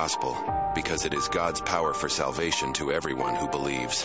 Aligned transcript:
gospel 0.00 0.34
because 0.74 1.04
it 1.04 1.12
is 1.12 1.28
God's 1.28 1.60
power 1.60 1.92
for 1.92 2.08
salvation 2.08 2.72
to 2.72 2.90
everyone 2.90 3.34
who 3.34 3.46
believes. 3.48 4.02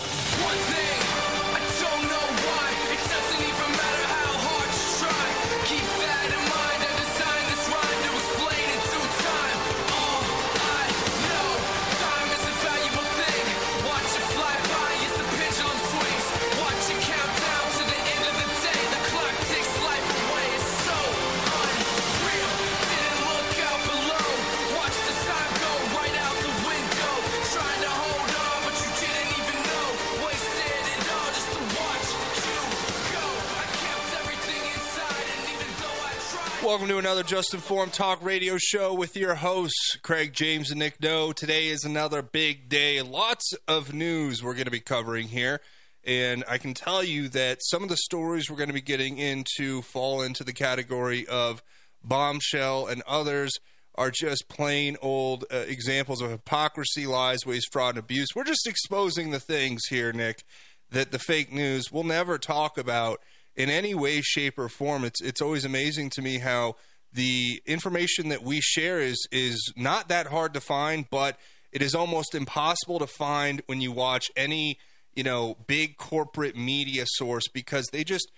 Another 37.06 37.22
Just 37.22 37.54
Informed 37.54 37.94
Talk 37.94 38.24
Radio 38.24 38.58
Show 38.58 38.92
with 38.92 39.16
your 39.16 39.36
hosts, 39.36 39.96
Craig 40.02 40.34
James 40.34 40.72
and 40.72 40.80
Nick 40.80 40.98
Doe. 40.98 41.34
Today 41.34 41.68
is 41.68 41.84
another 41.84 42.24
big 42.24 42.68
day. 42.68 43.00
Lots 43.04 43.54
of 43.68 43.94
news 43.94 44.42
we're 44.42 44.56
going 44.56 44.66
to 44.66 44.72
be 44.72 44.80
covering 44.80 45.28
here. 45.28 45.62
And 46.04 46.44
I 46.50 46.58
can 46.58 46.74
tell 46.74 47.04
you 47.04 47.30
that 47.30 47.60
some 47.62 47.84
of 47.84 47.90
the 47.90 47.98
stories 47.98 48.50
we're 48.50 48.58
going 48.58 48.70
to 48.70 48.74
be 48.74 48.82
getting 48.82 49.20
into 49.20 49.84
fall 49.84 50.24
into 50.24 50.44
the 50.44 50.52
category 50.52 51.28
of 51.28 51.62
bombshell, 52.04 52.88
and 52.88 53.04
others 53.06 53.52
are 53.94 54.10
just 54.10 54.50
plain 54.50 54.98
old 55.00 55.46
uh, 55.54 55.58
examples 55.58 56.22
of 56.22 56.32
hypocrisy, 56.32 57.06
lies, 57.06 57.46
waste, 57.46 57.72
fraud, 57.72 57.98
and 57.98 58.00
abuse. 58.00 58.30
We're 58.36 58.46
just 58.46 58.66
exposing 58.66 59.30
the 59.30 59.40
things 59.40 59.84
here, 59.92 60.12
Nick, 60.12 60.44
that 60.90 61.12
the 61.12 61.20
fake 61.20 61.54
news 61.54 61.92
will 61.92 62.04
never 62.04 62.40
talk 62.40 62.80
about 62.80 63.22
in 63.56 63.70
any 63.70 63.94
way, 63.94 64.22
shape, 64.22 64.58
or 64.58 64.70
form. 64.70 65.06
It's 65.06 65.22
it's 65.22 65.40
always 65.40 65.66
amazing 65.66 66.10
to 66.12 66.24
me 66.24 66.40
how 66.40 66.78
the 67.16 67.62
information 67.66 68.30
that 68.30 68.44
we 68.44 68.62
share 68.62 69.00
is 69.00 69.26
is 69.32 69.74
not 69.76 70.10
that 70.10 70.28
hard 70.28 70.54
to 70.54 70.62
find, 70.62 71.10
but 71.10 71.38
it 71.72 71.82
is 71.82 71.96
almost 71.96 72.36
impossible 72.36 73.00
to 73.00 73.08
find 73.08 73.62
when 73.66 73.82
you 73.82 73.92
watch 73.92 74.28
any 74.36 74.78
you 75.16 75.24
know 75.24 75.58
big 75.66 75.98
corporate 75.98 76.56
media 76.56 77.06
source 77.08 77.48
because 77.54 77.88
they 77.92 78.04
just 78.04 78.32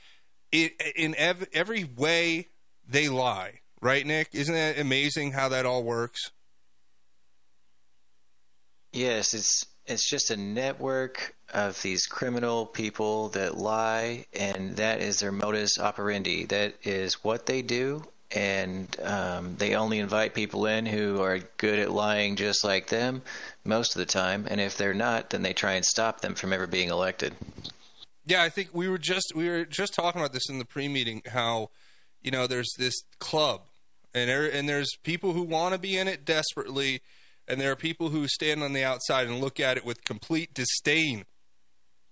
it, 0.52 0.74
in 0.96 1.16
ev- 1.16 1.48
every 1.54 1.84
way 1.84 2.48
they 2.88 3.10
lie. 3.10 3.60
Right, 3.82 4.06
Nick? 4.06 4.30
Isn't 4.34 4.56
that 4.56 4.80
amazing 4.80 5.34
how 5.34 5.50
that 5.50 5.66
all 5.66 5.84
works? 5.84 6.32
Yes, 8.92 9.34
it's 9.34 9.66
it's 9.86 10.10
just 10.10 10.32
a 10.32 10.38
network 10.38 11.36
of 11.54 11.82
these 11.82 12.08
criminal 12.08 12.66
people 12.66 13.30
that 13.30 13.58
lie, 13.58 14.26
and 14.34 14.76
that 14.78 15.02
is 15.02 15.20
their 15.20 15.32
modus 15.32 15.80
operandi. 15.80 16.46
That 16.46 16.76
is 16.84 17.24
what 17.24 17.46
they 17.46 17.62
do, 17.62 18.04
and 18.32 18.88
um, 19.02 19.56
they 19.58 19.76
only 19.76 20.00
invite 20.00 20.34
people 20.34 20.66
in 20.66 20.86
who 20.86 21.22
are 21.22 21.40
good 21.58 21.80
at 21.80 21.92
lying, 21.92 22.36
just 22.36 22.64
like 22.64 22.88
them, 22.88 23.22
most 23.64 23.96
of 23.96 24.00
the 24.00 24.06
time. 24.06 24.48
And 24.50 24.60
if 24.60 24.78
they're 24.78 24.94
not, 24.94 25.30
then 25.30 25.44
they 25.44 25.54
try 25.54 25.74
and 25.74 25.86
stop 25.86 26.22
them 26.22 26.36
from 26.36 26.52
ever 26.52 26.68
being 26.68 26.90
elected. 26.90 27.34
Yeah, 28.26 28.44
I 28.44 28.50
think 28.50 28.70
we 28.74 28.90
were 28.90 28.98
just 28.98 29.32
we 29.36 29.48
were 29.48 29.66
just 29.66 29.94
talking 29.94 30.20
about 30.20 30.34
this 30.34 30.50
in 30.50 30.60
the 30.60 30.66
pre-meeting 30.66 31.22
how 31.28 31.70
you 32.22 32.32
know 32.32 32.46
there's 32.46 32.74
this 32.78 33.04
club 33.20 33.62
and 34.14 34.30
there, 34.30 34.46
and 34.46 34.68
there's 34.68 34.98
people 35.04 35.34
who 35.34 35.44
want 35.44 35.74
to 35.74 35.80
be 35.80 35.98
in 35.98 36.08
it 36.08 36.26
desperately 36.26 37.02
and 37.48 37.62
there 37.62 37.72
are 37.72 37.78
people 37.78 38.10
who 38.10 38.28
stand 38.28 38.62
on 38.62 38.74
the 38.74 38.84
outside 38.84 39.28
and 39.28 39.40
look 39.40 39.60
at 39.60 39.78
it 39.78 39.86
with 39.86 40.04
complete 40.04 40.54
disdain. 40.54 41.26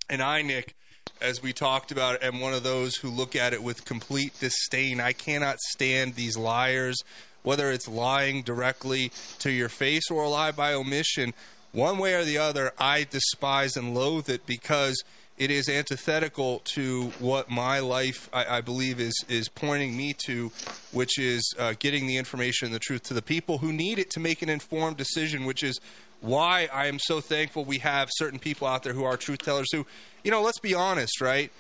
And 0.10 0.22
I, 0.22 0.42
Nick, 0.42 0.76
as 1.22 1.42
we 1.42 1.54
talked 1.54 1.92
about, 1.92 2.22
am 2.24 2.40
one 2.40 2.54
of 2.54 2.64
those 2.64 2.96
who 2.96 3.10
look 3.10 3.36
at 3.36 3.54
it 3.54 3.64
with 3.64 3.86
complete 3.86 4.38
disdain. 4.40 5.00
I 5.00 5.14
cannot 5.14 5.60
stand 5.60 6.16
these 6.16 6.38
liars, 6.38 6.98
whether 7.44 7.72
it's 7.72 7.88
lying 7.88 8.42
directly 8.42 9.12
to 9.40 9.52
your 9.52 9.70
face 9.70 10.10
or 10.12 10.24
a 10.24 10.30
lie 10.30 10.52
by 10.52 10.74
omission. 10.74 11.34
One 11.72 11.98
way 11.98 12.14
or 12.14 12.24
the 12.24 12.38
other, 12.38 12.72
I 12.78 13.06
despise 13.10 13.76
and 13.76 13.94
loathe 13.94 14.30
it 14.30 14.46
because 14.46 15.04
it 15.38 15.52
is 15.52 15.68
antithetical 15.68 16.60
to 16.60 17.12
what 17.20 17.50
my 17.50 17.80
life, 17.80 18.30
I, 18.32 18.58
I 18.58 18.62
believe, 18.62 19.02
is 19.02 19.14
is 19.28 19.50
pointing 19.50 19.98
me 19.98 20.14
to, 20.26 20.52
which 20.94 21.20
is 21.20 21.54
uh, 21.60 21.74
getting 21.78 22.08
the 22.08 22.16
information 22.16 22.68
and 22.68 22.76
the 22.76 22.80
truth 22.80 23.04
to 23.04 23.14
the 23.14 23.22
people 23.22 23.58
who 23.58 23.74
need 23.74 24.00
it 24.00 24.10
to 24.12 24.22
make 24.22 24.42
an 24.42 24.50
informed 24.50 24.96
decision. 24.96 25.44
Which 25.44 25.64
is 25.64 25.80
why 26.22 26.70
I 26.72 26.88
am 26.88 27.00
so 27.00 27.20
thankful 27.20 27.66
we 27.66 27.80
have 27.80 28.10
certain 28.14 28.40
people 28.40 28.68
out 28.68 28.84
there 28.84 28.94
who 28.94 29.04
are 29.04 29.18
truth 29.18 29.40
tellers. 29.40 29.68
Who, 29.74 29.86
you 30.26 30.32
know, 30.32 30.42
let's 30.42 30.60
be 30.60 30.74
honest, 30.74 31.22
right? 31.22 31.52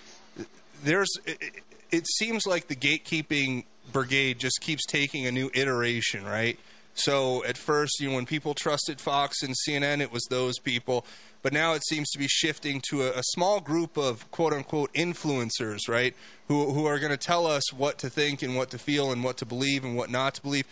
There's, 0.83 1.09
it, 1.25 1.61
it 1.91 2.07
seems 2.07 2.47
like 2.47 2.67
the 2.67 2.75
gatekeeping 2.75 3.65
brigade 3.93 4.39
just 4.39 4.59
keeps 4.59 4.83
taking 4.87 5.27
a 5.27 5.31
new 5.31 5.51
iteration, 5.53 6.25
right? 6.25 6.57
So 6.95 7.45
at 7.45 7.57
first, 7.57 7.99
you 7.99 8.09
know, 8.09 8.15
when 8.15 8.25
people 8.25 8.55
trusted 8.55 8.99
Fox 8.99 9.43
and 9.43 9.53
CNN, 9.53 10.01
it 10.01 10.11
was 10.11 10.25
those 10.31 10.57
people. 10.57 11.05
But 11.43 11.53
now 11.53 11.73
it 11.73 11.83
seems 11.85 12.09
to 12.09 12.17
be 12.17 12.27
shifting 12.27 12.81
to 12.89 13.03
a, 13.03 13.19
a 13.19 13.23
small 13.23 13.59
group 13.59 13.97
of 13.97 14.29
quote 14.31 14.51
unquote 14.51 14.91
influencers, 14.93 15.87
right? 15.87 16.15
Who, 16.47 16.71
who 16.71 16.87
are 16.87 16.97
going 16.97 17.11
to 17.11 17.17
tell 17.17 17.45
us 17.45 17.71
what 17.71 17.99
to 17.99 18.09
think 18.09 18.41
and 18.41 18.55
what 18.55 18.71
to 18.71 18.79
feel 18.79 19.11
and 19.11 19.23
what 19.23 19.37
to 19.37 19.45
believe 19.45 19.85
and 19.85 19.95
what 19.95 20.09
not 20.09 20.33
to 20.35 20.41
believe. 20.41 20.65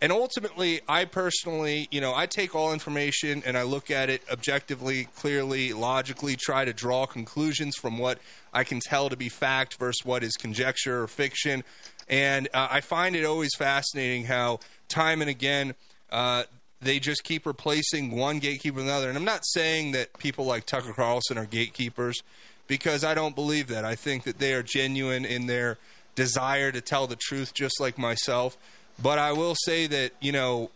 And 0.00 0.12
ultimately, 0.12 0.80
I 0.88 1.04
personally, 1.06 1.88
you 1.90 2.00
know, 2.00 2.14
I 2.14 2.26
take 2.26 2.54
all 2.54 2.72
information 2.72 3.42
and 3.44 3.58
I 3.58 3.62
look 3.62 3.90
at 3.90 4.10
it 4.10 4.22
objectively, 4.30 5.08
clearly, 5.16 5.72
logically, 5.72 6.36
try 6.36 6.64
to 6.64 6.72
draw 6.72 7.06
conclusions 7.06 7.76
from 7.76 7.98
what 7.98 8.18
I 8.52 8.62
can 8.62 8.78
tell 8.80 9.08
to 9.08 9.16
be 9.16 9.28
fact 9.28 9.74
versus 9.74 10.04
what 10.04 10.22
is 10.22 10.36
conjecture 10.36 11.02
or 11.02 11.08
fiction. 11.08 11.64
And 12.08 12.48
uh, 12.54 12.68
I 12.70 12.80
find 12.80 13.16
it 13.16 13.24
always 13.24 13.54
fascinating 13.56 14.24
how 14.24 14.60
time 14.88 15.20
and 15.20 15.28
again 15.28 15.74
uh, 16.10 16.44
they 16.80 17.00
just 17.00 17.24
keep 17.24 17.44
replacing 17.44 18.12
one 18.16 18.38
gatekeeper 18.38 18.76
with 18.76 18.84
another. 18.84 19.08
And 19.08 19.18
I'm 19.18 19.24
not 19.24 19.44
saying 19.44 19.92
that 19.92 20.16
people 20.18 20.44
like 20.44 20.64
Tucker 20.64 20.92
Carlson 20.92 21.36
are 21.38 21.44
gatekeepers 21.44 22.22
because 22.66 23.02
I 23.02 23.14
don't 23.14 23.34
believe 23.34 23.66
that. 23.68 23.84
I 23.84 23.94
think 23.94 24.24
that 24.24 24.38
they 24.38 24.54
are 24.54 24.62
genuine 24.62 25.24
in 25.24 25.46
their 25.46 25.78
desire 26.14 26.70
to 26.72 26.80
tell 26.80 27.06
the 27.06 27.16
truth, 27.16 27.52
just 27.54 27.80
like 27.80 27.98
myself. 27.98 28.56
But 29.00 29.18
I 29.18 29.32
will 29.32 29.54
say 29.54 29.86
that, 29.86 30.12
you 30.20 30.32
know, 30.32 30.70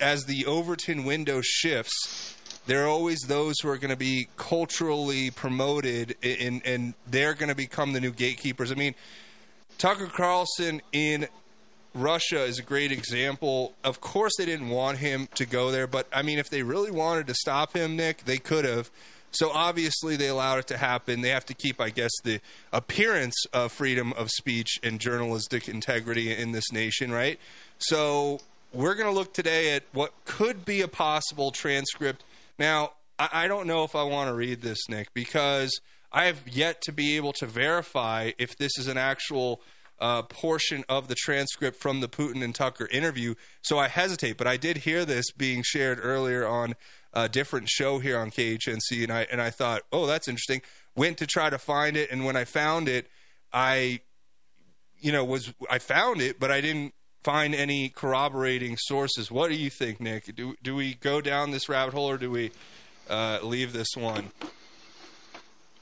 as 0.00 0.24
the 0.24 0.46
Overton 0.46 1.04
window 1.04 1.40
shifts, 1.42 2.36
there 2.66 2.84
are 2.84 2.88
always 2.88 3.20
those 3.22 3.60
who 3.60 3.68
are 3.68 3.76
going 3.76 3.90
to 3.90 3.96
be 3.96 4.28
culturally 4.36 5.30
promoted 5.30 6.16
and, 6.22 6.62
and 6.64 6.94
they're 7.06 7.34
going 7.34 7.50
to 7.50 7.54
become 7.54 7.92
the 7.92 8.00
new 8.00 8.10
gatekeepers. 8.10 8.72
I 8.72 8.74
mean, 8.74 8.94
Tucker 9.76 10.06
Carlson 10.06 10.80
in 10.92 11.26
Russia 11.94 12.42
is 12.44 12.58
a 12.58 12.62
great 12.62 12.90
example. 12.90 13.74
Of 13.84 14.00
course, 14.00 14.32
they 14.38 14.46
didn't 14.46 14.70
want 14.70 14.98
him 14.98 15.28
to 15.34 15.44
go 15.44 15.70
there, 15.70 15.86
but 15.86 16.08
I 16.12 16.22
mean, 16.22 16.38
if 16.38 16.48
they 16.48 16.62
really 16.62 16.90
wanted 16.90 17.26
to 17.26 17.34
stop 17.34 17.76
him, 17.76 17.96
Nick, 17.96 18.24
they 18.24 18.38
could 18.38 18.64
have. 18.64 18.90
So 19.34 19.50
obviously, 19.50 20.16
they 20.16 20.28
allowed 20.28 20.60
it 20.60 20.66
to 20.68 20.76
happen. 20.76 21.20
They 21.20 21.30
have 21.30 21.46
to 21.46 21.54
keep, 21.54 21.80
I 21.80 21.90
guess, 21.90 22.12
the 22.22 22.40
appearance 22.72 23.34
of 23.52 23.72
freedom 23.72 24.12
of 24.14 24.30
speech 24.30 24.78
and 24.82 25.00
journalistic 25.00 25.68
integrity 25.68 26.34
in 26.34 26.52
this 26.52 26.70
nation, 26.72 27.10
right? 27.10 27.38
So 27.78 28.40
we're 28.72 28.94
going 28.94 29.08
to 29.08 29.14
look 29.14 29.32
today 29.32 29.74
at 29.74 29.82
what 29.92 30.12
could 30.24 30.64
be 30.64 30.80
a 30.80 30.88
possible 30.88 31.50
transcript. 31.50 32.24
Now, 32.58 32.92
I, 33.18 33.28
I 33.32 33.48
don't 33.48 33.66
know 33.66 33.84
if 33.84 33.94
I 33.94 34.04
want 34.04 34.28
to 34.28 34.34
read 34.34 34.62
this, 34.62 34.88
Nick, 34.88 35.12
because 35.14 35.80
I 36.12 36.26
have 36.26 36.46
yet 36.48 36.80
to 36.82 36.92
be 36.92 37.16
able 37.16 37.32
to 37.34 37.46
verify 37.46 38.30
if 38.38 38.56
this 38.56 38.78
is 38.78 38.86
an 38.86 38.96
actual 38.96 39.60
uh, 40.00 40.22
portion 40.22 40.84
of 40.88 41.08
the 41.08 41.14
transcript 41.14 41.80
from 41.80 42.00
the 42.00 42.08
Putin 42.08 42.42
and 42.42 42.54
Tucker 42.54 42.88
interview. 42.90 43.34
So 43.62 43.78
I 43.78 43.88
hesitate, 43.88 44.36
but 44.36 44.46
I 44.46 44.56
did 44.56 44.78
hear 44.78 45.04
this 45.04 45.30
being 45.30 45.62
shared 45.64 45.98
earlier 46.02 46.46
on 46.46 46.74
a 47.14 47.28
different 47.28 47.68
show 47.68 48.00
here 48.00 48.18
on 48.18 48.30
KHNC, 48.30 49.04
and 49.04 49.12
I 49.12 49.26
and 49.30 49.40
I 49.40 49.50
thought, 49.50 49.82
oh, 49.92 50.06
that's 50.06 50.28
interesting. 50.28 50.62
Went 50.96 51.18
to 51.18 51.26
try 51.26 51.48
to 51.48 51.58
find 51.58 51.96
it, 51.96 52.10
and 52.10 52.24
when 52.24 52.36
I 52.36 52.44
found 52.44 52.88
it, 52.88 53.08
I, 53.52 54.00
you 54.98 55.12
know, 55.12 55.24
was 55.24 55.54
I 55.70 55.78
found 55.78 56.20
it, 56.20 56.38
but 56.38 56.50
I 56.50 56.60
didn't 56.60 56.92
find 57.22 57.54
any 57.54 57.88
corroborating 57.88 58.76
sources. 58.76 59.30
What 59.30 59.48
do 59.48 59.54
you 59.54 59.70
think, 59.70 60.00
Nick? 60.00 60.34
Do 60.34 60.56
do 60.62 60.74
we 60.74 60.94
go 60.94 61.20
down 61.20 61.52
this 61.52 61.68
rabbit 61.68 61.94
hole, 61.94 62.10
or 62.10 62.18
do 62.18 62.30
we 62.30 62.50
uh, 63.08 63.38
leave 63.42 63.72
this 63.72 63.96
one? 63.96 64.30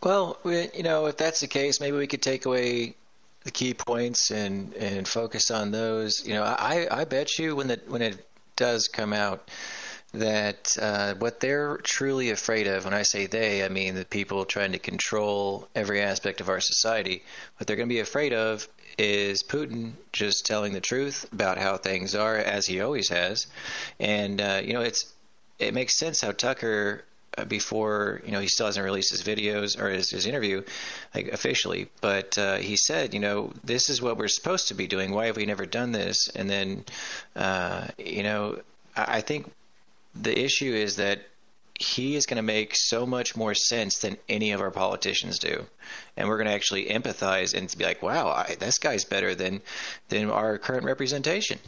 Well, 0.02 0.38
we, 0.42 0.68
you 0.74 0.82
know, 0.82 1.06
if 1.06 1.16
that's 1.16 1.40
the 1.40 1.46
case, 1.46 1.80
maybe 1.80 1.96
we 1.96 2.06
could 2.06 2.22
take 2.22 2.44
away 2.44 2.96
the 3.44 3.50
key 3.50 3.72
points 3.72 4.30
and 4.30 4.74
and 4.74 5.08
focus 5.08 5.50
on 5.50 5.70
those. 5.70 6.26
You 6.26 6.34
know, 6.34 6.42
I 6.42 6.86
I 6.90 7.04
bet 7.04 7.38
you 7.38 7.56
when 7.56 7.68
the 7.68 7.80
when 7.86 8.02
it 8.02 8.26
does 8.56 8.88
come 8.88 9.12
out 9.14 9.48
that 10.12 10.76
uh, 10.80 11.14
what 11.14 11.40
they're 11.40 11.78
truly 11.78 12.30
afraid 12.30 12.66
of, 12.66 12.84
when 12.84 12.94
I 12.94 13.02
say 13.02 13.26
they, 13.26 13.64
I 13.64 13.68
mean 13.68 13.94
the 13.94 14.04
people 14.04 14.44
trying 14.44 14.72
to 14.72 14.78
control 14.78 15.68
every 15.74 16.02
aspect 16.02 16.40
of 16.40 16.48
our 16.48 16.60
society. 16.60 17.22
What 17.56 17.66
they're 17.66 17.76
going 17.76 17.88
to 17.88 17.94
be 17.94 18.00
afraid 18.00 18.32
of 18.32 18.68
is 18.98 19.42
Putin 19.42 19.92
just 20.12 20.44
telling 20.44 20.74
the 20.74 20.80
truth 20.80 21.26
about 21.32 21.58
how 21.58 21.78
things 21.78 22.14
are, 22.14 22.36
as 22.36 22.66
he 22.66 22.80
always 22.80 23.08
has. 23.08 23.46
And 23.98 24.40
uh, 24.40 24.60
you 24.62 24.74
know, 24.74 24.82
it's 24.82 25.12
it 25.58 25.72
makes 25.72 25.98
sense 25.98 26.20
how 26.20 26.32
Tucker 26.32 27.04
uh, 27.38 27.46
before 27.46 28.20
you 28.26 28.32
know 28.32 28.40
he 28.40 28.48
still 28.48 28.66
hasn't 28.66 28.84
released 28.84 29.10
his 29.10 29.22
videos 29.22 29.80
or 29.80 29.88
his, 29.88 30.10
his 30.10 30.26
interview 30.26 30.62
like 31.14 31.28
officially 31.28 31.88
but 32.02 32.36
uh, 32.36 32.56
he 32.56 32.76
said 32.76 33.14
you 33.14 33.20
know 33.20 33.50
this 33.64 33.88
is 33.88 34.02
what 34.02 34.18
we're 34.18 34.28
supposed 34.28 34.68
to 34.68 34.74
be 34.74 34.86
doing 34.86 35.12
why 35.12 35.26
have 35.26 35.36
we 35.38 35.46
never 35.46 35.64
done 35.64 35.92
this 35.92 36.28
and 36.28 36.50
then 36.50 36.84
uh, 37.34 37.86
you 37.96 38.22
know 38.22 38.60
I, 38.94 39.16
I 39.16 39.20
think 39.22 39.50
the 40.14 40.38
issue 40.38 40.72
is 40.72 40.96
that 40.96 41.22
he 41.78 42.16
is 42.16 42.26
going 42.26 42.36
to 42.36 42.42
make 42.42 42.74
so 42.76 43.06
much 43.06 43.34
more 43.34 43.54
sense 43.54 43.98
than 43.98 44.16
any 44.28 44.52
of 44.52 44.60
our 44.60 44.70
politicians 44.70 45.38
do, 45.38 45.66
and 46.16 46.28
we're 46.28 46.36
going 46.36 46.48
to 46.48 46.54
actually 46.54 46.86
empathize 46.86 47.54
and 47.54 47.74
be 47.76 47.84
like, 47.84 48.02
"Wow, 48.02 48.28
I, 48.28 48.56
this 48.58 48.78
guy's 48.78 49.04
better 49.04 49.34
than 49.34 49.62
than 50.08 50.30
our 50.30 50.58
current 50.58 50.84
representation." 50.84 51.58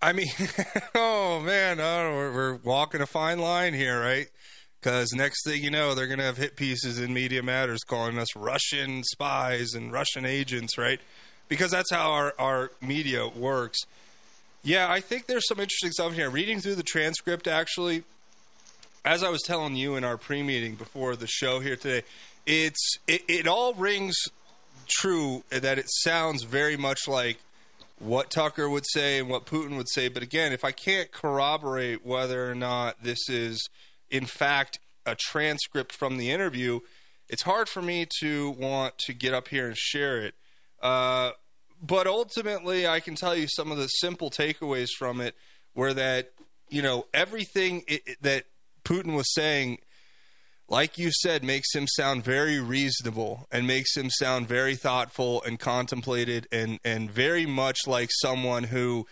I 0.00 0.12
mean, 0.12 0.28
oh 0.94 1.40
man, 1.40 1.80
oh, 1.80 2.14
we're, 2.14 2.32
we're 2.32 2.54
walking 2.56 3.00
a 3.00 3.06
fine 3.06 3.38
line 3.38 3.74
here, 3.74 4.00
right? 4.00 4.28
Because 4.80 5.12
next 5.12 5.44
thing 5.44 5.64
you 5.64 5.70
know, 5.70 5.94
they're 5.94 6.06
going 6.06 6.18
to 6.18 6.24
have 6.24 6.36
hit 6.36 6.54
pieces 6.54 7.00
in 7.00 7.12
Media 7.12 7.42
Matters 7.42 7.82
calling 7.82 8.18
us 8.18 8.36
Russian 8.36 9.02
spies 9.02 9.74
and 9.74 9.90
Russian 9.90 10.24
agents, 10.24 10.78
right? 10.78 11.00
Because 11.48 11.70
that's 11.70 11.90
how 11.90 12.12
our, 12.12 12.34
our 12.38 12.70
media 12.80 13.26
works. 13.26 13.78
Yeah, 14.66 14.90
I 14.90 14.98
think 14.98 15.26
there's 15.26 15.46
some 15.46 15.60
interesting 15.60 15.92
stuff 15.92 16.14
here. 16.14 16.28
Reading 16.28 16.58
through 16.58 16.74
the 16.74 16.82
transcript, 16.82 17.46
actually, 17.46 18.02
as 19.04 19.22
I 19.22 19.28
was 19.28 19.42
telling 19.42 19.76
you 19.76 19.94
in 19.94 20.02
our 20.02 20.16
pre-meeting 20.16 20.74
before 20.74 21.14
the 21.14 21.28
show 21.28 21.60
here 21.60 21.76
today, 21.76 22.04
it's 22.46 22.98
it, 23.06 23.22
it 23.28 23.46
all 23.46 23.74
rings 23.74 24.16
true 24.88 25.44
that 25.50 25.78
it 25.78 25.86
sounds 25.88 26.42
very 26.42 26.76
much 26.76 27.06
like 27.06 27.38
what 28.00 28.28
Tucker 28.28 28.68
would 28.68 28.86
say 28.88 29.20
and 29.20 29.28
what 29.28 29.46
Putin 29.46 29.76
would 29.76 29.88
say. 29.88 30.08
But 30.08 30.24
again, 30.24 30.52
if 30.52 30.64
I 30.64 30.72
can't 30.72 31.12
corroborate 31.12 32.04
whether 32.04 32.50
or 32.50 32.56
not 32.56 33.04
this 33.04 33.28
is 33.28 33.68
in 34.10 34.26
fact 34.26 34.80
a 35.06 35.14
transcript 35.14 35.92
from 35.92 36.16
the 36.16 36.32
interview, 36.32 36.80
it's 37.28 37.42
hard 37.42 37.68
for 37.68 37.82
me 37.82 38.08
to 38.18 38.50
want 38.50 38.98
to 39.06 39.14
get 39.14 39.32
up 39.32 39.46
here 39.46 39.68
and 39.68 39.76
share 39.76 40.22
it. 40.22 40.34
Uh, 40.82 41.30
but 41.86 42.06
ultimately, 42.06 42.86
I 42.86 43.00
can 43.00 43.14
tell 43.14 43.36
you 43.36 43.46
some 43.48 43.70
of 43.70 43.78
the 43.78 43.86
simple 43.86 44.30
takeaways 44.30 44.90
from 44.98 45.20
it 45.20 45.34
were 45.74 45.94
that 45.94 46.30
you 46.68 46.82
know 46.82 47.06
everything 47.14 47.82
it, 47.86 48.02
it- 48.06 48.22
that 48.22 48.44
Putin 48.84 49.14
was 49.14 49.32
saying 49.34 49.78
like 50.68 50.98
you 50.98 51.12
said, 51.12 51.44
makes 51.44 51.72
him 51.74 51.86
sound 51.86 52.24
very 52.24 52.58
reasonable 52.58 53.46
and 53.52 53.68
makes 53.68 53.96
him 53.96 54.10
sound 54.10 54.48
very 54.48 54.74
thoughtful 54.74 55.40
and 55.44 55.60
contemplated 55.60 56.48
and, 56.50 56.80
and 56.84 57.08
very 57.08 57.46
much 57.46 57.78
like 57.86 58.10
someone 58.12 58.64
who 58.64 59.06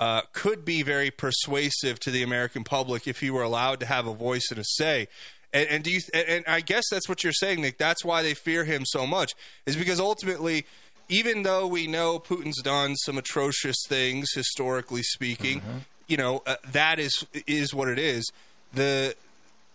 uh, 0.00 0.22
could 0.32 0.64
be 0.64 0.82
very 0.82 1.12
persuasive 1.12 2.00
to 2.00 2.10
the 2.10 2.24
American 2.24 2.64
public 2.64 3.06
if 3.06 3.20
he 3.20 3.30
were 3.30 3.44
allowed 3.44 3.78
to 3.80 3.86
have 3.86 4.06
a 4.08 4.12
voice 4.14 4.48
and 4.50 4.58
a 4.58 4.64
say. 4.64 5.06
And, 5.52 5.68
and 5.68 5.84
do 5.84 5.92
you? 5.92 6.00
And, 6.12 6.28
and 6.28 6.44
I 6.48 6.60
guess 6.60 6.84
that's 6.90 7.08
what 7.08 7.22
you're 7.22 7.32
saying, 7.32 7.60
Nick. 7.60 7.78
That's 7.78 8.04
why 8.04 8.22
they 8.22 8.34
fear 8.34 8.64
him 8.64 8.82
so 8.84 9.06
much, 9.06 9.32
is 9.64 9.76
because 9.76 10.00
ultimately, 10.00 10.66
even 11.08 11.42
though 11.42 11.66
we 11.66 11.86
know 11.86 12.18
Putin's 12.18 12.60
done 12.62 12.96
some 12.96 13.18
atrocious 13.18 13.76
things 13.88 14.32
historically 14.34 15.02
speaking, 15.02 15.62
you 16.06 16.16
know 16.16 16.42
uh, 16.46 16.56
that 16.70 16.98
is 16.98 17.26
is 17.46 17.74
what 17.74 17.88
it 17.88 17.98
is. 17.98 18.30
The 18.72 19.14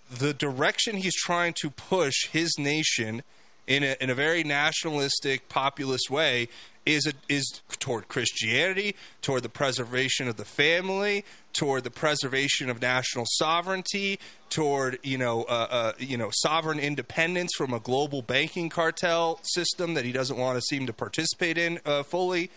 the 0.10 0.34
direction 0.34 0.98
he's 0.98 1.16
trying 1.16 1.54
to 1.62 1.70
push 1.70 2.28
his 2.28 2.56
nation 2.58 3.24
in 3.68 3.84
a, 3.84 3.96
in 4.02 4.10
a 4.10 4.16
very 4.16 4.44
nationalistic, 4.44 5.48
populist 5.48 6.10
way 6.10 6.50
is 6.86 7.06
a, 7.06 7.14
is 7.30 7.62
toward 7.80 8.08
Christianity, 8.08 8.96
toward 9.22 9.44
the 9.44 9.50
preservation 9.50 10.28
of 10.28 10.38
the 10.38 10.46
family, 10.46 11.24
toward 11.54 11.84
the 11.84 11.92
preservation 11.92 12.70
of 12.70 12.82
national 12.82 13.26
sovereignty, 13.28 14.20
toward 14.50 15.00
you 15.04 15.18
know 15.18 15.44
uh, 15.44 15.68
uh, 15.70 15.94
you 16.00 16.18
know 16.18 16.30
sovereign 16.32 16.80
independence 16.80 17.52
from 17.56 17.74
a 17.74 17.80
global 17.80 18.22
banking 18.22 18.70
cartel 18.70 19.40
system 19.44 19.94
that 19.94 20.06
he 20.06 20.12
doesn't 20.12 20.38
want 20.38 20.58
to 20.58 20.62
seem 20.62 20.86
to 20.88 20.94
participate 20.94 21.58
in 21.58 21.80
uh, 21.86 22.04
fully 22.04 22.50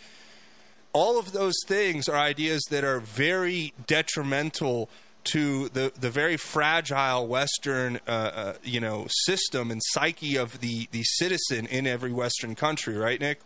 all 0.94 1.18
of 1.18 1.32
those 1.32 1.56
things 1.66 2.08
are 2.08 2.16
ideas 2.16 2.62
that 2.70 2.84
are 2.84 3.00
very 3.00 3.74
detrimental 3.86 4.88
to 5.24 5.68
the, 5.70 5.92
the 5.98 6.10
very 6.10 6.36
fragile 6.36 7.26
Western, 7.26 7.98
uh, 8.06 8.10
uh, 8.10 8.54
you 8.62 8.80
know, 8.80 9.06
system 9.08 9.70
and 9.70 9.82
psyche 9.82 10.36
of 10.36 10.60
the, 10.60 10.88
the 10.92 11.02
citizen 11.02 11.66
in 11.66 11.86
every 11.86 12.12
Western 12.12 12.54
country, 12.54 12.96
right, 12.96 13.20
Nick? 13.20 13.40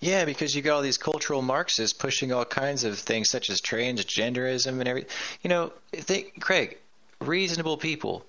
Yeah, 0.00 0.24
because 0.24 0.54
you 0.54 0.62
got 0.62 0.76
all 0.76 0.82
these 0.82 0.98
cultural 0.98 1.42
Marxists 1.42 1.96
pushing 1.96 2.32
all 2.32 2.44
kinds 2.44 2.84
of 2.84 2.98
things 2.98 3.30
such 3.30 3.48
as 3.48 3.60
transgenderism 3.60 4.78
and 4.78 4.88
everything. 4.88 5.10
You 5.42 5.50
know, 5.50 5.72
think, 5.92 6.40
Craig, 6.40 6.78
reasonable 7.20 7.78
people 7.78 8.24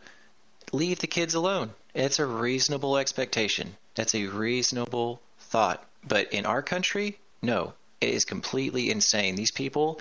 leave 0.71 0.99
the 0.99 1.07
kids 1.07 1.33
alone. 1.33 1.71
It's 1.93 2.19
a 2.19 2.25
reasonable 2.25 2.97
expectation. 2.97 3.75
That's 3.95 4.15
a 4.15 4.27
reasonable 4.27 5.21
thought. 5.39 5.83
But 6.07 6.31
in 6.31 6.45
our 6.45 6.61
country, 6.61 7.17
no, 7.41 7.73
it 7.99 8.09
is 8.09 8.23
completely 8.23 8.89
insane. 8.89 9.35
These 9.35 9.51
people 9.51 9.99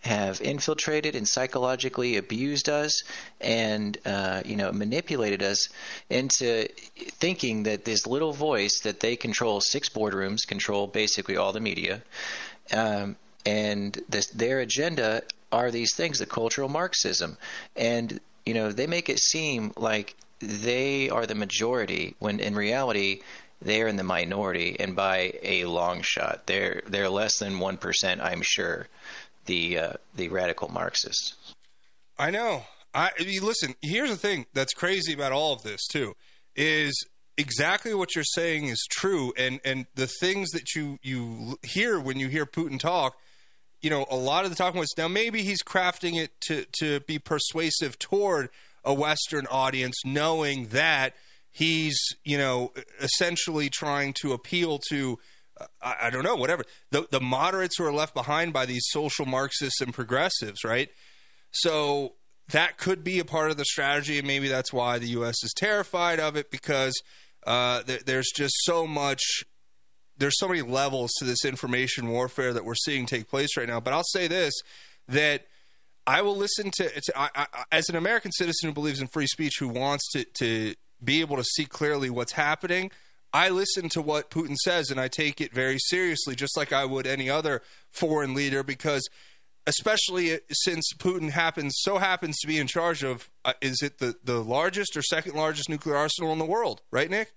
have 0.00 0.40
infiltrated 0.40 1.16
and 1.16 1.26
psychologically 1.26 2.16
abused 2.16 2.68
us 2.68 3.02
and 3.40 3.98
uh, 4.06 4.42
you 4.44 4.56
know 4.56 4.70
manipulated 4.72 5.42
us 5.42 5.68
into 6.10 6.68
thinking 6.96 7.64
that 7.64 7.84
this 7.84 8.06
little 8.06 8.32
voice 8.32 8.80
that 8.80 9.00
they 9.00 9.16
control 9.16 9.60
six 9.60 9.88
boardrooms 9.88 10.46
control 10.46 10.86
basically 10.86 11.36
all 11.36 11.52
the 11.52 11.60
media 11.60 12.02
um, 12.72 13.16
and 13.44 14.00
this, 14.08 14.26
their 14.26 14.60
agenda 14.60 15.22
are 15.52 15.70
these 15.70 15.94
things 15.94 16.18
the 16.18 16.26
cultural 16.26 16.68
marxism. 16.68 17.38
And 17.76 18.20
you 18.44 18.54
know 18.54 18.72
they 18.72 18.86
make 18.86 19.08
it 19.08 19.18
seem 19.18 19.72
like 19.76 20.14
they 20.40 21.08
are 21.08 21.26
the 21.26 21.34
majority 21.34 22.14
when 22.18 22.40
in 22.40 22.54
reality 22.54 23.22
they're 23.62 23.88
in 23.88 23.96
the 23.96 24.04
minority 24.04 24.76
and 24.78 24.94
by 24.94 25.32
a 25.42 25.64
long 25.64 26.02
shot 26.02 26.46
they're 26.46 26.82
they're 26.86 27.08
less 27.08 27.38
than 27.38 27.54
1% 27.54 28.20
I'm 28.20 28.42
sure 28.42 28.86
the 29.46 29.78
uh, 29.78 29.92
the 30.14 30.28
radical 30.28 30.68
Marxists. 30.68 31.34
I 32.18 32.30
know. 32.30 32.64
I, 32.94 33.10
I 33.18 33.24
mean, 33.24 33.42
listen. 33.42 33.74
Here's 33.82 34.10
the 34.10 34.16
thing 34.16 34.46
that's 34.54 34.72
crazy 34.72 35.12
about 35.12 35.32
all 35.32 35.52
of 35.52 35.62
this 35.62 35.86
too, 35.86 36.14
is 36.54 37.06
exactly 37.36 37.94
what 37.94 38.14
you're 38.14 38.24
saying 38.24 38.66
is 38.66 38.86
true, 38.90 39.32
and 39.36 39.60
and 39.64 39.86
the 39.94 40.06
things 40.06 40.50
that 40.50 40.74
you 40.74 40.98
you 41.02 41.58
hear 41.62 42.00
when 42.00 42.18
you 42.18 42.28
hear 42.28 42.46
Putin 42.46 42.78
talk. 42.78 43.16
You 43.82 43.90
know, 43.90 44.06
a 44.10 44.16
lot 44.16 44.44
of 44.44 44.50
the 44.50 44.56
talking 44.56 44.78
points. 44.78 44.96
Now, 44.96 45.06
maybe 45.06 45.42
he's 45.42 45.62
crafting 45.62 46.16
it 46.16 46.30
to 46.46 46.64
to 46.80 47.00
be 47.00 47.18
persuasive 47.18 47.98
toward 47.98 48.48
a 48.84 48.94
Western 48.94 49.46
audience, 49.48 50.00
knowing 50.04 50.68
that 50.68 51.14
he's 51.52 51.98
you 52.24 52.38
know 52.38 52.72
essentially 53.00 53.68
trying 53.68 54.14
to 54.22 54.32
appeal 54.32 54.80
to 54.90 55.18
I, 55.82 55.94
I 56.02 56.10
don't 56.10 56.22
know, 56.22 56.36
whatever. 56.36 56.64
The 56.90 57.06
the 57.10 57.20
moderates 57.20 57.76
who 57.78 57.84
are 57.84 57.92
left 57.92 58.14
behind 58.14 58.52
by 58.52 58.66
these 58.66 58.86
social 58.88 59.26
Marxists 59.26 59.80
and 59.80 59.92
progressives, 59.92 60.64
right? 60.64 60.88
So 61.50 62.14
that 62.48 62.78
could 62.78 63.02
be 63.02 63.18
a 63.18 63.24
part 63.24 63.50
of 63.50 63.56
the 63.56 63.64
strategy, 63.64 64.18
and 64.18 64.26
maybe 64.26 64.48
that's 64.48 64.72
why 64.72 64.98
the 64.98 65.08
U.S. 65.08 65.42
is 65.42 65.52
terrified 65.56 66.20
of 66.20 66.36
it 66.36 66.50
because 66.50 67.00
uh, 67.46 67.82
th- 67.82 68.04
there's 68.04 68.30
just 68.34 68.54
so 68.64 68.86
much. 68.86 69.22
There's 70.18 70.38
so 70.38 70.48
many 70.48 70.62
levels 70.62 71.12
to 71.18 71.24
this 71.24 71.44
information 71.44 72.08
warfare 72.08 72.54
that 72.54 72.64
we're 72.64 72.74
seeing 72.74 73.04
take 73.04 73.28
place 73.28 73.56
right 73.56 73.68
now. 73.68 73.80
But 73.80 73.92
I'll 73.92 74.04
say 74.04 74.28
this: 74.28 74.54
that 75.08 75.46
I 76.06 76.22
will 76.22 76.36
listen 76.36 76.70
to, 76.72 76.88
to 76.88 77.12
I, 77.18 77.30
I, 77.34 77.46
as 77.72 77.88
an 77.88 77.96
American 77.96 78.32
citizen 78.32 78.68
who 78.68 78.74
believes 78.74 79.00
in 79.00 79.08
free 79.08 79.26
speech, 79.26 79.54
who 79.58 79.68
wants 79.68 80.10
to 80.12 80.24
to 80.24 80.74
be 81.02 81.20
able 81.20 81.36
to 81.36 81.44
see 81.44 81.66
clearly 81.66 82.10
what's 82.10 82.32
happening. 82.32 82.90
I 83.32 83.48
listen 83.50 83.88
to 83.90 84.02
what 84.02 84.30
Putin 84.30 84.56
says 84.56 84.90
and 84.90 85.00
I 85.00 85.08
take 85.08 85.40
it 85.40 85.52
very 85.52 85.78
seriously, 85.78 86.34
just 86.34 86.56
like 86.56 86.72
I 86.72 86.84
would 86.84 87.06
any 87.06 87.28
other 87.28 87.62
foreign 87.90 88.34
leader, 88.34 88.62
because 88.62 89.08
especially 89.66 90.38
since 90.50 90.92
Putin 90.96 91.30
happens 91.30 91.74
so 91.78 91.98
happens 91.98 92.38
to 92.38 92.46
be 92.46 92.58
in 92.58 92.66
charge 92.66 93.02
of 93.02 93.28
uh, 93.44 93.52
is 93.60 93.82
it 93.82 93.98
the 93.98 94.14
the 94.24 94.42
largest 94.42 94.96
or 94.96 95.02
second 95.02 95.34
largest 95.34 95.68
nuclear 95.68 95.96
arsenal 95.96 96.32
in 96.32 96.38
the 96.38 96.44
world, 96.44 96.82
right, 96.90 97.10
Nick? 97.10 97.32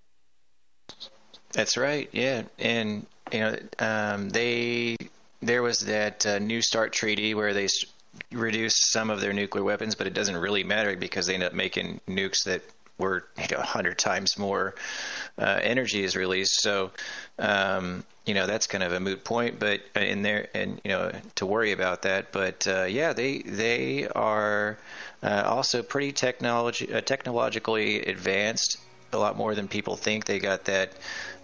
That's 1.52 1.76
right. 1.76 2.08
Yeah, 2.12 2.42
and 2.58 3.06
you 3.32 3.40
know 3.40 3.56
um, 3.78 4.30
they 4.30 4.96
there 5.42 5.62
was 5.62 5.80
that 5.80 6.24
uh, 6.24 6.38
New 6.38 6.62
START 6.62 6.92
treaty 6.92 7.34
where 7.34 7.52
they 7.52 7.66
reduced 8.32 8.92
some 8.92 9.10
of 9.10 9.20
their 9.20 9.32
nuclear 9.32 9.64
weapons, 9.64 9.94
but 9.94 10.06
it 10.06 10.14
doesn't 10.14 10.36
really 10.36 10.64
matter 10.64 10.96
because 10.96 11.26
they 11.26 11.34
end 11.34 11.42
up 11.42 11.52
making 11.52 12.00
nukes 12.08 12.44
that 12.44 12.62
were 13.00 13.24
you 13.38 13.48
know 13.50 13.58
100 13.58 13.98
times 13.98 14.38
more 14.38 14.74
uh, 15.38 15.58
energy 15.62 16.04
is 16.04 16.16
released. 16.16 16.60
So, 16.60 16.90
um, 17.38 18.04
you 18.26 18.34
know, 18.34 18.46
that's 18.46 18.66
kind 18.66 18.84
of 18.84 18.92
a 18.92 19.00
moot 19.00 19.24
point, 19.24 19.58
but 19.58 19.80
in 19.96 20.22
there, 20.22 20.48
and 20.54 20.80
you 20.84 20.90
know, 20.90 21.10
to 21.36 21.46
worry 21.46 21.72
about 21.72 22.02
that. 22.02 22.32
But 22.32 22.66
uh, 22.68 22.84
yeah, 22.84 23.12
they 23.12 23.38
they 23.38 24.06
are 24.08 24.78
uh, 25.22 25.42
also 25.46 25.82
pretty 25.82 26.12
technology 26.12 26.92
uh, 26.92 27.00
technologically 27.00 28.02
advanced. 28.02 28.76
a 29.12 29.18
lot 29.18 29.36
more 29.36 29.56
than 29.56 29.66
people 29.66 29.96
think. 29.96 30.26
They 30.26 30.38
got 30.38 30.66
that 30.66 30.92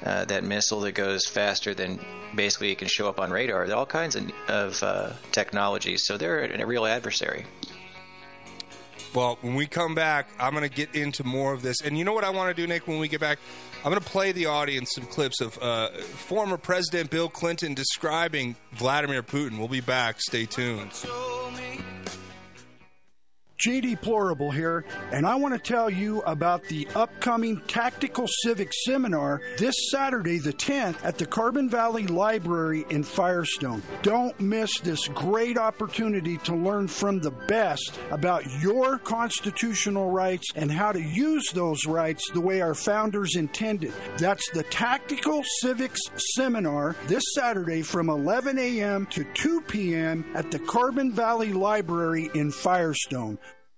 uh, 0.05 0.25
that 0.27 0.45
missile 0.45 0.81
that 0.81 0.93
goes 0.93 1.27
faster 1.27 1.75
than 1.75 1.99
basically 2.35 2.71
it 2.71 2.79
can 2.79 2.89
show 2.89 3.09
up 3.09 3.19
on 3.19 3.31
radar. 3.31 3.73
All 3.73 3.87
kinds 3.87 4.15
of, 4.15 4.31
of 4.49 4.83
uh, 4.83 5.13
technologies. 5.33 6.05
So 6.05 6.17
they're 6.17 6.45
a 6.45 6.67
real 6.67 6.87
adversary. 6.87 7.47
Well, 9.17 9.39
when 9.41 9.55
we 9.55 9.67
come 9.67 9.95
back, 9.95 10.29
I'm 10.39 10.53
going 10.53 10.69
to 10.69 10.75
get 10.75 10.95
into 10.95 11.25
more 11.25 11.55
of 11.55 11.63
this. 11.63 11.81
And 11.81 11.97
you 11.97 12.05
know 12.05 12.13
what 12.13 12.23
I 12.23 12.29
want 12.29 12.55
to 12.55 12.63
do, 12.63 12.67
Nick, 12.67 12.87
when 12.87 12.99
we 12.99 13.09
get 13.09 13.19
back? 13.19 13.39
I'm 13.83 13.91
going 13.91 14.03
to 14.03 14.07
play 14.07 14.31
the 14.33 14.45
audience 14.45 14.91
some 14.95 15.07
clips 15.07 15.41
of 15.41 15.57
uh, 15.63 15.89
former 16.03 16.59
President 16.59 17.09
Bill 17.09 17.31
Clinton 17.31 17.73
describing 17.73 18.57
Vladimir 18.73 19.23
Putin. 19.23 19.57
We'll 19.57 19.69
be 19.69 19.81
back. 19.81 20.21
Stay 20.21 20.45
tuned. 20.45 20.93
G 23.59 23.81
Deplorable 23.81 24.51
here, 24.51 24.85
and 25.13 25.27
I 25.27 25.35
want 25.35 25.55
to 25.55 25.61
tell 25.61 25.89
you 25.89 26.21
about 26.23 26.65
the 26.65 26.87
upcoming 26.95 27.61
Tactical 27.67 28.27
Civics 28.43 28.85
Seminar 28.85 29.41
this 29.59 29.75
Saturday, 29.91 30.39
the 30.39 30.53
10th, 30.53 31.03
at 31.03 31.17
the 31.17 31.27
Carbon 31.27 31.71
Valley 31.71 32.07
Library 32.07 32.85
in 32.91 33.03
Firestone. 33.03 33.83
Don't 34.03 34.39
miss 34.39 34.79
this 34.81 35.09
great 35.09 35.57
opportunity 35.57 36.37
to 36.39 36.55
learn 36.55 36.87
from 36.87 37.21
the 37.21 37.31
best 37.31 37.99
about 38.11 38.45
your 38.61 38.99
constitutional 38.99 40.11
rights 40.11 40.47
and 40.55 40.71
how 40.71 40.93
to 40.93 41.01
use 41.01 41.49
those 41.53 41.87
rights 41.87 42.31
the 42.31 42.41
way 42.41 42.61
our 42.61 42.75
founders 42.75 43.37
intended. 43.37 43.93
That's 44.19 44.51
the 44.51 44.65
Tactical 44.65 45.43
Civics 45.61 46.01
Seminar 46.35 46.95
this 47.07 47.25
Saturday 47.35 47.83
from 47.83 48.11
11 48.11 48.59
a.m. 48.59 49.07
to 49.07 49.25
2 49.35 49.63
p.m. 49.63 50.25
at 50.35 50.51
the 50.51 50.59
Carbon 50.59 51.11
Valley 51.13 51.53
Library 51.53 52.31
in 52.35 52.51
Firestone. 52.51 53.39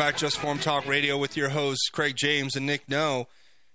Back, 0.00 0.16
Just 0.16 0.38
Form 0.38 0.58
Talk 0.58 0.86
Radio, 0.86 1.18
with 1.18 1.36
your 1.36 1.50
hosts 1.50 1.90
Craig 1.90 2.16
James 2.16 2.56
and 2.56 2.64
Nick 2.64 2.88
No. 2.88 3.28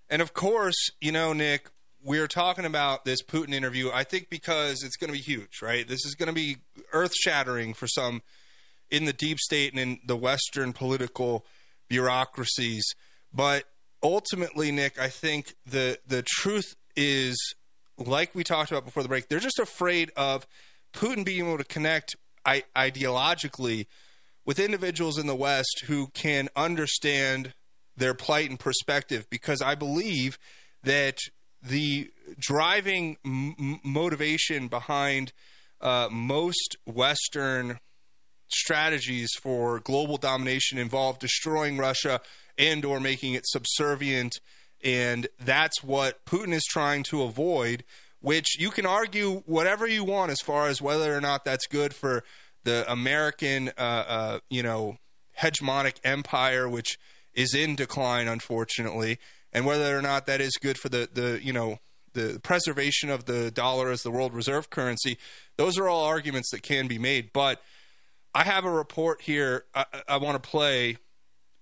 And 0.09 0.23
of 0.23 0.33
course, 0.33 0.89
you 0.99 1.11
know, 1.11 1.33
Nick, 1.33 1.69
we're 2.03 2.27
talking 2.27 2.65
about 2.65 3.05
this 3.05 3.21
Putin 3.21 3.53
interview. 3.53 3.91
I 3.93 4.05
think 4.05 4.31
because 4.31 4.81
it's 4.81 4.95
going 4.95 5.09
to 5.09 5.15
be 5.15 5.21
huge, 5.21 5.61
right? 5.61 5.87
This 5.87 6.03
is 6.03 6.15
going 6.15 6.25
to 6.25 6.33
be 6.33 6.57
earth 6.91 7.13
shattering 7.13 7.75
for 7.75 7.85
some 7.85 8.23
in 8.89 9.05
the 9.05 9.13
deep 9.13 9.37
state 9.37 9.71
and 9.71 9.79
in 9.79 9.99
the 10.03 10.15
Western 10.15 10.73
political 10.73 11.45
bureaucracies. 11.89 12.83
But 13.31 13.65
ultimately, 14.01 14.71
Nick, 14.71 14.99
I 14.99 15.09
think 15.09 15.53
the 15.63 15.99
the 16.07 16.23
truth 16.25 16.75
is, 16.95 17.37
like 17.99 18.33
we 18.33 18.43
talked 18.43 18.71
about 18.71 18.83
before 18.83 19.03
the 19.03 19.09
break, 19.09 19.29
they're 19.29 19.37
just 19.37 19.59
afraid 19.59 20.09
of 20.17 20.47
Putin 20.91 21.23
being 21.23 21.45
able 21.45 21.59
to 21.59 21.63
connect 21.63 22.15
ideologically 22.47 23.85
with 24.45 24.59
individuals 24.59 25.17
in 25.17 25.27
the 25.27 25.35
West 25.35 25.83
who 25.87 26.07
can 26.13 26.49
understand 26.55 27.53
their 27.97 28.13
plight 28.13 28.49
and 28.49 28.59
perspective 28.59 29.25
because 29.29 29.61
I 29.61 29.75
believe 29.75 30.37
that 30.83 31.17
the 31.61 32.09
driving 32.37 33.17
m- 33.25 33.79
motivation 33.83 34.67
behind 34.67 35.33
uh, 35.81 36.09
most 36.11 36.77
Western 36.85 37.79
strategies 38.47 39.31
for 39.41 39.79
global 39.79 40.17
domination 40.17 40.77
involve 40.77 41.19
destroying 41.19 41.77
Russia 41.77 42.21
and 42.57 42.85
or 42.85 42.99
making 42.99 43.33
it 43.33 43.45
subservient 43.45 44.39
and 44.83 45.27
that's 45.39 45.83
what 45.83 46.23
Putin 46.25 46.53
is 46.53 46.63
trying 46.63 47.03
to 47.03 47.23
avoid 47.23 47.83
which 48.21 48.59
you 48.59 48.71
can 48.71 48.85
argue 48.85 49.43
whatever 49.45 49.87
you 49.87 50.03
want 50.03 50.31
as 50.31 50.39
far 50.41 50.67
as 50.67 50.81
whether 50.81 51.15
or 51.15 51.21
not 51.21 51.43
that's 51.43 51.67
good 51.67 51.93
for 51.93 52.23
the 52.65 52.91
American, 52.91 53.69
uh, 53.77 53.81
uh, 54.07 54.39
you 54.49 54.61
know, 54.61 54.97
hegemonic 55.39 55.95
empire, 56.03 56.67
which 56.67 56.99
is 57.33 57.53
in 57.53 57.75
decline, 57.75 58.27
unfortunately, 58.27 59.17
and 59.53 59.65
whether 59.65 59.97
or 59.97 60.01
not 60.01 60.25
that 60.25 60.41
is 60.41 60.51
good 60.61 60.77
for 60.77 60.89
the, 60.89 61.07
the 61.13 61.39
you 61.41 61.53
know, 61.53 61.79
the 62.13 62.39
preservation 62.43 63.09
of 63.09 63.25
the 63.25 63.51
dollar 63.51 63.91
as 63.91 64.01
the 64.01 64.11
world 64.11 64.33
reserve 64.33 64.69
currency. 64.69 65.17
Those 65.57 65.77
are 65.77 65.87
all 65.87 66.03
arguments 66.05 66.49
that 66.51 66.63
can 66.63 66.87
be 66.87 66.97
made. 66.97 67.31
But 67.33 67.61
I 68.33 68.43
have 68.43 68.65
a 68.65 68.71
report 68.71 69.21
here 69.21 69.65
I, 69.73 69.85
I 70.07 70.17
want 70.17 70.41
to 70.41 70.49
play, 70.49 70.97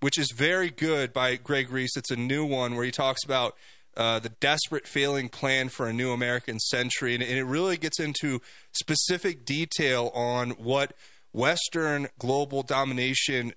which 0.00 0.18
is 0.18 0.32
very 0.34 0.70
good 0.70 1.12
by 1.12 1.36
Greg 1.36 1.70
Reese. 1.70 1.96
It's 1.96 2.10
a 2.10 2.16
new 2.16 2.44
one 2.44 2.74
where 2.74 2.84
he 2.84 2.90
talks 2.90 3.24
about 3.24 3.56
uh, 3.96 4.18
the 4.18 4.28
desperate 4.28 4.86
failing 4.86 5.28
plan 5.28 5.68
for 5.68 5.86
a 5.86 5.92
new 5.92 6.12
American 6.12 6.58
century. 6.58 7.14
And, 7.14 7.22
and, 7.22 7.38
it 7.38 7.44
really 7.44 7.76
gets 7.76 8.00
into 8.00 8.40
specific 8.72 9.44
detail 9.44 10.10
on 10.14 10.50
what 10.50 10.94
Western 11.32 12.08
global 12.18 12.62
domination 12.62 13.52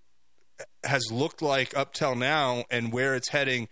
has 0.84 1.12
looked 1.12 1.42
like 1.42 1.78
up 1.78 1.94
till 1.94 2.16
now 2.16 2.66
and 2.70 2.92
where 2.92 3.16
it's 3.16 3.30
heading 3.30 3.68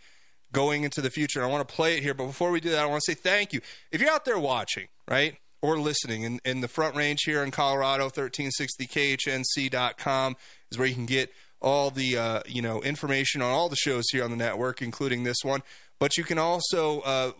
going 0.51 0.83
into 0.83 1.01
the 1.01 1.09
future. 1.09 1.43
I 1.43 1.47
want 1.47 1.67
to 1.67 1.75
play 1.75 1.97
it 1.97 2.03
here. 2.03 2.13
But 2.13 2.27
before 2.27 2.51
we 2.51 2.59
do 2.59 2.69
that, 2.69 2.79
I 2.79 2.85
want 2.85 3.01
to 3.05 3.13
say 3.13 3.19
thank 3.19 3.53
you. 3.53 3.61
If 3.91 4.01
you're 4.01 4.11
out 4.11 4.25
there 4.25 4.39
watching, 4.39 4.87
right? 5.07 5.37
Or 5.61 5.79
listening 5.79 6.23
in, 6.23 6.39
in 6.45 6.61
the 6.61 6.67
front 6.67 6.95
range 6.95 7.21
here 7.25 7.43
in 7.43 7.51
Colorado, 7.51 8.09
1360khnc.com 8.09 10.35
is 10.71 10.77
where 10.77 10.87
you 10.87 10.95
can 10.95 11.05
get 11.05 11.31
all 11.61 11.89
the 11.89 12.17
uh, 12.17 12.41
you 12.45 12.61
know 12.61 12.81
information 12.81 13.41
on 13.41 13.51
all 13.51 13.69
the 13.69 13.75
shows 13.75 14.05
here 14.11 14.23
on 14.23 14.29
the 14.29 14.37
network, 14.37 14.81
including 14.81 15.23
this 15.23 15.37
one. 15.43 15.63
But 15.99 16.17
you 16.17 16.23
can 16.23 16.37
also 16.37 17.01
uh, 17.01 17.31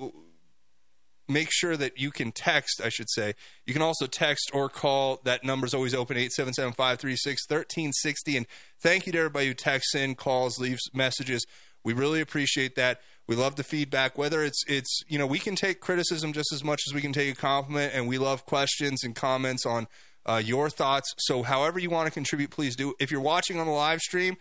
make 1.27 1.50
sure 1.51 1.75
that 1.77 2.00
you 2.00 2.12
can 2.12 2.31
text, 2.31 2.81
I 2.83 2.89
should 2.89 3.09
say. 3.09 3.33
You 3.65 3.74
can 3.74 3.81
also 3.81 4.07
text 4.07 4.51
or 4.53 4.69
call. 4.69 5.19
That 5.24 5.43
number 5.43 5.65
is 5.65 5.74
always 5.74 5.93
open, 5.93 6.17
877 6.17 6.74
536 6.74 7.50
1360. 7.50 8.38
And 8.38 8.47
thank 8.81 9.05
you 9.05 9.12
to 9.13 9.19
everybody 9.19 9.47
who 9.47 9.53
texts 9.53 9.95
in, 9.95 10.15
calls, 10.15 10.59
leaves 10.59 10.89
messages. 10.93 11.45
We 11.83 11.93
really 11.93 12.21
appreciate 12.21 12.75
that. 12.75 13.01
We 13.27 13.35
love 13.35 13.55
the 13.55 13.63
feedback. 13.63 14.17
Whether 14.17 14.43
it's 14.43 14.63
it's 14.67 15.01
you 15.07 15.17
know 15.17 15.25
we 15.25 15.39
can 15.39 15.55
take 15.55 15.79
criticism 15.79 16.33
just 16.33 16.51
as 16.53 16.63
much 16.63 16.81
as 16.88 16.93
we 16.93 17.01
can 17.01 17.13
take 17.13 17.33
a 17.33 17.35
compliment, 17.35 17.93
and 17.93 18.07
we 18.07 18.17
love 18.17 18.45
questions 18.45 19.03
and 19.03 19.15
comments 19.15 19.65
on 19.65 19.88
uh, 20.25 20.41
your 20.43 20.69
thoughts. 20.69 21.13
So 21.17 21.43
however 21.43 21.79
you 21.79 21.89
want 21.89 22.07
to 22.07 22.12
contribute, 22.12 22.51
please 22.51 22.75
do. 22.75 22.93
If 23.00 23.12
you're 23.12 23.21
watching 23.21 23.59
on 23.59 23.65
the 23.65 23.71
live 23.74 24.00
stream, 24.00 24.38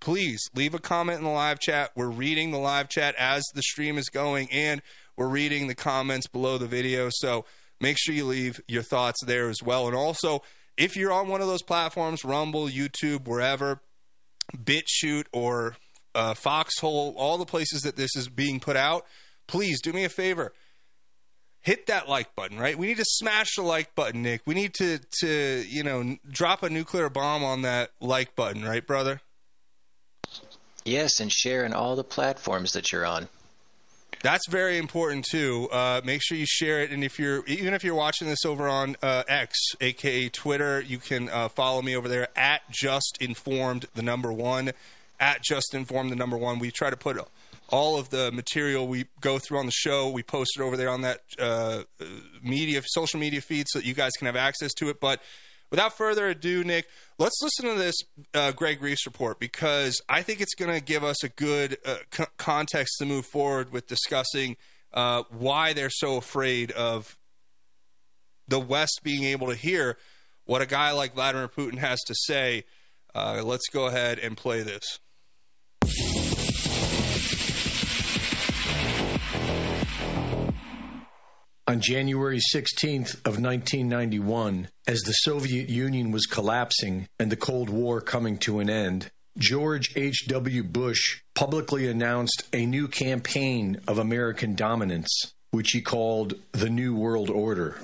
please 0.00 0.40
leave 0.54 0.74
a 0.74 0.78
comment 0.78 1.18
in 1.18 1.24
the 1.24 1.30
live 1.30 1.58
chat. 1.58 1.90
We're 1.94 2.08
reading 2.08 2.50
the 2.50 2.58
live 2.58 2.88
chat 2.88 3.14
as 3.16 3.44
the 3.54 3.62
stream 3.62 3.98
is 3.98 4.08
going, 4.08 4.48
and 4.50 4.82
we're 5.16 5.28
reading 5.28 5.66
the 5.66 5.74
comments 5.74 6.26
below 6.26 6.58
the 6.58 6.66
video. 6.66 7.08
So 7.10 7.44
make 7.80 7.96
sure 7.98 8.14
you 8.14 8.26
leave 8.26 8.60
your 8.68 8.82
thoughts 8.82 9.24
there 9.24 9.48
as 9.48 9.62
well. 9.62 9.86
And 9.86 9.96
also, 9.96 10.42
if 10.76 10.96
you're 10.96 11.12
on 11.12 11.28
one 11.28 11.40
of 11.40 11.48
those 11.48 11.62
platforms, 11.62 12.24
Rumble, 12.24 12.68
YouTube, 12.68 13.26
wherever, 13.26 13.80
BitChute 14.56 15.26
or 15.32 15.76
uh, 16.14 16.34
Foxhole, 16.34 17.14
all 17.16 17.38
the 17.38 17.44
places 17.44 17.82
that 17.82 17.96
this 17.96 18.14
is 18.16 18.28
being 18.28 18.60
put 18.60 18.76
out, 18.76 19.04
please 19.46 19.80
do 19.80 19.92
me 19.92 20.04
a 20.04 20.08
favor. 20.08 20.52
Hit 21.60 21.86
that 21.88 22.08
like 22.08 22.34
button, 22.36 22.58
right? 22.58 22.78
We 22.78 22.86
need 22.86 22.98
to 22.98 23.04
smash 23.04 23.56
the 23.56 23.62
like 23.62 23.94
button, 23.94 24.22
Nick. 24.22 24.42
We 24.46 24.54
need 24.54 24.74
to, 24.74 25.00
to 25.20 25.64
you 25.68 25.82
know, 25.82 26.16
drop 26.30 26.62
a 26.62 26.70
nuclear 26.70 27.10
bomb 27.10 27.42
on 27.42 27.62
that 27.62 27.90
like 28.00 28.36
button, 28.36 28.64
right, 28.64 28.86
brother? 28.86 29.20
Yes, 30.88 31.20
and 31.20 31.30
share 31.30 31.64
in 31.64 31.74
all 31.74 31.96
the 31.96 32.04
platforms 32.04 32.72
that 32.72 32.90
you're 32.92 33.04
on. 33.06 33.28
That's 34.22 34.48
very 34.48 34.78
important 34.78 35.26
too. 35.30 35.68
Uh, 35.70 36.00
make 36.04 36.22
sure 36.24 36.36
you 36.36 36.46
share 36.46 36.80
it, 36.80 36.90
and 36.90 37.04
if 37.04 37.18
you're 37.18 37.44
even 37.46 37.72
if 37.72 37.84
you're 37.84 37.94
watching 37.94 38.26
this 38.26 38.44
over 38.44 38.66
on 38.66 38.96
uh, 39.00 39.22
X, 39.28 39.56
aka 39.80 40.28
Twitter, 40.28 40.80
you 40.80 40.98
can 40.98 41.28
uh, 41.28 41.48
follow 41.48 41.82
me 41.82 41.94
over 41.94 42.08
there 42.08 42.28
at 42.36 42.62
Just 42.70 43.18
Informed, 43.20 43.86
the 43.94 44.02
number 44.02 44.32
one. 44.32 44.72
at 45.20 45.42
Just 45.42 45.72
Informed 45.72 46.10
the 46.10 46.16
number 46.16 46.36
one. 46.36 46.58
We 46.58 46.72
try 46.72 46.90
to 46.90 46.96
put 46.96 47.18
all 47.68 47.96
of 47.98 48.10
the 48.10 48.32
material 48.32 48.88
we 48.88 49.04
go 49.20 49.38
through 49.38 49.58
on 49.58 49.66
the 49.66 49.72
show. 49.72 50.08
We 50.08 50.22
post 50.24 50.52
it 50.56 50.62
over 50.62 50.76
there 50.76 50.88
on 50.88 51.02
that 51.02 51.20
uh, 51.38 51.82
media, 52.42 52.82
social 52.86 53.20
media 53.20 53.40
feed, 53.40 53.66
so 53.68 53.78
that 53.78 53.86
you 53.86 53.94
guys 53.94 54.12
can 54.18 54.26
have 54.26 54.36
access 54.36 54.72
to 54.74 54.88
it. 54.88 55.00
But 55.00 55.22
without 55.70 55.96
further 55.96 56.28
ado, 56.28 56.64
Nick, 56.64 56.86
let's 57.18 57.40
listen 57.42 57.66
to 57.66 57.74
this 57.74 57.94
uh, 58.34 58.52
Greg 58.52 58.82
Reese 58.82 59.06
report 59.06 59.38
because 59.38 60.00
I 60.08 60.22
think 60.22 60.40
it's 60.40 60.54
going 60.54 60.72
to 60.72 60.84
give 60.84 61.04
us 61.04 61.22
a 61.22 61.28
good 61.28 61.78
uh, 61.84 61.96
co- 62.10 62.26
context 62.36 62.96
to 62.98 63.06
move 63.06 63.26
forward 63.26 63.72
with 63.72 63.86
discussing 63.86 64.56
uh, 64.92 65.24
why 65.30 65.72
they're 65.72 65.90
so 65.90 66.16
afraid 66.16 66.70
of 66.72 67.16
the 68.46 68.60
West 68.60 69.00
being 69.02 69.24
able 69.24 69.48
to 69.48 69.54
hear 69.54 69.98
what 70.44 70.62
a 70.62 70.66
guy 70.66 70.92
like 70.92 71.14
Vladimir 71.14 71.48
Putin 71.48 71.78
has 71.78 72.00
to 72.06 72.14
say. 72.14 72.64
Uh, 73.14 73.42
let's 73.44 73.68
go 73.68 73.86
ahead 73.86 74.18
and 74.18 74.36
play 74.36 74.62
this. 74.62 74.98
On 81.68 81.82
January 81.82 82.40
16th 82.54 83.16
of 83.26 83.38
1991, 83.38 84.68
as 84.86 85.00
the 85.00 85.12
Soviet 85.12 85.68
Union 85.68 86.10
was 86.10 86.24
collapsing 86.24 87.06
and 87.18 87.30
the 87.30 87.36
Cold 87.36 87.68
War 87.68 88.00
coming 88.00 88.38
to 88.38 88.60
an 88.60 88.70
end, 88.70 89.10
George 89.36 89.92
H.W. 89.94 90.64
Bush 90.64 91.20
publicly 91.34 91.86
announced 91.86 92.44
a 92.54 92.64
new 92.64 92.88
campaign 92.88 93.82
of 93.86 93.98
American 93.98 94.54
dominance, 94.54 95.34
which 95.50 95.72
he 95.72 95.82
called 95.82 96.36
the 96.52 96.70
New 96.70 96.96
World 96.96 97.28
Order. 97.28 97.76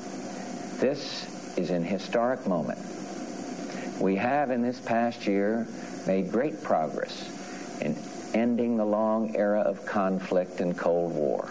This 0.80 1.58
is 1.58 1.68
an 1.68 1.84
historic 1.84 2.46
moment. 2.46 2.78
We 4.00 4.16
have 4.16 4.50
in 4.50 4.62
this 4.62 4.80
past 4.80 5.26
year 5.26 5.68
made 6.06 6.32
great 6.32 6.62
progress 6.62 7.78
in 7.82 7.98
ending 8.32 8.78
the 8.78 8.86
long 8.86 9.36
era 9.36 9.60
of 9.60 9.84
conflict 9.84 10.60
and 10.60 10.74
Cold 10.74 11.12
War. 11.12 11.50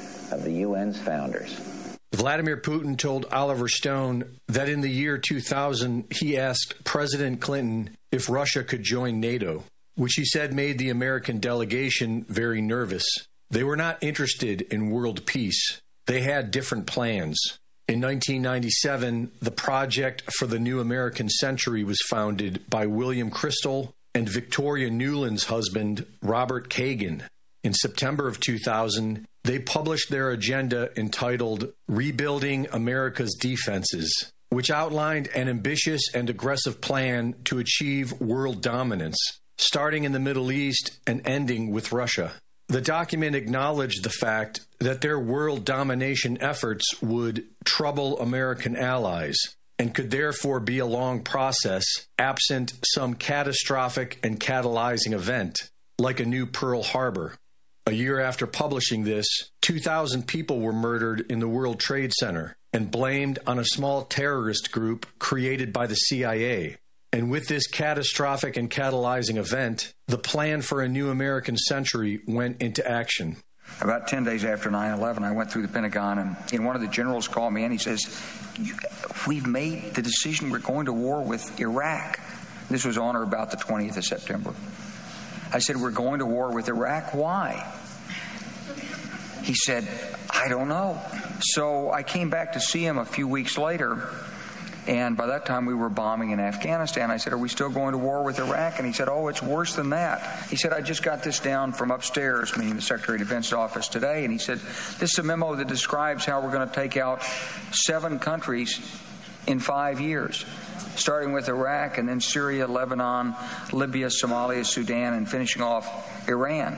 of 0.31 0.43
the 0.43 0.63
UN's 0.63 0.99
founders. 0.99 1.59
Vladimir 2.13 2.57
Putin 2.57 2.97
told 2.97 3.25
Oliver 3.31 3.67
Stone 3.67 4.25
that 4.47 4.69
in 4.69 4.81
the 4.81 4.89
year 4.89 5.17
2000, 5.17 6.05
he 6.11 6.37
asked 6.37 6.83
President 6.83 7.39
Clinton 7.39 7.95
if 8.11 8.29
Russia 8.29 8.63
could 8.63 8.83
join 8.83 9.19
NATO, 9.19 9.63
which 9.95 10.13
he 10.13 10.25
said 10.25 10.53
made 10.53 10.77
the 10.77 10.89
American 10.89 11.39
delegation 11.39 12.25
very 12.27 12.61
nervous. 12.61 13.05
They 13.49 13.63
were 13.63 13.77
not 13.77 14.03
interested 14.03 14.61
in 14.61 14.91
world 14.91 15.25
peace, 15.25 15.81
they 16.07 16.21
had 16.21 16.51
different 16.51 16.87
plans. 16.87 17.39
In 17.87 17.99
1997, 17.99 19.31
the 19.41 19.51
Project 19.51 20.23
for 20.37 20.45
the 20.45 20.59
New 20.59 20.79
American 20.79 21.27
Century 21.27 21.83
was 21.83 21.99
founded 22.09 22.69
by 22.69 22.85
William 22.85 23.29
Kristol 23.29 23.91
and 24.13 24.29
Victoria 24.29 24.89
Nuland's 24.89 25.45
husband, 25.45 26.05
Robert 26.21 26.69
Kagan. 26.69 27.23
In 27.63 27.73
September 27.73 28.27
of 28.27 28.39
2000, 28.39 29.25
they 29.43 29.59
published 29.59 30.09
their 30.09 30.29
agenda 30.31 30.89
entitled 30.97 31.73
Rebuilding 31.87 32.67
America's 32.71 33.35
Defenses, 33.39 34.31
which 34.49 34.69
outlined 34.69 35.29
an 35.33 35.49
ambitious 35.49 36.01
and 36.13 36.29
aggressive 36.29 36.81
plan 36.81 37.35
to 37.45 37.59
achieve 37.59 38.11
world 38.19 38.61
dominance, 38.61 39.17
starting 39.57 40.03
in 40.03 40.11
the 40.11 40.19
Middle 40.19 40.51
East 40.51 40.99
and 41.07 41.25
ending 41.25 41.71
with 41.71 41.91
Russia. 41.91 42.33
The 42.67 42.81
document 42.81 43.35
acknowledged 43.35 44.03
the 44.03 44.09
fact 44.09 44.61
that 44.79 45.01
their 45.01 45.19
world 45.19 45.65
domination 45.65 46.41
efforts 46.41 47.01
would 47.01 47.45
trouble 47.65 48.19
American 48.19 48.77
allies 48.77 49.37
and 49.77 49.93
could 49.93 50.11
therefore 50.11 50.59
be 50.59 50.79
a 50.79 50.85
long 50.85 51.21
process 51.21 51.83
absent 52.17 52.73
some 52.93 53.15
catastrophic 53.15 54.19
and 54.23 54.39
catalyzing 54.39 55.11
event, 55.11 55.57
like 55.97 56.19
a 56.19 56.25
new 56.25 56.45
Pearl 56.45 56.83
Harbor. 56.83 57.35
A 57.87 57.93
year 57.93 58.19
after 58.19 58.45
publishing 58.45 59.05
this, 59.05 59.25
2,000 59.63 60.27
people 60.27 60.59
were 60.59 60.71
murdered 60.71 61.25
in 61.31 61.39
the 61.39 61.47
World 61.47 61.79
Trade 61.79 62.13
Center 62.13 62.55
and 62.71 62.91
blamed 62.91 63.39
on 63.47 63.57
a 63.57 63.65
small 63.65 64.03
terrorist 64.03 64.71
group 64.71 65.07
created 65.17 65.73
by 65.73 65.87
the 65.87 65.95
CIA. 65.95 66.77
And 67.11 67.31
with 67.31 67.47
this 67.47 67.65
catastrophic 67.65 68.55
and 68.55 68.69
catalyzing 68.69 69.37
event, 69.37 69.93
the 70.07 70.19
plan 70.19 70.61
for 70.61 70.81
a 70.81 70.87
new 70.87 71.09
American 71.09 71.57
century 71.57 72.21
went 72.27 72.61
into 72.61 72.87
action. 72.87 73.37
About 73.81 74.07
10 74.07 74.25
days 74.25 74.45
after 74.45 74.69
9 74.69 74.99
11, 74.99 75.23
I 75.23 75.31
went 75.31 75.51
through 75.51 75.63
the 75.63 75.67
Pentagon, 75.67 76.19
and, 76.19 76.35
and 76.53 76.65
one 76.65 76.75
of 76.75 76.81
the 76.83 76.87
generals 76.87 77.27
called 77.27 77.51
me 77.51 77.63
and 77.63 77.71
he 77.71 77.79
says, 77.79 78.01
We've 79.27 79.47
made 79.47 79.95
the 79.95 80.03
decision 80.03 80.51
we're 80.51 80.59
going 80.59 80.85
to 80.85 80.93
war 80.93 81.23
with 81.23 81.59
Iraq. 81.59 82.19
This 82.69 82.85
was 82.85 82.97
on 82.97 83.15
or 83.15 83.23
about 83.23 83.49
the 83.49 83.57
20th 83.57 83.97
of 83.97 84.05
September. 84.05 84.53
I 85.53 85.59
said, 85.59 85.77
We're 85.77 85.91
going 85.91 86.19
to 86.19 86.25
war 86.25 86.51
with 86.51 86.67
Iraq. 86.67 87.13
Why? 87.13 87.71
He 89.43 89.53
said, 89.53 89.87
I 90.29 90.47
don't 90.47 90.67
know. 90.67 91.01
So 91.39 91.91
I 91.91 92.03
came 92.03 92.29
back 92.29 92.53
to 92.53 92.59
see 92.59 92.85
him 92.85 92.97
a 92.97 93.05
few 93.05 93.27
weeks 93.27 93.57
later, 93.57 94.07
and 94.87 95.17
by 95.17 95.27
that 95.27 95.45
time 95.45 95.65
we 95.65 95.73
were 95.73 95.89
bombing 95.89 96.31
in 96.31 96.39
Afghanistan. 96.39 97.11
I 97.11 97.17
said, 97.17 97.33
Are 97.33 97.37
we 97.37 97.49
still 97.49 97.69
going 97.69 97.91
to 97.93 97.97
war 97.97 98.23
with 98.23 98.39
Iraq? 98.39 98.77
And 98.77 98.87
he 98.87 98.93
said, 98.93 99.09
Oh, 99.09 99.27
it's 99.27 99.41
worse 99.41 99.75
than 99.75 99.89
that. 99.89 100.47
He 100.49 100.55
said, 100.55 100.73
I 100.73 100.81
just 100.81 101.03
got 101.03 101.23
this 101.23 101.39
down 101.39 101.73
from 101.73 101.91
upstairs, 101.91 102.55
meaning 102.57 102.75
the 102.75 102.81
Secretary 102.81 103.21
of 103.21 103.27
Defense 103.27 103.51
office 103.51 103.87
today, 103.87 104.23
and 104.23 104.31
he 104.31 104.39
said, 104.39 104.59
This 104.99 105.13
is 105.13 105.19
a 105.19 105.23
memo 105.23 105.55
that 105.55 105.67
describes 105.67 106.25
how 106.25 106.41
we're 106.41 106.51
going 106.51 106.67
to 106.67 106.73
take 106.73 106.97
out 106.97 107.23
seven 107.71 108.19
countries 108.19 108.79
in 109.47 109.59
five 109.59 109.99
years 109.99 110.45
starting 110.95 111.33
with 111.33 111.47
Iraq 111.47 111.97
and 111.97 112.07
then 112.07 112.19
Syria, 112.19 112.67
Lebanon, 112.67 113.35
Libya, 113.71 114.07
Somalia, 114.07 114.65
Sudan, 114.65 115.13
and 115.13 115.29
finishing 115.29 115.61
off 115.61 116.27
Iran. 116.27 116.77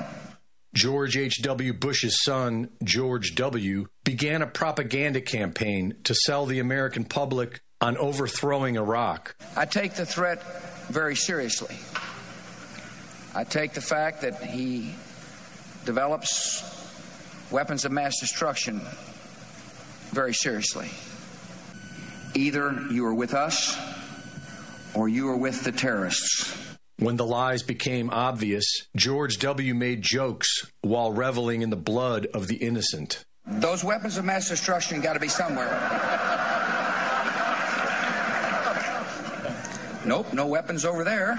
George 0.73 1.17
H.W. 1.17 1.73
Bush's 1.73 2.23
son, 2.23 2.69
George 2.83 3.35
W., 3.35 3.87
began 4.03 4.41
a 4.41 4.47
propaganda 4.47 5.21
campaign 5.21 5.95
to 6.03 6.15
sell 6.15 6.45
the 6.45 6.59
American 6.59 7.05
public 7.05 7.61
on 7.79 7.95
overthrowing 7.97 8.75
Iraq. 8.75 9.35
I 9.55 9.65
take 9.65 9.93
the 9.93 10.05
threat 10.05 10.41
very 10.87 11.15
seriously. 11.15 11.77
I 13.35 13.43
take 13.43 13.73
the 13.73 13.81
fact 13.81 14.21
that 14.21 14.41
he 14.43 14.95
develops 15.85 16.63
weapons 17.51 17.85
of 17.85 17.91
mass 17.91 18.19
destruction 18.19 18.81
very 20.11 20.33
seriously. 20.33 20.89
Either 22.35 22.73
you 22.89 23.05
are 23.05 23.13
with 23.13 23.33
us 23.33 23.77
or 24.93 25.07
you 25.07 25.29
are 25.29 25.37
with 25.37 25.63
the 25.63 25.71
terrorists. 25.71 26.77
When 26.97 27.17
the 27.17 27.25
lies 27.25 27.63
became 27.63 28.09
obvious, 28.11 28.65
George 28.95 29.37
W. 29.39 29.73
made 29.73 30.01
jokes 30.01 30.71
while 30.81 31.11
reveling 31.11 31.61
in 31.61 31.69
the 31.69 31.75
blood 31.75 32.27
of 32.33 32.47
the 32.47 32.55
innocent. 32.55 33.23
Those 33.45 33.83
weapons 33.83 34.17
of 34.17 34.25
mass 34.25 34.47
destruction 34.49 35.01
got 35.01 35.13
to 35.13 35.19
be 35.19 35.27
somewhere. 35.27 35.69
nope, 40.05 40.31
no 40.33 40.47
weapons 40.47 40.85
over 40.85 41.03
there. 41.03 41.35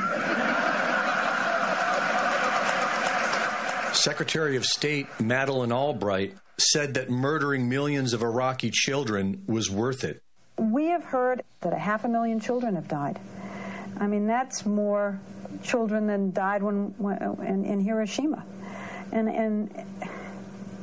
Secretary 3.95 4.57
of 4.57 4.67
State 4.67 5.07
Madeleine 5.19 5.73
Albright 5.73 6.35
said 6.59 6.95
that 6.95 7.09
murdering 7.09 7.69
millions 7.69 8.13
of 8.13 8.23
Iraqi 8.23 8.71
children 8.71 9.45
was 9.47 9.71
worth 9.71 10.05
it. 10.05 10.21
We 10.57 10.87
have 10.87 11.05
heard 11.05 11.43
that 11.61 11.73
a 11.73 11.79
half 11.79 12.05
a 12.05 12.09
million 12.09 12.41
children 12.41 12.77
have 12.77 12.89
died. 12.89 13.21
I 13.99 14.07
mean, 14.07 14.27
that's 14.27 14.67
more 14.67 15.21
children 15.63 16.07
than 16.07 16.33
died 16.33 16.63
when, 16.63 16.95
when 16.99 17.19
in, 17.47 17.65
in 17.65 17.81
Hiroshima. 17.81 18.45
And, 19.13 19.29
and, 19.29 19.85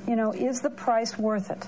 you 0.08 0.16
know, 0.16 0.32
is 0.32 0.62
the 0.62 0.70
price 0.70 1.18
worth 1.18 1.52
it? 1.52 1.68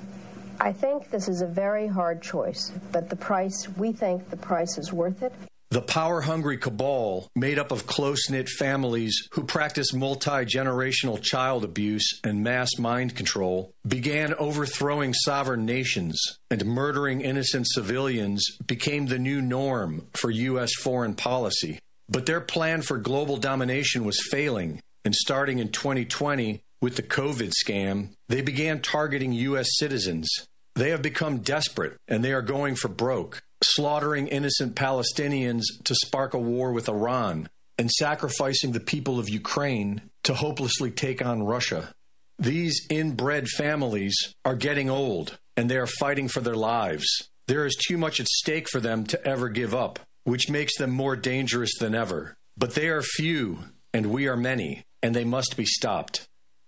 I 0.59 0.71
think 0.71 1.09
this 1.09 1.27
is 1.27 1.41
a 1.41 1.47
very 1.47 1.87
hard 1.87 2.21
choice, 2.21 2.71
but 2.91 3.09
the 3.09 3.15
price, 3.15 3.67
we 3.77 3.91
think 3.91 4.29
the 4.29 4.37
price 4.37 4.77
is 4.77 4.93
worth 4.93 5.23
it. 5.23 5.33
The 5.73 5.81
power 5.81 6.21
hungry 6.21 6.59
cabal, 6.59 7.31
made 7.35 7.57
up 7.57 7.71
of 7.71 7.87
close 7.87 8.29
knit 8.29 8.47
families 8.47 9.27
who 9.31 9.43
practice 9.43 9.91
multi 9.91 10.45
generational 10.45 11.19
child 11.19 11.63
abuse 11.63 12.19
and 12.23 12.43
mass 12.43 12.77
mind 12.77 13.15
control, 13.15 13.73
began 13.87 14.35
overthrowing 14.35 15.15
sovereign 15.15 15.65
nations, 15.65 16.21
and 16.51 16.63
murdering 16.63 17.21
innocent 17.21 17.65
civilians 17.67 18.45
became 18.67 19.07
the 19.07 19.17
new 19.17 19.41
norm 19.41 20.05
for 20.13 20.29
U.S. 20.29 20.75
foreign 20.75 21.15
policy. 21.15 21.79
But 22.07 22.27
their 22.27 22.41
plan 22.41 22.83
for 22.83 22.99
global 22.99 23.37
domination 23.37 24.05
was 24.05 24.27
failing, 24.29 24.79
and 25.03 25.15
starting 25.15 25.57
in 25.57 25.69
2020 25.69 26.61
with 26.83 26.97
the 26.97 27.01
COVID 27.01 27.51
scam, 27.65 28.09
they 28.29 28.41
began 28.41 28.79
targeting 28.79 29.33
U.S. 29.33 29.69
citizens. 29.79 30.29
They 30.75 30.89
have 30.89 31.01
become 31.01 31.39
desperate 31.39 31.97
and 32.07 32.23
they 32.23 32.33
are 32.33 32.41
going 32.41 32.75
for 32.75 32.87
broke, 32.89 33.41
slaughtering 33.63 34.27
innocent 34.27 34.75
Palestinians 34.75 35.63
to 35.85 35.95
spark 35.95 36.33
a 36.33 36.39
war 36.39 36.71
with 36.71 36.89
Iran, 36.89 37.49
and 37.77 37.89
sacrificing 37.89 38.71
the 38.71 38.79
people 38.79 39.19
of 39.19 39.29
Ukraine 39.29 40.01
to 40.23 40.33
hopelessly 40.33 40.91
take 40.91 41.25
on 41.25 41.43
Russia. 41.43 41.93
These 42.39 42.87
inbred 42.89 43.47
families 43.47 44.15
are 44.43 44.55
getting 44.55 44.89
old 44.89 45.37
and 45.55 45.69
they 45.69 45.77
are 45.77 45.87
fighting 45.87 46.27
for 46.27 46.41
their 46.41 46.55
lives. 46.55 47.05
There 47.47 47.65
is 47.65 47.75
too 47.75 47.97
much 47.97 48.19
at 48.19 48.27
stake 48.27 48.67
for 48.69 48.79
them 48.79 49.05
to 49.07 49.27
ever 49.27 49.49
give 49.49 49.73
up, 49.75 49.99
which 50.23 50.49
makes 50.49 50.77
them 50.77 50.91
more 50.91 51.15
dangerous 51.15 51.71
than 51.79 51.93
ever. 51.93 52.35
But 52.57 52.75
they 52.75 52.87
are 52.87 53.01
few 53.01 53.59
and 53.93 54.07
we 54.07 54.27
are 54.27 54.37
many, 54.37 54.83
and 55.03 55.15
they 55.15 55.23
must 55.23 55.55
be 55.55 55.65
stopped. 55.65 56.27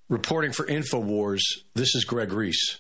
Reporting 0.10 0.52
for 0.52 0.66
InfoWars, 0.68 1.42
this 1.74 1.96
is 1.96 2.06
Greg 2.06 2.32
Reese. 2.32 2.80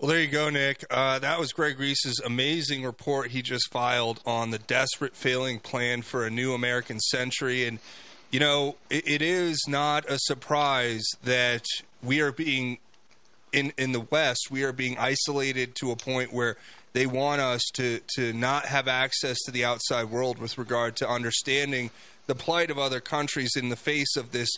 Well, 0.00 0.08
there 0.08 0.22
you 0.22 0.28
go, 0.28 0.48
Nick. 0.48 0.82
Uh, 0.88 1.18
that 1.18 1.38
was 1.38 1.52
Greg 1.52 1.78
Reese's 1.78 2.22
amazing 2.24 2.84
report 2.84 3.32
he 3.32 3.42
just 3.42 3.70
filed 3.70 4.22
on 4.24 4.50
the 4.50 4.58
desperate 4.58 5.14
failing 5.14 5.58
plan 5.58 6.00
for 6.00 6.24
a 6.24 6.30
new 6.30 6.54
American 6.54 6.98
century. 7.00 7.66
And, 7.66 7.80
you 8.30 8.40
know, 8.40 8.76
it, 8.88 9.06
it 9.06 9.20
is 9.20 9.62
not 9.68 10.10
a 10.10 10.18
surprise 10.18 11.04
that 11.22 11.66
we 12.02 12.22
are 12.22 12.32
being, 12.32 12.78
in, 13.52 13.74
in 13.76 13.92
the 13.92 14.00
West, 14.00 14.50
we 14.50 14.62
are 14.62 14.72
being 14.72 14.96
isolated 14.96 15.74
to 15.80 15.90
a 15.90 15.96
point 15.96 16.32
where 16.32 16.56
they 16.94 17.04
want 17.04 17.42
us 17.42 17.60
to, 17.74 18.00
to 18.14 18.32
not 18.32 18.64
have 18.64 18.88
access 18.88 19.36
to 19.44 19.50
the 19.50 19.66
outside 19.66 20.04
world 20.04 20.38
with 20.38 20.56
regard 20.56 20.96
to 20.96 21.10
understanding 21.10 21.90
the 22.26 22.34
plight 22.34 22.70
of 22.70 22.78
other 22.78 23.00
countries 23.00 23.50
in 23.54 23.68
the 23.68 23.76
face 23.76 24.16
of 24.16 24.32
this 24.32 24.48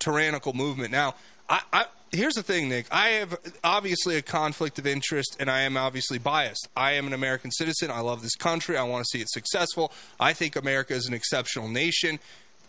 tyrannical 0.00 0.54
movement. 0.54 0.90
Now, 0.90 1.14
I, 1.48 1.60
I 1.72 1.84
here's 2.12 2.34
the 2.34 2.42
thing, 2.42 2.68
Nick. 2.68 2.86
I 2.90 3.08
have 3.10 3.38
obviously 3.62 4.16
a 4.16 4.22
conflict 4.22 4.78
of 4.78 4.86
interest, 4.86 5.36
and 5.40 5.50
I 5.50 5.60
am 5.60 5.76
obviously 5.76 6.18
biased. 6.18 6.68
I 6.76 6.92
am 6.92 7.06
an 7.06 7.12
American 7.12 7.50
citizen. 7.50 7.90
I 7.90 8.00
love 8.00 8.22
this 8.22 8.36
country. 8.36 8.76
I 8.76 8.82
want 8.84 9.04
to 9.04 9.08
see 9.10 9.22
it 9.22 9.30
successful. 9.30 9.92
I 10.18 10.32
think 10.32 10.56
America 10.56 10.94
is 10.94 11.06
an 11.06 11.14
exceptional 11.14 11.68
nation, 11.68 12.18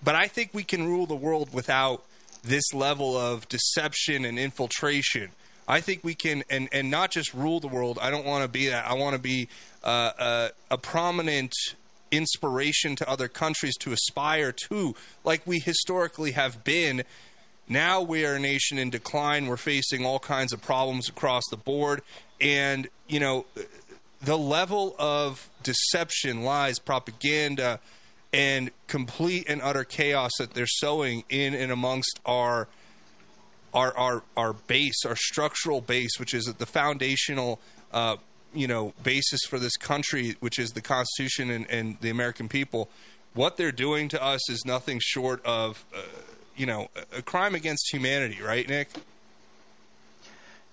but 0.04 0.16
I 0.16 0.28
think 0.28 0.54
we 0.54 0.64
can 0.64 0.88
rule 0.88 1.06
the 1.06 1.16
world 1.16 1.54
without 1.54 2.04
this 2.44 2.74
level 2.74 3.18
of 3.18 3.48
deception 3.50 4.26
and 4.26 4.40
infiltration. 4.40 5.32
I 5.68 5.82
think 5.82 6.04
we 6.04 6.16
can, 6.16 6.44
and, 6.50 6.68
and 6.72 6.90
not 6.90 7.12
just 7.12 7.34
rule 7.34 7.60
the 7.60 7.68
world. 7.68 8.00
I 8.02 8.10
don't 8.10 8.26
want 8.26 8.44
to 8.44 8.48
be 8.48 8.70
that. 8.70 8.88
I 8.88 8.96
want 8.96 9.16
to 9.16 9.22
be 9.22 9.50
uh, 9.84 10.12
uh, 10.18 10.50
a 10.72 10.78
prominent 10.78 11.54
inspiration 12.12 12.96
to 12.96 13.08
other 13.08 13.28
countries 13.28 13.78
to 13.78 13.92
aspire 13.92 14.52
to, 14.52 14.96
like 15.24 15.46
we 15.46 15.60
historically 15.60 16.32
have 16.32 16.64
been. 16.64 17.04
Now 17.70 18.02
we 18.02 18.26
are 18.26 18.34
a 18.34 18.40
nation 18.40 18.80
in 18.80 18.90
decline. 18.90 19.46
We're 19.46 19.58
facing 19.58 20.06
all 20.06 20.20
kinds 20.20 20.52
of 20.52 20.62
problems 20.62 21.08
across 21.08 21.44
the 21.52 21.58
board. 21.58 22.02
And, 22.42 22.90
you 23.08 23.20
know, 23.20 23.46
the 24.22 24.38
level 24.38 24.96
of 24.98 25.50
deception, 25.62 26.42
lies, 26.44 26.80
propaganda, 26.80 27.80
and 28.34 28.72
complete 28.88 29.48
and 29.48 29.62
utter 29.62 29.84
chaos 29.84 30.32
that 30.40 30.54
they're 30.54 30.68
sowing 30.68 31.24
in 31.30 31.54
and 31.54 31.72
amongst 31.72 32.20
our 32.26 32.68
our 33.74 33.96
our, 33.98 34.24
our 34.36 34.54
base, 34.54 35.06
our 35.06 35.16
structural 35.16 35.82
base, 35.82 36.20
which 36.20 36.34
is 36.34 36.46
the 36.46 36.66
foundational 36.66 37.60
uh, 37.92 38.18
you 38.54 38.68
know 38.68 38.94
basis 39.04 39.42
for 39.48 39.60
this 39.60 39.78
country, 39.78 40.36
which 40.40 40.60
is 40.60 40.72
the 40.72 40.82
Constitution 40.82 41.50
and, 41.50 41.70
and 41.70 41.98
the 42.02 42.10
American 42.10 42.50
people. 42.50 42.90
What 43.34 43.58
they're 43.58 43.72
doing 43.72 44.10
to 44.10 44.24
us 44.24 44.50
is 44.50 44.64
nothing 44.66 45.00
short 45.02 45.46
of, 45.46 45.86
uh, 45.96 46.02
you 46.60 46.66
know, 46.66 46.90
a 47.16 47.22
crime 47.22 47.56
against 47.56 47.92
humanity, 47.92 48.42
right, 48.42 48.68
Nick? 48.68 48.90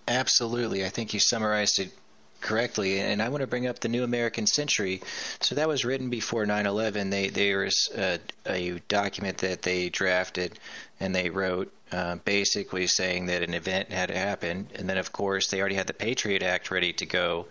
Absolutely. 0.09 0.85
I 0.85 0.89
think 0.89 1.15
you 1.15 1.21
summarized 1.21 1.79
it 1.79 1.93
correctly. 2.41 3.01
And 3.01 3.23
I 3.23 3.29
want 3.29 3.41
to 3.41 3.47
bring 3.47 3.67
up 3.67 3.79
the 3.79 3.89
New 3.89 4.05
American 4.05 4.47
Century. 4.47 5.03
So 5.41 5.55
that 5.55 5.69
was 5.69 5.85
written 5.85 6.11
before 6.11 6.45
9/11. 6.45 7.11
They 7.11 7.29
there 7.29 7.61
was 7.61 7.89
a, 7.97 8.19
a 8.47 8.81
document 8.89 9.39
that 9.39 9.63
they 9.63 9.89
drafted 9.89 10.59
and 11.01 11.15
they 11.15 11.31
wrote 11.31 11.73
uh, 11.93 12.17
basically 12.17 12.87
saying 12.87 13.27
that 13.27 13.43
an 13.43 13.55
event 13.55 13.91
had 13.91 14.11
happened, 14.11 14.69
and 14.75 14.89
then 14.89 14.99
of 14.99 15.13
course 15.13 15.49
they 15.49 15.61
already 15.61 15.77
had 15.77 15.87
the 15.87 15.95
Patriot 15.95 16.43
Act 16.43 16.71
ready 16.71 16.93
to 16.95 17.07
go 17.07 17.47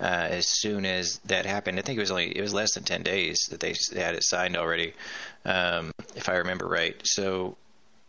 uh, 0.00 0.04
as 0.30 0.46
soon 0.46 0.84
as 0.84 1.18
that 1.24 1.46
happened. 1.46 1.78
I 1.78 1.82
think 1.82 1.96
it 1.96 2.00
was 2.00 2.10
only 2.10 2.36
it 2.36 2.42
was 2.42 2.52
less 2.52 2.74
than 2.74 2.84
10 2.84 3.02
days 3.02 3.46
that 3.50 3.60
they, 3.60 3.74
they 3.92 4.02
had 4.02 4.14
it 4.14 4.24
signed 4.24 4.56
already, 4.56 4.92
um, 5.44 5.92
if 6.16 6.28
I 6.28 6.36
remember 6.36 6.68
right. 6.68 7.00
So 7.04 7.56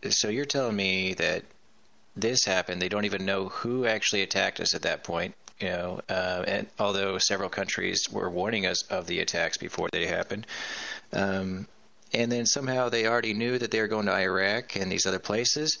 so 0.08 0.28
you're 0.28 0.44
telling 0.44 0.76
me 0.76 1.14
that 1.14 1.44
this 2.16 2.44
happened. 2.44 2.80
They 2.80 2.88
don't 2.88 3.04
even 3.04 3.24
know 3.24 3.48
who 3.48 3.86
actually 3.86 4.22
attacked 4.22 4.60
us 4.60 4.74
at 4.74 4.82
that 4.82 5.04
point. 5.04 5.34
You 5.60 5.68
know, 5.68 6.00
uh, 6.08 6.44
and 6.46 6.66
although 6.78 7.18
several 7.18 7.50
countries 7.50 8.04
were 8.10 8.30
warning 8.30 8.64
us 8.64 8.82
of 8.84 9.06
the 9.06 9.20
attacks 9.20 9.58
before 9.58 9.88
they 9.92 10.06
happened, 10.06 10.46
um, 11.12 11.66
and 12.14 12.32
then 12.32 12.46
somehow 12.46 12.88
they 12.88 13.06
already 13.06 13.34
knew 13.34 13.58
that 13.58 13.70
they 13.70 13.80
were 13.80 13.86
going 13.86 14.06
to 14.06 14.14
Iraq 14.14 14.76
and 14.76 14.90
these 14.90 15.04
other 15.04 15.18
places. 15.18 15.78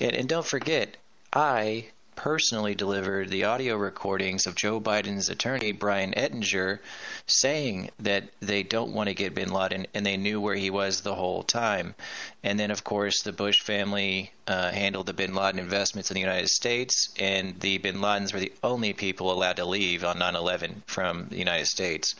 And, 0.00 0.14
and 0.14 0.28
don't 0.28 0.46
forget, 0.46 0.98
I 1.32 1.86
personally 2.14 2.74
delivered 2.74 3.28
the 3.28 3.44
audio 3.44 3.76
recordings 3.76 4.46
of 4.46 4.54
Joe 4.54 4.80
Biden's 4.80 5.28
attorney, 5.28 5.72
Brian 5.72 6.12
Ettinger, 6.16 6.80
saying 7.26 7.90
that 8.00 8.24
they 8.40 8.62
don't 8.62 8.92
want 8.92 9.08
to 9.08 9.14
get 9.14 9.34
bin 9.34 9.50
Laden 9.50 9.86
and 9.94 10.04
they 10.04 10.16
knew 10.16 10.40
where 10.40 10.54
he 10.54 10.70
was 10.70 11.00
the 11.00 11.14
whole 11.14 11.42
time. 11.42 11.94
And 12.42 12.58
then, 12.58 12.70
of 12.70 12.84
course, 12.84 13.22
the 13.22 13.32
Bush 13.32 13.60
family 13.60 14.32
uh, 14.46 14.70
handled 14.70 15.06
the 15.06 15.12
bin 15.12 15.34
Laden 15.34 15.58
investments 15.58 16.10
in 16.10 16.14
the 16.14 16.20
United 16.20 16.48
States, 16.48 17.12
and 17.18 17.58
the 17.60 17.78
bin 17.78 17.96
Ladens 17.96 18.32
were 18.32 18.40
the 18.40 18.52
only 18.62 18.92
people 18.92 19.32
allowed 19.32 19.56
to 19.56 19.64
leave 19.64 20.04
on 20.04 20.18
9 20.18 20.36
11 20.36 20.82
from 20.86 21.28
the 21.28 21.38
United 21.38 21.66
States. 21.66 22.14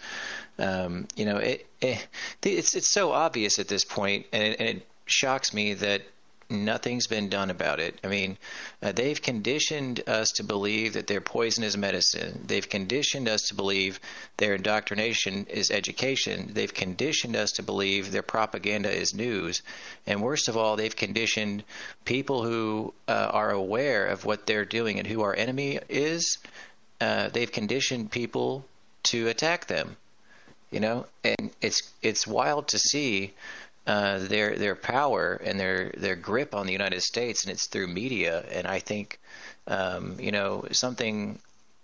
Um, 0.59 1.09
you 1.17 1.25
know, 1.25 1.39
it, 1.39 1.67
it, 1.81 2.07
it's 2.43 2.75
it's 2.75 2.93
so 2.93 3.13
obvious 3.13 3.59
at 3.59 3.69
this 3.69 3.85
point, 3.85 4.27
and 4.33 4.43
it, 4.43 4.61
and 4.61 4.69
it 4.69 4.87
shocks 5.07 5.53
me 5.53 5.75
that 5.75 6.03
nothing's 6.53 7.07
been 7.07 7.29
done 7.29 7.51
about 7.51 7.81
it. 7.81 7.99
I 8.05 8.09
mean, 8.09 8.39
uh, 8.83 8.93
they've 8.93 9.21
conditioned 9.21 10.03
us 10.07 10.31
to 10.33 10.45
believe 10.45 10.93
that 10.93 11.07
their 11.07 11.21
poison 11.21 11.65
is 11.65 11.77
medicine. 11.77 12.45
They've 12.47 12.69
conditioned 12.69 13.29
us 13.29 13.43
to 13.49 13.55
believe 13.55 13.99
their 14.37 14.55
indoctrination 14.55 15.47
is 15.47 15.71
education. 15.71 16.51
They've 16.53 16.73
conditioned 16.73 17.35
us 17.37 17.53
to 17.53 17.63
believe 17.63 18.13
their 18.13 18.23
propaganda 18.23 18.91
is 18.91 19.15
news. 19.15 19.63
And 20.07 20.23
worst 20.23 20.49
of 20.49 20.57
all, 20.57 20.77
they've 20.77 20.95
conditioned 20.95 21.65
people 22.05 22.45
who 22.45 22.95
uh, 23.09 23.31
are 23.33 23.51
aware 23.51 24.07
of 24.07 24.25
what 24.25 24.47
they're 24.47 24.65
doing 24.65 24.99
and 24.99 25.07
who 25.07 25.23
our 25.23 25.35
enemy 25.35 25.79
is. 25.89 26.39
Uh, 27.01 27.29
they've 27.31 27.51
conditioned 27.51 28.11
people 28.11 28.65
to 29.05 29.29
attack 29.29 29.67
them. 29.67 29.97
You 30.71 30.81
know, 30.81 31.07
and 31.23 31.51
it's 31.61 31.83
it's 32.01 32.27
wild 32.27 32.69
to 32.69 32.79
see 32.79 33.35
uh, 33.87 34.19
their 34.19 34.57
their 34.57 34.77
power 34.77 35.41
and 35.45 35.59
their 35.59 35.93
their 35.97 36.17
grip 36.17 36.55
on 36.55 36.67
the 36.67 36.73
United 36.73 37.03
States, 37.03 37.45
and 37.45 37.53
it's 37.53 37.67
through 37.67 37.89
media. 37.89 38.45
And 38.53 38.67
I 38.67 38.79
think, 38.79 39.19
um, 39.67 40.19
you 40.21 40.33
know, 40.33 40.67
something. 40.73 41.39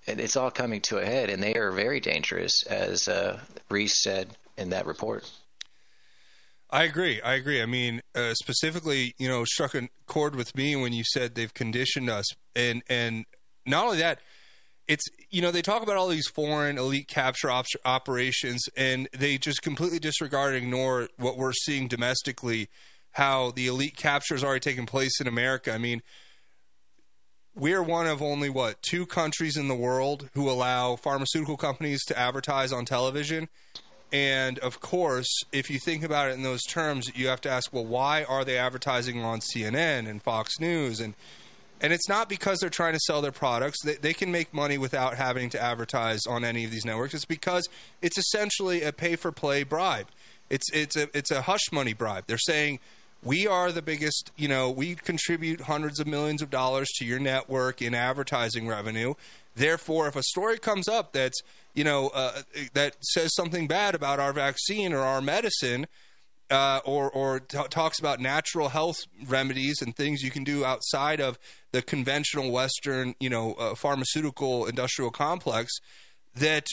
It's 0.07 0.37
all 0.37 0.51
coming 0.51 0.81
to 0.83 0.97
a 0.97 1.05
head, 1.05 1.29
and 1.29 1.43
they 1.43 1.55
are 1.55 1.71
very 1.71 2.01
dangerous, 2.01 2.63
as 2.63 3.09
uh, 3.09 3.41
Reese 3.69 4.03
said 4.03 4.29
in 4.57 4.71
that 4.71 4.87
report. 4.87 5.31
I 6.71 6.85
agree. 6.85 7.21
I 7.21 7.35
agree. 7.35 7.63
I 7.63 7.67
mean, 7.67 8.01
uh, 8.15 8.35
specifically, 8.35 9.15
you 9.19 9.29
know, 9.29 9.45
struck 9.45 9.75
a 9.75 9.89
chord 10.07 10.35
with 10.35 10.55
me 10.55 10.77
when 10.77 10.93
you 10.93 11.05
said 11.05 11.35
they've 11.35 11.53
conditioned 11.53 12.09
us, 12.11 12.27
and 12.55 12.83
and 12.89 13.25
not 13.67 13.85
only 13.85 13.99
that, 13.99 14.21
it's 14.88 15.05
you 15.31 15.42
know 15.42 15.51
they 15.51 15.62
talk 15.62 15.83
about 15.83 15.96
all 15.96 16.09
these 16.09 16.27
foreign 16.27 16.79
elite 16.79 17.07
capture 17.07 17.51
op- 17.51 17.66
operations 17.85 18.64
and 18.77 19.09
they 19.16 19.38
just 19.38 19.62
completely 19.62 19.98
disregard 19.98 20.55
and 20.55 20.64
ignore 20.64 21.09
what 21.18 21.37
we're 21.37 21.53
seeing 21.53 21.87
domestically 21.87 22.68
how 23.12 23.51
the 23.53 23.66
elite 23.66 23.96
capture 23.96 24.35
is 24.35 24.42
already 24.42 24.61
taking 24.61 24.87
place 24.87 25.20
in 25.20 25.29
america. 25.29 25.72
I 25.72 25.79
mean 25.79 26.03
we're 27.55 27.83
one 27.83 28.07
of 28.07 28.22
only 28.22 28.48
what 28.48 28.81
two 28.83 29.05
countries 29.05 29.57
in 29.57 29.68
the 29.68 29.74
world 29.74 30.31
who 30.35 30.48
allow 30.48 30.96
pharmaceutical 30.96 31.57
companies 31.57 32.05
to 32.05 32.16
advertise 32.16 32.72
on 32.72 32.85
television. 32.85 33.48
And 34.12 34.59
of 34.61 34.81
course 34.81 35.29
if 35.53 35.68
you 35.68 35.79
think 35.79 36.03
about 36.03 36.31
it 36.31 36.35
in 36.35 36.42
those 36.42 36.62
terms 36.62 37.11
you 37.14 37.29
have 37.29 37.42
to 37.42 37.51
ask 37.51 37.72
well 37.74 37.85
why 37.85 38.24
are 38.24 38.44
they 38.44 38.57
advertising 38.57 39.22
on 39.22 39.40
cnn 39.40 40.09
and 40.09 40.22
fox 40.22 40.59
news 40.59 40.98
and 40.98 41.14
and 41.81 41.93
it's 41.93 42.09
not 42.09 42.29
because 42.29 42.59
they're 42.59 42.71
trying 42.71 42.95
to 42.95 43.01
sell 43.01 43.23
their 43.23 43.33
products. 43.33 43.83
They, 43.83 43.95
they 43.95 44.14
can 44.14 44.31
make 44.33 44.53
money 44.53 44.79
without 44.79 45.17
having 45.17 45.51
to 45.51 45.62
advertise 45.62 46.27
on 46.27 46.45
any 46.45 46.64
of 46.64 46.71
these 46.71 46.85
networks. 46.85 47.14
It's 47.14 47.25
because 47.25 47.69
it's 48.03 48.19
essentially 48.19 48.83
a 48.83 48.93
pay 48.93 49.17
for 49.17 49.33
play 49.33 49.62
bribe. 49.62 50.09
It's 50.51 50.71
it's 50.73 50.97
a 50.97 51.09
it's 51.17 51.31
a 51.31 51.43
hush 51.43 51.71
money 51.73 51.93
bribe. 51.93 52.25
They're 52.27 52.38
saying 52.38 52.81
we 53.23 53.47
are 53.47 53.73
the 53.73 53.83
biggest, 53.83 54.31
you 54.37 54.49
know, 54.49 54.71
we 54.71 54.95
contribute 54.95 55.62
hundreds 55.62 55.99
of 55.99 56.07
millions 56.07 56.41
of 56.41 56.51
dollars 56.51 56.88
to 56.97 57.05
your 57.05 57.19
network 57.19 57.83
in 57.83 57.95
advertising 57.95 58.69
revenue. 58.69 59.14
Therefore, 59.57 60.07
if 60.07 60.14
a 60.14 60.23
story 60.23 60.59
comes 60.59 60.88
up 60.88 61.12
that's, 61.12 61.41
you 61.75 61.83
know, 61.83 62.09
uh, 62.14 62.43
that 62.75 62.97
says 63.01 63.35
something 63.35 63.67
bad 63.67 63.95
about 63.95 64.21
our 64.21 64.33
vaccine 64.33 64.93
or 64.93 65.01
our 65.01 65.21
medicine, 65.21 65.87
uh, 66.51 66.81
or 66.85 67.11
or 67.11 67.41
t- 67.41 67.59
talks 67.71 67.99
about 67.99 68.21
natural 68.21 68.69
health 68.69 68.99
remedies 69.27 69.83
and 69.83 69.95
things 69.95 70.23
you 70.23 70.31
can 70.31 70.45
do 70.45 70.65
outside 70.65 71.21
of 71.21 71.39
the 71.73 71.83
conventional 71.83 72.51
Western, 72.51 73.15
you 73.21 73.29
know, 73.29 73.55
uh, 73.55 73.75
pharmaceutical 73.75 74.67
industrial 74.67 75.11
complex, 75.11 75.73
that 76.35 76.67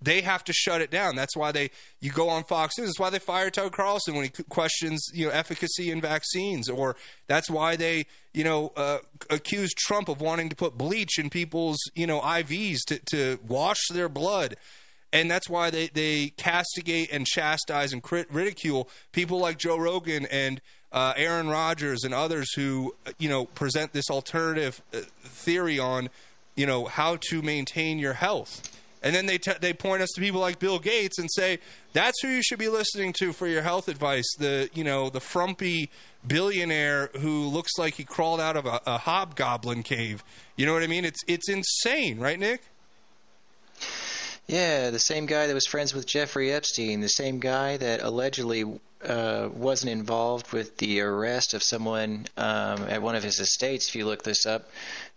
they 0.00 0.20
have 0.20 0.44
to 0.44 0.52
shut 0.52 0.80
it 0.80 0.90
down. 0.90 1.16
That's 1.16 1.36
why 1.36 1.52
they 1.52 1.70
you 2.00 2.10
go 2.10 2.28
on 2.28 2.44
Fox 2.44 2.76
News. 2.78 2.88
That's 2.88 3.00
why 3.00 3.10
they 3.10 3.18
fire 3.18 3.50
Tucker 3.50 3.70
Carlson 3.70 4.14
when 4.14 4.24
he 4.24 4.30
questions 4.48 5.08
you 5.12 5.26
know 5.26 5.32
efficacy 5.32 5.90
in 5.90 6.00
vaccines, 6.00 6.68
or 6.68 6.96
that's 7.28 7.48
why 7.48 7.76
they 7.76 8.06
you 8.34 8.44
know 8.44 8.72
uh, 8.76 8.98
accuse 9.30 9.72
Trump 9.72 10.08
of 10.08 10.20
wanting 10.20 10.48
to 10.48 10.56
put 10.56 10.76
bleach 10.76 11.18
in 11.18 11.30
people's 11.30 11.78
you 11.94 12.06
know 12.06 12.20
IVs 12.20 12.80
to 12.86 12.98
to 13.10 13.38
wash 13.46 13.80
their 13.90 14.08
blood. 14.08 14.56
And 15.16 15.30
that's 15.30 15.48
why 15.48 15.70
they, 15.70 15.86
they 15.86 16.34
castigate 16.36 17.10
and 17.10 17.26
chastise 17.26 17.94
and 17.94 18.02
crit- 18.02 18.30
ridicule 18.30 18.86
people 19.12 19.38
like 19.38 19.56
Joe 19.56 19.78
Rogan 19.78 20.26
and 20.26 20.60
uh, 20.92 21.14
Aaron 21.16 21.48
Rodgers 21.48 22.04
and 22.04 22.12
others 22.12 22.52
who, 22.52 22.94
you 23.18 23.30
know, 23.30 23.46
present 23.46 23.94
this 23.94 24.10
alternative 24.10 24.82
uh, 24.92 24.98
theory 25.22 25.78
on, 25.78 26.10
you 26.54 26.66
know, 26.66 26.84
how 26.84 27.16
to 27.30 27.40
maintain 27.40 27.98
your 27.98 28.12
health. 28.12 28.70
And 29.02 29.16
then 29.16 29.24
they 29.24 29.38
t- 29.38 29.52
they 29.58 29.72
point 29.72 30.02
us 30.02 30.10
to 30.16 30.20
people 30.20 30.40
like 30.40 30.58
Bill 30.58 30.78
Gates 30.78 31.18
and 31.18 31.30
say 31.32 31.60
that's 31.94 32.20
who 32.20 32.28
you 32.28 32.42
should 32.42 32.58
be 32.58 32.68
listening 32.68 33.14
to 33.20 33.32
for 33.32 33.46
your 33.46 33.62
health 33.62 33.88
advice. 33.88 34.26
The 34.38 34.68
you 34.74 34.84
know 34.84 35.08
the 35.10 35.20
frumpy 35.20 35.90
billionaire 36.26 37.10
who 37.20 37.46
looks 37.46 37.72
like 37.78 37.94
he 37.94 38.04
crawled 38.04 38.40
out 38.40 38.56
of 38.56 38.66
a, 38.66 38.80
a 38.84 38.98
hobgoblin 38.98 39.82
cave. 39.82 40.24
You 40.56 40.66
know 40.66 40.72
what 40.72 40.82
I 40.82 40.88
mean? 40.88 41.04
It's 41.04 41.20
it's 41.28 41.48
insane, 41.48 42.18
right, 42.18 42.38
Nick? 42.38 42.62
Yeah, 44.46 44.90
the 44.90 45.00
same 45.00 45.26
guy 45.26 45.48
that 45.48 45.54
was 45.54 45.66
friends 45.66 45.92
with 45.92 46.06
Jeffrey 46.06 46.52
Epstein, 46.52 47.00
the 47.00 47.08
same 47.08 47.40
guy 47.40 47.76
that 47.78 48.00
allegedly 48.00 48.64
uh, 49.06 49.48
wasn't 49.52 49.92
involved 49.92 50.52
with 50.52 50.76
the 50.78 51.00
arrest 51.00 51.54
of 51.54 51.62
someone 51.62 52.26
um, 52.36 52.84
at 52.88 53.00
one 53.02 53.14
of 53.14 53.22
his 53.22 53.38
estates. 53.38 53.88
If 53.88 53.96
you 53.96 54.04
look 54.04 54.22
this 54.22 54.46
up, 54.46 54.68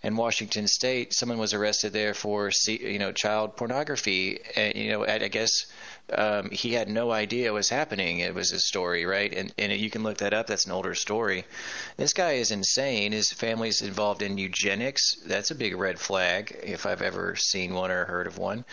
in 0.02 0.15
Washington 0.15 0.67
State, 0.67 1.13
someone 1.13 1.38
was 1.38 1.54
arrested 1.54 1.91
there 1.91 2.13
for 2.13 2.52
you 2.67 2.99
know 2.99 3.12
child 3.12 3.58
pornography. 3.58 4.39
And, 4.56 4.75
you 4.75 4.91
know, 4.91 5.06
I 5.06 5.28
guess 5.28 5.65
um, 6.13 6.49
he 6.52 6.73
had 6.73 6.89
no 6.89 7.12
idea 7.12 7.52
what 7.52 7.58
was 7.58 7.69
happening. 7.69 8.19
It 8.19 8.34
was 8.34 8.52
a 8.52 8.60
story, 8.60 9.06
right? 9.06 9.32
And, 9.34 9.54
and 9.58 9.73
you 9.73 9.89
can 9.89 10.04
look 10.04 10.17
that 10.19 10.34
up. 10.34 10.47
That's 10.47 10.65
an 10.65 10.71
older 10.71 10.95
story. 10.95 11.45
This 11.97 12.13
guy 12.13 12.34
is 12.34 12.52
insane. 12.52 13.12
His 13.12 13.30
family's 13.30 13.82
involved 13.82 14.21
in 14.21 14.38
eugenics. 14.38 15.15
That's 15.25 15.52
a 15.52 15.56
big 15.56 15.75
red 15.75 15.99
flag 15.99 16.58
if 16.63 16.86
I've 16.86 17.02
ever 17.02 17.36
seen 17.36 17.73
one 17.73 17.91
or 17.91 18.06
heard 18.06 18.28
of 18.28 18.38
one. 18.38 18.63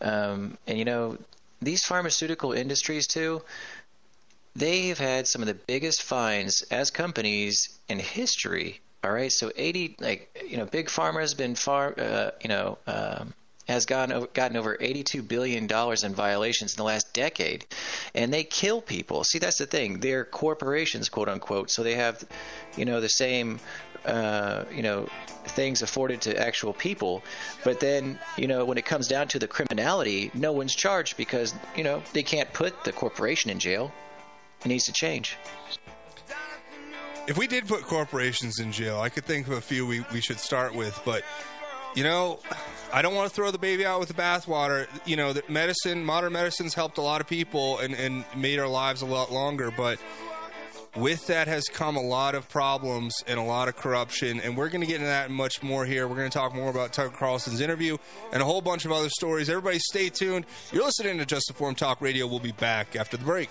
Um, 0.00 0.56
and 0.66 0.78
you 0.78 0.84
know, 0.84 1.18
these 1.60 1.84
pharmaceutical 1.84 2.52
industries 2.52 3.06
too, 3.06 3.42
they've 4.56 4.98
had 4.98 5.26
some 5.26 5.42
of 5.42 5.48
the 5.48 5.54
biggest 5.54 6.02
fines 6.02 6.62
as 6.70 6.90
companies 6.90 7.78
in 7.88 7.98
history. 7.98 8.80
All 9.02 9.12
right, 9.12 9.32
so 9.32 9.50
80, 9.56 9.96
like 10.00 10.44
you 10.46 10.58
know, 10.58 10.66
big 10.66 10.88
pharma 10.88 11.20
has 11.20 11.34
been 11.34 11.54
far, 11.54 11.94
uh, 11.98 12.30
you 12.42 12.48
know, 12.48 12.76
um, 12.86 13.32
has 13.66 13.86
gotten 13.86 14.26
gotten 14.34 14.56
over 14.56 14.76
82 14.78 15.22
billion 15.22 15.66
dollars 15.66 16.04
in 16.04 16.14
violations 16.14 16.74
in 16.74 16.76
the 16.76 16.84
last 16.84 17.14
decade, 17.14 17.64
and 18.14 18.32
they 18.32 18.44
kill 18.44 18.82
people. 18.82 19.24
See, 19.24 19.38
that's 19.38 19.56
the 19.56 19.66
thing; 19.66 20.00
they're 20.00 20.26
corporations, 20.26 21.08
quote 21.08 21.30
unquote, 21.30 21.70
so 21.70 21.82
they 21.82 21.94
have, 21.94 22.22
you 22.76 22.84
know, 22.84 23.00
the 23.00 23.08
same 23.08 23.58
uh, 24.04 24.64
you 24.74 24.82
know 24.82 25.06
things 25.44 25.82
afforded 25.82 26.20
to 26.20 26.38
actual 26.38 26.72
people 26.72 27.22
but 27.64 27.80
then 27.80 28.18
you 28.36 28.46
know 28.46 28.64
when 28.64 28.78
it 28.78 28.84
comes 28.84 29.08
down 29.08 29.26
to 29.28 29.38
the 29.38 29.46
criminality 29.46 30.30
no 30.34 30.52
one's 30.52 30.74
charged 30.74 31.16
because 31.16 31.54
you 31.76 31.84
know 31.84 32.02
they 32.12 32.22
can't 32.22 32.52
put 32.52 32.84
the 32.84 32.92
corporation 32.92 33.50
in 33.50 33.58
jail 33.58 33.92
it 34.64 34.68
needs 34.68 34.84
to 34.84 34.92
change 34.92 35.36
if 37.26 37.36
we 37.36 37.46
did 37.46 37.66
put 37.66 37.82
corporations 37.82 38.58
in 38.58 38.72
jail 38.72 39.00
i 39.00 39.08
could 39.08 39.24
think 39.24 39.46
of 39.46 39.52
a 39.54 39.60
few 39.60 39.86
we, 39.86 40.04
we 40.12 40.20
should 40.20 40.38
start 40.38 40.74
with 40.74 41.00
but 41.04 41.22
you 41.94 42.04
know 42.04 42.38
i 42.92 43.02
don't 43.02 43.14
want 43.14 43.28
to 43.28 43.34
throw 43.34 43.50
the 43.50 43.58
baby 43.58 43.84
out 43.84 44.00
with 44.00 44.08
the 44.08 44.14
bathwater 44.14 44.86
you 45.06 45.16
know 45.16 45.34
medicine 45.48 46.04
modern 46.04 46.32
medicine's 46.32 46.74
helped 46.74 46.98
a 46.98 47.02
lot 47.02 47.20
of 47.20 47.26
people 47.26 47.78
and, 47.78 47.94
and 47.94 48.24
made 48.36 48.58
our 48.58 48.68
lives 48.68 49.02
a 49.02 49.06
lot 49.06 49.32
longer 49.32 49.70
but 49.70 49.98
with 50.96 51.26
that 51.28 51.46
has 51.46 51.64
come 51.68 51.96
a 51.96 52.02
lot 52.02 52.34
of 52.34 52.48
problems 52.48 53.22
and 53.26 53.38
a 53.38 53.42
lot 53.42 53.68
of 53.68 53.76
corruption, 53.76 54.40
and 54.40 54.56
we're 54.56 54.68
going 54.68 54.80
to 54.80 54.86
get 54.86 54.96
into 54.96 55.06
that 55.06 55.30
much 55.30 55.62
more 55.62 55.84
here. 55.84 56.08
We're 56.08 56.16
going 56.16 56.30
to 56.30 56.36
talk 56.36 56.54
more 56.54 56.70
about 56.70 56.92
Tucker 56.92 57.14
Carlson's 57.16 57.60
interview 57.60 57.96
and 58.32 58.42
a 58.42 58.44
whole 58.44 58.60
bunch 58.60 58.84
of 58.84 58.92
other 58.92 59.08
stories. 59.08 59.48
Everybody, 59.48 59.78
stay 59.78 60.08
tuned. 60.08 60.46
You're 60.72 60.84
listening 60.84 61.18
to 61.18 61.26
Just 61.26 61.46
the 61.46 61.52
Informed 61.52 61.78
Talk 61.78 62.00
Radio. 62.00 62.26
We'll 62.26 62.40
be 62.40 62.52
back 62.52 62.96
after 62.96 63.16
the 63.16 63.24
break. 63.24 63.50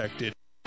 protected. 0.01 0.40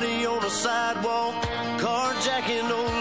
Somebody 0.00 0.26
on 0.26 0.44
a 0.44 0.50
sidewalk. 0.50 1.34
Carjacking 1.78 2.70
old 2.70 2.99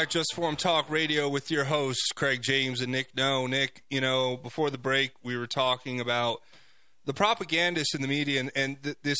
back, 0.00 0.08
Just 0.08 0.34
Form 0.34 0.56
Talk 0.56 0.88
Radio 0.88 1.28
with 1.28 1.50
your 1.50 1.64
hosts, 1.64 2.08
Craig 2.14 2.40
James 2.40 2.80
and 2.80 2.90
Nick 2.90 3.14
No. 3.14 3.46
Nick, 3.46 3.82
you 3.90 4.00
know, 4.00 4.34
before 4.34 4.70
the 4.70 4.78
break, 4.78 5.10
we 5.22 5.36
were 5.36 5.46
talking 5.46 6.00
about 6.00 6.40
the 7.04 7.12
propagandists 7.12 7.94
in 7.94 8.00
the 8.00 8.08
media 8.08 8.40
and, 8.40 8.50
and 8.56 8.82
th- 8.82 8.96
this 9.02 9.18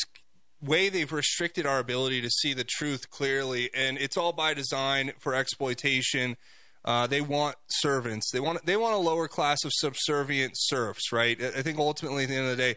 way 0.63 0.89
they've 0.89 1.13
restricted 1.13 1.67
our 1.67 1.81
ability 1.81 2.23
to 2.23 2.31
see 2.31 2.55
the 2.55 2.65
truth 2.65 3.11
clearly. 3.11 3.69
And 3.75 3.99
it's 3.99 4.17
all 4.17 4.33
by 4.33 4.55
design 4.55 5.13
for 5.19 5.35
exploitation. 5.35 6.39
Uh, 6.83 7.07
they 7.07 7.21
want 7.21 7.57
servants. 7.69 8.31
They 8.33 8.41
want 8.41 8.65
they 8.65 8.79
want 8.79 8.95
a 8.95 8.99
lower 8.99 9.29
class 9.29 9.63
of 9.67 9.73
subservient 9.75 10.53
serfs, 10.55 11.13
right? 11.13 11.39
I 11.43 11.61
think 11.61 11.79
ultimately, 11.79 12.23
at 12.23 12.31
the 12.31 12.37
end 12.37 12.49
of 12.49 12.57
the 12.57 12.63
day, 12.63 12.77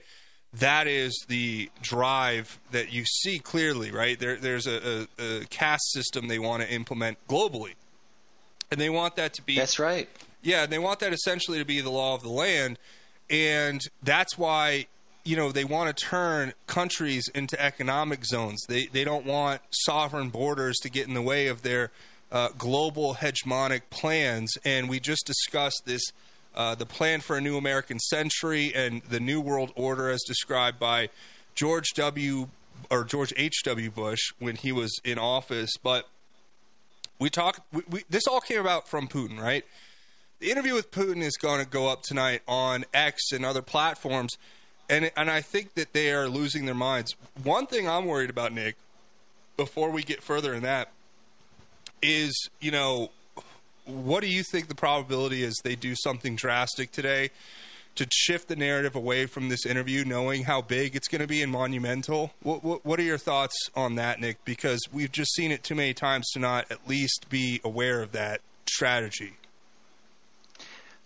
that 0.55 0.87
is 0.87 1.25
the 1.29 1.69
drive 1.81 2.59
that 2.71 2.91
you 2.91 3.05
see 3.05 3.39
clearly, 3.39 3.91
right? 3.91 4.19
There, 4.19 4.35
there's 4.35 4.67
a, 4.67 5.07
a, 5.17 5.39
a 5.41 5.45
caste 5.45 5.93
system 5.93 6.27
they 6.27 6.37
want 6.37 6.63
to 6.63 6.69
implement 6.69 7.17
globally, 7.29 7.75
and 8.73 8.81
they 8.81 8.89
want 8.89 9.15
that 9.15 9.33
to 9.35 9.41
be. 9.41 9.55
That's 9.55 9.79
right. 9.79 10.09
Yeah, 10.41 10.63
and 10.63 10.71
they 10.71 10.79
want 10.79 10.99
that 10.99 11.13
essentially 11.13 11.59
to 11.59 11.65
be 11.65 11.79
the 11.79 11.91
law 11.91 12.15
of 12.15 12.23
the 12.23 12.29
land, 12.29 12.77
and 13.29 13.81
that's 14.01 14.37
why 14.37 14.87
you 15.23 15.37
know 15.37 15.51
they 15.51 15.63
want 15.63 15.95
to 15.95 16.05
turn 16.05 16.53
countries 16.67 17.29
into 17.33 17.59
economic 17.61 18.25
zones. 18.25 18.61
They 18.67 18.87
they 18.87 19.03
don't 19.03 19.25
want 19.25 19.61
sovereign 19.69 20.29
borders 20.29 20.77
to 20.79 20.89
get 20.89 21.07
in 21.07 21.13
the 21.13 21.21
way 21.21 21.47
of 21.47 21.61
their 21.61 21.91
uh, 22.31 22.49
global 22.57 23.15
hegemonic 23.15 23.83
plans. 23.89 24.57
And 24.65 24.89
we 24.89 24.99
just 24.99 25.25
discussed 25.25 25.83
this. 25.85 26.01
Uh, 26.55 26.75
the 26.75 26.85
plan 26.85 27.19
for 27.19 27.35
a 27.35 27.41
new 27.41 27.57
American 27.57 27.97
century 27.99 28.71
and 28.75 29.01
the 29.09 29.19
New 29.19 29.41
World 29.41 29.71
Order, 29.75 30.09
as 30.09 30.21
described 30.21 30.77
by 30.79 31.09
George 31.55 31.93
W. 31.95 32.49
or 32.91 33.03
George 33.05 33.33
H. 33.37 33.63
W. 33.63 33.89
Bush 33.89 34.19
when 34.37 34.55
he 34.55 34.71
was 34.71 34.99
in 35.03 35.17
office. 35.17 35.71
But 35.81 36.07
we 37.19 37.29
talk. 37.29 37.65
We, 37.71 37.81
we, 37.89 38.03
this 38.09 38.27
all 38.27 38.41
came 38.41 38.59
about 38.59 38.87
from 38.87 39.07
Putin, 39.07 39.39
right? 39.39 39.65
The 40.39 40.51
interview 40.51 40.73
with 40.73 40.91
Putin 40.91 41.21
is 41.21 41.37
going 41.37 41.63
to 41.63 41.69
go 41.69 41.87
up 41.87 42.03
tonight 42.03 42.41
on 42.47 42.85
X 42.93 43.31
and 43.31 43.45
other 43.45 43.61
platforms, 43.61 44.37
and 44.89 45.11
and 45.15 45.29
I 45.29 45.41
think 45.41 45.75
that 45.75 45.93
they 45.93 46.11
are 46.11 46.27
losing 46.27 46.65
their 46.65 46.75
minds. 46.75 47.15
One 47.43 47.65
thing 47.65 47.87
I'm 47.87 48.05
worried 48.05 48.29
about, 48.29 48.53
Nick, 48.53 48.75
before 49.57 49.89
we 49.89 50.03
get 50.03 50.21
further 50.21 50.53
in 50.53 50.63
that, 50.63 50.91
is 52.01 52.49
you 52.59 52.71
know, 52.71 53.11
what 53.85 54.21
do 54.21 54.27
you 54.27 54.43
think 54.43 54.67
the 54.67 54.75
probability 54.75 55.43
is 55.43 55.55
they 55.63 55.75
do 55.75 55.95
something 55.95 56.35
drastic 56.35 56.91
today 56.91 57.29
to 57.95 58.07
shift 58.11 58.47
the 58.47 58.55
narrative 58.55 58.95
away 58.95 59.25
from 59.25 59.49
this 59.49 59.65
interview, 59.65 60.03
knowing 60.05 60.43
how 60.43 60.61
big 60.61 60.95
it's 60.95 61.07
going 61.07 61.21
to 61.21 61.27
be 61.27 61.41
and 61.41 61.51
monumental? 61.51 62.31
What, 62.41 62.63
what 62.63 62.85
what 62.85 62.99
are 62.99 63.03
your 63.03 63.17
thoughts 63.17 63.55
on 63.75 63.95
that, 63.95 64.19
Nick? 64.19 64.43
Because 64.45 64.81
we've 64.91 65.11
just 65.11 65.33
seen 65.33 65.51
it 65.51 65.63
too 65.63 65.75
many 65.75 65.93
times 65.93 66.29
to 66.31 66.39
not 66.39 66.71
at 66.71 66.87
least 66.87 67.27
be 67.29 67.61
aware 67.63 68.01
of 68.01 68.11
that 68.13 68.41
strategy. 68.65 69.33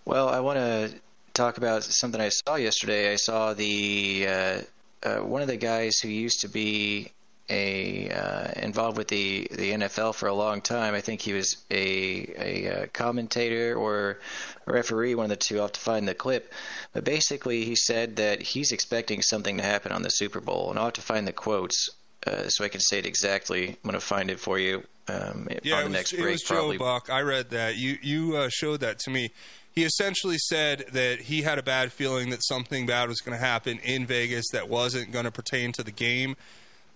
Well, 0.05 0.29
I 0.29 0.39
want 0.39 0.57
to 0.57 0.93
talk 1.33 1.57
about 1.57 1.83
something 1.83 2.21
I 2.21 2.29
saw 2.29 2.55
yesterday. 2.55 3.11
I 3.11 3.17
saw 3.17 3.53
the 3.53 4.27
uh, 4.27 4.61
uh, 5.03 5.17
one 5.17 5.41
of 5.41 5.47
the 5.47 5.57
guys 5.57 5.99
who 5.99 6.09
used 6.09 6.41
to 6.41 6.49
be 6.49 7.11
a 7.49 8.09
uh, 8.09 8.51
involved 8.61 8.97
with 8.97 9.07
the 9.07 9.47
the 9.51 9.71
NFL 9.71 10.15
for 10.15 10.27
a 10.27 10.33
long 10.33 10.61
time. 10.61 10.93
I 10.93 11.01
think 11.01 11.21
he 11.21 11.33
was 11.33 11.57
a 11.71 12.33
a, 12.37 12.83
uh 12.83 12.87
commentator 12.93 13.75
or 13.75 14.19
a 14.65 14.71
referee, 14.71 15.15
one 15.15 15.25
of 15.25 15.29
the 15.29 15.35
two. 15.37 15.57
I'll 15.57 15.63
have 15.63 15.71
to 15.73 15.79
find 15.79 16.07
the 16.07 16.13
clip. 16.15 16.51
But 16.93 17.03
basically, 17.03 17.63
he 17.65 17.75
said 17.75 18.17
that 18.17 18.41
he's 18.41 18.71
expecting 18.71 19.21
something 19.21 19.57
to 19.57 19.63
happen 19.63 19.91
on 19.91 20.01
the 20.01 20.09
Super 20.09 20.41
Bowl, 20.41 20.69
and 20.69 20.77
I'll 20.79 20.85
have 20.85 20.93
to 20.93 21.01
find 21.01 21.27
the 21.27 21.33
quotes. 21.33 21.89
Uh, 22.25 22.49
so 22.49 22.65
I 22.65 22.67
can 22.67 22.81
say 22.81 22.99
it 22.99 23.05
exactly. 23.05 23.69
I'm 23.69 23.77
going 23.83 23.93
to 23.93 24.01
find 24.01 24.29
it 24.29 24.39
for 24.39 24.59
you 24.59 24.83
um, 25.07 25.47
Yeah, 25.63 25.75
on 25.75 25.81
it 25.81 25.83
was, 25.85 25.93
next 25.93 26.13
it 26.13 26.19
break. 26.19 26.31
was 26.33 26.43
probably. 26.43 26.77
Joe 26.77 26.83
Buck. 26.83 27.09
I 27.09 27.21
read 27.21 27.51
that. 27.51 27.77
You 27.77 27.97
you 28.01 28.35
uh, 28.35 28.49
showed 28.51 28.81
that 28.81 28.99
to 28.99 29.11
me. 29.11 29.31
He 29.71 29.83
essentially 29.83 30.37
said 30.39 30.85
that 30.91 31.21
he 31.21 31.43
had 31.43 31.59
a 31.59 31.63
bad 31.63 31.93
feeling 31.93 32.31
that 32.31 32.43
something 32.43 32.87
bad 32.87 33.07
was 33.09 33.19
going 33.21 33.37
to 33.37 33.45
happen 33.45 33.79
in 33.83 34.07
Vegas 34.07 34.45
that 34.51 34.67
wasn't 34.67 35.11
going 35.11 35.25
to 35.25 35.31
pertain 35.31 35.71
to 35.73 35.83
the 35.83 35.91
game. 35.91 36.35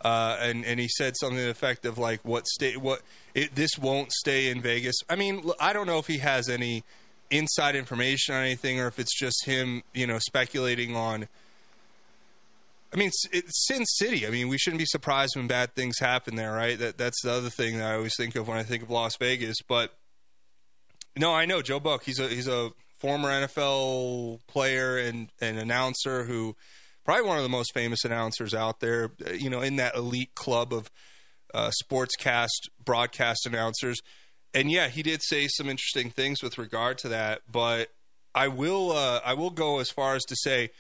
Uh, 0.04 0.38
and 0.42 0.66
and 0.66 0.80
he 0.80 0.88
said 0.88 1.16
something 1.18 1.38
to 1.38 1.44
the 1.44 1.50
effect 1.50 1.86
of 1.86 1.98
like, 1.98 2.20
"What 2.24 2.48
state? 2.48 2.78
What 2.78 3.02
it, 3.34 3.56
this 3.56 3.78
won't 3.80 4.12
stay 4.12 4.50
in 4.50 4.62
Vegas." 4.62 4.96
I 5.10 5.16
mean, 5.16 5.44
I 5.60 5.74
don't 5.74 5.88
know 5.88 6.00
if 6.00 6.08
he 6.08 6.20
has 6.20 6.50
any 6.50 6.84
inside 7.30 7.76
information 7.76 8.36
on 8.36 8.44
anything, 8.44 8.80
or 8.80 8.88
if 8.88 9.00
it's 9.00 9.18
just 9.18 9.46
him, 9.46 9.84
you 9.94 10.08
know, 10.08 10.20
speculating 10.20 10.96
on. 10.96 11.28
I 12.94 12.98
mean, 12.98 13.10
it's, 13.32 13.68
Sin 13.68 13.86
City. 13.86 14.28
I 14.28 14.32
mean, 14.32 14.50
we 14.50 14.58
shouldn't 14.58 14.80
be 14.80 14.86
surprised 14.86 15.36
when 15.38 15.48
bad 15.48 15.74
things 15.76 16.00
happen 16.00 16.36
there, 16.36 16.52
right? 16.52 16.78
That 16.78 16.98
that's 16.98 17.22
the 17.22 17.32
other 17.32 17.50
thing 17.50 17.78
that 17.78 17.92
I 17.92 17.96
always 17.96 18.16
think 18.18 18.36
of 18.36 18.48
when 18.48 18.58
I 18.58 18.64
think 18.64 18.84
of 18.84 18.90
Las 18.90 19.16
Vegas. 19.18 19.58
But 19.68 19.94
no, 21.16 21.34
I 21.34 21.46
know 21.46 21.62
Joe 21.62 21.80
Buck. 21.80 22.04
He's 22.04 22.20
a 22.20 22.28
he's 22.28 22.48
a 22.48 22.72
former 23.00 23.30
NFL 23.30 24.40
player 24.48 24.98
and 24.98 25.30
and 25.40 25.58
announcer 25.58 26.26
who 26.26 26.56
probably 27.06 27.28
one 27.28 27.38
of 27.38 27.44
the 27.44 27.50
most 27.50 27.74
famous 27.74 28.04
announcers 28.06 28.54
out 28.54 28.80
there. 28.80 29.12
You 29.34 29.50
know, 29.50 29.62
in 29.62 29.78
that 29.78 29.96
elite 29.96 30.36
club 30.36 30.74
of 30.74 30.90
uh, 31.54 31.72
sportscast 31.84 32.70
broadcast 32.84 33.46
announcers. 33.46 34.00
And 34.54 34.70
yeah, 34.70 34.90
he 34.90 35.02
did 35.02 35.22
say 35.24 35.48
some 35.48 35.70
interesting 35.70 36.10
things 36.10 36.44
with 36.44 36.58
regard 36.58 36.98
to 37.00 37.10
that. 37.10 37.42
But 37.50 37.90
I 38.36 38.48
will 38.48 38.92
uh, 38.92 39.22
I 39.26 39.34
will 39.34 39.50
go 39.50 39.80
as 39.80 39.90
far 39.90 40.16
as 40.16 40.24
to 40.26 40.36
say, 40.36 40.72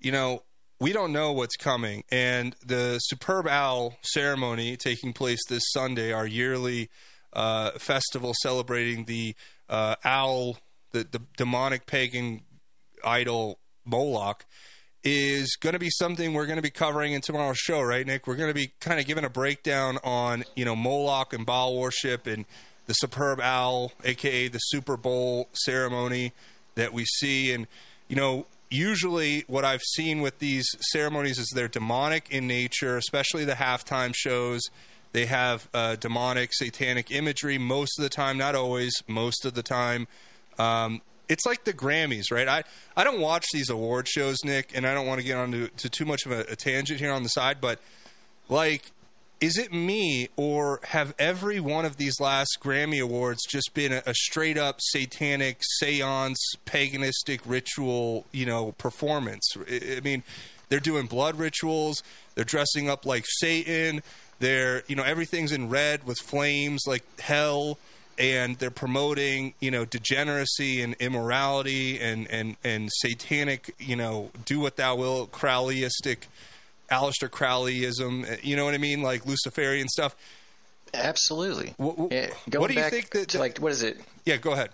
you 0.00 0.12
know, 0.12 0.42
we 0.80 0.92
don't 0.92 1.12
know 1.12 1.32
what's 1.32 1.56
coming. 1.56 2.02
And 2.10 2.56
the 2.64 2.98
Superb 2.98 3.46
Owl 3.46 3.96
ceremony 4.02 4.76
taking 4.76 5.12
place 5.12 5.40
this 5.48 5.62
Sunday, 5.70 6.12
our 6.12 6.26
yearly 6.26 6.90
uh, 7.32 7.72
festival 7.78 8.32
celebrating 8.42 9.04
the 9.04 9.34
uh, 9.68 9.94
owl, 10.04 10.58
the, 10.90 11.04
the 11.04 11.22
demonic 11.36 11.86
pagan 11.86 12.42
idol 13.04 13.58
Moloch, 13.84 14.44
is 15.04 15.56
going 15.56 15.72
to 15.72 15.78
be 15.78 15.90
something 15.90 16.32
we're 16.32 16.46
going 16.46 16.56
to 16.56 16.62
be 16.62 16.70
covering 16.70 17.12
in 17.12 17.20
tomorrow's 17.20 17.58
show, 17.58 17.80
right, 17.80 18.06
Nick? 18.06 18.26
We're 18.26 18.36
going 18.36 18.50
to 18.50 18.54
be 18.54 18.72
kind 18.80 19.00
of 19.00 19.06
giving 19.06 19.24
a 19.24 19.30
breakdown 19.30 19.98
on, 20.04 20.44
you 20.54 20.64
know, 20.64 20.76
Moloch 20.76 21.32
and 21.32 21.44
Baal 21.44 21.76
worship 21.76 22.26
and 22.26 22.44
the 22.86 22.94
Superb 22.94 23.40
Owl, 23.40 23.92
aka 24.04 24.48
the 24.48 24.58
Super 24.58 24.96
Bowl 24.96 25.48
ceremony 25.52 26.32
that 26.74 26.92
we 26.92 27.04
see. 27.04 27.52
And, 27.52 27.66
you 28.08 28.16
know, 28.16 28.46
usually 28.70 29.44
what 29.46 29.64
I've 29.64 29.82
seen 29.82 30.20
with 30.20 30.38
these 30.38 30.66
ceremonies 30.92 31.38
is 31.38 31.50
they're 31.54 31.68
demonic 31.68 32.28
in 32.30 32.46
nature, 32.46 32.96
especially 32.96 33.44
the 33.44 33.54
halftime 33.54 34.14
shows. 34.14 34.60
They 35.12 35.26
have 35.26 35.68
uh, 35.74 35.96
demonic, 35.96 36.50
satanic 36.54 37.10
imagery 37.10 37.58
most 37.58 37.98
of 37.98 38.02
the 38.02 38.08
time, 38.08 38.38
not 38.38 38.54
always, 38.54 38.92
most 39.06 39.44
of 39.44 39.54
the 39.54 39.62
time. 39.62 40.08
Um, 40.58 41.02
it's 41.28 41.46
like 41.46 41.64
the 41.64 41.72
Grammys, 41.72 42.30
right? 42.30 42.48
I, 42.48 42.62
I 42.96 43.04
don't 43.04 43.20
watch 43.20 43.46
these 43.52 43.70
award 43.70 44.08
shows, 44.08 44.38
Nick, 44.44 44.76
and 44.76 44.86
I 44.86 44.94
don't 44.94 45.06
want 45.06 45.20
to 45.20 45.26
get 45.26 45.36
onto 45.36 45.68
to 45.68 45.88
too 45.88 46.04
much 46.04 46.26
of 46.26 46.32
a, 46.32 46.40
a 46.50 46.56
tangent 46.56 47.00
here 47.00 47.12
on 47.12 47.22
the 47.22 47.28
side, 47.28 47.60
but 47.60 47.80
like, 48.48 48.90
is 49.40 49.58
it 49.58 49.72
me 49.72 50.28
or 50.36 50.80
have 50.84 51.14
every 51.18 51.58
one 51.58 51.84
of 51.84 51.96
these 51.96 52.20
last 52.20 52.58
Grammy 52.60 53.02
awards 53.02 53.40
just 53.48 53.74
been 53.74 53.92
a, 53.92 54.02
a 54.06 54.14
straight 54.14 54.56
up 54.56 54.76
satanic 54.80 55.60
seance, 55.78 56.38
paganistic 56.64 57.40
ritual, 57.44 58.26
you 58.30 58.46
know, 58.46 58.72
performance? 58.72 59.56
I, 59.68 59.96
I 59.96 60.00
mean, 60.00 60.22
they're 60.68 60.80
doing 60.80 61.06
blood 61.06 61.38
rituals, 61.38 62.02
they're 62.34 62.44
dressing 62.44 62.88
up 62.88 63.04
like 63.04 63.24
Satan, 63.26 64.02
they're, 64.38 64.84
you 64.86 64.96
know, 64.96 65.02
everything's 65.02 65.52
in 65.52 65.68
red 65.68 66.04
with 66.04 66.18
flames 66.18 66.82
like 66.86 67.04
hell 67.20 67.78
and 68.22 68.56
they're 68.58 68.70
promoting 68.70 69.52
you 69.60 69.70
know 69.70 69.84
degeneracy 69.84 70.80
and 70.80 70.94
immorality 71.00 71.98
and 72.00 72.28
and 72.30 72.56
and 72.62 72.88
satanic 72.92 73.74
you 73.78 73.96
know 73.96 74.30
do 74.44 74.60
what 74.60 74.76
thou 74.76 74.94
will 74.94 75.26
Crowleyistic 75.26 76.28
Aleister 76.90 77.28
Crowleyism 77.28 78.28
eh, 78.30 78.36
you 78.42 78.54
know 78.54 78.64
what 78.64 78.74
I 78.74 78.78
mean 78.78 79.02
like 79.02 79.26
Luciferian 79.26 79.88
stuff 79.88 80.14
Absolutely. 80.94 81.72
What, 81.78 82.12
Yeah, 82.12 82.18
eh, 82.52 82.58
what 82.58 82.68
do 82.68 82.74
you 82.74 82.82
think 82.90 83.10
that 83.10 83.34
like 83.34 83.58
what 83.58 83.72
is 83.72 83.82
it? 83.82 83.98
yeah 84.24 84.36
go 84.36 84.52
ahead 84.52 84.70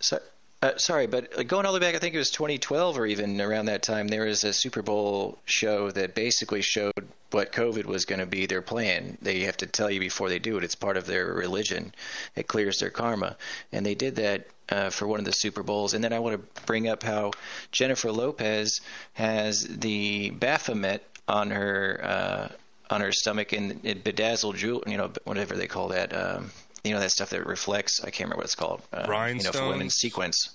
So, 0.00 0.18
uh, 0.60 0.76
sorry, 0.76 1.06
but 1.06 1.38
uh, 1.38 1.42
going 1.44 1.66
all 1.66 1.72
the 1.72 1.78
way 1.78 1.86
back, 1.86 1.94
I 1.94 1.98
think 1.98 2.14
it 2.14 2.18
was 2.18 2.30
2012 2.30 2.98
or 2.98 3.06
even 3.06 3.40
around 3.40 3.66
that 3.66 3.82
time, 3.82 4.08
there 4.08 4.24
was 4.24 4.42
a 4.42 4.52
Super 4.52 4.82
Bowl 4.82 5.38
show 5.44 5.90
that 5.92 6.14
basically 6.14 6.62
showed 6.62 7.08
what 7.30 7.52
COVID 7.52 7.84
was 7.84 8.06
going 8.06 8.18
to 8.18 8.26
be 8.26 8.46
their 8.46 8.62
plan. 8.62 9.18
They 9.22 9.40
have 9.40 9.56
to 9.58 9.66
tell 9.66 9.90
you 9.90 10.00
before 10.00 10.28
they 10.28 10.38
do 10.38 10.56
it. 10.58 10.64
It's 10.64 10.74
part 10.74 10.96
of 10.96 11.06
their 11.06 11.26
religion. 11.26 11.94
It 12.34 12.48
clears 12.48 12.78
their 12.78 12.90
karma, 12.90 13.36
and 13.72 13.86
they 13.86 13.94
did 13.94 14.16
that 14.16 14.48
uh, 14.68 14.90
for 14.90 15.06
one 15.06 15.20
of 15.20 15.24
the 15.24 15.32
Super 15.32 15.62
Bowls. 15.62 15.94
And 15.94 16.02
then 16.02 16.12
I 16.12 16.18
want 16.18 16.40
to 16.40 16.62
bring 16.62 16.88
up 16.88 17.02
how 17.02 17.32
Jennifer 17.70 18.10
Lopez 18.10 18.80
has 19.12 19.62
the 19.62 20.30
Baphomet 20.30 21.04
on 21.28 21.50
her 21.50 22.00
uh, 22.02 22.48
on 22.90 23.00
her 23.00 23.12
stomach 23.12 23.52
and 23.52 23.80
it 23.84 24.02
bedazzled 24.02 24.56
jewel, 24.56 24.82
you 24.86 24.96
know, 24.96 25.12
whatever 25.24 25.54
they 25.54 25.66
call 25.66 25.88
that. 25.88 26.16
Um, 26.16 26.50
you 26.84 26.92
know 26.92 27.00
that 27.00 27.10
stuff 27.10 27.30
that 27.30 27.46
reflects. 27.46 28.00
I 28.00 28.10
can't 28.10 28.28
remember 28.28 28.38
what 28.38 28.46
it's 28.46 28.54
called. 28.54 28.82
Uh, 28.92 29.06
you 29.28 29.42
know, 29.42 29.52
for 29.52 29.68
women, 29.68 29.90
sequence. 29.90 30.54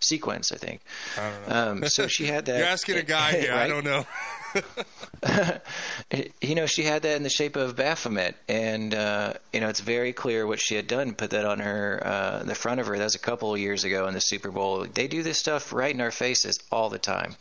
Sequence, 0.00 0.52
I 0.52 0.56
think. 0.56 0.80
I 1.18 1.30
don't 1.30 1.48
know. 1.48 1.70
Um, 1.72 1.88
so 1.88 2.06
she 2.06 2.26
had 2.26 2.44
that. 2.46 2.58
You're 2.58 2.66
asking 2.66 2.96
a 2.96 3.02
guy 3.02 3.32
here. 3.32 3.54
I 3.54 3.68
don't 3.68 3.84
know. 3.84 4.06
you 6.40 6.54
know, 6.54 6.66
she 6.66 6.82
had 6.82 7.02
that 7.02 7.16
in 7.16 7.22
the 7.22 7.30
shape 7.30 7.56
of 7.56 7.76
Baphomet, 7.76 8.36
and 8.48 8.94
uh, 8.94 9.34
you 9.52 9.60
know, 9.60 9.68
it's 9.68 9.80
very 9.80 10.12
clear 10.12 10.46
what 10.46 10.60
she 10.60 10.74
had 10.74 10.86
done. 10.86 11.14
Put 11.14 11.30
that 11.30 11.44
on 11.44 11.58
her, 11.60 12.02
uh, 12.04 12.42
the 12.44 12.54
front 12.54 12.80
of 12.80 12.86
her. 12.86 12.96
That 12.96 13.04
was 13.04 13.14
a 13.14 13.20
couple 13.20 13.52
of 13.52 13.60
years 13.60 13.84
ago 13.84 14.06
in 14.06 14.14
the 14.14 14.20
Super 14.20 14.50
Bowl. 14.50 14.86
They 14.86 15.08
do 15.08 15.22
this 15.22 15.38
stuff 15.38 15.72
right 15.72 15.94
in 15.94 16.00
our 16.00 16.10
faces 16.10 16.58
all 16.70 16.88
the 16.90 16.98
time. 16.98 17.36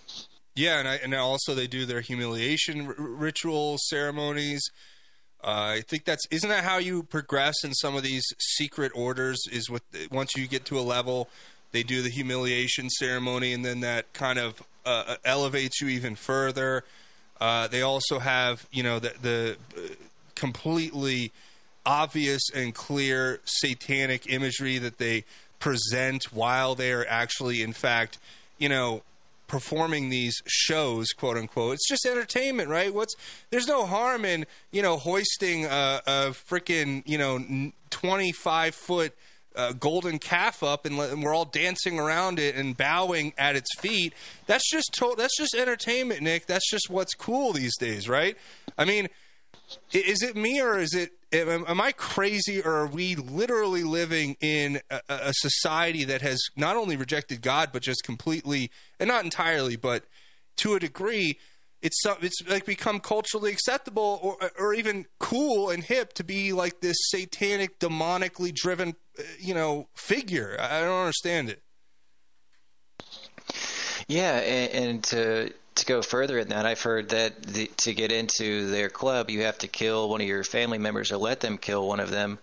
Yeah, 0.56 0.80
and 0.80 0.88
I, 0.88 0.96
and 0.96 1.14
also 1.16 1.56
they 1.56 1.68
do 1.68 1.86
their 1.86 2.02
humiliation 2.02 2.88
r- 2.88 2.96
ritual 2.98 3.78
ceremonies. 3.80 4.64
Uh, 5.44 5.76
I 5.78 5.82
think 5.82 6.06
that's 6.06 6.26
isn't 6.32 6.50
that 6.50 6.64
how 6.64 6.78
you 6.78 7.04
progress 7.04 7.64
in 7.64 7.74
some 7.74 7.96
of 7.96 8.04
these 8.04 8.24
secret 8.40 8.92
orders? 8.96 9.42
Is 9.52 9.70
with 9.70 9.84
once 10.12 10.32
you 10.38 10.48
get 10.48 10.66
to 10.66 10.80
a 10.80 10.82
level, 10.82 11.28
they 11.72 11.84
do 11.84 12.02
the 12.02 12.10
humiliation 12.10 12.90
ceremony, 12.90 13.52
and 13.54 13.66
then 13.66 13.82
that 13.82 14.14
kind 14.14 14.40
of 14.40 14.64
uh, 14.86 15.16
elevates 15.26 15.82
you 15.82 15.90
even 15.90 16.16
further. 16.16 16.86
Uh, 17.42 17.68
they 17.68 17.82
also 17.82 18.20
have 18.20 18.68
you 18.72 18.84
know 18.84 19.00
the 19.00 19.14
the 19.22 19.58
uh, 19.78 19.94
completely 20.36 21.32
obvious 21.86 22.50
and 22.56 22.74
clear 22.74 23.42
satanic 23.44 24.32
imagery 24.32 24.78
that 24.78 24.98
they 24.98 25.26
present 25.60 26.26
while 26.32 26.76
they 26.76 26.94
are 26.94 27.06
actually 27.10 27.62
in 27.62 27.74
fact 27.74 28.18
you 28.58 28.70
know 28.70 29.02
performing 29.54 30.10
these 30.10 30.42
shows 30.48 31.10
quote 31.12 31.38
unquote. 31.38 31.76
It's 31.76 31.88
just 31.88 32.08
entertainment 32.08 32.70
right? 32.70 32.92
What's 32.92 33.14
there's 33.52 33.68
no 33.68 33.86
harm 33.86 34.26
in 34.26 34.48
you 34.72 34.82
know 34.82 34.98
hoisting 34.98 35.66
a, 35.66 36.02
a 36.08 36.12
freaking 36.32 37.04
you 37.06 37.20
know 37.20 37.72
25 37.92 38.74
foot 38.74 39.14
uh, 39.56 39.72
golden 39.74 40.18
calf 40.18 40.64
up 40.64 40.88
and, 40.88 40.98
let- 40.98 41.12
and 41.12 41.22
we're 41.22 41.36
all 41.36 41.46
dancing 41.46 42.00
around 42.00 42.40
it 42.40 42.56
and 42.56 42.76
bowing 42.76 43.32
at 43.38 43.56
its 43.56 43.70
feet. 43.78 44.12
That's 44.48 44.68
just 44.72 44.92
to- 44.94 45.14
that's 45.16 45.38
just 45.38 45.54
entertainment 45.54 46.22
nick. 46.22 46.48
That's 46.48 46.68
just 46.68 46.90
what's 46.90 47.14
cool 47.14 47.54
these 47.54 47.78
days 47.78 48.10
right? 48.10 48.36
I 48.76 48.86
mean 48.86 49.08
is 49.92 50.22
it 50.22 50.36
me 50.36 50.62
or 50.62 50.78
is 50.78 50.94
it 50.94 51.12
am, 51.32 51.66
am 51.68 51.82
i 51.82 51.92
crazy 51.92 52.62
or 52.62 52.72
are 52.72 52.88
we 52.88 53.16
literally 53.16 53.84
living 53.84 54.36
in 54.42 54.80
a, 54.90 55.02
a 55.10 55.34
society 55.34 56.04
that 56.04 56.22
has 56.22 56.42
not 56.56 56.76
only 56.76 56.96
rejected 56.96 57.42
god 57.42 57.70
but 57.72 57.82
just 57.82 58.04
completely 58.04 58.70
and 59.00 59.08
not 59.08 59.24
entirely 59.24 59.76
but 59.76 60.06
to 60.56 60.74
a 60.74 60.80
degree 60.80 61.38
it's 61.82 62.02
it's 62.22 62.42
like 62.48 62.66
become 62.66 63.00
culturally 63.00 63.52
acceptable 63.52 64.20
or 64.22 64.52
or 64.58 64.74
even 64.74 65.06
cool 65.20 65.70
and 65.70 65.84
hip 65.84 66.14
to 66.14 66.24
be 66.24 66.54
like 66.54 66.80
this 66.80 66.96
satanic 67.10 67.78
demonically 67.80 68.54
driven 68.54 68.96
uh, 69.20 69.24
you 69.40 69.54
know 69.54 69.88
figure? 69.94 70.58
I 70.60 70.82
don't 70.82 71.00
understand 71.00 71.50
it. 71.50 71.62
Yeah, 74.08 74.38
and, 74.38 74.72
and 74.72 75.04
to 75.06 75.54
to 75.76 75.86
go 75.86 76.02
further 76.02 76.38
in 76.38 76.50
that, 76.50 76.66
I've 76.66 76.82
heard 76.82 77.10
that 77.10 77.42
the, 77.42 77.68
to 77.78 77.94
get 77.94 78.12
into 78.12 78.70
their 78.70 78.90
club, 78.90 79.30
you 79.30 79.44
have 79.44 79.58
to 79.60 79.68
kill 79.68 80.10
one 80.10 80.22
of 80.22 80.28
your 80.28 80.44
family 80.44 80.78
members 80.78 81.12
or 81.12 81.18
let 81.18 81.40
them 81.40 81.58
kill 81.58 81.88
one 81.88 82.00
of 82.00 82.12
them, 82.12 82.38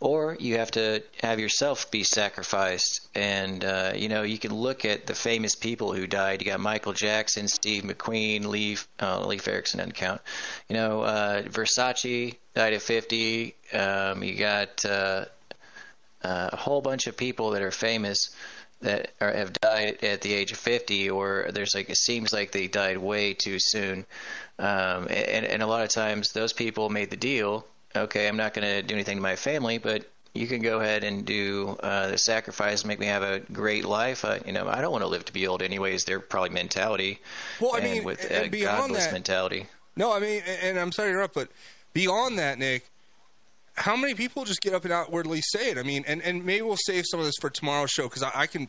or 0.00 0.36
you 0.38 0.58
have 0.58 0.70
to 0.72 1.02
have 1.22 1.40
yourself 1.40 1.90
be 1.90 2.04
sacrificed. 2.04 3.08
And 3.14 3.64
uh, 3.64 3.92
you 3.96 4.08
know, 4.08 4.22
you 4.22 4.38
can 4.38 4.54
look 4.54 4.84
at 4.84 5.06
the 5.06 5.14
famous 5.14 5.54
people 5.54 5.92
who 5.92 6.06
died. 6.06 6.42
You 6.42 6.50
got 6.50 6.60
Michael 6.60 6.92
Jackson, 6.92 7.48
Steve 7.48 7.84
McQueen, 7.84 8.46
Leif 8.46 8.86
uh, 9.00 9.24
Leif 9.26 9.48
Erikson 9.48 9.78
doesn't 9.78 9.94
count. 9.94 10.20
You 10.68 10.76
know, 10.76 11.02
uh, 11.02 11.42
Versace 11.42 12.36
died 12.54 12.74
at 12.74 12.82
50. 12.82 13.54
Um, 13.72 14.22
you 14.22 14.34
got 14.36 14.84
uh, 14.84 15.24
uh, 16.22 16.50
a 16.52 16.56
whole 16.56 16.80
bunch 16.80 17.06
of 17.06 17.16
people 17.16 17.50
that 17.50 17.62
are 17.62 17.70
famous 17.70 18.34
that 18.84 19.10
are, 19.20 19.32
have 19.32 19.52
died 19.54 20.02
at 20.02 20.20
the 20.20 20.32
age 20.32 20.52
of 20.52 20.58
50 20.58 21.10
or 21.10 21.48
there's 21.52 21.74
like 21.74 21.90
it 21.90 21.96
seems 21.96 22.32
like 22.32 22.52
they 22.52 22.68
died 22.68 22.98
way 22.98 23.34
too 23.34 23.58
soon. 23.58 24.06
Um, 24.58 25.08
and, 25.10 25.44
and 25.44 25.62
a 25.62 25.66
lot 25.66 25.82
of 25.82 25.88
times 25.90 26.32
those 26.32 26.52
people 26.52 26.88
made 26.88 27.10
the 27.10 27.16
deal 27.16 27.66
okay 27.96 28.28
i'm 28.28 28.36
not 28.36 28.54
going 28.54 28.66
to 28.66 28.82
do 28.82 28.94
anything 28.94 29.16
to 29.18 29.22
my 29.22 29.36
family 29.36 29.78
but 29.78 30.04
you 30.34 30.48
can 30.48 30.62
go 30.62 30.80
ahead 30.80 31.04
and 31.04 31.24
do 31.24 31.76
uh, 31.80 32.08
the 32.08 32.18
sacrifice 32.18 32.84
make 32.84 32.98
me 32.98 33.06
have 33.06 33.22
a 33.22 33.38
great 33.52 33.84
life. 33.84 34.24
Uh, 34.24 34.38
you 34.44 34.52
know 34.52 34.66
i 34.68 34.80
don't 34.80 34.90
want 34.92 35.02
to 35.02 35.08
live 35.08 35.24
to 35.24 35.32
be 35.32 35.46
old 35.46 35.62
anyways. 35.62 36.04
Their 36.04 36.20
probably 36.20 36.50
mentality. 36.50 37.20
Well, 37.60 37.74
I 37.74 37.80
mean, 37.80 38.04
with 38.04 38.28
and 38.30 38.46
a 38.46 38.48
beyond 38.48 38.78
godless 38.88 39.06
that- 39.06 39.12
mentality. 39.12 39.66
No, 39.96 40.12
I 40.12 40.18
mean, 40.18 40.42
and 40.62 40.76
I'm 40.76 40.90
sorry 40.90 41.10
to 41.10 41.12
interrupt, 41.12 41.34
but 41.34 41.48
beyond 41.92 42.36
that, 42.40 42.58
Nick, 42.58 42.84
how 43.74 43.96
many 43.96 44.14
people 44.14 44.44
just 44.44 44.60
get 44.60 44.72
up 44.72 44.84
and 44.84 44.92
outwardly 44.92 45.40
say 45.40 45.70
it? 45.70 45.78
I 45.78 45.82
mean, 45.82 46.04
and, 46.06 46.22
and 46.22 46.44
maybe 46.44 46.62
we'll 46.62 46.76
save 46.76 47.04
some 47.10 47.20
of 47.20 47.26
this 47.26 47.34
for 47.40 47.50
tomorrow's 47.50 47.90
show 47.90 48.04
because 48.04 48.22
I, 48.22 48.30
I 48.34 48.46
can, 48.46 48.68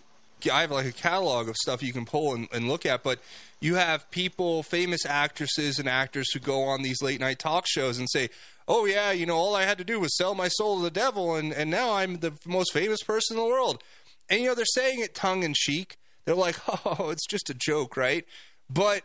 I 0.51 0.61
have 0.61 0.71
like 0.71 0.87
a 0.87 0.91
catalog 0.91 1.47
of 1.47 1.55
stuff 1.55 1.83
you 1.83 1.93
can 1.93 2.05
pull 2.05 2.33
and, 2.33 2.47
and 2.51 2.67
look 2.67 2.85
at. 2.85 3.03
But 3.03 3.19
you 3.59 3.75
have 3.75 4.09
people, 4.09 4.63
famous 4.63 5.05
actresses 5.05 5.79
and 5.79 5.87
actors 5.87 6.31
who 6.33 6.39
go 6.39 6.63
on 6.63 6.81
these 6.81 7.01
late 7.01 7.19
night 7.19 7.39
talk 7.39 7.65
shows 7.67 7.99
and 7.99 8.09
say, 8.09 8.29
"Oh 8.67 8.85
yeah, 8.85 9.11
you 9.11 9.25
know, 9.25 9.35
all 9.35 9.55
I 9.55 9.63
had 9.63 9.77
to 9.77 9.83
do 9.83 9.99
was 9.99 10.15
sell 10.17 10.33
my 10.35 10.47
soul 10.47 10.77
to 10.77 10.83
the 10.83 10.91
devil, 10.91 11.35
and 11.35 11.53
and 11.53 11.69
now 11.69 11.93
I'm 11.93 12.19
the 12.19 12.33
most 12.45 12.73
famous 12.73 13.03
person 13.03 13.37
in 13.37 13.43
the 13.43 13.49
world." 13.49 13.83
And 14.29 14.41
you 14.41 14.47
know, 14.47 14.55
they're 14.55 14.65
saying 14.65 14.99
it 14.99 15.13
tongue 15.13 15.43
in 15.43 15.53
cheek. 15.55 15.97
They're 16.25 16.35
like, 16.35 16.57
"Oh, 16.85 17.09
it's 17.09 17.27
just 17.27 17.49
a 17.49 17.55
joke, 17.55 17.95
right?" 17.95 18.25
But 18.69 19.03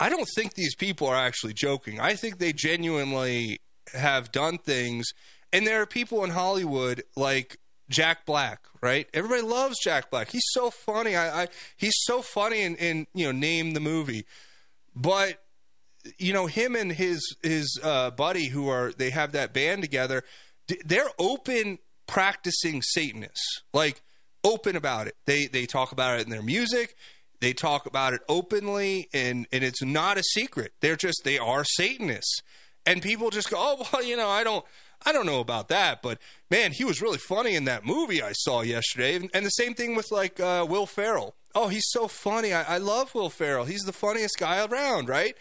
I 0.00 0.08
don't 0.08 0.28
think 0.34 0.54
these 0.54 0.74
people 0.74 1.06
are 1.06 1.16
actually 1.16 1.54
joking. 1.54 2.00
I 2.00 2.14
think 2.14 2.38
they 2.38 2.52
genuinely 2.52 3.60
have 3.92 4.32
done 4.32 4.58
things. 4.58 5.12
And 5.52 5.66
there 5.66 5.82
are 5.82 5.86
people 5.86 6.24
in 6.24 6.30
Hollywood 6.30 7.02
like 7.16 7.58
Jack 7.88 8.26
Black, 8.26 8.66
right? 8.80 9.08
Everybody 9.14 9.42
loves 9.42 9.76
Jack 9.82 10.10
Black. 10.10 10.30
He's 10.30 10.46
so 10.48 10.70
funny. 10.70 11.16
I, 11.16 11.42
I 11.42 11.48
he's 11.76 11.94
so 11.96 12.22
funny 12.22 12.62
in 12.62 13.06
you 13.14 13.26
know 13.26 13.32
name 13.32 13.72
the 13.72 13.80
movie, 13.80 14.26
but 14.94 15.42
you 16.18 16.32
know 16.32 16.46
him 16.46 16.74
and 16.74 16.92
his 16.92 17.36
his 17.42 17.78
uh, 17.82 18.10
buddy 18.10 18.48
who 18.48 18.68
are 18.68 18.92
they 18.92 19.10
have 19.10 19.32
that 19.32 19.52
band 19.52 19.82
together. 19.82 20.24
They're 20.84 21.10
open 21.18 21.78
practicing 22.06 22.82
Satanists, 22.82 23.62
like 23.72 24.02
open 24.42 24.76
about 24.76 25.06
it. 25.06 25.16
They 25.26 25.46
they 25.46 25.66
talk 25.66 25.92
about 25.92 26.18
it 26.18 26.24
in 26.24 26.30
their 26.30 26.42
music. 26.42 26.96
They 27.40 27.52
talk 27.52 27.86
about 27.86 28.14
it 28.14 28.22
openly, 28.28 29.08
and 29.12 29.46
and 29.52 29.62
it's 29.62 29.82
not 29.82 30.16
a 30.16 30.22
secret. 30.22 30.72
They're 30.80 30.96
just 30.96 31.22
they 31.24 31.38
are 31.38 31.64
Satanists, 31.64 32.40
and 32.86 33.02
people 33.02 33.30
just 33.30 33.50
go, 33.50 33.56
oh 33.58 33.86
well, 33.92 34.02
you 34.02 34.16
know, 34.16 34.28
I 34.28 34.44
don't. 34.44 34.64
I 35.06 35.12
don't 35.12 35.26
know 35.26 35.40
about 35.40 35.68
that, 35.68 36.00
but 36.00 36.18
man, 36.50 36.72
he 36.72 36.82
was 36.82 37.02
really 37.02 37.18
funny 37.18 37.56
in 37.56 37.66
that 37.66 37.84
movie 37.84 38.22
I 38.22 38.32
saw 38.32 38.62
yesterday. 38.62 39.16
And, 39.16 39.28
and 39.34 39.44
the 39.44 39.50
same 39.50 39.74
thing 39.74 39.94
with 39.96 40.10
like 40.10 40.40
uh, 40.40 40.64
Will 40.66 40.86
Ferrell. 40.86 41.34
Oh, 41.54 41.68
he's 41.68 41.84
so 41.88 42.08
funny. 42.08 42.54
I, 42.54 42.76
I 42.76 42.78
love 42.78 43.14
Will 43.14 43.28
Ferrell. 43.28 43.66
He's 43.66 43.82
the 43.82 43.92
funniest 43.92 44.38
guy 44.38 44.64
around, 44.64 45.10
right? 45.10 45.36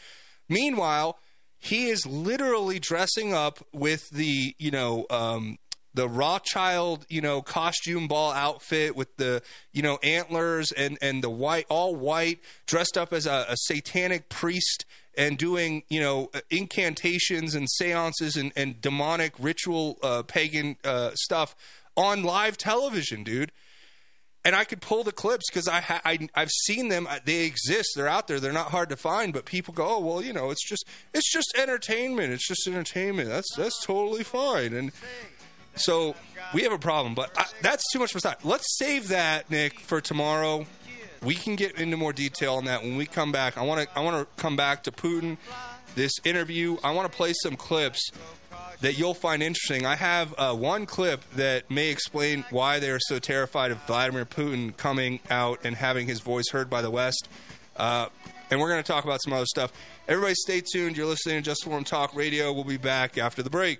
Meanwhile, 0.50 1.18
he 1.64 1.88
is 1.88 2.06
literally 2.06 2.78
dressing 2.78 3.34
up 3.34 3.66
with 3.72 4.10
the 4.10 4.54
you 4.60 4.70
know 4.70 5.06
um, 5.10 5.58
the 5.94 6.10
Rothschild 6.10 7.06
you 7.10 7.22
know 7.22 7.42
costume 7.42 8.08
ball 8.08 8.34
outfit 8.34 8.96
with 8.96 9.16
the 9.18 9.42
you 9.72 9.82
know 9.82 9.98
antlers 10.04 10.72
and 10.74 10.98
and 11.02 11.24
the 11.24 11.30
white 11.30 11.66
all 11.70 11.96
white 11.96 12.40
dressed 12.66 12.98
up 12.98 13.14
as 13.14 13.26
a, 13.26 13.46
a 13.48 13.56
satanic 13.56 14.28
priest 14.28 14.86
and 15.18 15.38
doing 15.38 15.84
you 15.90 16.00
know 16.00 16.30
incantations 16.50 17.56
and 17.56 17.70
seances 17.70 18.36
and, 18.36 18.52
and 18.56 18.82
demonic 18.82 19.34
ritual 19.40 19.98
uh, 20.04 20.24
pagan 20.24 20.78
uh, 20.84 21.12
stuff 21.14 21.56
on 21.96 22.24
live 22.24 22.58
television, 22.58 23.24
dude 23.24 23.52
and 24.46 24.58
I 24.58 24.66
could 24.66 24.82
pull 24.82 25.06
the 25.06 25.14
clips 25.14 25.46
because 25.50 25.70
I, 25.70 25.80
ha- 25.80 26.02
I 26.04 26.28
I've 26.36 26.50
seen 26.50 26.90
them. 26.90 27.08
Uh, 27.10 27.20
They 27.24 27.46
exist. 27.46 27.92
They're 27.96 28.10
out 28.10 28.28
there. 28.28 28.42
They're 28.42 28.52
not 28.52 28.72
hard 28.72 28.90
to 28.90 28.98
find. 28.98 29.32
But 29.32 29.46
people 29.46 29.74
go, 29.74 29.88
oh 29.88 30.00
well, 30.00 30.22
you 30.22 30.34
know, 30.34 30.50
it's 30.50 30.68
just 30.68 30.86
it's 31.14 31.32
just 31.32 31.54
entertainment. 31.58 32.34
It's 32.34 32.46
just 32.46 32.68
entertainment. 32.68 33.30
That's 33.30 33.56
that's 33.56 33.82
totally 33.86 34.24
fine. 34.26 34.74
And 34.74 34.92
so 35.76 36.16
we 36.54 36.64
have 36.64 36.74
a 36.74 36.78
problem. 36.78 37.16
But 37.16 37.32
I, 37.38 37.46
that's 37.62 37.84
too 37.94 38.00
much 38.00 38.12
for 38.12 38.20
time. 38.20 38.36
Let's 38.44 38.78
save 38.78 39.08
that, 39.08 39.50
Nick, 39.50 39.80
for 39.80 40.02
tomorrow. 40.02 40.66
We 41.24 41.36
can 41.36 41.56
get 41.56 41.80
into 41.80 41.98
more 41.98 42.14
detail 42.14 42.56
on 42.56 42.66
that 42.66 42.84
when 42.84 42.98
we 42.98 43.06
come 43.06 43.32
back. 43.32 43.58
I 43.58 43.62
want 43.62 43.82
to 43.82 43.98
I 43.98 44.02
want 44.02 44.18
to 44.18 44.42
come 44.42 44.56
back 44.56 44.84
to 44.84 44.92
Putin. 44.92 45.38
This 45.96 46.12
interview. 46.24 46.78
I 46.84 46.92
want 46.92 47.12
to 47.12 47.16
play 47.16 47.34
some 47.44 47.56
clips 47.56 48.12
that 48.82 48.98
you'll 48.98 49.14
find 49.14 49.42
interesting. 49.42 49.86
I 49.86 49.96
have 49.96 50.34
uh, 50.38 50.54
one 50.54 50.86
clip 50.86 51.22
that 51.36 51.72
may 51.72 51.90
explain 51.90 52.44
why 52.50 52.80
they 52.80 52.90
are 52.90 53.00
so 53.00 53.20
terrified 53.20 53.72
of 53.72 53.82
Vladimir 53.84 54.26
Putin 54.26 54.76
coming 54.76 55.20
out 55.30 55.60
and 55.64 55.76
having 55.76 56.08
his 56.08 56.20
voice 56.20 56.50
heard 56.52 56.70
by 56.70 56.82
the 56.82 56.92
West. 56.92 57.30
Uh, 57.78 58.08
and 58.52 58.60
we're 58.60 58.70
going 58.70 58.84
to 58.84 58.88
talk 58.88 59.06
about 59.06 59.22
some 59.24 59.34
other 59.34 59.46
stuff. 59.46 59.72
Everybody, 60.08 60.36
stay 60.36 60.62
tuned. 60.62 60.98
You're 60.98 61.06
listening 61.06 61.38
to 61.38 61.42
Just 61.42 61.64
Informed 61.66 61.88
Talk 61.88 62.14
Radio. 62.14 62.52
We'll 62.52 62.66
be 62.66 62.78
back 62.78 63.18
after 63.18 63.42
the 63.42 63.50
break. 63.50 63.80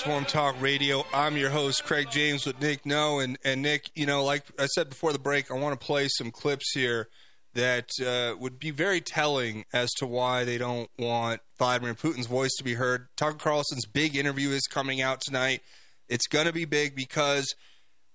Form 0.00 0.24
Talk 0.24 0.60
Radio. 0.60 1.04
I'm 1.12 1.36
your 1.36 1.50
host, 1.50 1.84
Craig 1.84 2.08
James, 2.10 2.46
with 2.46 2.60
Nick 2.60 2.86
No. 2.86 3.18
And, 3.18 3.38
and 3.44 3.62
Nick, 3.62 3.90
you 3.94 4.06
know, 4.06 4.24
like 4.24 4.44
I 4.58 4.66
said 4.66 4.88
before 4.88 5.12
the 5.12 5.18
break, 5.18 5.50
I 5.50 5.54
want 5.54 5.78
to 5.78 5.86
play 5.86 6.08
some 6.08 6.30
clips 6.30 6.72
here 6.72 7.08
that 7.54 7.90
uh, 8.04 8.36
would 8.38 8.58
be 8.58 8.70
very 8.70 9.00
telling 9.00 9.64
as 9.72 9.90
to 9.98 10.06
why 10.06 10.44
they 10.44 10.58
don't 10.58 10.90
want 10.98 11.40
Vladimir 11.58 11.94
Putin's 11.94 12.26
voice 12.26 12.54
to 12.58 12.64
be 12.64 12.74
heard. 12.74 13.08
Tucker 13.16 13.38
Carlson's 13.38 13.86
big 13.86 14.14
interview 14.14 14.50
is 14.50 14.66
coming 14.66 15.00
out 15.00 15.20
tonight. 15.20 15.62
It's 16.08 16.26
going 16.26 16.46
to 16.46 16.52
be 16.52 16.64
big 16.64 16.94
because 16.94 17.54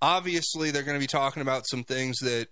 obviously 0.01 0.71
they're 0.71 0.83
going 0.83 0.97
to 0.97 1.03
be 1.03 1.07
talking 1.07 1.41
about 1.41 1.67
some 1.67 1.83
things 1.83 2.19
that 2.19 2.47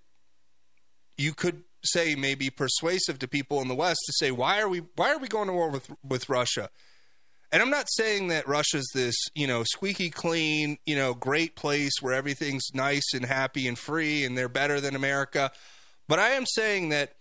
you 1.17 1.33
could 1.33 1.63
say 1.83 2.15
may 2.15 2.35
be 2.35 2.49
persuasive 2.49 3.19
to 3.19 3.27
people 3.27 3.61
in 3.61 3.67
the 3.67 3.75
West 3.75 3.99
to 4.05 4.13
say 4.13 4.31
why 4.31 4.61
are 4.61 4.69
we 4.69 4.83
why 4.95 5.11
are 5.11 5.19
we 5.19 5.27
going 5.27 5.47
to 5.47 5.53
war 5.53 5.69
with 5.69 5.89
with 6.03 6.29
Russia? 6.29 6.69
And 7.51 7.61
I'm 7.61 7.69
not 7.69 7.87
saying 7.89 8.29
that 8.29 8.47
Russia's 8.47 8.89
this, 8.93 9.15
you 9.35 9.45
know, 9.45 9.63
squeaky 9.63 10.09
clean, 10.09 10.77
you 10.85 10.95
know, 10.95 11.13
great 11.13 11.55
place 11.55 11.91
where 11.99 12.13
everything's 12.13 12.69
nice 12.73 13.13
and 13.13 13.25
happy 13.25 13.67
and 13.67 13.77
free 13.77 14.23
and 14.23 14.37
they're 14.37 14.47
better 14.47 14.79
than 14.79 14.95
America. 14.95 15.51
But 16.07 16.19
I 16.19 16.29
am 16.29 16.45
saying 16.45 16.89
that 16.89 17.13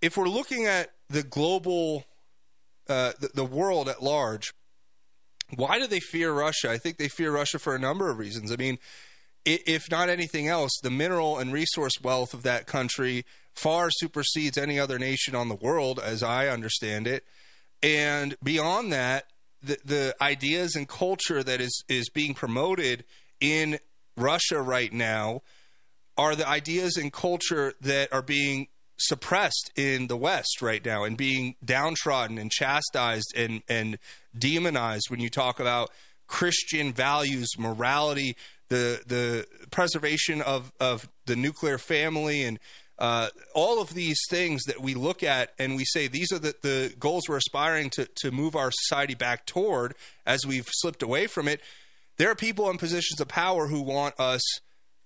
if 0.00 0.16
we're 0.16 0.28
looking 0.28 0.66
at 0.66 0.92
the 1.08 1.24
global, 1.24 2.04
uh, 2.88 3.12
the, 3.18 3.30
the 3.34 3.44
world 3.44 3.88
at 3.88 4.02
large, 4.02 4.52
why 5.56 5.78
do 5.78 5.88
they 5.88 6.00
fear 6.00 6.32
Russia? 6.32 6.70
I 6.70 6.78
think 6.78 6.96
they 6.96 7.08
fear 7.08 7.32
Russia 7.32 7.58
for 7.58 7.74
a 7.74 7.78
number 7.78 8.10
of 8.10 8.18
reasons. 8.18 8.52
I 8.52 8.56
mean, 8.56 8.78
if 9.44 9.90
not 9.90 10.08
anything 10.08 10.48
else, 10.48 10.70
the 10.82 10.90
mineral 10.90 11.38
and 11.38 11.52
resource 11.52 12.00
wealth 12.02 12.32
of 12.32 12.44
that 12.44 12.66
country 12.66 13.24
far 13.54 13.90
supersedes 13.90 14.56
any 14.56 14.78
other 14.78 14.98
nation 14.98 15.34
on 15.34 15.48
the 15.48 15.54
world, 15.54 16.00
as 16.02 16.22
I 16.22 16.48
understand 16.48 17.06
it. 17.06 17.24
And 17.82 18.36
beyond 18.42 18.92
that, 18.92 19.26
the, 19.64 19.78
the 19.84 20.16
ideas 20.20 20.74
and 20.76 20.88
culture 20.88 21.42
that 21.42 21.60
is, 21.60 21.84
is 21.88 22.08
being 22.10 22.34
promoted 22.34 23.04
in 23.40 23.78
Russia 24.16 24.60
right 24.60 24.92
now 24.92 25.42
are 26.16 26.36
the 26.36 26.46
ideas 26.46 26.96
and 26.96 27.12
culture 27.12 27.74
that 27.80 28.12
are 28.12 28.22
being 28.22 28.68
suppressed 28.96 29.72
in 29.76 30.06
the 30.06 30.16
West 30.16 30.62
right 30.62 30.84
now 30.84 31.04
and 31.04 31.16
being 31.16 31.56
downtrodden 31.64 32.38
and 32.38 32.50
chastised 32.50 33.32
and, 33.36 33.62
and 33.68 33.98
demonized. 34.36 35.10
When 35.10 35.20
you 35.20 35.28
talk 35.28 35.58
about 35.58 35.90
Christian 36.26 36.92
values, 36.92 37.48
morality, 37.58 38.36
the 38.68 39.02
the 39.06 39.46
preservation 39.70 40.40
of, 40.40 40.72
of 40.80 41.08
the 41.26 41.36
nuclear 41.36 41.78
family 41.78 42.42
and 42.42 42.58
uh, 42.98 43.28
all 43.54 43.80
of 43.80 43.94
these 43.94 44.20
things 44.30 44.64
that 44.64 44.80
we 44.80 44.94
look 44.94 45.22
at 45.22 45.52
and 45.58 45.76
we 45.76 45.84
say 45.84 46.06
these 46.06 46.32
are 46.32 46.38
the, 46.38 46.54
the 46.62 46.94
goals 46.98 47.24
we're 47.28 47.36
aspiring 47.36 47.90
to, 47.90 48.06
to 48.16 48.30
move 48.30 48.54
our 48.54 48.70
society 48.70 49.14
back 49.14 49.46
toward 49.46 49.94
as 50.24 50.46
we've 50.46 50.68
slipped 50.70 51.02
away 51.02 51.26
from 51.26 51.48
it. 51.48 51.60
There 52.16 52.30
are 52.30 52.36
people 52.36 52.70
in 52.70 52.78
positions 52.78 53.20
of 53.20 53.26
power 53.26 53.66
who 53.66 53.82
want 53.82 54.18
us 54.20 54.42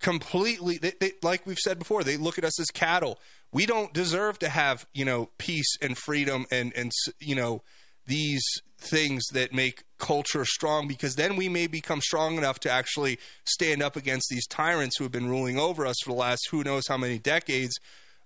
completely, 0.01 0.78
they, 0.78 0.93
they, 1.01 1.12
like 1.22 1.47
we've 1.47 1.59
said 1.59 1.78
before, 1.78 2.05
they 2.05 2.18
look 2.18 2.39
at 2.39 2.45
us 2.45 2.61
as 2.61 2.66
cattle. 2.66 3.18
We 3.53 3.64
don't 3.64 3.95
deserve 3.95 4.39
to 4.41 4.51
have, 4.51 4.86
you 4.93 5.07
know, 5.07 5.30
peace 5.39 5.76
and 5.80 5.97
freedom 5.97 6.45
and, 6.51 6.72
and 6.76 6.93
you 7.18 7.34
know, 7.34 7.62
these 8.07 8.45
things 8.78 9.24
that 9.32 9.52
make 9.52 9.82
culture 9.98 10.44
strong 10.44 10.86
because 10.86 11.16
then 11.16 11.36
we 11.36 11.48
may 11.48 11.66
become 11.66 12.00
strong 12.00 12.36
enough 12.36 12.60
to 12.60 12.70
actually 12.70 13.18
stand 13.44 13.82
up 13.82 13.96
against 13.96 14.28
these 14.30 14.46
tyrants 14.46 14.96
who 14.96 15.04
have 15.04 15.12
been 15.12 15.28
ruling 15.28 15.58
over 15.58 15.84
us 15.84 15.96
for 16.04 16.12
the 16.12 16.18
last 16.18 16.48
who 16.50 16.62
knows 16.62 16.86
how 16.88 16.96
many 16.96 17.18
decades 17.18 17.74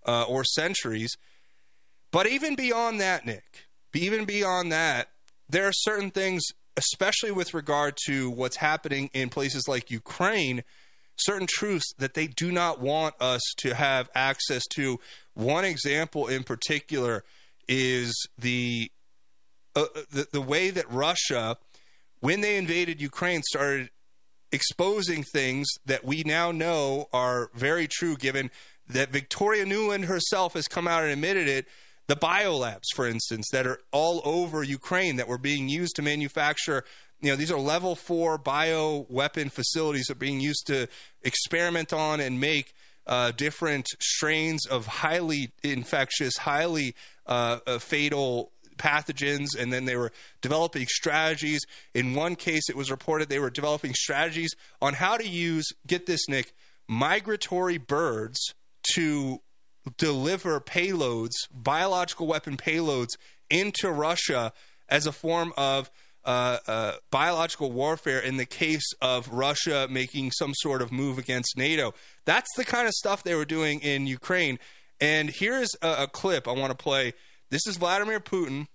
uh, 0.07 0.25
or 0.25 0.45
centuries. 0.45 1.17
But 2.11 2.27
even 2.27 2.55
beyond 2.55 3.01
that, 3.01 3.25
Nick, 3.25 3.67
even 3.95 4.25
beyond 4.25 4.71
that, 4.73 5.09
there 5.49 5.67
are 5.67 5.73
certain 5.73 6.11
things, 6.11 6.43
especially 6.77 7.33
with 7.33 7.55
regard 7.55 7.97
to 8.07 8.31
what's 8.31 8.57
happening 8.57 9.11
in 9.15 9.31
places 9.31 9.67
like 9.67 9.91
Ukraine, 9.91 10.63
certain 11.17 11.47
truths 11.49 11.93
that 11.99 12.15
they 12.15 12.27
do 12.27 12.53
not 12.53 12.81
want 12.81 13.15
us 13.21 13.41
to 13.59 13.75
have 13.75 14.11
access 14.15 14.63
to. 14.75 14.99
One 15.35 15.65
example 15.65 16.27
in 16.27 16.43
particular 16.43 17.25
is 17.69 18.15
the 18.39 18.91
uh, 19.75 19.85
the, 20.11 20.27
the 20.33 20.41
way 20.41 20.71
that 20.71 20.91
Russia, 20.91 21.57
when 22.21 22.41
they 22.41 22.57
invaded 22.57 23.01
Ukraine, 23.01 23.43
started 23.43 23.91
exposing 24.51 25.23
things 25.23 25.67
that 25.87 26.05
we 26.05 26.23
now 26.25 26.53
know 26.53 27.09
are 27.13 27.51
very 27.55 27.89
true, 27.89 28.17
given 28.17 28.51
that 28.89 29.11
Victoria 29.11 29.65
Nuland 29.65 30.05
herself 30.05 30.55
has 30.55 30.69
come 30.69 30.87
out 30.87 31.03
and 31.03 31.13
admitted 31.13 31.49
it. 31.49 31.67
The 32.09 32.17
biolabs, 32.17 32.93
for 32.95 33.07
instance, 33.07 33.49
that 33.53 33.67
are 33.67 33.79
all 33.93 34.21
over 34.25 34.63
Ukraine 34.63 35.17
that 35.17 35.29
were 35.29 35.39
being 35.39 35.69
used 35.69 35.97
to 35.97 36.03
manufacture, 36.03 36.85
you 37.21 37.31
know, 37.31 37.37
these 37.37 37.53
are 37.53 37.59
level 37.59 37.95
four 37.95 38.37
bio 38.37 39.07
weapon 39.09 39.49
facilities 39.49 40.07
that 40.07 40.17
are 40.17 40.21
being 40.21 40.41
used 40.41 40.67
to 40.67 40.89
experiment 41.23 41.93
on 41.93 42.21
and 42.21 42.41
make 42.41 42.75
uh, 43.07 43.31
different 43.31 43.87
strains 44.01 44.67
of 44.67 44.87
highly 44.87 45.53
infectious, 45.63 46.37
highly 46.39 46.95
uh, 47.27 47.61
uh, 47.67 47.79
fatal 47.79 48.53
pathogens 48.83 49.49
and 49.59 49.73
then 49.73 49.85
they 49.85 49.97
were 49.97 50.11
developing 50.41 50.87
strategies 50.87 51.61
in 51.95 52.15
one 52.15 52.35
case 52.35 52.69
it 52.69 52.77
was 52.77 52.91
reported 52.91 53.29
they 53.29 53.39
were 53.39 53.51
developing 53.51 53.95
strategies 53.95 54.55
on 54.81 54.95
how 54.95 55.17
to 55.17 55.29
use 55.29 55.67
get 55.87 56.07
this 56.07 56.29
nick 56.29 56.53
migratory 56.89 57.79
birds 57.79 58.55
to 58.83 59.39
deliver 59.99 60.59
payloads 60.61 61.33
biological 61.53 62.27
weapon 62.27 62.57
payloads 62.57 63.11
into 63.49 63.91
russia 63.91 64.53
as 64.89 65.07
a 65.07 65.13
form 65.13 65.53
of 65.57 65.91
uh, 66.25 66.59
uh, 66.67 66.93
biological 67.11 67.73
warfare 67.73 68.21
in 68.21 68.37
the 68.37 68.47
case 68.47 68.87
of 69.01 69.29
Russia 69.29 69.89
making 69.91 70.31
some 70.31 70.53
sort 70.55 70.81
of 70.81 70.93
move 70.93 71.19
against 71.19 71.57
NATO. 71.57 71.95
That's 72.25 72.49
the 72.57 72.65
kind 72.65 72.87
of 72.87 72.95
stuff 72.95 73.25
they 73.25 73.35
were 73.35 73.45
doing 73.45 73.81
in 73.81 74.07
Ukraine. 74.07 74.61
And 75.01 75.31
here's 75.31 75.71
a, 75.83 76.05
a 76.05 76.07
clip 76.07 76.47
I 76.47 76.53
want 76.53 76.71
to 76.71 76.77
play. 76.77 77.15
This 77.51 77.67
is 77.67 77.77
Vladimir 77.77 78.21
Putin 78.21 78.69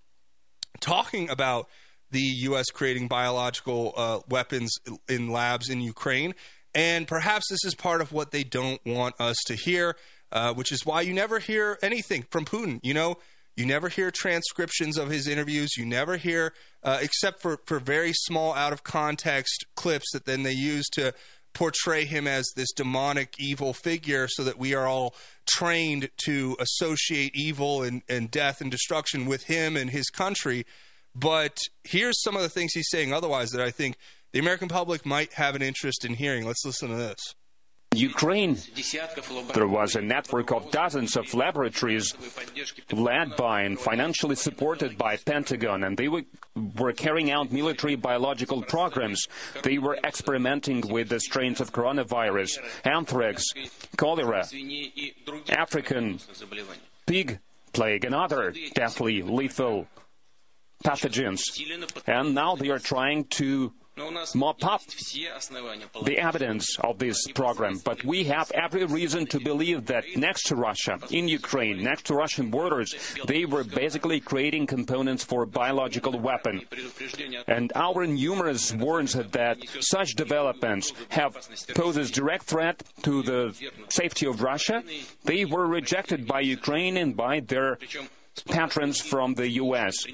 talking 0.78 1.30
about 1.30 1.68
the 2.12 2.22
U.S. 2.22 2.68
creating 2.68 3.08
biological 3.08 3.94
uh, 3.98 4.20
weapons 4.30 4.72
in 5.10 5.30
labs 5.30 5.70
in 5.70 5.82
Ukraine. 5.82 6.34
And 6.74 7.08
perhaps 7.08 7.46
this 7.50 7.66
is 7.66 7.76
part 7.76 8.02
of 8.02 8.12
what 8.12 8.32
they 8.32 8.44
don't 8.44 8.80
want 8.86 9.16
us 9.20 9.38
to 9.48 9.56
hear, 9.56 9.96
uh, 10.32 10.54
which 10.54 10.72
is 10.72 10.86
why 10.86 11.02
you 11.02 11.14
never 11.14 11.40
hear 11.40 11.78
anything 11.82 12.26
from 12.30 12.46
Putin. 12.46 12.80
You 12.84 12.94
know, 12.94 13.18
You 13.58 13.66
never 13.66 13.90
hear 13.90 14.12
transcriptions 14.12 15.00
of 15.00 15.10
his 15.10 15.28
interviews. 15.28 15.72
You 15.78 15.86
never 15.86 16.18
hear, 16.18 16.54
uh, 16.84 17.00
except 17.02 17.42
for, 17.42 17.58
for 17.66 17.80
very 17.80 18.14
small, 18.14 18.54
out 18.54 18.72
of 18.72 18.84
context 18.84 19.66
clips 19.76 20.12
that 20.14 20.26
then 20.26 20.44
they 20.44 20.52
use 20.54 20.88
to 20.90 21.12
portray 21.58 22.06
him 22.06 22.28
as 22.28 22.48
this 22.56 22.72
demonic, 22.72 23.34
evil 23.40 23.74
figure 23.74 24.28
so 24.28 24.44
that 24.44 24.60
we 24.60 24.76
are 24.76 24.86
all 24.86 25.16
trained 25.48 26.08
to 26.18 26.56
associate 26.60 27.36
evil 27.36 27.82
and, 27.82 28.04
and 28.08 28.30
death 28.30 28.62
and 28.62 28.70
destruction 28.70 29.26
with 29.26 29.46
him 29.46 29.76
and 29.76 29.90
his 29.90 30.08
country. 30.12 30.68
But 31.16 31.58
here's 31.84 32.22
some 32.22 32.36
of 32.36 32.44
the 32.44 32.50
things 32.50 32.74
he's 32.74 32.92
saying 32.92 33.12
otherwise 33.12 33.50
that 33.50 33.62
I 33.62 33.72
think 33.72 33.98
the 34.34 34.40
American 34.40 34.68
public 34.68 35.04
might 35.04 35.34
have 35.34 35.56
an 35.56 35.64
interest 35.64 36.06
in 36.06 36.14
hearing. 36.14 36.46
Let's 36.46 36.64
listen 36.64 36.90
to 36.90 36.96
this. 36.96 37.34
Ukraine, 37.96 38.58
there 39.54 39.68
was 39.68 39.96
a 39.96 40.02
network 40.02 40.52
of 40.52 40.70
dozens 40.72 41.16
of 41.16 41.34
laboratories 41.34 42.14
led 42.92 43.36
by 43.36 43.62
and 43.62 43.80
financially 43.80 44.36
supported 44.36 44.98
by 44.98 45.18
Pentagon, 45.18 45.84
and 45.84 45.98
they 45.98 46.08
were, 46.08 46.24
carrying 46.96 47.32
out 47.32 47.52
military 47.52 47.96
biological 47.96 48.62
programs. 48.62 49.26
They 49.64 49.78
were 49.78 49.98
experimenting 50.04 50.82
with 50.88 51.10
the 51.10 51.20
strains 51.20 51.60
of 51.60 51.72
coronavirus, 51.72 52.60
anthrax, 52.84 53.46
cholera, 53.96 54.46
African 55.50 56.20
pig 57.06 57.40
plague, 57.74 58.06
and 58.06 58.14
other 58.14 58.54
deathly 58.76 59.22
lethal 59.22 59.88
pathogens. 60.84 61.42
And 62.06 62.36
now 62.36 62.56
they 62.56 62.70
are 62.70 62.80
trying 62.80 63.26
to 63.42 63.74
mop 64.36 64.64
up 64.64 64.82
the 66.04 66.18
evidence 66.20 66.78
of 66.80 67.00
this 67.00 67.28
program. 67.32 67.80
But 67.84 68.04
we 68.04 68.26
have 68.26 68.52
every 68.52 68.86
reason 68.86 69.26
to 69.28 69.40
believe 69.40 69.86
that 69.88 70.06
next 70.16 70.44
to 70.48 70.56
Russia, 70.56 71.00
in 71.10 71.28
Ukraine, 71.28 71.84
next 71.84 72.06
to 72.08 72.14
Russian 72.14 72.50
borders, 72.50 72.94
they 73.26 73.46
were 73.46 73.64
basically 73.64 74.20
creating 74.20 74.68
components 74.68 75.24
for 75.24 75.44
a 75.44 75.48
biological 75.48 76.18
weapon. 76.20 76.62
And 77.48 77.72
our 77.76 78.06
numerous 78.06 78.74
warns 78.74 79.14
that 79.14 79.58
such 79.80 80.14
developments 80.16 80.94
have 81.10 81.36
poses 81.76 82.12
direct 82.12 82.46
threat 82.46 82.84
to 83.04 83.24
the 83.24 83.56
safety 83.90 84.28
of 84.28 84.42
Russia. 84.42 84.84
They 85.24 85.46
were 85.46 85.68
rejected 85.68 86.28
by 86.28 86.42
Ukraine 86.42 86.98
and 86.98 87.16
by 87.16 87.40
their 87.40 87.80
patrons 88.46 89.02
from 89.02 89.34
the 89.34 89.50
U.S. 89.64 90.06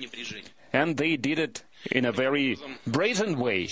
And 0.72 0.98
they 0.98 1.18
did 1.18 1.40
it 1.40 1.64
in 1.92 2.06
a 2.06 2.12
very 2.12 2.58
brazen 2.88 3.38
way. 3.38 3.68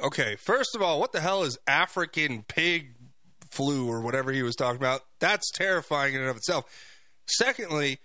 Okay, 0.00 0.36
first 0.36 0.76
of 0.76 0.82
all, 0.82 1.00
what 1.00 1.12
the 1.12 1.20
hell 1.20 1.42
is 1.42 1.58
African 1.66 2.44
pig 2.44 2.94
flu 3.50 3.88
or 3.88 4.00
whatever 4.00 4.30
he 4.30 4.42
was 4.42 4.54
talking 4.54 4.80
about? 4.80 5.02
That's 5.18 5.50
terrifying 5.50 6.14
in 6.14 6.20
and 6.20 6.30
of 6.30 6.36
itself. 6.36 6.64
Secondly, 7.26 7.98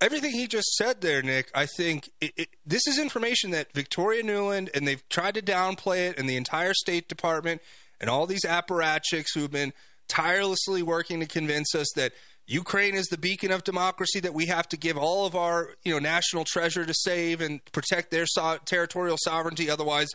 everything 0.00 0.32
he 0.32 0.46
just 0.46 0.74
said 0.74 1.00
there, 1.00 1.22
Nick, 1.22 1.50
I 1.54 1.66
think 1.66 2.10
it, 2.20 2.32
it, 2.36 2.48
this 2.64 2.86
is 2.86 2.98
information 2.98 3.50
that 3.50 3.72
Victoria 3.72 4.22
Nuland 4.22 4.70
and 4.74 4.86
they've 4.86 5.06
tried 5.08 5.34
to 5.34 5.42
downplay 5.42 6.08
it, 6.08 6.18
and 6.18 6.28
the 6.28 6.36
entire 6.36 6.74
State 6.74 7.08
Department 7.08 7.60
and 8.00 8.08
all 8.08 8.26
these 8.26 8.44
apparatchiks 8.44 9.34
who've 9.34 9.50
been 9.50 9.72
tirelessly 10.08 10.82
working 10.82 11.20
to 11.20 11.26
convince 11.26 11.74
us 11.74 11.86
that 11.94 12.12
Ukraine 12.52 12.94
is 12.94 13.06
the 13.06 13.16
beacon 13.16 13.50
of 13.50 13.64
democracy 13.64 14.20
that 14.20 14.34
we 14.34 14.46
have 14.46 14.68
to 14.68 14.76
give 14.76 14.98
all 14.98 15.24
of 15.24 15.34
our, 15.34 15.70
you 15.84 15.92
know, 15.92 15.98
national 15.98 16.44
treasure 16.44 16.84
to 16.84 16.92
save 16.94 17.40
and 17.40 17.64
protect 17.72 18.10
their 18.10 18.26
so- 18.26 18.58
territorial 18.66 19.16
sovereignty. 19.18 19.70
Otherwise, 19.70 20.10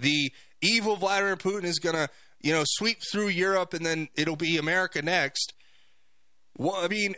the 0.00 0.32
evil 0.62 0.96
Vladimir 0.96 1.36
Putin 1.36 1.64
is 1.64 1.78
going 1.78 1.94
to, 1.94 2.08
you 2.40 2.52
know, 2.52 2.62
sweep 2.64 2.98
through 3.12 3.28
Europe 3.28 3.74
and 3.74 3.84
then 3.84 4.08
it'll 4.16 4.36
be 4.36 4.56
America 4.56 5.02
next. 5.02 5.52
Well, 6.56 6.76
I 6.76 6.88
mean, 6.88 7.14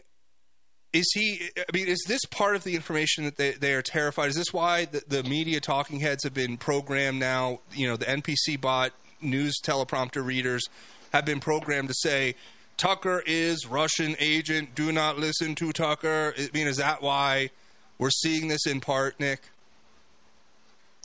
is 0.93 1.11
he? 1.15 1.51
I 1.57 1.73
mean, 1.73 1.87
is 1.87 2.05
this 2.07 2.25
part 2.25 2.57
of 2.57 2.65
the 2.65 2.75
information 2.75 3.25
that 3.25 3.37
they, 3.37 3.53
they 3.53 3.75
are 3.75 3.83
terrified? 3.83 4.31
Is 4.31 4.37
this 4.37 4.53
why 4.53 4.87
the, 4.87 5.03
the 5.07 5.23
media 5.23 5.61
talking 5.61 6.01
heads 6.01 6.25
have 6.25 6.35
been 6.35 6.57
programmed 6.57 7.21
now? 7.21 7.61
You 7.73 7.89
know, 7.89 7.97
the 7.97 8.07
NPC 8.07 8.61
bot 8.61 8.93
news 9.21 9.55
teleprompter 9.65 10.25
readers 10.25 10.65
have 11.13 11.25
been 11.25 11.41
programmed 11.41 11.89
to 11.89 11.95
say 11.95 12.35
Tucker 12.77 13.23
is 13.27 13.67
Russian 13.67 14.17
agent. 14.19 14.75
Do 14.75 14.93
not 14.93 15.19
listen 15.19 15.55
to 15.57 15.73
Tucker. 15.73 16.35
I 16.37 16.49
mean, 16.53 16.67
is 16.67 16.77
that 16.79 17.03
why 17.03 17.51
we're 17.99 18.11
seeing 18.11 18.49
this 18.49 18.67
in 18.67 18.81
part, 18.81 19.19
Nick? 19.21 19.43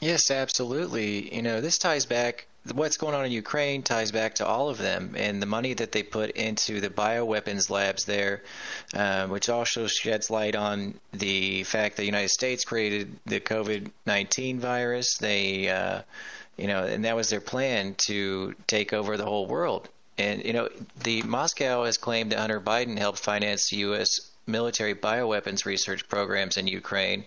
Yes, 0.01 0.31
absolutely. 0.31 1.33
You 1.35 1.41
know, 1.41 1.61
this 1.61 1.77
ties 1.77 2.05
back. 2.05 2.47
What's 2.73 2.97
going 2.97 3.15
on 3.15 3.25
in 3.25 3.31
Ukraine 3.31 3.83
ties 3.83 4.11
back 4.11 4.35
to 4.35 4.45
all 4.45 4.69
of 4.69 4.77
them, 4.77 5.15
and 5.17 5.41
the 5.41 5.45
money 5.45 5.73
that 5.73 5.91
they 5.91 6.03
put 6.03 6.31
into 6.31 6.81
the 6.81 6.89
bioweapons 6.89 7.69
labs 7.69 8.05
there, 8.05 8.43
uh, 8.93 9.27
which 9.27 9.49
also 9.49 9.87
sheds 9.87 10.29
light 10.29 10.55
on 10.55 10.95
the 11.13 11.63
fact 11.63 11.95
that 11.95 12.01
the 12.01 12.05
United 12.05 12.29
States 12.29 12.65
created 12.65 13.17
the 13.25 13.39
COVID 13.39 13.91
19 14.05 14.59
virus. 14.59 15.17
They, 15.17 15.69
uh, 15.69 16.01
you 16.57 16.67
know, 16.67 16.83
and 16.83 17.05
that 17.05 17.15
was 17.15 17.29
their 17.29 17.41
plan 17.41 17.95
to 18.07 18.55
take 18.67 18.93
over 18.93 19.17
the 19.17 19.25
whole 19.25 19.47
world. 19.47 19.89
And 20.19 20.43
you 20.43 20.53
know, 20.53 20.69
the 21.03 21.23
Moscow 21.23 21.85
has 21.85 21.97
claimed 21.97 22.31
that 22.31 22.39
Hunter 22.39 22.59
Biden 22.59 22.97
helped 22.97 23.19
finance 23.19 23.71
U.S. 23.71 24.31
military 24.45 24.93
bioweapons 24.93 25.65
research 25.65 26.07
programs 26.09 26.57
in 26.57 26.67
Ukraine, 26.67 27.25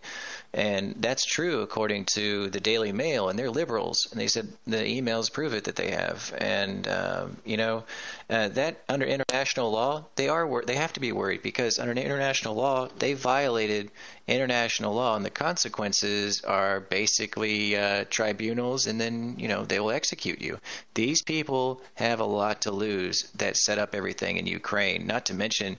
and 0.55 0.95
that's 0.99 1.25
true 1.25 1.61
according 1.61 2.05
to 2.15 2.51
the 2.51 2.61
Daily 2.61 2.93
Mail. 2.93 3.29
And 3.29 3.39
they're 3.39 3.51
liberals, 3.51 4.09
and 4.11 4.21
they 4.21 4.27
said 4.27 4.49
the 4.67 4.77
emails 4.77 5.33
prove 5.33 5.55
it 5.55 5.65
that 5.65 5.77
they 5.77 5.93
have. 5.93 6.33
And 6.37 6.87
um, 6.89 7.37
you 7.45 7.57
know, 7.57 7.85
uh, 8.29 8.49
that 8.49 8.83
under 8.89 9.07
international 9.07 9.71
law, 9.71 10.05
they 10.17 10.29
are 10.29 10.47
wor- 10.47 10.65
they 10.65 10.77
have 10.77 10.93
to 10.95 11.01
be 11.01 11.13
worried 11.13 11.43
because 11.43 11.79
under 11.79 11.93
international 11.93 12.55
law, 12.55 12.89
they 12.99 13.15
violated 13.15 13.91
international 14.29 14.95
law, 14.95 15.17
and 15.17 15.25
the 15.25 15.31
consequences 15.31 16.43
are 16.43 16.81
basically 16.81 17.77
uh, 17.77 18.05
tribunals, 18.11 18.87
and 18.87 19.01
then 19.01 19.37
you 19.39 19.49
know 19.49 19.65
they 19.65 19.81
will 19.81 19.91
execute 19.91 20.41
you. 20.41 20.59
These 20.95 21.23
people 21.23 21.81
have 21.95 22.21
a 22.21 22.25
lot 22.25 22.63
to 22.63 22.71
lose 22.71 23.31
that 23.37 23.57
set 23.57 23.79
up 23.79 23.95
everything 23.95 24.37
in 24.37 24.47
Ukraine. 24.47 25.07
Not 25.07 25.27
to 25.27 25.35
mention 25.35 25.79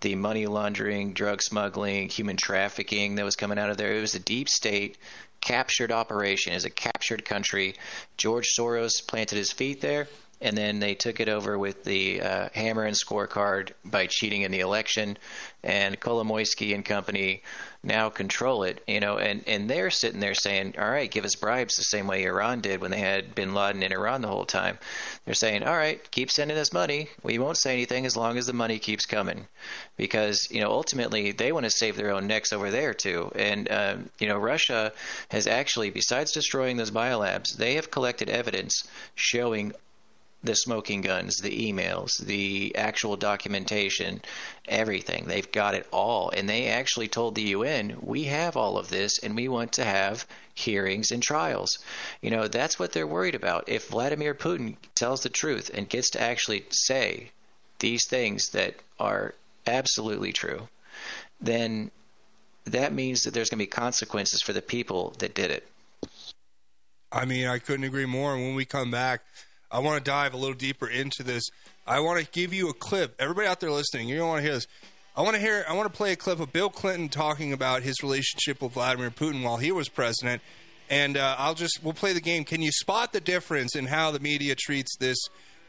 the 0.00 0.14
money 0.14 0.46
laundering, 0.46 1.12
drug 1.12 1.42
smuggling, 1.42 2.08
human 2.08 2.36
trafficking 2.36 3.16
that 3.16 3.24
was 3.24 3.36
coming 3.36 3.58
out 3.58 3.70
of 3.70 3.76
there. 3.76 3.94
It 3.94 4.00
was 4.00 4.14
a 4.14 4.20
deep 4.20 4.48
state 4.48 4.98
captured 5.40 5.92
operation. 5.92 6.52
As 6.52 6.64
a 6.64 6.70
captured 6.70 7.24
country, 7.24 7.74
George 8.16 8.46
Soros 8.58 9.06
planted 9.06 9.36
his 9.36 9.52
feet 9.52 9.80
there 9.80 10.08
and 10.40 10.56
then 10.56 10.80
they 10.80 10.94
took 10.94 11.20
it 11.20 11.28
over 11.28 11.58
with 11.58 11.84
the 11.84 12.22
uh, 12.22 12.48
hammer 12.54 12.84
and 12.84 12.96
scorecard 12.96 13.72
by 13.84 14.06
cheating 14.08 14.42
in 14.42 14.52
the 14.52 14.60
election, 14.60 15.18
and 15.62 16.00
Kolomoisky 16.00 16.74
and 16.74 16.82
company 16.84 17.42
now 17.82 18.08
control 18.08 18.62
it. 18.62 18.82
You 18.86 19.00
know, 19.00 19.18
and 19.18 19.44
and 19.46 19.68
they're 19.68 19.90
sitting 19.90 20.20
there 20.20 20.34
saying, 20.34 20.76
"All 20.78 20.90
right, 20.90 21.10
give 21.10 21.26
us 21.26 21.34
bribes 21.34 21.76
the 21.76 21.82
same 21.82 22.06
way 22.06 22.24
Iran 22.24 22.60
did 22.60 22.80
when 22.80 22.90
they 22.90 23.00
had 23.00 23.34
Bin 23.34 23.54
Laden 23.54 23.82
in 23.82 23.92
Iran 23.92 24.22
the 24.22 24.28
whole 24.28 24.46
time." 24.46 24.78
They're 25.24 25.34
saying, 25.34 25.62
"All 25.62 25.76
right, 25.76 26.00
keep 26.10 26.30
sending 26.30 26.56
us 26.56 26.72
money. 26.72 27.08
We 27.22 27.38
won't 27.38 27.58
say 27.58 27.74
anything 27.74 28.06
as 28.06 28.16
long 28.16 28.38
as 28.38 28.46
the 28.46 28.54
money 28.54 28.78
keeps 28.78 29.04
coming," 29.04 29.46
because 29.98 30.48
you 30.50 30.62
know 30.62 30.70
ultimately 30.70 31.32
they 31.32 31.52
want 31.52 31.64
to 31.64 31.70
save 31.70 31.96
their 31.96 32.12
own 32.12 32.26
necks 32.26 32.52
over 32.52 32.70
there 32.70 32.94
too. 32.94 33.30
And 33.34 33.70
uh, 33.70 33.96
you 34.18 34.28
know, 34.28 34.38
Russia 34.38 34.92
has 35.28 35.46
actually, 35.46 35.90
besides 35.90 36.32
destroying 36.32 36.78
those 36.78 36.90
biolabs, 36.90 37.56
they 37.56 37.74
have 37.74 37.90
collected 37.90 38.30
evidence 38.30 38.84
showing 39.14 39.74
the 40.42 40.54
smoking 40.54 41.02
guns, 41.02 41.38
the 41.38 41.70
emails, 41.70 42.18
the 42.18 42.74
actual 42.76 43.16
documentation, 43.16 44.22
everything. 44.66 45.26
They've 45.26 45.50
got 45.52 45.74
it 45.74 45.86
all. 45.92 46.30
And 46.30 46.48
they 46.48 46.68
actually 46.68 47.08
told 47.08 47.34
the 47.34 47.42
UN, 47.42 47.98
we 48.00 48.24
have 48.24 48.56
all 48.56 48.78
of 48.78 48.88
this 48.88 49.18
and 49.18 49.36
we 49.36 49.48
want 49.48 49.72
to 49.74 49.84
have 49.84 50.26
hearings 50.54 51.10
and 51.10 51.22
trials. 51.22 51.78
You 52.22 52.30
know, 52.30 52.48
that's 52.48 52.78
what 52.78 52.92
they're 52.92 53.06
worried 53.06 53.34
about. 53.34 53.68
If 53.68 53.88
Vladimir 53.88 54.34
Putin 54.34 54.76
tells 54.94 55.22
the 55.22 55.28
truth 55.28 55.70
and 55.74 55.88
gets 55.88 56.10
to 56.10 56.22
actually 56.22 56.64
say 56.70 57.30
these 57.78 58.06
things 58.08 58.50
that 58.50 58.76
are 58.98 59.34
absolutely 59.66 60.32
true, 60.32 60.68
then 61.40 61.90
that 62.64 62.92
means 62.94 63.22
that 63.24 63.34
there's 63.34 63.50
going 63.50 63.58
to 63.58 63.64
be 63.64 63.66
consequences 63.66 64.40
for 64.42 64.52
the 64.52 64.62
people 64.62 65.14
that 65.18 65.34
did 65.34 65.50
it. 65.50 65.66
I 67.12 67.24
mean, 67.24 67.46
I 67.46 67.58
couldn't 67.58 67.84
agree 67.84 68.06
more. 68.06 68.34
And 68.34 68.42
when 68.42 68.54
we 68.54 68.64
come 68.64 68.90
back, 68.90 69.22
I 69.70 69.78
want 69.78 70.04
to 70.04 70.10
dive 70.10 70.34
a 70.34 70.36
little 70.36 70.54
deeper 70.54 70.88
into 70.88 71.22
this. 71.22 71.44
I 71.86 72.00
want 72.00 72.24
to 72.24 72.30
give 72.30 72.52
you 72.52 72.68
a 72.68 72.74
clip. 72.74 73.14
Everybody 73.18 73.46
out 73.46 73.60
there 73.60 73.70
listening, 73.70 74.08
you 74.08 74.16
don't 74.16 74.28
want 74.28 74.38
to 74.38 74.42
hear 74.42 74.54
this. 74.54 74.66
I 75.16 75.22
want 75.22 75.34
to 75.34 75.40
hear. 75.40 75.64
I 75.68 75.74
want 75.74 75.90
to 75.90 75.96
play 75.96 76.12
a 76.12 76.16
clip 76.16 76.40
of 76.40 76.52
Bill 76.52 76.70
Clinton 76.70 77.08
talking 77.08 77.52
about 77.52 77.82
his 77.82 78.02
relationship 78.02 78.62
with 78.62 78.72
Vladimir 78.72 79.10
Putin 79.10 79.42
while 79.42 79.56
he 79.56 79.72
was 79.72 79.88
president, 79.88 80.40
and 80.88 81.16
uh, 81.16 81.36
I'll 81.38 81.54
just 81.54 81.80
we'll 81.82 81.94
play 81.94 82.12
the 82.12 82.20
game. 82.20 82.44
Can 82.44 82.62
you 82.62 82.70
spot 82.70 83.12
the 83.12 83.20
difference 83.20 83.74
in 83.74 83.86
how 83.86 84.12
the 84.12 84.20
media 84.20 84.54
treats 84.54 84.96
this 84.96 85.18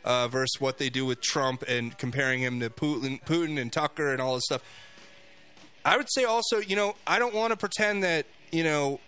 uh, 0.06 0.28
versus 0.28 0.62
what 0.62 0.78
they 0.78 0.90
do 0.90 1.06
with 1.06 1.22
Trump 1.22 1.64
and 1.68 1.98
comparing 1.98 2.42
him 2.42 2.60
to 2.60 2.70
Putin, 2.70 3.22
Putin 3.24 3.60
and 3.60 3.74
Tucker 3.74 4.12
and 4.12 4.22
all 4.22 4.36
this 4.36 4.46
stuff? 4.46 4.64
I 5.84 5.98
would 5.98 6.12
say 6.12 6.24
also, 6.24 6.60
you 6.60 6.76
know, 6.76 6.96
I 7.08 7.18
don't 7.18 7.34
want 7.34 7.52
to 7.52 7.58
pretend 7.58 8.04
that 8.04 8.28
you 8.52 8.64
know, 8.64 9.00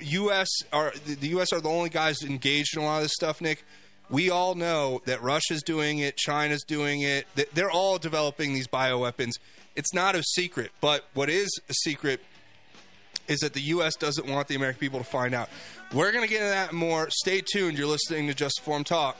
U.S. 0.00 0.48
are 0.72 0.92
the 1.04 1.28
U.S. 1.28 1.52
are 1.52 1.60
the 1.60 1.68
only 1.68 1.90
guys 1.90 2.22
engaged 2.22 2.76
in 2.76 2.82
a 2.82 2.86
lot 2.86 2.98
of 2.98 3.02
this 3.04 3.12
stuff, 3.12 3.40
Nick. 3.40 3.64
We 4.08 4.30
all 4.30 4.54
know 4.54 5.02
that 5.06 5.22
Russia's 5.22 5.62
doing 5.62 5.98
it, 5.98 6.16
China's 6.16 6.62
doing 6.62 7.02
it. 7.02 7.26
They're 7.54 7.70
all 7.70 7.98
developing 7.98 8.54
these 8.54 8.68
bioweapons. 8.68 9.32
It's 9.74 9.92
not 9.92 10.14
a 10.14 10.22
secret, 10.22 10.70
but 10.80 11.06
what 11.14 11.28
is 11.28 11.50
a 11.68 11.74
secret 11.74 12.20
is 13.28 13.40
that 13.40 13.52
the 13.52 13.60
U.S. 13.62 13.96
doesn't 13.96 14.28
want 14.28 14.46
the 14.46 14.54
American 14.54 14.78
people 14.78 15.00
to 15.00 15.04
find 15.04 15.34
out. 15.34 15.48
We're 15.92 16.12
going 16.12 16.24
to 16.24 16.30
get 16.30 16.42
into 16.42 16.50
that 16.50 16.72
more. 16.72 17.10
Stay 17.10 17.40
tuned. 17.40 17.76
You're 17.76 17.88
listening 17.88 18.28
to 18.28 18.34
Just 18.34 18.60
Informed 18.60 18.86
Talk. 18.86 19.16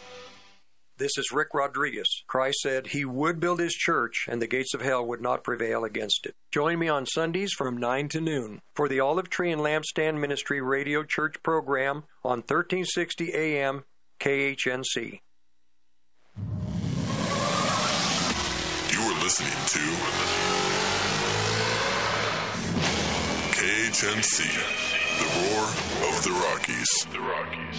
This 0.98 1.18
is 1.18 1.30
Rick 1.30 1.48
Rodriguez. 1.52 2.08
Christ 2.26 2.60
said 2.62 2.86
he 2.86 3.04
would 3.04 3.38
build 3.38 3.60
his 3.60 3.74
church 3.74 4.26
and 4.28 4.40
the 4.40 4.46
gates 4.46 4.72
of 4.72 4.80
hell 4.80 5.04
would 5.04 5.20
not 5.20 5.44
prevail 5.44 5.84
against 5.84 6.24
it. 6.24 6.34
Join 6.50 6.78
me 6.78 6.88
on 6.88 7.04
Sundays 7.04 7.52
from 7.52 7.76
9 7.76 8.08
to 8.08 8.20
noon 8.20 8.62
for 8.74 8.88
the 8.88 9.00
Olive 9.00 9.28
Tree 9.28 9.52
and 9.52 9.60
Lampstand 9.60 10.18
Ministry 10.18 10.62
Radio 10.62 11.02
Church 11.02 11.42
program 11.42 12.04
on 12.24 12.38
1360 12.38 13.34
AM 13.34 13.84
KHNC. 14.20 15.20
You 18.92 19.00
are 19.00 19.22
listening 19.22 19.58
to 19.74 19.82
KHNC, 23.52 24.36
the 25.18 25.28
roar 25.40 25.64
of 26.08 26.16
the 26.24 26.30
Rockies. 26.30 26.90
The 27.12 27.20
Rockies. 27.20 27.78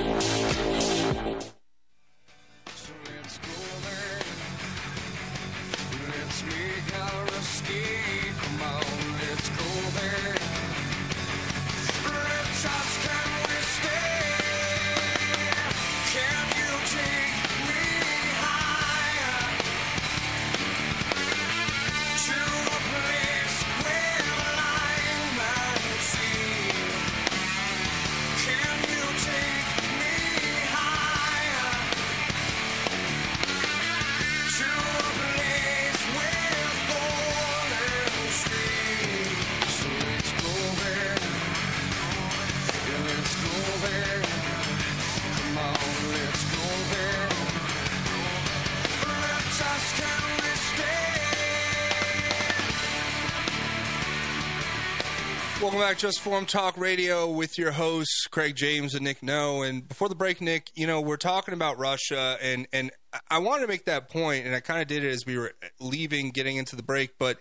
Back, 55.81 55.97
Just 55.97 56.19
Informed 56.19 56.47
Talk 56.47 56.77
Radio, 56.77 57.27
with 57.27 57.57
your 57.57 57.71
hosts 57.71 58.27
Craig 58.29 58.55
James 58.55 58.93
and 58.93 59.03
Nick 59.03 59.23
No. 59.23 59.63
And 59.63 59.87
before 59.87 60.09
the 60.09 60.15
break, 60.15 60.39
Nick, 60.39 60.69
you 60.75 60.85
know 60.85 61.01
we're 61.01 61.17
talking 61.17 61.55
about 61.55 61.79
Russia, 61.79 62.37
and 62.39 62.67
and 62.71 62.91
I 63.31 63.39
wanted 63.39 63.63
to 63.63 63.67
make 63.67 63.85
that 63.85 64.07
point, 64.07 64.45
and 64.45 64.53
I 64.53 64.59
kind 64.59 64.79
of 64.79 64.87
did 64.87 65.03
it 65.03 65.09
as 65.09 65.25
we 65.25 65.39
were 65.39 65.53
leaving, 65.79 66.29
getting 66.29 66.57
into 66.57 66.75
the 66.75 66.83
break. 66.83 67.17
But 67.17 67.39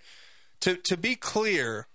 to 0.60 0.76
to 0.76 0.96
be 0.96 1.16
clear, 1.16 1.86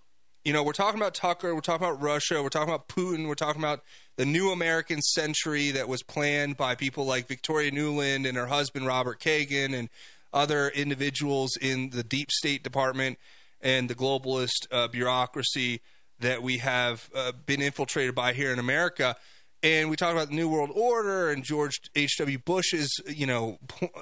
you 0.43 0.53
know, 0.53 0.61
we're 0.61 0.73
talking 0.73 0.99
about 1.01 1.15
Tucker, 1.15 1.55
we're 1.55 1.61
talking 1.61 1.87
about 1.87 1.99
Russia, 1.99 2.43
we're 2.43 2.49
talking 2.49 2.71
about 2.71 2.89
Putin, 2.89 3.27
we're 3.27 3.33
talking 3.33 3.59
about 3.59 3.81
the 4.15 4.25
new 4.25 4.51
American 4.51 5.01
century 5.01 5.71
that 5.71 5.87
was 5.87 6.03
planned 6.03 6.57
by 6.57 6.75
people 6.75 7.07
like 7.07 7.27
Victoria 7.27 7.71
Nuland 7.71 8.27
and 8.27 8.37
her 8.37 8.47
husband 8.47 8.85
Robert 8.85 9.19
Kagan 9.19 9.73
and 9.73 9.89
other 10.31 10.69
individuals 10.69 11.57
in 11.59 11.89
the 11.89 12.03
deep 12.03 12.29
state 12.29 12.61
department 12.61 13.17
and 13.61 13.89
the 13.89 13.95
globalist 13.95 14.67
uh, 14.71 14.87
bureaucracy 14.87 15.81
that 16.20 16.41
we 16.41 16.57
have 16.57 17.09
uh, 17.13 17.32
been 17.45 17.61
infiltrated 17.61 18.16
by 18.16 18.34
here 18.34 18.51
in 18.51 18.59
America. 18.59 19.16
And 19.63 19.89
we 19.89 19.95
talk 19.95 20.11
about 20.11 20.30
the 20.30 20.36
New 20.36 20.49
World 20.49 20.70
Order 20.74 21.32
and 21.32 21.43
George 21.43 21.80
H.W. 21.95 22.38
Bush's, 22.39 23.01
you 23.07 23.26
know, 23.26 23.57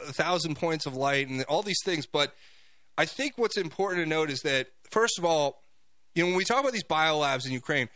thousand 0.08 0.58
points 0.58 0.86
of 0.86 0.96
light 0.96 1.28
and 1.28 1.44
all 1.46 1.64
these 1.64 1.82
things. 1.86 2.06
But 2.06 2.34
I 2.98 3.06
think 3.06 3.38
what's 3.38 3.58
important 3.58 4.04
to 4.04 4.10
note 4.10 4.30
is 4.30 4.42
that, 4.42 4.68
first 4.92 5.18
of 5.18 5.26
all, 5.26 5.64
you 6.16 6.24
know, 6.24 6.28
when 6.28 6.38
we 6.38 6.44
talk 6.44 6.60
about 6.60 6.74
these 6.74 6.84
biolabs 6.84 7.46
in 7.46 7.54
Ukraine, 7.54 7.90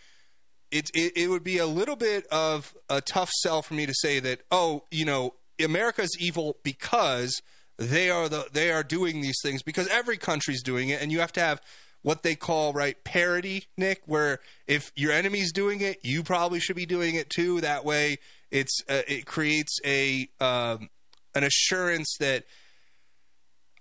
it, 0.72 0.89
it, 0.93 1.13
it 1.15 1.30
would 1.30 1.43
be 1.43 1.57
a 1.57 1.65
little 1.68 1.95
bit 1.95 2.26
of 2.28 2.74
a 2.89 3.01
tough 3.01 3.30
sell 3.30 3.61
for 3.61 3.74
me 3.74 3.86
to 3.86 3.93
say 3.93 4.20
that, 4.20 4.41
oh, 4.51 4.84
you 4.91 5.05
know, 5.05 5.34
America's 5.63 6.11
evil 6.20 6.57
because 6.63 7.41
they 7.78 8.09
are 8.09 8.28
the 8.28 8.47
they 8.51 8.72
are 8.72 8.84
doing 8.84 9.22
these 9.22 9.39
things 9.41 9.61
because 9.61 9.88
every 9.89 10.18
country's 10.18 10.63
doing 10.63 10.89
it, 10.89 11.01
and 11.01 11.11
you 11.11 11.20
have 11.20 11.32
to 11.34 11.39
have 11.39 11.61
what 12.08 12.24
they 12.24 12.36
call 12.36 12.72
right 12.72 13.03
parity, 13.03 13.66
Nick, 13.76 14.01
where 14.05 14.39
if 14.66 14.93
your 14.95 15.12
enemy's 15.12 15.51
doing 15.51 15.82
it, 15.82 15.97
you 16.03 16.24
probably 16.24 16.62
should 16.62 16.78
be 16.78 16.86
doing 16.86 17.16
it 17.16 17.30
too. 17.30 17.60
That 17.60 17.84
way, 17.84 18.20
it's 18.49 18.80
uh, 18.88 19.01
it 19.10 19.26
creates 19.26 19.78
a 19.86 20.30
um, 20.39 20.88
an 21.36 21.43
assurance 21.43 22.16
that 22.22 22.45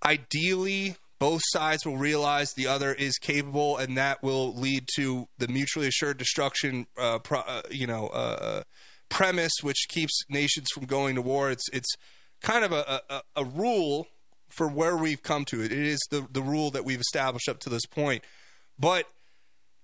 ideally 0.05 0.97
both 1.19 1.39
sides 1.45 1.85
will 1.85 1.97
realize 1.97 2.51
the 2.51 2.67
other 2.67 2.91
is 2.91 3.17
capable, 3.17 3.77
and 3.77 3.97
that 3.97 4.21
will 4.21 4.53
lead 4.53 4.89
to 4.97 5.29
the 5.37 5.47
mutually 5.47 5.87
assured 5.87 6.17
destruction. 6.17 6.85
Uh, 6.97 7.19
pro, 7.19 7.39
uh, 7.39 7.61
you 7.71 7.87
know, 7.87 8.07
uh, 8.07 8.63
premise 9.07 9.53
which 9.61 9.85
keeps 9.87 10.25
nations 10.27 10.67
from 10.73 10.83
going 10.83 11.15
to 11.15 11.21
war. 11.21 11.49
It's 11.49 11.69
it's 11.71 11.95
kind 12.41 12.65
of 12.65 12.73
a, 12.73 13.01
a, 13.09 13.21
a 13.37 13.45
rule 13.45 14.07
for 14.57 14.67
where 14.67 14.97
we've 14.97 15.23
come 15.23 15.45
to. 15.45 15.61
It. 15.61 15.71
It 15.71 15.77
is 15.77 15.99
the 16.11 16.27
the 16.29 16.41
rule 16.41 16.71
that 16.71 16.83
we've 16.83 16.99
established 16.99 17.47
up 17.47 17.59
to 17.61 17.69
this 17.69 17.85
point, 17.85 18.23
but 18.77 19.05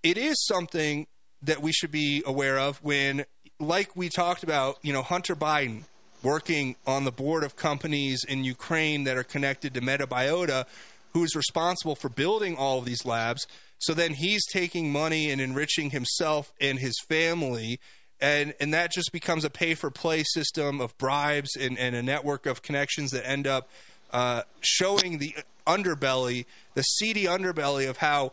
it 0.04 0.18
is 0.18 0.36
something 0.46 1.08
that 1.42 1.62
we 1.62 1.72
should 1.72 1.92
be 1.92 2.24
aware 2.26 2.58
of 2.58 2.84
when, 2.84 3.26
like 3.60 3.96
we 3.96 4.10
talked 4.10 4.44
about, 4.44 4.78
you 4.82 4.94
know, 4.94 5.02
Hunter 5.02 5.36
Biden 5.36 5.84
working 6.22 6.76
on 6.88 7.04
the 7.04 7.12
board 7.12 7.44
of 7.44 7.56
companies 7.56 8.24
in 8.28 8.44
Ukraine 8.44 9.04
that 9.04 9.18
are 9.18 9.24
connected 9.24 9.74
to 9.74 9.82
Metabiota, 9.82 10.66
who's 11.14 11.36
responsible 11.36 11.96
for 11.96 12.10
building 12.10 12.56
all 12.56 12.80
of 12.80 12.86
these 12.86 13.06
labs. 13.06 13.46
So 13.80 13.94
then 13.94 14.14
he's 14.14 14.46
taking 14.48 14.92
money 14.92 15.30
and 15.30 15.42
enriching 15.42 15.90
himself 15.90 16.54
and 16.62 16.80
his 16.80 16.96
family. 17.08 17.80
And, 18.22 18.54
and 18.62 18.74
that 18.74 18.94
just 18.94 19.12
becomes 19.12 19.44
a 19.44 19.50
pay 19.50 19.74
for 19.74 19.92
play 19.92 20.24
system 20.24 20.80
of 20.80 20.98
bribes 20.98 21.58
and, 21.58 21.78
and 21.78 21.94
a 21.94 22.02
network 22.02 22.46
of 22.46 22.62
connections 22.62 23.12
that 23.12 23.28
end 23.28 23.46
up 23.46 23.70
uh, 24.14 24.44
showing 24.62 25.18
the 25.18 25.36
underbelly, 25.68 26.46
the 26.76 26.84
seedy 26.84 27.26
underbelly 27.26 27.90
of 27.90 27.98
how, 27.98 28.32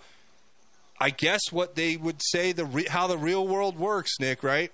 I 1.01 1.11
guess, 1.11 1.41
what 1.51 1.75
they 1.75 1.97
would 1.97 2.21
say 2.23 2.53
the 2.53 2.65
re- 2.65 2.87
how 2.89 3.07
the 3.07 3.19
real 3.19 3.47
world 3.47 3.79
works. 3.79 4.13
Nick, 4.21 4.43
right? 4.43 4.71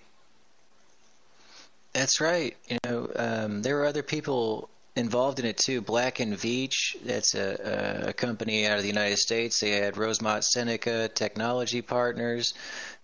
That's 1.93 2.21
right. 2.21 2.57
You 2.69 2.79
know, 2.85 3.11
um, 3.17 3.63
there 3.63 3.77
were 3.77 3.87
other 3.87 4.03
people 4.03 4.69
involved 4.97 5.39
in 5.39 5.47
it 5.47 5.59
too. 5.59 5.81
Black 5.81 6.21
and 6.21 6.35
Veatch, 6.35 6.97
that's 7.05 7.35
a, 7.35 8.09
a 8.09 8.13
company 8.13 8.67
out 8.67 8.77
of 8.77 8.83
the 8.83 8.89
United 8.89 9.19
States. 9.19 9.61
They 9.61 9.71
had 9.71 9.97
Rosemont 9.97 10.45
Seneca 10.45 11.09
Technology 11.09 11.83
Partners. 11.83 12.55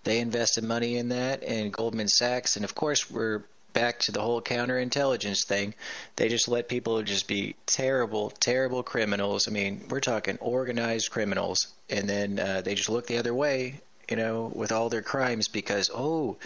They 0.05 0.19
invested 0.19 0.65
money 0.65 0.97
in 0.97 1.11
that, 1.11 1.45
and 1.45 1.73
Goldman 1.73 2.09
Sachs. 2.09 2.57
And 2.57 2.65
of 2.65 2.75
course, 2.75 3.11
we're 3.11 3.45
back 3.73 3.99
to 4.01 4.13
the 4.13 4.21
whole 4.21 4.41
counterintelligence 4.41 5.47
thing. 5.47 5.75
They 6.17 6.29
just 6.29 6.49
let 6.49 6.69
people 6.69 7.03
just 7.03 7.29
be 7.29 7.57
terrible, 7.67 8.31
terrible 8.31 8.83
criminals. 8.83 9.49
I 9.49 9.51
mean, 9.51 9.87
we're 9.89 10.01
talking 10.01 10.39
organized 10.41 11.11
criminals, 11.11 11.69
and 11.89 12.09
then 12.09 12.39
uh, 12.39 12.63
they 12.63 12.75
just 12.75 12.89
look 12.89 13.07
the 13.07 13.19
other 13.19 13.35
way, 13.35 13.81
you 14.09 14.17
know, 14.17 14.51
with 14.55 14.73
all 14.73 14.89
their 14.89 15.03
crimes 15.03 15.49
because 15.49 15.91
oh, 15.95 16.37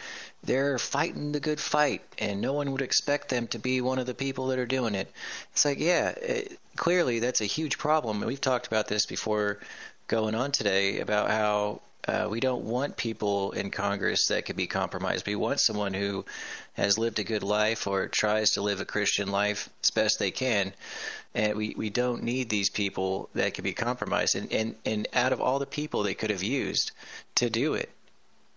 they're 0.44 0.78
fighting 0.78 1.32
the 1.32 1.40
good 1.40 1.60
fight, 1.60 2.02
and 2.18 2.40
no 2.40 2.52
one 2.52 2.70
would 2.72 2.82
expect 2.82 3.28
them 3.28 3.46
to 3.48 3.58
be 3.58 3.80
one 3.80 3.98
of 3.98 4.06
the 4.06 4.14
people 4.14 4.48
that 4.48 4.58
are 4.58 4.66
doing 4.66 4.94
it. 4.94 5.10
It's 5.52 5.64
like, 5.64 5.80
yeah, 5.80 6.10
it, 6.10 6.58
clearly 6.76 7.18
that's 7.20 7.40
a 7.40 7.46
huge 7.46 7.78
problem. 7.78 8.20
We've 8.20 8.40
talked 8.40 8.66
about 8.66 8.88
this 8.88 9.06
before 9.06 9.58
going 10.08 10.34
on 10.36 10.52
today 10.52 11.00
about 11.00 11.30
how 11.30 11.80
uh, 12.06 12.28
we 12.30 12.40
don't 12.40 12.64
want 12.64 12.96
people 12.96 13.52
in 13.52 13.70
Congress 13.70 14.28
that 14.28 14.44
could 14.46 14.56
be 14.56 14.66
compromised. 14.66 15.26
We 15.26 15.36
want 15.36 15.60
someone 15.60 15.92
who 15.92 16.24
has 16.74 16.98
lived 16.98 17.18
a 17.18 17.24
good 17.24 17.42
life 17.42 17.86
or 17.86 18.06
tries 18.06 18.52
to 18.52 18.62
live 18.62 18.80
a 18.80 18.84
Christian 18.84 19.30
life 19.30 19.68
as 19.82 19.90
best 19.90 20.18
they 20.18 20.30
can. 20.30 20.72
And 21.34 21.56
we, 21.56 21.74
we 21.76 21.90
don't 21.90 22.22
need 22.22 22.48
these 22.48 22.70
people 22.70 23.28
that 23.34 23.54
could 23.54 23.64
be 23.64 23.72
compromised. 23.72 24.36
And, 24.36 24.52
and, 24.52 24.74
and 24.84 25.08
out 25.12 25.32
of 25.32 25.40
all 25.40 25.58
the 25.58 25.66
people 25.66 26.02
they 26.02 26.14
could 26.14 26.30
have 26.30 26.42
used 26.42 26.92
to 27.36 27.50
do 27.50 27.74
it, 27.74 27.90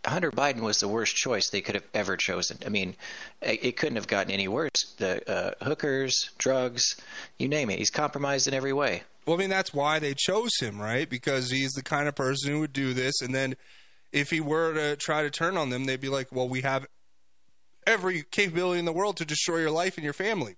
Hunter 0.06 0.32
Biden 0.32 0.62
was 0.62 0.80
the 0.80 0.88
worst 0.88 1.16
choice 1.16 1.50
they 1.50 1.62
could 1.62 1.76
have 1.76 1.88
ever 1.94 2.16
chosen. 2.16 2.58
I 2.66 2.70
mean, 2.70 2.96
it 3.42 3.76
couldn't 3.76 3.98
have 3.98 4.08
gotten 4.08 4.32
any 4.32 4.48
worse. 4.48 4.94
The 4.98 5.30
uh, 5.30 5.66
hookers, 5.66 6.30
drugs, 6.38 6.96
you 7.38 7.50
name 7.50 7.70
it. 7.70 7.80
He's 7.80 7.90
compromised 7.90 8.48
in 8.48 8.54
every 8.54 8.72
way. 8.72 9.04
Well, 9.30 9.38
I 9.38 9.42
mean, 9.42 9.52
that's 9.52 9.76
why 9.76 10.00
they 10.00 10.16
chose 10.16 10.58
him, 10.60 10.82
right? 10.82 11.08
Because 11.08 11.52
he's 11.52 11.74
the 11.74 11.84
kind 11.84 12.08
of 12.08 12.16
person 12.16 12.50
who 12.50 12.62
would 12.62 12.74
do 12.74 12.96
this. 12.96 13.22
And 13.22 13.36
then 13.36 13.58
if 14.12 14.32
he 14.32 14.42
were 14.42 14.74
to 14.74 14.96
try 14.96 15.22
to 15.22 15.30
turn 15.30 15.56
on 15.56 15.70
them, 15.70 15.86
they'd 15.86 16.02
be 16.02 16.10
like, 16.10 16.32
well, 16.32 16.50
we 16.50 16.62
have 16.62 16.88
every 17.86 18.24
capability 18.24 18.80
in 18.80 18.86
the 18.86 18.92
world 18.92 19.18
to 19.18 19.26
destroy 19.26 19.60
your 19.60 19.70
life 19.70 19.98
and 19.98 20.04
your 20.04 20.14
family. 20.14 20.56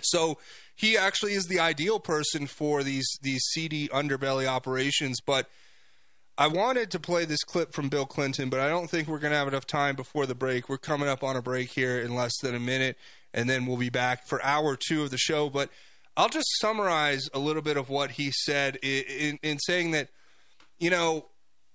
So 0.00 0.38
he 0.76 0.96
actually 0.96 1.32
is 1.32 1.46
the 1.46 1.58
ideal 1.58 1.98
person 1.98 2.46
for 2.46 2.84
these 2.84 3.18
these 3.20 3.42
seedy 3.46 3.88
underbelly 3.88 4.46
operations. 4.46 5.20
But 5.20 5.50
I 6.38 6.46
wanted 6.46 6.88
to 6.92 7.00
play 7.00 7.24
this 7.24 7.42
clip 7.42 7.72
from 7.72 7.88
Bill 7.88 8.06
Clinton, 8.06 8.48
but 8.48 8.60
I 8.60 8.68
don't 8.68 8.90
think 8.90 9.08
we're 9.08 9.18
going 9.18 9.32
to 9.32 9.38
have 9.38 9.48
enough 9.48 9.66
time 9.66 9.96
before 9.96 10.26
the 10.26 10.36
break. 10.36 10.68
We're 10.68 10.78
coming 10.78 11.08
up 11.08 11.24
on 11.24 11.34
a 11.34 11.42
break 11.42 11.70
here 11.70 12.00
in 12.00 12.14
less 12.14 12.38
than 12.42 12.54
a 12.54 12.60
minute, 12.60 12.96
and 13.34 13.50
then 13.50 13.66
we'll 13.66 13.76
be 13.76 13.90
back 13.90 14.24
for 14.28 14.40
hour 14.44 14.76
two 14.76 15.02
of 15.02 15.10
the 15.10 15.18
show. 15.18 15.50
But 15.50 15.68
I'll 16.16 16.28
just 16.28 16.48
summarize 16.60 17.28
a 17.32 17.38
little 17.38 17.62
bit 17.62 17.76
of 17.76 17.88
what 17.88 18.12
he 18.12 18.30
said 18.30 18.76
in, 18.82 19.04
in, 19.08 19.38
in 19.42 19.58
saying 19.58 19.92
that, 19.92 20.08
you 20.78 20.90
know, 20.90 21.26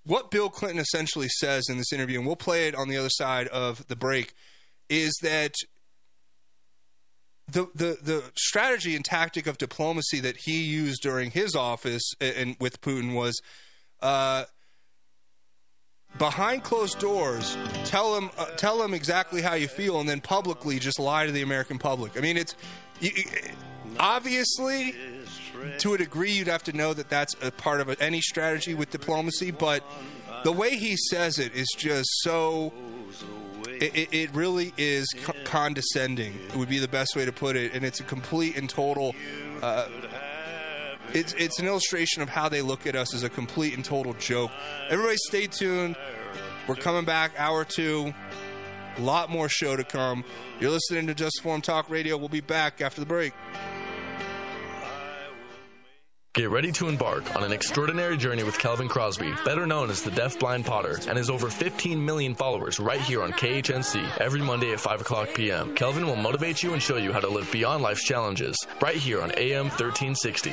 what 0.04 0.30
Bill 0.30 0.48
Clinton 0.48 0.78
essentially 0.78 1.28
says 1.28 1.64
in 1.68 1.76
this 1.76 1.92
interview, 1.92 2.18
and 2.18 2.26
we'll 2.26 2.36
play 2.36 2.68
it 2.68 2.74
on 2.74 2.88
the 2.88 2.96
other 2.96 3.10
side 3.10 3.48
of 3.48 3.86
the 3.88 3.96
break, 3.96 4.32
is 4.88 5.12
that 5.22 5.54
the 7.50 7.66
the 7.74 7.98
the 8.02 8.24
strategy 8.36 8.94
and 8.94 9.04
tactic 9.04 9.46
of 9.46 9.58
diplomacy 9.58 10.20
that 10.20 10.36
he 10.36 10.62
used 10.62 11.02
during 11.02 11.30
his 11.30 11.54
office 11.54 12.12
and, 12.20 12.56
with 12.60 12.80
Putin 12.80 13.14
was 13.14 13.40
uh, 14.00 14.44
behind 16.18 16.62
closed 16.62 16.98
doors 16.98 17.56
tell 17.84 18.16
him 18.16 18.30
uh, 18.38 18.46
tell 18.56 18.82
him 18.82 18.92
exactly 18.92 19.40
how 19.40 19.54
you 19.54 19.68
feel 19.68 20.00
and 20.00 20.08
then 20.08 20.20
publicly 20.20 20.78
just 20.78 20.98
lie 20.98 21.26
to 21.26 21.32
the 21.32 21.42
American 21.42 21.78
public. 21.78 22.16
I 22.16 22.20
mean 22.20 22.36
it's 22.36 22.54
you, 23.00 23.10
obviously 23.98 24.94
to 25.78 25.94
a 25.94 25.98
degree 25.98 26.32
you'd 26.32 26.48
have 26.48 26.62
to 26.62 26.72
know 26.72 26.94
that 26.94 27.08
that's 27.08 27.34
a 27.42 27.50
part 27.50 27.80
of 27.80 28.00
any 28.00 28.20
strategy 28.20 28.74
with 28.74 28.90
diplomacy 28.90 29.50
but 29.50 29.82
the 30.44 30.52
way 30.52 30.76
he 30.76 30.96
says 30.96 31.38
it 31.38 31.54
is 31.54 31.68
just 31.76 32.08
so 32.22 32.72
it, 33.80 34.08
it, 34.12 34.34
really 34.34 34.72
is 34.76 35.06
co- 35.24 35.34
condescending. 35.44 36.34
It 36.48 36.56
would 36.56 36.68
be 36.68 36.78
the 36.78 36.88
best 36.88 37.14
way 37.14 37.24
to 37.24 37.32
put 37.32 37.56
it, 37.56 37.74
and 37.74 37.84
it's 37.84 38.00
a 38.00 38.04
complete 38.04 38.56
and 38.56 38.68
total. 38.68 39.14
Uh, 39.62 39.86
it's 41.12 41.32
it's 41.34 41.58
an 41.58 41.66
illustration 41.66 42.22
of 42.22 42.28
how 42.28 42.48
they 42.48 42.60
look 42.60 42.86
at 42.86 42.94
us 42.94 43.14
as 43.14 43.22
a 43.22 43.30
complete 43.30 43.74
and 43.74 43.84
total 43.84 44.14
joke. 44.14 44.50
Everybody, 44.90 45.16
stay 45.28 45.46
tuned. 45.46 45.96
We're 46.66 46.74
coming 46.74 47.04
back, 47.04 47.32
hour 47.38 47.64
two. 47.64 48.12
A 48.96 49.00
lot 49.00 49.30
more 49.30 49.48
show 49.48 49.76
to 49.76 49.84
come. 49.84 50.24
You're 50.60 50.72
listening 50.72 51.06
to 51.06 51.14
Just 51.14 51.38
Informed 51.38 51.64
Talk 51.64 51.88
Radio. 51.88 52.16
We'll 52.16 52.28
be 52.28 52.40
back 52.40 52.80
after 52.80 53.00
the 53.00 53.06
break. 53.06 53.32
Get 56.38 56.50
ready 56.50 56.70
to 56.70 56.86
embark 56.88 57.34
on 57.34 57.42
an 57.42 57.50
extraordinary 57.50 58.16
journey 58.16 58.44
with 58.44 58.60
Kelvin 58.60 58.86
Crosby, 58.86 59.34
better 59.44 59.66
known 59.66 59.90
as 59.90 60.02
the 60.02 60.12
Deaf 60.12 60.38
Blind 60.38 60.64
Potter, 60.64 60.96
and 61.08 61.18
his 61.18 61.30
over 61.30 61.50
15 61.50 62.04
million 62.04 62.32
followers 62.32 62.78
right 62.78 63.00
here 63.00 63.24
on 63.24 63.32
KHNC 63.32 64.18
every 64.18 64.40
Monday 64.40 64.70
at 64.72 64.78
5 64.78 65.00
o'clock 65.00 65.30
p.m. 65.34 65.74
Kelvin 65.74 66.06
will 66.06 66.14
motivate 66.14 66.62
you 66.62 66.74
and 66.74 66.80
show 66.80 66.96
you 66.96 67.12
how 67.12 67.18
to 67.18 67.28
live 67.28 67.50
beyond 67.50 67.82
life's 67.82 68.04
challenges 68.04 68.56
right 68.80 68.94
here 68.94 69.20
on 69.20 69.32
AM 69.36 69.64
1360. 69.64 70.52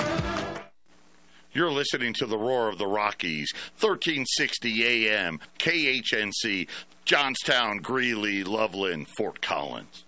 You're 1.53 1.71
listening 1.71 2.13
to 2.13 2.25
the 2.25 2.37
Roar 2.37 2.69
of 2.69 2.77
the 2.77 2.87
Rockies, 2.87 3.51
1360 3.79 5.09
AM, 5.09 5.39
KHNC, 5.59 6.69
Johnstown, 7.03 7.79
Greeley, 7.79 8.45
Loveland, 8.45 9.07
Fort 9.17 9.41
Collins. 9.41 10.05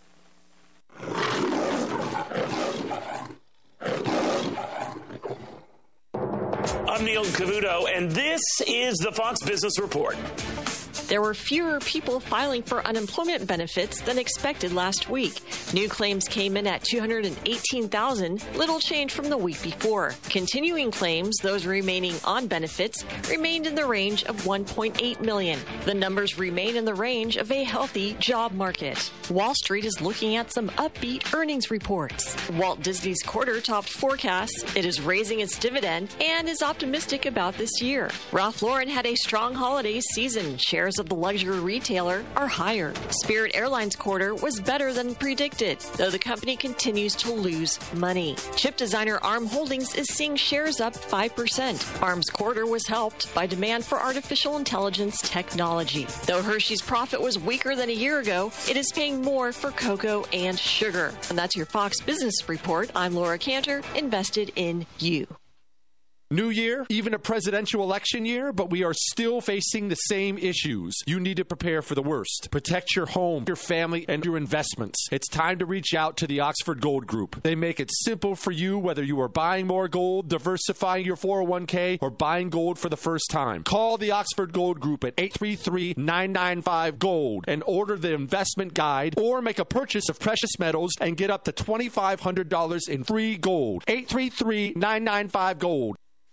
I'm 6.88 7.04
Neil 7.04 7.26
Cavuto, 7.26 7.88
and 7.94 8.10
this 8.12 8.42
is 8.66 8.96
the 9.00 9.12
Fox 9.12 9.44
Business 9.44 9.78
Report. 9.80 10.16
There 11.14 11.22
were 11.22 11.36
fewer 11.36 11.80
people 11.80 12.20
filing 12.20 12.64
for 12.64 12.84
unemployment 12.88 13.46
benefits 13.46 14.02
than 14.02 14.18
expected 14.18 14.74
last 14.74 15.12
week. 15.12 15.42
New 15.72 15.88
claims 15.88 16.28
came 16.28 16.58
in 16.58 16.66
at 16.66 16.84
218,000, 16.86 18.44
little 18.56 18.80
change 18.80 19.12
from 19.12 19.30
the 19.30 19.38
week 19.38 19.62
before. 19.62 20.16
Continuing 20.32 20.90
claims, 20.90 21.38
those 21.38 21.68
remaining 21.68 22.16
on 22.24 22.48
benefits, 22.48 23.06
remained 23.30 23.68
in 23.68 23.76
the 23.76 23.86
range 23.86 24.24
of 24.24 24.42
1.8 24.42 25.22
million. 25.22 25.60
The 25.86 25.94
numbers 25.94 26.40
remain 26.40 26.76
in 26.76 26.84
the 26.84 26.96
range 26.96 27.38
of 27.38 27.52
a 27.52 27.64
healthy 27.64 28.14
job 28.14 28.52
market. 28.54 29.12
Wall 29.30 29.54
Street 29.54 29.86
is 29.86 30.02
looking 30.02 30.36
at 30.36 30.52
some 30.52 30.70
upbeat 30.70 31.32
earnings 31.32 31.70
reports. 31.70 32.36
Walt 32.54 32.82
Disney's 32.82 33.22
quarter 33.22 33.62
topped 33.62 33.90
forecasts, 33.90 34.64
it 34.76 34.84
is 34.84 35.00
raising 35.00 35.42
its 35.42 35.60
dividend, 35.60 36.10
and 36.20 36.50
is 36.50 36.64
optimistic 36.64 37.28
about 37.28 37.56
this 37.60 37.84
year. 37.84 38.10
Ralph 38.32 38.64
Lauren 38.64 38.88
had 38.90 39.06
a 39.06 39.14
strong 39.14 39.54
holiday 39.54 40.00
season. 40.00 40.58
Shares 40.58 40.98
of 41.04 41.10
the 41.10 41.16
luxury 41.16 41.60
retailer 41.60 42.24
are 42.36 42.48
higher. 42.48 42.94
Spirit 43.10 43.52
Airlines 43.54 43.96
quarter 43.96 44.34
was 44.34 44.60
better 44.60 44.94
than 44.94 45.14
predicted, 45.16 45.80
though 45.98 46.10
the 46.10 46.18
company 46.18 46.56
continues 46.56 47.14
to 47.18 47.32
lose 47.32 47.78
money. 47.94 48.36
Chip 48.56 48.78
designer 48.78 49.20
ARM 49.22 49.46
Holdings 49.46 49.94
is 49.96 50.08
seeing 50.08 50.36
shares 50.36 50.80
up 50.80 50.94
5%. 50.94 52.02
ARM's 52.02 52.30
quarter 52.30 52.66
was 52.66 52.88
helped 52.88 53.34
by 53.36 53.46
demand 53.46 53.84
for 53.84 54.02
artificial 54.02 54.58
intelligence 54.58 55.22
technology. 55.22 56.08
Though 56.26 56.42
Hershey's 56.42 56.82
profit 56.82 57.22
was 57.22 57.38
weaker 57.38 57.76
than 57.76 57.90
a 57.90 57.94
year 57.94 58.20
ago, 58.20 58.52
it 58.70 58.78
is 58.78 58.92
paying 58.94 59.22
more 59.22 59.52
for 59.52 59.72
cocoa 59.72 60.24
and 60.32 60.58
sugar. 60.58 61.14
And 61.30 61.38
that's 61.38 61.56
your 61.56 61.66
Fox 61.66 62.00
Business 62.00 62.48
Report. 62.48 62.90
I'm 62.96 63.14
Laura 63.14 63.38
Cantor, 63.38 63.82
invested 63.96 64.54
in 64.56 64.86
you. 65.00 65.28
New 66.34 66.50
year, 66.50 66.84
even 66.90 67.14
a 67.14 67.20
presidential 67.20 67.84
election 67.84 68.26
year, 68.26 68.52
but 68.52 68.72
we 68.72 68.84
are 68.84 68.96
still 68.96 69.40
facing 69.40 69.90
the 69.90 69.96
same 69.96 70.36
issues. 70.40 70.96
You 71.06 71.20
need 71.20 71.38
to 71.38 71.46
prepare 71.46 71.84
for 71.84 71.94
the 71.94 72.02
worst. 72.02 72.48
Protect 72.50 72.96
your 72.96 73.06
home, 73.06 73.44
your 73.46 73.56
family, 73.56 74.04
and 74.10 74.26
your 74.26 74.36
investments. 74.36 75.06
It's 75.12 75.28
time 75.28 75.60
to 75.60 75.68
reach 75.68 75.94
out 75.94 76.18
to 76.18 76.26
the 76.26 76.40
Oxford 76.40 76.82
Gold 76.82 77.06
Group. 77.06 77.44
They 77.44 77.54
make 77.54 77.80
it 77.80 77.92
simple 77.94 78.36
for 78.36 78.50
you 78.50 78.80
whether 78.80 79.04
you 79.04 79.22
are 79.22 79.28
buying 79.28 79.68
more 79.68 79.88
gold, 79.88 80.28
diversifying 80.28 81.06
your 81.06 81.18
401k, 81.18 82.00
or 82.02 82.10
buying 82.10 82.50
gold 82.50 82.80
for 82.80 82.90
the 82.90 82.98
first 82.98 83.30
time. 83.30 83.62
Call 83.62 84.00
the 84.00 84.10
Oxford 84.10 84.54
Gold 84.54 84.80
Group 84.80 85.04
at 85.04 85.14
833 85.20 85.94
995 85.98 86.98
Gold 86.98 87.46
and 87.48 87.62
order 87.68 87.96
the 87.96 88.16
investment 88.16 88.74
guide 88.74 89.14
or 89.20 89.40
make 89.44 89.60
a 89.60 89.66
purchase 89.66 90.10
of 90.10 90.20
precious 90.20 90.58
metals 90.58 90.94
and 91.00 91.16
get 91.16 91.30
up 91.30 91.44
to 91.44 91.52
$2,500 91.52 92.90
in 92.90 93.04
free 93.04 93.38
gold. 93.38 93.84
833 93.88 94.74
995 94.76 95.60
Gold. 95.60 95.98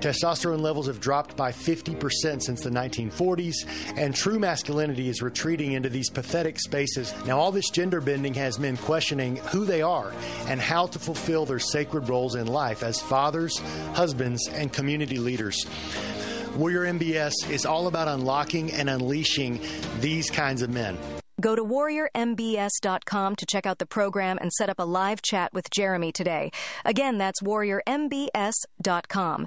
Testosterone 0.00 0.60
levels 0.60 0.86
have 0.86 1.00
dropped 1.00 1.36
by 1.36 1.52
50% 1.52 2.42
since 2.42 2.62
the 2.62 2.70
1940s, 2.70 3.54
and 3.96 4.14
true 4.14 4.38
masculinity 4.38 5.08
is 5.08 5.22
retreating 5.22 5.72
into 5.72 5.88
these 5.88 6.10
pathetic 6.10 6.58
spaces. 6.58 7.14
Now, 7.26 7.38
all 7.38 7.52
this 7.52 7.70
gender 7.70 8.00
bending 8.00 8.34
has 8.34 8.58
men 8.58 8.76
questioning 8.76 9.36
who 9.36 9.64
they 9.64 9.82
are 9.82 10.12
and 10.46 10.60
how 10.60 10.86
to 10.88 10.98
fulfill 10.98 11.46
their 11.46 11.58
sacred 11.58 12.08
roles 12.08 12.34
in 12.34 12.46
life 12.46 12.82
as 12.82 13.00
fathers, 13.00 13.58
husbands, 13.94 14.48
and 14.48 14.72
community 14.72 15.18
leaders. 15.18 15.64
Warrior 16.56 16.86
MBS 16.86 17.50
is 17.50 17.66
all 17.66 17.86
about 17.86 18.08
unlocking 18.08 18.72
and 18.72 18.88
unleashing 18.88 19.60
these 20.00 20.30
kinds 20.30 20.62
of 20.62 20.70
men. 20.70 20.96
Go 21.38 21.54
to 21.54 21.62
warriormbs.com 21.62 23.36
to 23.36 23.46
check 23.46 23.66
out 23.66 23.78
the 23.78 23.84
program 23.84 24.38
and 24.40 24.50
set 24.52 24.70
up 24.70 24.78
a 24.78 24.84
live 24.84 25.20
chat 25.20 25.52
with 25.52 25.68
Jeremy 25.70 26.12
today. 26.12 26.50
Again, 26.84 27.18
that's 27.18 27.42
warriormbs.com. 27.42 29.46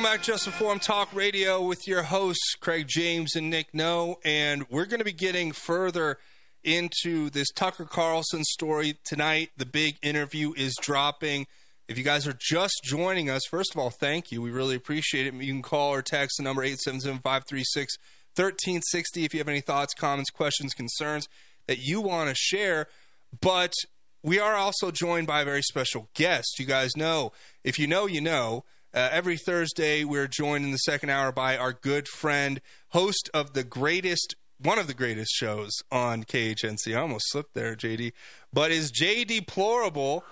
Welcome 0.00 0.16
back 0.16 0.24
to 0.24 0.32
Just 0.32 0.46
Informed 0.46 0.80
Talk 0.80 1.14
Radio 1.14 1.60
with 1.60 1.86
your 1.86 2.04
hosts, 2.04 2.54
Craig 2.58 2.86
James 2.88 3.36
and 3.36 3.50
Nick 3.50 3.74
No. 3.74 4.18
And 4.24 4.64
we're 4.70 4.86
going 4.86 5.00
to 5.00 5.04
be 5.04 5.12
getting 5.12 5.52
further 5.52 6.16
into 6.64 7.28
this 7.28 7.50
Tucker 7.50 7.84
Carlson 7.84 8.42
story 8.44 8.96
tonight. 9.04 9.50
The 9.58 9.66
big 9.66 9.96
interview 10.00 10.54
is 10.56 10.74
dropping. 10.80 11.46
If 11.86 11.98
you 11.98 12.04
guys 12.04 12.26
are 12.26 12.32
just 12.32 12.80
joining 12.82 13.28
us, 13.28 13.42
first 13.50 13.74
of 13.74 13.78
all, 13.78 13.90
thank 13.90 14.32
you. 14.32 14.40
We 14.40 14.50
really 14.50 14.74
appreciate 14.74 15.26
it. 15.26 15.34
You 15.34 15.52
can 15.52 15.60
call 15.60 15.92
or 15.92 16.00
text 16.00 16.38
the 16.38 16.44
number 16.44 16.62
877 16.62 17.18
536 17.18 17.98
1360 18.36 19.24
if 19.26 19.34
you 19.34 19.40
have 19.40 19.48
any 19.48 19.60
thoughts, 19.60 19.92
comments, 19.92 20.30
questions, 20.30 20.72
concerns 20.72 21.28
that 21.66 21.78
you 21.78 22.00
want 22.00 22.30
to 22.30 22.34
share. 22.34 22.86
But 23.38 23.74
we 24.22 24.38
are 24.38 24.54
also 24.54 24.90
joined 24.90 25.26
by 25.26 25.42
a 25.42 25.44
very 25.44 25.62
special 25.62 26.08
guest. 26.14 26.58
You 26.58 26.64
guys 26.64 26.96
know, 26.96 27.32
if 27.64 27.78
you 27.78 27.86
know, 27.86 28.06
you 28.06 28.22
know. 28.22 28.64
Uh, 28.92 29.08
every 29.12 29.36
Thursday, 29.36 30.04
we're 30.04 30.26
joined 30.26 30.64
in 30.64 30.72
the 30.72 30.78
second 30.78 31.10
hour 31.10 31.30
by 31.30 31.56
our 31.56 31.72
good 31.72 32.08
friend, 32.08 32.60
host 32.88 33.30
of 33.32 33.52
the 33.52 33.62
greatest, 33.62 34.34
one 34.58 34.78
of 34.80 34.88
the 34.88 34.94
greatest 34.94 35.32
shows 35.32 35.70
on 35.92 36.24
KHNC. 36.24 36.96
I 36.96 37.00
almost 37.00 37.30
slipped 37.30 37.54
there, 37.54 37.76
JD, 37.76 38.12
but 38.52 38.72
is 38.72 38.90
J 38.90 39.22
Deplorable, 39.24 40.24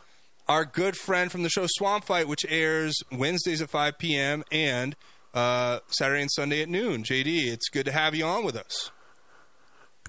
our 0.49 0.65
good 0.65 0.97
friend 0.97 1.31
from 1.31 1.45
the 1.45 1.49
show 1.49 1.67
Swamp 1.69 2.05
Fight, 2.05 2.27
which 2.27 2.45
airs 2.49 2.97
Wednesdays 3.13 3.63
at 3.63 3.71
5 3.71 3.97
p.m. 3.97 4.43
and 4.51 4.97
uh, 5.35 5.79
Saturday 5.89 6.23
and 6.23 6.31
Sunday 6.33 6.61
at 6.61 6.69
noon. 6.69 7.05
JD, 7.05 7.47
it's 7.47 7.69
good 7.69 7.85
to 7.85 7.93
have 7.93 8.17
you 8.17 8.25
on 8.25 8.45
with 8.45 8.57
us. 8.57 8.91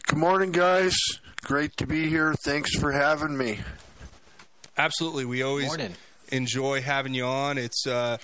Good 0.08 0.18
morning, 0.18 0.52
guys. 0.52 0.96
Great 1.44 1.78
to 1.78 1.86
be 1.86 2.10
here. 2.10 2.34
Thanks 2.44 2.76
for 2.80 2.92
having 2.92 3.38
me. 3.38 3.60
Absolutely, 4.76 5.26
we 5.26 5.44
always 5.44 5.68
Morning. 5.68 5.94
Enjoy 6.32 6.82
having 6.82 7.14
you 7.14 7.26
on. 7.26 7.58
It's 7.58 7.86
uh, 7.86 8.18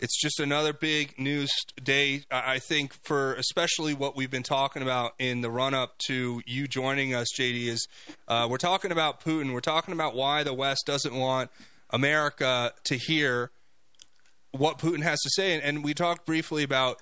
it's 0.00 0.18
just 0.20 0.40
another 0.40 0.72
big 0.72 1.18
news 1.18 1.50
day. 1.82 2.22
I 2.30 2.58
think 2.58 2.94
for 3.04 3.34
especially 3.34 3.94
what 3.94 4.16
we've 4.16 4.30
been 4.30 4.42
talking 4.42 4.82
about 4.82 5.12
in 5.18 5.40
the 5.40 5.50
run 5.50 5.74
up 5.74 5.98
to 6.06 6.42
you 6.46 6.66
joining 6.66 7.14
us, 7.14 7.28
JD, 7.38 7.66
is 7.66 7.86
uh, 8.26 8.46
we're 8.50 8.56
talking 8.56 8.92
about 8.92 9.22
Putin. 9.22 9.52
We're 9.52 9.60
talking 9.60 9.92
about 9.92 10.14
why 10.14 10.42
the 10.42 10.54
West 10.54 10.84
doesn't 10.86 11.14
want 11.14 11.50
America 11.90 12.72
to 12.84 12.96
hear 12.96 13.50
what 14.52 14.78
Putin 14.78 15.02
has 15.02 15.20
to 15.20 15.30
say, 15.30 15.54
and, 15.54 15.62
and 15.62 15.84
we 15.84 15.94
talked 15.94 16.26
briefly 16.26 16.62
about 16.62 17.00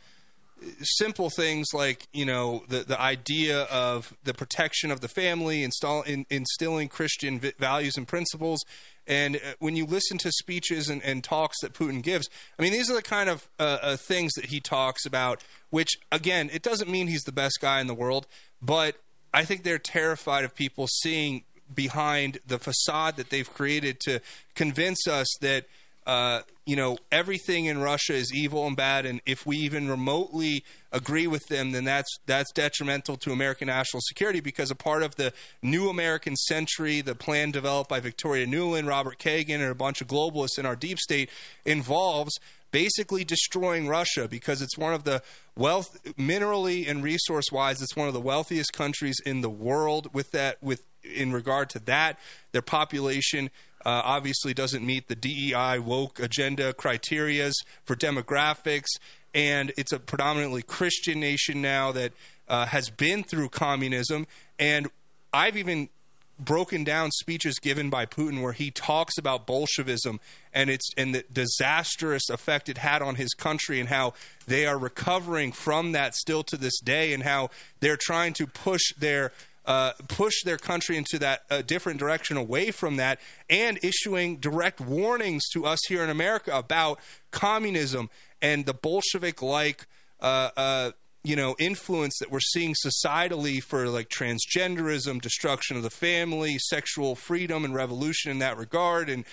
simple 0.81 1.31
things 1.31 1.69
like 1.73 2.07
you 2.13 2.25
know 2.25 2.65
the 2.69 2.81
the 2.81 3.01
idea 3.01 3.63
of 3.65 4.17
the 4.25 4.35
protection 4.35 4.91
of 4.91 5.01
the 5.01 5.09
family, 5.09 5.63
install, 5.63 6.03
in, 6.03 6.27
instilling 6.31 6.89
Christian 6.89 7.39
vi- 7.39 7.53
values 7.59 7.97
and 7.97 8.07
principles. 8.07 8.61
And 9.09 9.37
uh, 9.37 9.55
when 9.59 9.75
you 9.75 9.87
listen 9.87 10.19
to 10.19 10.31
speeches 10.31 10.89
and, 10.89 11.03
and 11.03 11.25
talks 11.25 11.57
that 11.63 11.73
Putin 11.73 12.03
gives, 12.03 12.29
I 12.59 12.63
mean, 12.63 12.73
these 12.73 12.91
are 12.91 12.95
the 12.95 13.03
kind 13.03 13.29
of 13.29 13.49
uh, 13.59 13.79
uh, 13.83 13.97
things 13.97 14.35
that 14.35 14.47
he 14.47 14.61
talks 14.61 15.07
about. 15.07 15.43
Which, 15.71 15.99
again, 16.13 16.51
it 16.53 16.63
doesn't 16.63 16.89
mean 16.91 17.09
he's 17.09 17.25
the 17.25 17.33
best 17.33 17.59
guy 17.61 17.81
in 17.81 17.89
the 17.89 17.95
world, 17.95 18.27
but 18.63 18.97
I 19.35 19.45
think 19.45 19.63
they're 19.63 19.79
terrified 19.79 20.45
of 20.45 20.55
people 20.55 20.87
seeing 20.87 21.45
behind 21.75 22.39
the 22.47 22.59
facade 22.59 23.17
that 23.17 23.31
they've 23.31 23.53
created 23.53 24.01
to 24.01 24.21
convince 24.55 25.07
us 25.07 25.27
that 25.41 25.67
uh, 26.09 26.41
you 26.65 26.75
know 26.75 26.97
everything 27.13 27.67
in 27.67 27.79
Russia 27.79 28.15
is 28.15 28.33
evil 28.35 28.67
and 28.67 28.75
bad, 28.75 29.05
and 29.05 29.21
if 29.27 29.45
we 29.45 29.59
even 29.59 29.89
remotely 29.91 30.65
agree 30.91 31.27
with 31.27 31.47
them, 31.49 31.73
then 31.73 31.85
that's 31.85 32.09
that's 32.25 32.51
detrimental 32.53 33.19
to 33.19 33.31
American 33.31 33.69
national 33.69 34.01
security 34.01 34.41
because 34.41 34.71
a 34.71 34.75
part 34.75 35.03
of 35.03 35.17
the 35.17 35.35
new 35.63 35.91
American 35.91 36.35
century, 36.35 37.03
the 37.03 37.15
plan 37.15 37.51
developed 37.51 37.91
by 37.91 38.01
Victoria 38.01 38.47
Nuland, 38.47 38.89
Robert 38.89 39.19
Kagan, 39.19 39.57
and 39.57 39.71
a 39.71 39.75
bunch 39.75 40.01
of 40.01 40.09
globalists 40.09 40.59
in 40.59 40.65
our 40.65 40.77
deep 40.77 40.99
state 40.99 41.29
involves 41.67 42.41
basically 42.71 43.23
destroying 43.23 43.87
Russia 43.87 44.27
because 44.27 44.63
it's 44.63 44.79
one 44.79 44.95
of 44.95 45.05
the 45.05 45.23
wealth 45.57 45.99
minerally 46.17 46.89
and 46.89 47.03
resource 47.03 47.47
wise 47.51 47.81
it's 47.81 47.97
one 47.97 48.09
of 48.09 48.13
the 48.13 48.21
wealthiest 48.21 48.75
countries 48.75 49.17
in 49.25 49.41
the 49.41 49.49
world 49.49 50.13
with 50.15 50.31
that 50.33 50.63
with 50.63 50.83
in 51.05 51.33
regard 51.33 51.71
to 51.71 51.79
that. 51.81 52.19
Their 52.53 52.63
population 52.63 53.51
uh, 53.85 54.03
obviously 54.05 54.55
doesn't 54.55 54.85
meet 54.85 55.09
the 55.09 55.15
DEI 55.15 55.79
woke 55.79 56.19
agenda 56.21 56.73
criterias 56.73 57.55
for 57.85 57.95
demographics. 57.97 58.89
And 59.35 59.73
it's 59.77 59.93
a 59.93 59.99
predominantly 59.99 60.63
Christian 60.63 61.21
nation 61.21 61.63
now 61.63 61.93
that 61.93 62.13
uh, 62.49 62.67
has 62.67 62.91
been 62.91 63.23
through 63.23 63.51
communism. 63.51 64.27
And 64.59 64.89
I've 65.33 65.57
even 65.57 65.91
broken 66.39 66.85
down 66.85 67.11
speeches 67.11 67.59
given 67.59 67.91
by 67.91 68.07
Putin 68.07 68.43
where 68.43 68.53
he 68.53 68.71
talks 68.71 69.19
about 69.19 69.47
Bolshevism 69.47 70.21
and 70.53 70.71
its 70.71 70.91
and 70.97 71.15
the 71.15 71.25
disastrous 71.33 72.31
effect 72.31 72.69
it 72.69 72.79
had 72.79 73.03
on 73.03 73.17
his 73.17 73.35
country 73.35 73.81
and 73.81 73.89
how 73.89 74.15
they 74.47 74.65
are 74.65 74.79
recovering 74.79 75.53
from 75.53 75.93
that 75.93 76.15
still 76.15 76.45
to 76.45 76.57
this 76.57 76.79
day 76.81 77.13
and 77.13 77.25
how 77.25 77.51
they're 77.81 77.99
trying 78.01 78.33
to 78.35 78.47
push 78.47 78.93
their 78.97 79.33
uh, 79.69 79.93
push 80.09 80.43
their 80.45 80.57
country 80.57 80.97
into 80.97 81.19
that 81.19 81.43
uh, 81.51 81.61
different 81.61 82.01
direction 82.01 82.39
away 82.39 82.71
from 82.71 82.97
that, 82.97 83.21
and 83.51 83.79
issuing 83.85 84.39
direct 84.39 84.81
warnings 84.81 85.47
to 85.51 85.67
us 85.67 85.79
here 85.89 86.03
in 86.03 86.09
America 86.09 86.51
about 86.57 86.99
communism 87.31 88.09
and 88.43 88.65
the 88.67 88.75
Bolshevik-like. 88.75 89.87
Uh, 90.21 90.51
uh, 90.57 90.91
you 91.25 91.37
know, 91.37 91.55
influence 91.59 92.17
that 92.21 92.31
we're 92.31 92.41
seeing 92.41 92.75
societally 92.75 93.63
for 93.63 93.89
like 93.89 94.09
transgenderism, 94.09 95.21
destruction 95.21 95.77
of 95.77 95.83
the 95.83 95.91
family, 95.91 96.57
sexual 96.59 97.15
freedom, 97.15 97.65
and 97.65 97.75
revolution 97.75 98.31
in 98.31 98.39
that 98.39 98.57
regard, 98.57 99.11
and 99.11 99.25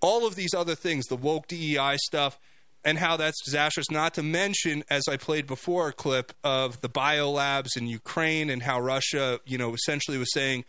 all 0.00 0.26
of 0.26 0.34
these 0.34 0.52
other 0.54 0.74
things, 0.74 1.06
the 1.06 1.16
woke 1.16 1.46
DEI 1.48 1.96
stuff, 1.96 2.38
and 2.84 2.98
how 2.98 3.16
that's 3.16 3.42
disastrous. 3.44 3.90
Not 3.90 4.14
to 4.14 4.22
mention, 4.22 4.84
as 4.88 5.08
I 5.08 5.16
played 5.16 5.46
before, 5.46 5.88
a 5.88 5.92
clip 5.92 6.32
of 6.44 6.80
the 6.80 6.88
biolabs 6.88 7.76
in 7.76 7.86
Ukraine 7.86 8.50
and 8.50 8.62
how 8.62 8.80
Russia, 8.80 9.40
you 9.44 9.58
know, 9.58 9.74
essentially 9.74 10.18
was 10.18 10.32
saying 10.32 10.64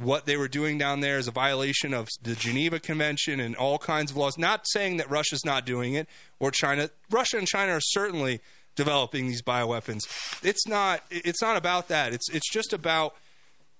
what 0.00 0.26
they 0.26 0.36
were 0.36 0.48
doing 0.48 0.76
down 0.76 1.00
there 1.00 1.18
is 1.18 1.28
a 1.28 1.32
violation 1.32 1.94
of 1.94 2.08
the 2.22 2.34
Geneva 2.34 2.80
Convention 2.80 3.40
and 3.40 3.54
all 3.56 3.78
kinds 3.78 4.10
of 4.10 4.16
laws. 4.16 4.36
Not 4.36 4.66
saying 4.68 4.96
that 4.96 5.08
Russia's 5.08 5.44
not 5.44 5.64
doing 5.64 5.94
it 5.94 6.08
or 6.40 6.50
China. 6.50 6.90
Russia 7.10 7.38
and 7.38 7.46
China 7.46 7.72
are 7.72 7.80
certainly 7.80 8.40
developing 8.76 9.28
these 9.28 9.42
bioweapons. 9.42 10.00
It's 10.42 10.66
not. 10.66 11.02
It's 11.10 11.40
not 11.40 11.56
about 11.56 11.88
that. 11.88 12.12
It's 12.12 12.28
it's 12.30 12.50
just 12.50 12.72
about 12.72 13.14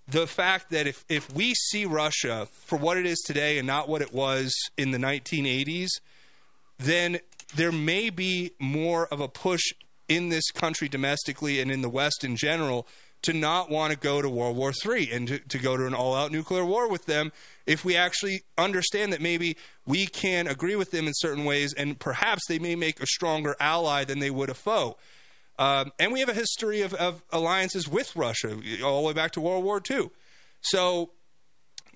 the 0.06 0.26
fact 0.26 0.70
that 0.70 0.86
if 0.86 1.04
if 1.08 1.32
we 1.34 1.54
see 1.54 1.84
Russia 1.84 2.48
for 2.52 2.78
what 2.78 2.96
it 2.96 3.06
is 3.06 3.20
today 3.26 3.58
and 3.58 3.66
not 3.66 3.88
what 3.88 4.02
it 4.02 4.12
was 4.12 4.54
in 4.76 4.92
the 4.92 4.98
1980s, 4.98 5.88
then 6.78 7.18
there 7.56 7.72
may 7.72 8.10
be 8.10 8.52
more 8.58 9.06
of 9.06 9.20
a 9.20 9.28
push 9.28 9.72
in 10.08 10.28
this 10.28 10.50
country 10.50 10.88
domestically 10.88 11.60
and 11.60 11.70
in 11.70 11.82
the 11.82 11.88
West 11.88 12.24
in 12.24 12.36
general 12.36 12.86
to 13.22 13.32
not 13.32 13.70
want 13.70 13.90
to 13.90 13.98
go 13.98 14.20
to 14.20 14.28
World 14.28 14.56
War 14.56 14.72
III 14.84 15.10
and 15.10 15.28
to, 15.28 15.38
to 15.38 15.58
go 15.58 15.78
to 15.78 15.86
an 15.86 15.94
all 15.94 16.14
out 16.14 16.30
nuclear 16.30 16.64
war 16.64 16.90
with 16.90 17.06
them 17.06 17.32
if 17.66 17.82
we 17.82 17.96
actually 17.96 18.42
understand 18.58 19.14
that 19.14 19.22
maybe 19.22 19.56
we 19.86 20.04
can 20.06 20.46
agree 20.46 20.76
with 20.76 20.90
them 20.90 21.06
in 21.06 21.14
certain 21.16 21.46
ways 21.46 21.72
and 21.72 21.98
perhaps 21.98 22.42
they 22.48 22.58
may 22.58 22.74
make 22.74 23.00
a 23.00 23.06
stronger 23.06 23.56
ally 23.58 24.04
than 24.04 24.18
they 24.18 24.30
would 24.30 24.50
a 24.50 24.54
foe. 24.54 24.98
Um, 25.58 25.92
and 25.98 26.12
we 26.12 26.20
have 26.20 26.28
a 26.28 26.34
history 26.34 26.82
of, 26.82 26.92
of 26.94 27.22
alliances 27.30 27.88
with 27.88 28.14
Russia 28.14 28.58
all 28.84 29.00
the 29.00 29.06
way 29.06 29.14
back 29.14 29.32
to 29.32 29.40
World 29.40 29.64
War 29.64 29.80
II. 29.88 30.10
So 30.60 31.10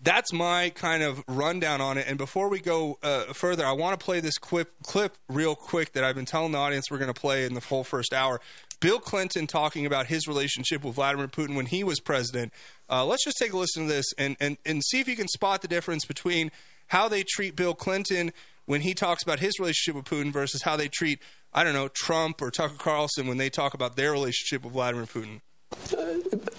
that's 0.02 0.32
my 0.32 0.70
kind 0.70 1.02
of 1.02 1.22
rundown 1.28 1.80
on 1.80 1.98
it. 1.98 2.06
And 2.08 2.18
before 2.18 2.48
we 2.48 2.60
go 2.60 2.98
uh, 3.02 3.32
further, 3.32 3.64
I 3.64 3.72
want 3.72 3.98
to 3.98 4.04
play 4.04 4.20
this 4.20 4.38
clip, 4.38 4.72
clip 4.82 5.16
real 5.28 5.54
quick 5.54 5.92
that 5.92 6.04
I've 6.04 6.14
been 6.14 6.24
telling 6.24 6.52
the 6.52 6.58
audience 6.58 6.90
we're 6.90 6.98
going 6.98 7.12
to 7.12 7.20
play 7.20 7.44
in 7.44 7.54
the 7.54 7.60
whole 7.60 7.84
first 7.84 8.12
hour. 8.12 8.40
Bill 8.80 9.00
Clinton 9.00 9.46
talking 9.46 9.86
about 9.86 10.06
his 10.06 10.28
relationship 10.28 10.84
with 10.84 10.94
Vladimir 10.94 11.26
Putin 11.26 11.56
when 11.56 11.66
he 11.66 11.82
was 11.82 11.98
president. 12.00 12.52
Uh, 12.88 13.04
let's 13.04 13.24
just 13.24 13.36
take 13.38 13.52
a 13.52 13.56
listen 13.56 13.88
to 13.88 13.92
this 13.92 14.06
and, 14.16 14.36
and, 14.40 14.56
and 14.64 14.84
see 14.84 15.00
if 15.00 15.08
you 15.08 15.16
can 15.16 15.28
spot 15.28 15.62
the 15.62 15.68
difference 15.68 16.04
between 16.04 16.50
how 16.88 17.08
they 17.08 17.24
treat 17.24 17.56
Bill 17.56 17.74
Clinton 17.74 18.32
when 18.66 18.82
he 18.82 18.94
talks 18.94 19.22
about 19.22 19.40
his 19.40 19.58
relationship 19.58 19.96
with 19.96 20.04
Putin 20.04 20.32
versus 20.32 20.62
how 20.62 20.76
they 20.76 20.88
treat, 20.88 21.20
I 21.52 21.64
don't 21.64 21.74
know, 21.74 21.88
Trump 21.88 22.40
or 22.40 22.50
Tucker 22.50 22.76
Carlson 22.78 23.26
when 23.26 23.38
they 23.38 23.50
talk 23.50 23.74
about 23.74 23.96
their 23.96 24.12
relationship 24.12 24.62
with 24.62 24.74
Vladimir 24.74 25.06
Putin. 25.06 25.40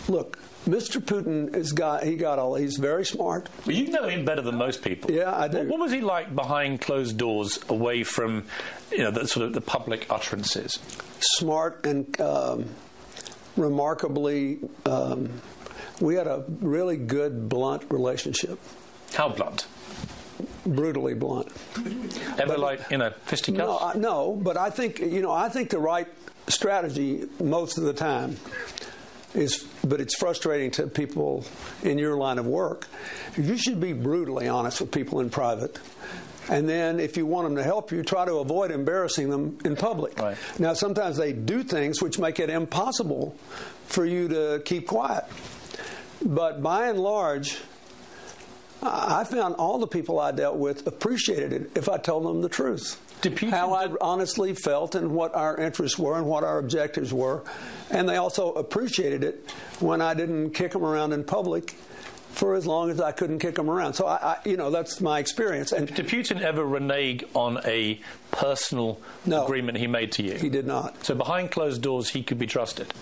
Look, 0.08 0.40
Mr. 0.68 1.00
Putin 1.02 1.56
is 1.56 1.72
got 1.72 2.04
he 2.04 2.16
got 2.16 2.40
all 2.40 2.56
he's 2.56 2.78
very 2.78 3.06
smart. 3.06 3.50
Well, 3.66 3.76
you 3.76 3.88
know 3.90 4.08
him 4.08 4.26
better 4.26 4.42
than 4.42 4.56
most 4.56 4.82
people. 4.82 5.12
Yeah, 5.12 5.36
I 5.36 5.48
do. 5.48 5.68
What, 5.68 5.80
was 5.80 5.92
he 5.92 6.02
like 6.02 6.36
behind 6.36 6.82
closed 6.82 7.18
doors, 7.18 7.60
away 7.70 8.04
from 8.04 8.46
you 8.92 9.00
know 9.00 9.12
the 9.12 9.28
sort 9.28 9.46
of 9.46 9.54
the 9.54 9.62
public 9.62 10.08
utterances? 10.10 10.80
Smart 11.20 11.86
and 11.86 12.20
um, 12.20 12.66
remarkably, 13.56 14.60
um, 14.86 15.42
we 16.00 16.16
had 16.16 16.28
a 16.28 16.44
really 16.60 16.98
good 16.98 17.50
blunt 17.50 17.86
relationship. 17.90 18.60
How 19.14 19.30
blunt? 19.30 19.68
Brutally 20.66 21.14
blunt. 21.14 21.52
Ever 22.40 22.58
like 22.58 22.82
you 22.90 22.98
know 22.98 23.12
fisticuffs? 23.26 23.96
No, 23.96 24.34
no, 24.34 24.36
but 24.36 24.58
I 24.58 24.70
think 24.70 25.00
you 25.00 25.22
know 25.22 25.32
I 25.32 25.50
think 25.50 25.70
the 25.70 25.80
right 25.80 26.08
strategy 26.48 27.28
most 27.40 27.78
of 27.78 27.84
the 27.84 27.94
time 27.94 28.38
is, 29.34 29.68
but 29.84 30.02
it's 30.02 30.16
frustrating 30.18 30.72
to 30.72 30.88
people 30.88 31.46
in 31.84 31.98
your 31.98 32.18
line 32.18 32.38
of 32.38 32.46
work. 32.46 32.88
You 33.38 33.58
should 33.58 33.80
be 33.80 33.94
brutally 33.94 34.48
honest 34.48 34.82
with 34.82 34.92
people 34.92 35.20
in 35.20 35.30
private. 35.30 35.80
And 36.50 36.68
then, 36.68 37.00
if 37.00 37.16
you 37.16 37.28
want 37.28 37.46
them 37.46 37.56
to 37.58 37.64
help 37.64 37.92
you, 37.92 38.02
try 38.02 38.26
to 38.26 38.36
avoid 38.36 38.72
embarrassing 38.72 39.30
them 39.30 39.60
in 39.64 39.76
public. 39.76 40.18
Right. 40.18 40.36
Now, 40.58 40.74
sometimes 40.74 41.16
they 41.16 41.32
do 41.32 41.62
things 41.62 42.02
which 42.02 42.18
make 42.18 42.40
it 42.40 42.50
impossible 42.50 43.36
for 43.86 44.04
you 44.04 44.28
to 44.30 44.62
keep 44.66 44.88
quiet. 44.88 45.26
But 46.26 46.64
by 46.64 46.90
and 46.90 47.00
large, 47.00 47.60
I 48.82 49.20
I 49.20 49.24
found 49.26 49.56
all 49.56 49.78
the 49.78 49.88
people 49.88 50.20
I 50.20 50.32
dealt 50.32 50.56
with 50.56 50.88
appreciated 50.88 51.54
it 51.54 51.72
if 51.76 51.90
I 51.90 51.98
told 51.98 52.26
them 52.26 52.42
the 52.42 52.50
truth. 52.50 53.00
How 53.50 53.74
I 53.74 53.90
honestly 54.00 54.54
felt 54.54 54.96
and 54.96 55.12
what 55.12 55.36
our 55.36 55.58
interests 55.58 56.00
were 56.00 56.18
and 56.18 56.26
what 56.26 56.44
our 56.44 56.60
objectives 56.60 57.14
were. 57.14 57.44
And 57.90 58.08
they 58.08 58.16
also 58.16 58.54
appreciated 58.54 59.24
it 59.24 59.52
when 59.80 60.02
I 60.02 60.14
didn't 60.14 60.52
kick 60.52 60.72
them 60.72 60.84
around 60.84 61.14
in 61.14 61.24
public 61.24 61.76
for 62.32 62.56
as 62.56 62.66
long 62.66 62.90
as 62.90 63.02
I 63.02 63.12
couldn't 63.12 63.40
kick 63.40 63.56
them 63.56 63.70
around. 63.70 63.94
So, 63.96 64.06
I, 64.06 64.16
I 64.16 64.38
you 64.46 64.56
know, 64.56 64.70
that's 64.70 65.02
my 65.02 65.20
experience. 65.20 65.72
And 65.72 65.94
Did 65.94 66.08
Putin 66.08 66.42
ever 66.42 66.64
renege 66.64 67.26
on 67.34 67.60
a 67.66 68.00
personal 68.32 69.02
agreement 69.26 69.78
he 69.78 69.88
made 69.88 70.12
to 70.14 70.24
you? 70.24 70.36
He 70.36 70.50
did 70.50 70.66
not. 70.68 71.04
So 71.04 71.16
behind 71.16 71.52
closed 71.52 71.82
doors, 71.82 72.10
he 72.10 72.24
could 72.24 72.40
be 72.40 72.48
trusted. 72.48 72.94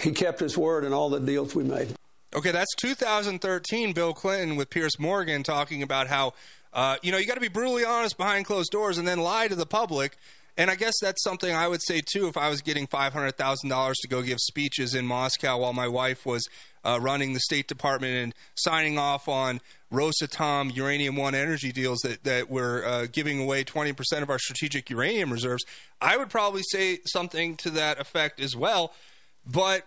he 0.00 0.12
kept 0.12 0.40
his 0.40 0.56
word 0.56 0.84
in 0.84 0.92
all 0.92 1.10
the 1.10 1.20
deals 1.20 1.54
we 1.54 1.64
made. 1.64 1.94
Okay, 2.32 2.52
that's 2.52 2.72
2013. 2.76 3.92
Bill 3.92 4.14
Clinton 4.14 4.56
with 4.56 4.70
Piers 4.70 4.98
Morgan 5.00 5.42
talking 5.42 5.82
about 5.82 6.06
how, 6.06 6.32
uh, 6.72 6.96
you 7.02 7.12
know, 7.12 7.18
you 7.18 7.26
got 7.26 7.34
to 7.34 7.40
be 7.40 7.48
brutally 7.48 7.84
honest 7.84 8.16
behind 8.16 8.46
closed 8.46 8.70
doors 8.70 8.98
and 8.98 9.06
then 9.06 9.18
lie 9.18 9.48
to 9.48 9.54
the 9.54 9.66
public. 9.66 10.16
And 10.56 10.70
I 10.70 10.74
guess 10.74 10.94
that's 11.00 11.22
something 11.22 11.54
I 11.54 11.68
would 11.68 11.82
say 11.82 12.00
too 12.04 12.28
if 12.28 12.36
I 12.36 12.48
was 12.50 12.60
getting 12.60 12.86
$500,000 12.86 13.94
to 13.94 14.08
go 14.08 14.22
give 14.22 14.38
speeches 14.40 14.94
in 14.94 15.06
Moscow 15.06 15.58
while 15.58 15.72
my 15.72 15.88
wife 15.88 16.26
was 16.26 16.46
uh, 16.84 16.98
running 17.00 17.32
the 17.32 17.40
State 17.40 17.66
Department 17.66 18.14
and 18.14 18.34
signing 18.56 18.98
off 18.98 19.28
on 19.28 19.60
Rosatom 19.92 20.74
Uranium 20.74 21.16
One 21.16 21.34
energy 21.34 21.72
deals 21.72 22.00
that, 22.00 22.24
that 22.24 22.50
were 22.50 22.84
uh, 22.84 23.06
giving 23.10 23.40
away 23.40 23.64
20% 23.64 24.22
of 24.22 24.30
our 24.30 24.38
strategic 24.38 24.90
uranium 24.90 25.32
reserves. 25.32 25.64
I 26.00 26.16
would 26.16 26.30
probably 26.30 26.62
say 26.70 26.98
something 27.06 27.56
to 27.58 27.70
that 27.70 28.00
effect 28.00 28.40
as 28.40 28.54
well. 28.56 28.92
But 29.46 29.86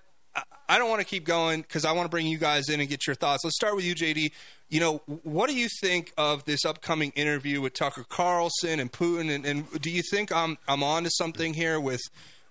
I- 0.68 0.78
don't 0.78 0.90
want 0.90 1.02
to 1.02 1.08
keep 1.08 1.24
going 1.24 1.62
because 1.62 1.86
I 1.86 1.92
want 1.92 2.06
to 2.06 2.10
bring 2.10 2.26
you 2.26 2.38
guys 2.38 2.70
in 2.70 2.80
and 2.80 2.90
get 2.90 3.06
your 3.06 3.16
thoughts. 3.16 3.44
Let's 3.44 3.56
start 3.56 3.76
with 3.76 3.86
you, 3.86 3.94
JD. 3.94 4.32
You 4.70 4.80
know, 4.80 4.98
what 5.24 5.50
do 5.50 5.56
you 5.56 5.68
think 5.82 6.14
of 6.18 6.46
this 6.46 6.66
upcoming 6.66 7.12
interview 7.12 7.62
with 7.62 7.74
Tucker 7.74 8.06
Carlson 8.08 8.80
and 8.80 8.92
Putin? 8.92 9.34
And, 9.34 9.46
and 9.46 9.82
do 9.82 9.92
you 9.92 10.02
think 10.10 10.32
I'm 10.32 10.58
I'm 10.68 10.82
on 10.82 11.04
to 11.04 11.12
something 11.12 11.54
here 11.54 11.80
with 11.80 12.02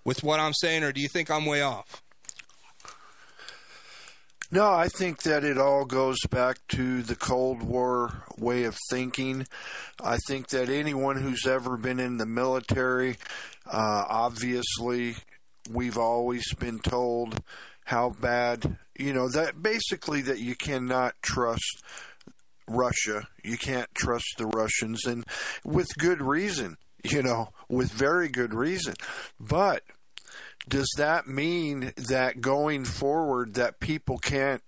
with 0.05 0.23
what 0.23 0.39
I'm 0.39 0.53
saying, 0.53 0.83
or 0.83 0.91
do 0.91 1.01
you 1.01 1.09
think 1.09 1.29
I'm 1.29 1.45
way 1.45 1.61
off? 1.61 2.01
No, 4.53 4.71
I 4.71 4.87
think 4.87 5.23
that 5.23 5.43
it 5.43 5.57
all 5.57 5.83
goes 5.83 6.19
back 6.29 6.59
to 6.67 7.01
the 7.01 7.15
Cold 7.15 7.63
War 7.63 8.23
way 8.37 8.65
of 8.65 8.77
thinking. 8.91 9.47
I 9.99 10.17
think 10.27 10.49
that 10.49 10.69
anyone 10.69 11.17
who's 11.17 11.47
ever 11.47 11.75
been 11.75 11.99
in 11.99 12.19
the 12.19 12.27
military, 12.27 13.17
uh, 13.65 14.05
obviously, 14.07 15.15
we've 15.71 15.97
always 15.97 16.53
been 16.53 16.77
told 16.77 17.41
how 17.85 18.11
bad, 18.11 18.77
you 18.97 19.13
know, 19.13 19.29
that 19.29 19.61
basically 19.61 20.21
that 20.21 20.39
you 20.39 20.55
cannot 20.55 21.15
trust 21.21 21.83
Russia. 22.67 23.27
You 23.43 23.57
can't 23.57 23.93
trust 23.93 24.35
the 24.37 24.45
Russians, 24.45 25.05
and 25.05 25.25
with 25.63 25.97
good 25.97 26.21
reason, 26.21 26.77
you 27.03 27.23
know, 27.23 27.49
with 27.69 27.91
very 27.91 28.29
good 28.29 28.53
reason. 28.53 28.93
But 29.39 29.83
does 30.67 30.89
that 30.97 31.27
mean 31.27 31.91
that 31.97 32.41
going 32.41 32.85
forward 32.85 33.55
that 33.55 33.79
people 33.79 34.17
can't 34.17 34.61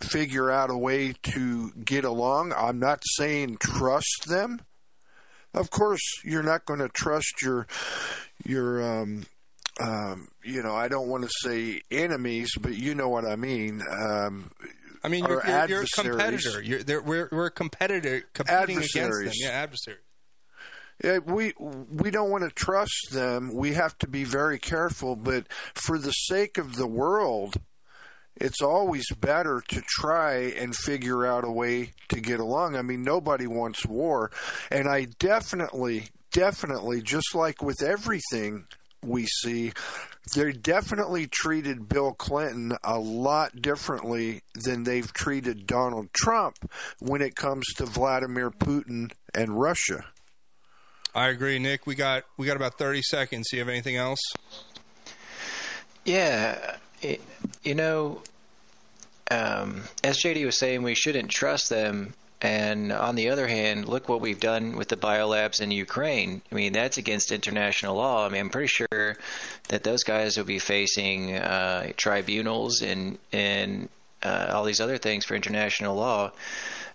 figure 0.00 0.50
out 0.50 0.70
a 0.70 0.76
way 0.76 1.14
to 1.22 1.70
get 1.72 2.04
along? 2.04 2.52
I'm 2.56 2.78
not 2.78 3.02
saying 3.16 3.58
trust 3.60 4.26
them. 4.26 4.62
Of 5.52 5.70
course, 5.70 6.02
you're 6.24 6.42
not 6.42 6.64
going 6.64 6.80
to 6.80 6.88
trust 6.88 7.42
your 7.42 7.66
your 8.44 8.82
um, 8.82 9.24
um, 9.80 10.28
you 10.42 10.62
know, 10.62 10.74
I 10.74 10.88
don't 10.88 11.08
want 11.08 11.24
to 11.24 11.30
say 11.42 11.82
enemies, 11.90 12.50
but 12.60 12.76
you 12.76 12.94
know 12.94 13.08
what 13.08 13.24
I 13.24 13.36
mean. 13.36 13.82
Um, 13.90 14.50
I 15.02 15.08
mean, 15.08 15.24
you're, 15.24 15.42
you're, 15.46 15.68
you're 15.68 15.82
a 15.82 15.86
competitor. 15.86 16.62
You're, 16.62 17.02
we're, 17.02 17.28
we're 17.30 17.46
a 17.46 17.50
competitor 17.50 18.22
competing 18.32 18.78
against 18.78 18.94
them. 18.94 19.30
Yeah, 19.34 19.50
adversaries. 19.50 20.00
Yeah, 21.02 21.18
we 21.18 21.52
we 21.58 22.10
don't 22.10 22.30
want 22.30 22.44
to 22.44 22.50
trust 22.50 23.08
them. 23.10 23.52
We 23.52 23.72
have 23.72 23.98
to 23.98 24.06
be 24.06 24.22
very 24.24 24.58
careful, 24.58 25.16
but 25.16 25.46
for 25.74 25.98
the 25.98 26.12
sake 26.12 26.56
of 26.56 26.76
the 26.76 26.86
world, 26.86 27.56
it's 28.36 28.62
always 28.62 29.04
better 29.18 29.60
to 29.68 29.82
try 29.86 30.34
and 30.34 30.74
figure 30.74 31.26
out 31.26 31.44
a 31.44 31.50
way 31.50 31.94
to 32.10 32.20
get 32.20 32.38
along. 32.38 32.76
I 32.76 32.82
mean, 32.82 33.02
nobody 33.02 33.48
wants 33.48 33.84
war, 33.84 34.30
and 34.70 34.88
I 34.88 35.06
definitely, 35.18 36.10
definitely, 36.32 37.02
just 37.02 37.34
like 37.34 37.60
with 37.60 37.82
everything, 37.82 38.66
we 39.06 39.26
see, 39.26 39.72
they 40.34 40.52
definitely 40.52 41.26
treated 41.26 41.88
Bill 41.88 42.12
Clinton 42.12 42.76
a 42.82 42.98
lot 42.98 43.60
differently 43.60 44.42
than 44.54 44.84
they've 44.84 45.12
treated 45.12 45.66
Donald 45.66 46.12
Trump 46.12 46.56
when 47.00 47.22
it 47.22 47.36
comes 47.36 47.66
to 47.76 47.86
Vladimir 47.86 48.50
Putin 48.50 49.12
and 49.34 49.60
Russia. 49.60 50.06
I 51.14 51.28
agree, 51.28 51.58
Nick. 51.58 51.86
We 51.86 51.94
got 51.94 52.24
we 52.36 52.46
got 52.46 52.56
about 52.56 52.76
thirty 52.76 53.02
seconds. 53.02 53.48
Do 53.50 53.56
you 53.56 53.62
have 53.62 53.68
anything 53.68 53.96
else? 53.96 54.18
Yeah, 56.04 56.76
it, 57.02 57.22
you 57.62 57.74
know, 57.74 58.20
um, 59.30 59.82
as 60.02 60.18
JD 60.18 60.44
was 60.44 60.58
saying, 60.58 60.82
we 60.82 60.94
shouldn't 60.94 61.30
trust 61.30 61.70
them. 61.70 62.14
And 62.44 62.92
on 62.92 63.14
the 63.14 63.30
other 63.30 63.48
hand, 63.48 63.88
look 63.88 64.06
what 64.06 64.20
we've 64.20 64.38
done 64.38 64.76
with 64.76 64.88
the 64.88 64.98
biolabs 64.98 65.62
in 65.62 65.70
Ukraine. 65.70 66.42
I 66.52 66.54
mean, 66.54 66.74
that's 66.74 66.98
against 66.98 67.32
international 67.32 67.96
law. 67.96 68.26
I 68.26 68.28
mean, 68.28 68.42
I'm 68.42 68.50
pretty 68.50 68.68
sure 68.68 69.16
that 69.68 69.82
those 69.82 70.04
guys 70.04 70.36
will 70.36 70.44
be 70.44 70.58
facing 70.58 71.36
uh, 71.36 71.92
tribunals 71.96 72.82
and 72.82 73.18
and 73.32 73.88
uh, 74.22 74.50
all 74.52 74.64
these 74.64 74.82
other 74.82 74.98
things 74.98 75.24
for 75.24 75.34
international 75.34 75.96
law. 75.96 76.32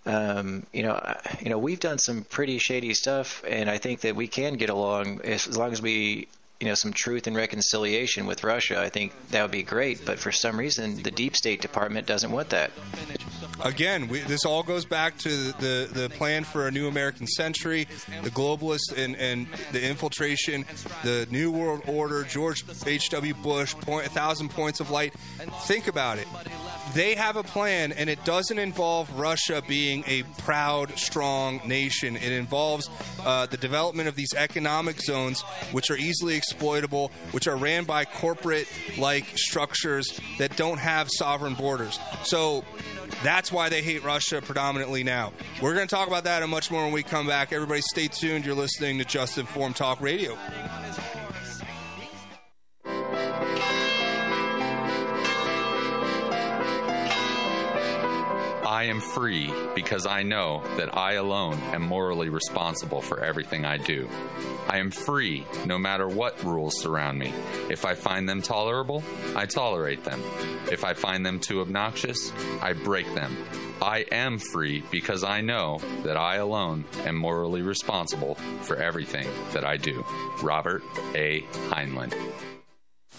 Um, 0.06 0.68
you 0.72 0.84
know, 0.84 1.18
you 1.42 1.50
know, 1.50 1.58
we've 1.58 1.80
done 1.80 1.98
some 1.98 2.26
pretty 2.26 2.60
shady 2.60 2.94
stuff, 2.94 3.44
and 3.48 3.72
I 3.72 3.80
think 3.80 4.02
that 4.02 4.16
we 4.16 4.28
can 4.28 4.54
get 4.54 4.70
along 4.70 5.22
as, 5.24 5.48
as 5.48 5.58
long 5.58 5.72
as 5.72 5.82
we, 5.82 6.28
you 6.60 6.68
know, 6.68 6.74
some 6.74 6.92
truth 6.92 7.26
and 7.26 7.38
reconciliation 7.38 8.26
with 8.26 8.44
Russia. 8.44 8.82
I 8.82 8.90
think 8.90 9.14
that 9.32 9.42
would 9.42 9.52
be 9.52 9.64
great. 9.64 10.06
But 10.06 10.20
for 10.20 10.32
some 10.32 10.60
reason, 10.60 11.02
the 11.04 11.12
deep 11.12 11.38
state 11.38 11.62
department 11.62 12.06
doesn't 12.06 12.32
want 12.32 12.50
that. 12.50 12.72
Again, 13.64 14.08
we, 14.08 14.20
this 14.20 14.46
all 14.46 14.64
goes 14.64 14.86
back 14.86 15.18
to 15.20 15.30
the, 15.30 15.90
the 15.92 16.10
plan 16.10 16.44
for 16.44 16.68
a 16.68 16.72
new 16.72 16.88
American 16.88 17.28
century, 17.28 17.88
the 18.24 18.30
globalists 18.30 18.96
and, 18.96 19.16
and 19.18 19.48
the 19.72 19.86
infiltration, 19.86 20.66
the 21.04 21.28
New 21.30 21.52
World 21.52 21.84
Order, 21.88 22.24
George 22.24 22.64
H.W. 22.86 23.34
Bush, 23.36 23.74
point, 23.76 24.06
a 24.06 24.10
thousand 24.10 24.50
points 24.50 24.80
of 24.80 24.92
light. 24.92 25.14
Think 25.64 25.88
about 25.88 26.20
it. 26.20 26.28
They 26.94 27.16
have 27.16 27.36
a 27.36 27.44
plan, 27.44 27.92
and 27.92 28.10
it 28.10 28.24
doesn't 28.26 28.58
involve 28.58 29.12
Russia 29.18 29.62
being 29.68 30.04
a 30.08 30.24
proud, 30.40 30.98
strong 30.98 31.62
nation. 31.66 32.16
It 32.16 32.32
involves 32.32 32.90
uh, 33.24 33.46
the 33.46 33.58
development 33.58 34.08
of 34.08 34.16
these 34.16 34.34
economic 34.36 35.00
zones, 35.02 35.42
which 35.72 35.92
are 35.92 35.98
easily 35.98 36.36
exploitable, 36.52 37.12
which 37.32 37.48
are 37.48 37.56
ran 37.56 37.84
by 37.84 38.06
corporate 38.06 38.68
like 38.98 39.26
structures 39.36 40.20
that 40.38 40.56
don't 40.58 40.80
have 40.80 41.08
sovereign 41.12 41.54
borders. 41.54 42.00
So 42.24 42.64
that's 43.24 43.52
why 43.52 43.70
they 43.70 43.82
hate 43.82 44.04
Russia 44.04 44.42
predominantly 44.42 45.04
now. 45.04 45.32
We're 45.62 45.76
going 45.76 45.88
to 45.88 45.96
talk 45.96 46.08
about 46.08 46.24
that 46.24 46.42
and 46.42 46.50
much 46.50 46.72
more 46.72 46.84
when 46.84 46.94
we 46.94 47.04
come 47.04 47.28
back. 47.28 47.54
Everybody 47.54 47.82
stay 47.82 48.08
tuned. 48.08 48.46
You're 48.46 48.56
listening 48.56 48.98
to 48.98 49.06
Just 49.06 49.38
Informed 49.38 49.76
Talk 49.76 50.02
Radio. 50.02 50.38
I 58.70 58.84
am 58.84 59.02
free 59.02 59.52
because 59.74 60.06
I 60.06 60.22
know 60.22 60.62
that 60.78 60.96
I 60.96 61.14
alone 61.14 61.60
am 61.74 61.82
morally 61.82 62.30
responsible 62.30 63.02
for 63.02 63.20
everything 63.20 63.66
I 63.66 63.78
do. 63.78 64.08
I 64.68 64.78
am 64.78 64.92
free 64.92 65.48
no 65.66 65.80
matter 65.80 66.08
what 66.08 66.44
rules 66.44 66.80
surround 66.80 67.18
me. 67.18 67.34
If 67.72 67.84
I 67.84 67.96
find 67.96 68.30
them 68.30 68.44
tolerable, 68.44 69.04
I 69.36 69.48
tolerate 69.48 70.04
them. 70.04 70.22
If 70.72 70.84
I 70.84 70.94
find 70.94 71.26
them 71.26 71.40
too 71.40 71.62
obnoxious, 71.62 72.32
I 72.62 72.74
break 72.74 73.12
them. 73.16 73.36
I 73.82 74.06
am 74.12 74.38
free 74.38 74.84
because 74.92 75.24
I 75.24 75.42
know 75.42 75.80
that 76.04 76.16
I 76.16 76.36
alone 76.36 76.86
am 77.06 77.16
morally 77.16 77.64
responsible 77.64 78.36
for 78.62 78.76
everything 78.76 79.28
that 79.52 79.66
I 79.66 79.78
do. 79.78 80.06
Robert 80.44 80.84
A. 81.16 81.42
Heinlein. 81.72 82.14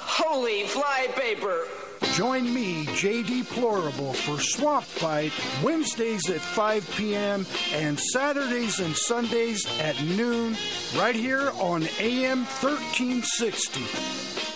Holy 0.01 0.67
flypaper! 0.67 1.67
Join 2.15 2.53
me, 2.53 2.87
JD 2.87 3.45
Plorable, 3.45 4.15
for 4.15 4.41
Swamp 4.41 4.85
Fight 4.85 5.33
Wednesdays 5.63 6.29
at 6.29 6.41
5 6.41 6.91
p.m. 6.97 7.47
and 7.73 8.01
Saturdays 8.01 8.81
and 8.81 8.97
Sundays 8.97 9.65
at 9.81 10.03
noon, 10.03 10.57
right 10.97 11.15
here 11.15 11.53
on 11.61 11.85
AM 11.99 12.45
1360. 12.45 14.50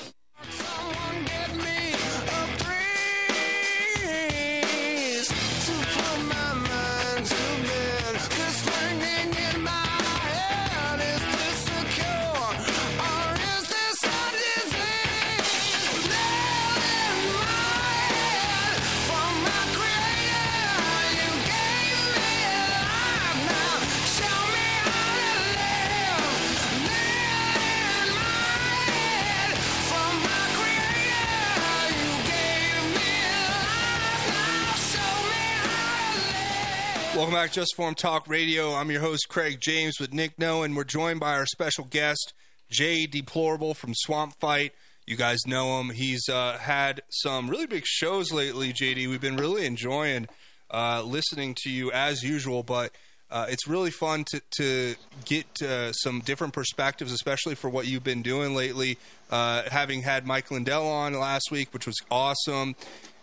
Welcome 37.25 37.41
back, 37.41 37.53
to 37.53 37.61
Just 37.61 37.73
Informed 37.73 37.97
Talk 37.97 38.29
Radio. 38.29 38.75
I'm 38.75 38.91
your 38.91 39.01
host, 39.01 39.31
Craig 39.31 39.59
James, 39.59 39.95
with 39.99 40.13
Nick 40.13 40.39
No, 40.39 40.63
and 40.63 40.77
we're 40.77 40.85
joined 40.85 41.21
by 41.21 41.33
our 41.33 41.47
special 41.47 41.85
guest, 41.85 42.35
Jay 42.71 43.07
Deplorable 43.07 43.73
from 43.73 43.95
Swamp 43.95 44.39
Fight. 44.39 44.75
You 45.07 45.17
guys 45.17 45.39
know 45.47 45.81
him. 45.81 45.89
He's 45.89 46.29
uh, 46.29 46.59
had 46.59 47.01
some 47.09 47.49
really 47.49 47.67
big 47.67 47.87
shows 47.87 48.31
lately, 48.31 48.75
JD. 48.75 49.09
We've 49.09 49.23
been 49.23 49.39
really 49.39 49.65
enjoying 49.65 50.29
uh, 50.71 51.03
listening 51.03 51.57
to 51.63 51.71
you 51.71 51.91
as 51.93 52.23
usual, 52.23 52.63
but 52.63 52.93
uh, 53.31 53.47
it's 53.49 53.67
really 53.67 53.91
fun 53.91 54.25
to, 54.25 54.43
to 54.59 54.95
get 55.25 55.63
uh, 55.63 55.93
some 55.95 56.21
different 56.21 56.53
perspectives, 56.53 57.11
especially 57.11 57.55
for 57.55 57.71
what 57.71 57.87
you've 57.87 58.05
been 58.05 58.21
doing 58.21 58.55
lately. 58.55 58.99
Uh, 59.31 59.63
having 59.71 60.03
had 60.03 60.27
Mike 60.27 60.51
Lindell 60.51 60.87
on 60.87 61.15
last 61.15 61.51
week, 61.51 61.73
which 61.73 61.87
was 61.87 61.97
awesome. 62.11 62.77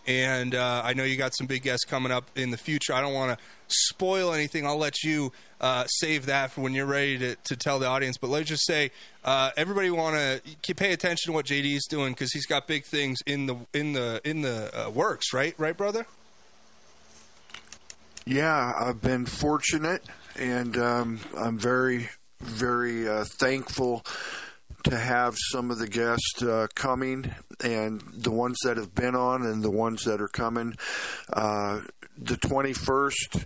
And 0.08 0.56
uh, 0.56 0.82
I 0.84 0.94
know 0.94 1.04
you 1.04 1.16
got 1.16 1.36
some 1.36 1.48
big 1.48 1.62
guests 1.62 1.86
coming 1.86 2.12
up 2.12 2.26
in 2.36 2.50
the 2.50 2.58
future. 2.58 2.94
I 2.94 3.02
don't 3.02 3.14
want 3.14 3.38
to 3.38 3.46
spoil 3.68 4.34
anything. 4.34 4.66
I'll 4.66 4.78
let 4.78 5.04
you 5.04 5.32
uh, 5.60 5.86
save 5.86 6.26
that 6.26 6.52
for 6.52 6.62
when 6.62 6.74
you're 6.74 6.88
ready 6.88 7.18
to, 7.20 7.36
to 7.36 7.56
tell 7.56 7.78
the 7.78 7.88
audience. 7.88 8.18
But 8.18 8.32
let's 8.32 8.50
just 8.50 8.66
say 8.66 8.92
uh, 9.24 9.52
everybody 9.56 9.92
want 9.92 10.42
to 10.64 10.76
pay 10.76 10.94
attention 10.94 11.32
to 11.32 11.36
what 11.36 11.46
JD 11.46 11.76
is 11.76 11.86
doing 11.90 12.14
because 12.14 12.32
he's 12.32 12.48
got 12.48 12.68
big 12.68 12.84
things 12.86 13.20
in 13.26 13.46
the 13.46 13.56
in 13.74 13.94
the 13.94 14.22
in 14.24 14.42
the 14.42 14.88
uh, 14.88 14.90
works. 14.90 15.34
Right, 15.34 15.54
right, 15.58 15.78
brother. 15.78 16.06
Yeah, 18.26 18.74
I've 18.80 19.02
been 19.02 19.26
fortunate, 19.26 20.04
and 20.38 20.78
um, 20.78 21.20
I'm 21.36 21.58
very, 21.58 22.10
very 22.40 23.10
uh, 23.10 23.26
thankful 23.26 24.04
to 24.84 24.98
have 24.98 25.36
some 25.52 25.72
of 25.72 25.80
the 25.80 25.88
guests 25.88 26.42
uh, 26.42 26.68
coming, 26.76 27.34
and 27.64 28.02
the 28.14 28.32
ones 28.32 28.58
that 28.64 28.78
have 28.78 28.94
been 28.96 29.16
on, 29.16 29.44
and 29.44 29.64
the 29.64 29.72
ones 29.72 30.04
that 30.04 30.22
are 30.22 30.28
coming. 30.28 30.76
Uh, 31.32 31.82
the 32.18 32.36
21st, 32.36 33.46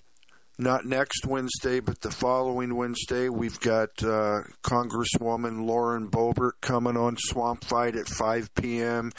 not 0.58 0.86
next 0.86 1.26
Wednesday, 1.26 1.80
but 1.80 2.02
the 2.02 2.12
following 2.12 2.76
Wednesday, 2.76 3.30
we've 3.30 3.60
got 3.60 3.90
uh, 4.04 4.42
Congresswoman 4.64 5.66
Lauren 5.66 6.10
Boebert 6.10 6.54
coming 6.62 6.98
on 6.98 7.18
Swamp 7.18 7.64
Fight 7.64 7.96
at 7.96 8.08
5 8.08 8.54
p.m. 8.56 9.12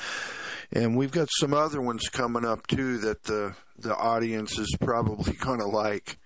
And 0.73 0.97
we've 0.97 1.13
got 1.13 1.29
some 1.39 1.55
other 1.55 1.81
ones 1.81 2.09
coming 2.09 2.45
up 2.45 2.67
too 2.67 2.99
that 2.99 3.25
the 3.25 3.55
the 3.79 3.95
audience 3.95 4.59
is 4.59 4.75
probably 4.81 5.35
going 5.35 5.61
to 5.61 5.67
like. 5.67 6.19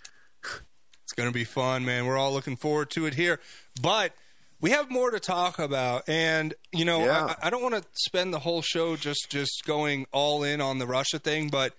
It's 1.03 1.12
going 1.17 1.29
to 1.29 1.35
be 1.35 1.45
fun, 1.45 1.85
man. 1.85 2.07
We're 2.07 2.17
all 2.17 2.33
looking 2.33 2.57
forward 2.57 2.91
to 2.91 3.07
it 3.07 3.15
here. 3.15 3.41
But 3.83 4.15
we 4.61 4.70
have 4.70 4.91
more 4.91 5.11
to 5.11 5.20
talk 5.20 5.59
about, 5.59 6.09
and 6.09 6.55
you 6.73 6.85
know, 6.85 7.05
Yeah. 7.05 7.35
I, 7.41 7.47
I 7.47 7.51
don't 7.51 7.62
want 7.62 7.74
to 7.77 7.85
spend 7.95 8.32
the 8.32 8.41
whole 8.41 8.62
show 8.62 8.97
just 8.97 9.28
just 9.31 9.62
going 9.66 10.07
all 10.12 10.43
in 10.43 10.61
on 10.61 10.78
the 10.78 10.87
Russia 10.87 11.19
thing, 11.19 11.49
but 11.49 11.74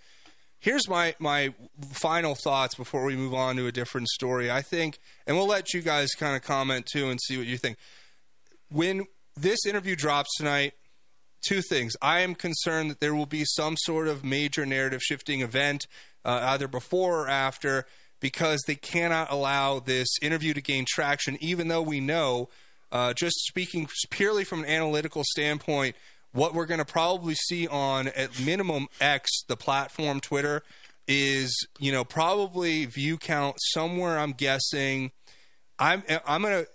here's 0.60 0.88
my 0.88 1.16
my 1.20 1.54
final 1.92 2.36
thoughts 2.36 2.76
before 2.76 3.04
we 3.04 3.16
move 3.16 3.34
on 3.34 3.56
to 3.58 3.68
a 3.68 3.72
different 3.72 4.08
story. 4.10 4.50
I 4.50 4.62
think, 4.62 5.00
and 5.28 5.36
we'll 5.38 5.48
let 5.48 5.74
you 5.74 5.82
guys 5.82 6.10
kind 6.12 6.36
of 6.36 6.42
comment 6.42 6.86
too 6.86 7.10
and 7.10 7.20
see 7.22 7.38
what 7.38 7.48
you 7.48 7.58
think. 7.58 7.78
When 8.70 9.06
this 9.36 9.66
interview 9.66 9.96
drops 9.96 10.30
tonight, 10.38 10.74
two 11.46 11.62
things. 11.62 11.94
I 12.02 12.20
am 12.20 12.36
concerned 12.36 12.92
that 12.92 13.00
there 13.00 13.16
will 13.16 13.26
be 13.26 13.44
some 13.46 13.76
sort 13.78 14.08
of 14.08 14.24
major 14.24 14.66
narrative 14.66 15.02
shifting 15.02 15.42
event, 15.42 15.88
uh, 16.24 16.40
either 16.44 16.68
before 16.68 17.22
or 17.22 17.30
after, 17.30 17.86
because 18.20 18.62
they 18.68 18.76
cannot 18.76 19.32
allow 19.32 19.80
this 19.80 20.08
interview 20.22 20.54
to 20.54 20.62
gain 20.62 20.86
traction, 20.88 21.38
even 21.42 21.68
though 21.68 21.82
we 21.82 22.00
know, 22.00 22.50
uh, 22.92 23.14
just 23.14 23.46
speaking 23.46 23.88
purely 24.10 24.44
from 24.44 24.64
an 24.64 24.70
analytical 24.70 25.24
standpoint, 25.24 25.96
what 26.34 26.54
we're 26.54 26.66
going 26.66 26.80
to 26.80 26.86
probably 26.86 27.36
see 27.36 27.68
on 27.68 28.08
at 28.10 28.40
minimum 28.40 28.88
X, 29.00 29.44
the 29.48 29.58
platform 29.58 30.20
Twitter, 30.20 30.64
is 31.08 31.68
you 31.80 31.92
know 31.92 32.04
probably 32.04 32.86
view 32.86 33.18
count 33.18 33.58
somewhere. 33.60 34.18
I'm 34.18 34.32
guessing. 34.32 35.12
I'm 35.80 36.04
I'm 36.28 36.42
gonna 36.42 36.66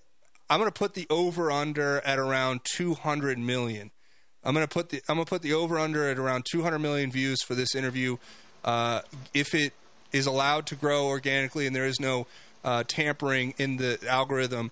I'm 0.50 0.60
to 0.62 0.70
put 0.70 0.94
the 0.94 1.06
over 1.10 1.50
under 1.50 2.00
at 2.00 2.18
around 2.18 2.60
200 2.64 3.38
million. 3.38 3.90
I'm 4.44 4.54
to 4.54 4.68
put 4.68 4.90
the 4.90 5.02
I'm 5.08 5.18
to 5.18 5.24
put 5.24 5.42
the 5.42 5.54
over 5.54 5.78
under 5.78 6.08
at 6.08 6.18
around 6.18 6.46
200 6.50 6.78
million 6.78 7.10
views 7.10 7.42
for 7.42 7.54
this 7.54 7.74
interview. 7.74 8.16
Uh, 8.64 9.00
if 9.32 9.54
it 9.54 9.72
is 10.12 10.26
allowed 10.26 10.66
to 10.66 10.74
grow 10.74 11.06
organically 11.06 11.66
and 11.66 11.74
there 11.74 11.86
is 11.86 12.00
no 12.00 12.26
uh, 12.64 12.82
tampering 12.86 13.54
in 13.58 13.76
the 13.76 13.98
algorithm, 14.08 14.70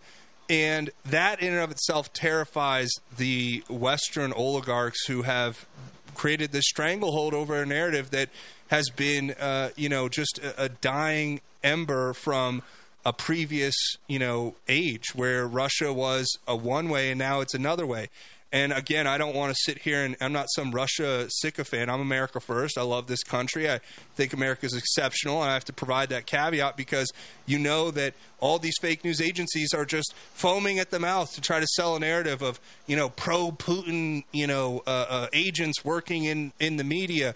and 0.48 0.90
that 1.04 1.40
in 1.40 1.52
and 1.52 1.62
of 1.62 1.70
itself 1.70 2.12
terrifies 2.12 2.90
the 3.16 3.62
Western 3.68 4.32
oligarchs 4.32 5.06
who 5.06 5.22
have 5.22 5.66
created 6.14 6.52
this 6.52 6.64
stranglehold 6.66 7.34
over 7.34 7.60
a 7.60 7.66
narrative 7.66 8.10
that 8.10 8.28
has 8.68 8.88
been, 8.90 9.32
uh, 9.32 9.70
you 9.76 9.88
know, 9.88 10.08
just 10.08 10.38
a, 10.38 10.64
a 10.64 10.68
dying 10.68 11.40
ember 11.62 12.12
from 12.12 12.62
a 13.04 13.12
previous, 13.12 13.74
you 14.06 14.18
know, 14.18 14.54
age 14.68 15.14
where 15.14 15.46
Russia 15.46 15.92
was 15.92 16.38
a 16.46 16.56
one 16.56 16.88
way 16.88 17.10
and 17.10 17.18
now 17.18 17.40
it's 17.40 17.54
another 17.54 17.86
way. 17.86 18.08
And 18.55 18.72
again, 18.72 19.09
I 19.09 19.18
don't 19.18 19.35
want 19.35 19.52
to 19.52 19.59
sit 19.64 19.78
here 19.78 20.05
and 20.05 20.16
I'm 20.20 20.32
not 20.32 20.47
some 20.55 20.70
Russia 20.70 21.26
sycophant. 21.28 21.90
I'm 21.90 22.01
America 22.01 22.39
first. 22.39 22.78
I 22.78 22.82
love 22.82 23.09
this 23.09 23.24
country. 23.24 23.68
I 23.68 23.81
think 24.14 24.32
America 24.32 24.64
is 24.64 24.76
exceptional. 24.76 25.43
And 25.43 25.51
I 25.51 25.55
have 25.55 25.64
to 25.64 25.72
provide 25.72 26.10
that 26.10 26.26
caveat 26.26 26.76
because 26.76 27.10
you 27.47 27.59
know 27.59 27.90
that 27.90 28.14
all 28.39 28.60
these 28.60 28.76
fake 28.81 29.02
news 29.02 29.20
agencies 29.20 29.74
are 29.74 29.85
just 29.85 30.14
foaming 30.35 30.78
at 30.78 30.93
the 30.93 31.01
mouth 31.01 31.35
to 31.35 31.40
try 31.40 31.59
to 31.59 31.66
sell 31.74 31.97
a 31.97 31.98
narrative 31.98 32.43
of, 32.43 32.60
you 32.86 32.94
know, 32.94 33.09
pro 33.09 33.51
Putin, 33.51 34.22
you 34.31 34.47
know, 34.47 34.85
uh, 34.86 35.06
uh, 35.09 35.26
agents 35.32 35.85
working 35.85 36.22
in, 36.22 36.52
in 36.60 36.76
the 36.76 36.85
media. 36.85 37.35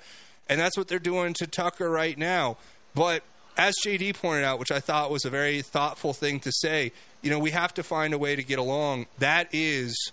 And 0.48 0.60
that's 0.60 0.78
what 0.78 0.86
they're 0.86 1.00
doing 1.00 1.34
to 1.34 1.48
Tucker 1.48 1.90
right 1.90 2.16
now. 2.16 2.58
But 2.94 3.24
as 3.56 3.74
JD 3.84 4.14
pointed 4.14 4.44
out, 4.44 4.60
which 4.60 4.70
I 4.70 4.78
thought 4.78 5.10
was 5.10 5.24
a 5.24 5.30
very 5.30 5.62
thoughtful 5.62 6.12
thing 6.12 6.38
to 6.40 6.52
say, 6.52 6.92
you 7.22 7.30
know, 7.30 7.40
we 7.40 7.50
have 7.50 7.74
to 7.74 7.82
find 7.82 8.14
a 8.14 8.18
way 8.18 8.36
to 8.36 8.42
get 8.44 8.60
along. 8.60 9.06
That 9.18 9.48
is 9.52 10.12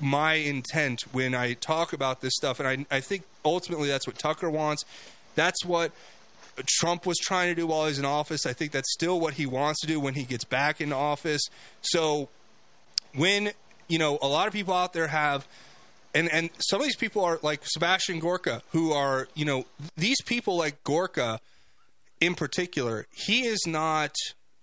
my 0.00 0.34
intent 0.34 1.02
when 1.12 1.34
I 1.34 1.54
talk 1.54 1.92
about 1.92 2.20
this 2.20 2.34
stuff. 2.34 2.60
And 2.60 2.86
I, 2.90 2.96
I 2.96 3.00
think 3.00 3.22
ultimately 3.44 3.88
that's 3.88 4.06
what 4.06 4.18
Tucker 4.18 4.50
wants. 4.50 4.84
That's 5.34 5.64
what 5.64 5.92
Trump 6.66 7.06
was 7.06 7.18
trying 7.18 7.48
to 7.48 7.54
do 7.54 7.66
while 7.66 7.86
he's 7.86 7.98
in 7.98 8.04
office. 8.04 8.46
I 8.46 8.52
think 8.52 8.72
that's 8.72 8.92
still 8.92 9.20
what 9.20 9.34
he 9.34 9.46
wants 9.46 9.80
to 9.80 9.86
do 9.86 9.98
when 10.00 10.14
he 10.14 10.24
gets 10.24 10.44
back 10.44 10.80
in 10.80 10.92
office. 10.92 11.42
So 11.80 12.28
when, 13.14 13.52
you 13.88 13.98
know, 13.98 14.18
a 14.22 14.28
lot 14.28 14.46
of 14.46 14.52
people 14.52 14.74
out 14.74 14.92
there 14.92 15.08
have 15.08 15.46
and 16.14 16.32
and 16.32 16.50
some 16.58 16.80
of 16.80 16.86
these 16.86 16.96
people 16.96 17.24
are 17.24 17.38
like 17.42 17.62
Sebastian 17.64 18.20
Gorka, 18.20 18.62
who 18.70 18.92
are 18.92 19.28
you 19.34 19.44
know 19.44 19.66
these 19.96 20.20
people 20.22 20.56
like 20.56 20.82
Gorka, 20.84 21.40
in 22.20 22.34
particular. 22.34 23.06
He 23.12 23.46
is 23.46 23.60
not. 23.66 24.14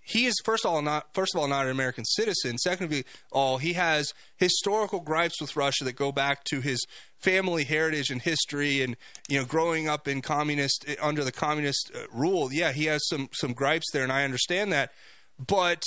He 0.03 0.26
is 0.26 0.36
first 0.44 0.65
of 0.65 0.72
all 0.72 0.82
not 0.82 1.14
first 1.14 1.36
of 1.36 1.41
all 1.41 1.48
not 1.48 1.65
an 1.65 1.72
American 1.72 2.06
citizen. 2.06 2.57
Secondly, 2.57 3.06
all 3.32 3.57
he 3.57 3.73
has 3.73 4.14
historical 4.38 4.99
gripes 4.99 5.40
with 5.40 5.56
Russia 5.56 5.84
that 5.84 5.95
go 5.95 6.11
back 6.11 6.44
to 6.45 6.61
his 6.61 6.84
family 7.19 7.64
heritage 7.64 8.10
and 8.10 8.22
history, 8.22 8.82
and 8.82 8.98
you 9.30 9.40
know 9.40 9.45
growing 9.45 9.88
up 9.88 10.07
in 10.07 10.22
communist 10.22 10.86
under 11.02 11.23
the 11.23 11.32
communist 11.32 11.91
uh, 11.95 12.06
rule. 12.11 12.52
Yeah, 12.52 12.72
he 12.72 12.86
has 12.86 13.07
some 13.07 13.30
some 13.32 13.53
gripes 13.53 13.91
there, 13.94 14.03
and 14.03 14.11
I 14.11 14.23
understand 14.23 14.72
that, 14.73 14.91
but. 15.40 15.84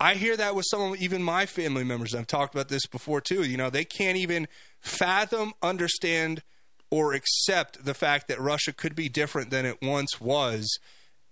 I 0.00 0.14
hear 0.14 0.36
that 0.36 0.56
with 0.56 0.66
some 0.68 0.80
of 0.92 1.00
even 1.00 1.22
my 1.22 1.46
family 1.46 1.84
members. 1.84 2.16
I've 2.16 2.26
talked 2.26 2.52
about 2.52 2.68
this 2.68 2.84
before 2.84 3.20
too. 3.20 3.44
You 3.44 3.56
know, 3.56 3.70
they 3.70 3.84
can't 3.84 4.16
even 4.16 4.48
fathom, 4.80 5.52
understand, 5.62 6.42
or 6.90 7.12
accept 7.12 7.84
the 7.84 7.94
fact 7.94 8.26
that 8.26 8.40
Russia 8.40 8.72
could 8.72 8.96
be 8.96 9.08
different 9.08 9.50
than 9.50 9.64
it 9.64 9.80
once 9.80 10.20
was. 10.20 10.78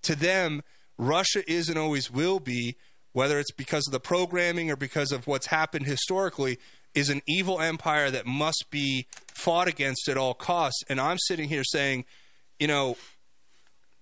To 0.03 0.15
them, 0.15 0.63
Russia 0.99 1.43
is 1.51 1.69
and 1.69 1.79
always 1.79 2.11
will 2.11 2.41
be, 2.41 2.77
whether 3.13 3.39
it's 3.39 3.53
because 3.53 3.87
of 3.87 3.93
the 3.93 4.01
programming 4.01 4.71
or 4.71 4.77
because 4.77 5.13
of 5.13 5.27
what's 5.27 5.47
happened 5.47 5.87
historically, 5.87 6.59
is 6.95 7.09
an 7.09 7.23
evil 7.27 7.61
empire 7.61 8.11
that 8.11 8.27
must 8.27 8.67
be 8.71 9.07
fought 9.29 9.69
against 9.69 10.09
at 10.09 10.17
all 10.17 10.35
costs. 10.35 10.83
And 10.89 11.01
I'm 11.01 11.19
sitting 11.19 11.49
here 11.49 11.65
saying, 11.65 12.05
you 12.59 12.67
know, 12.67 12.97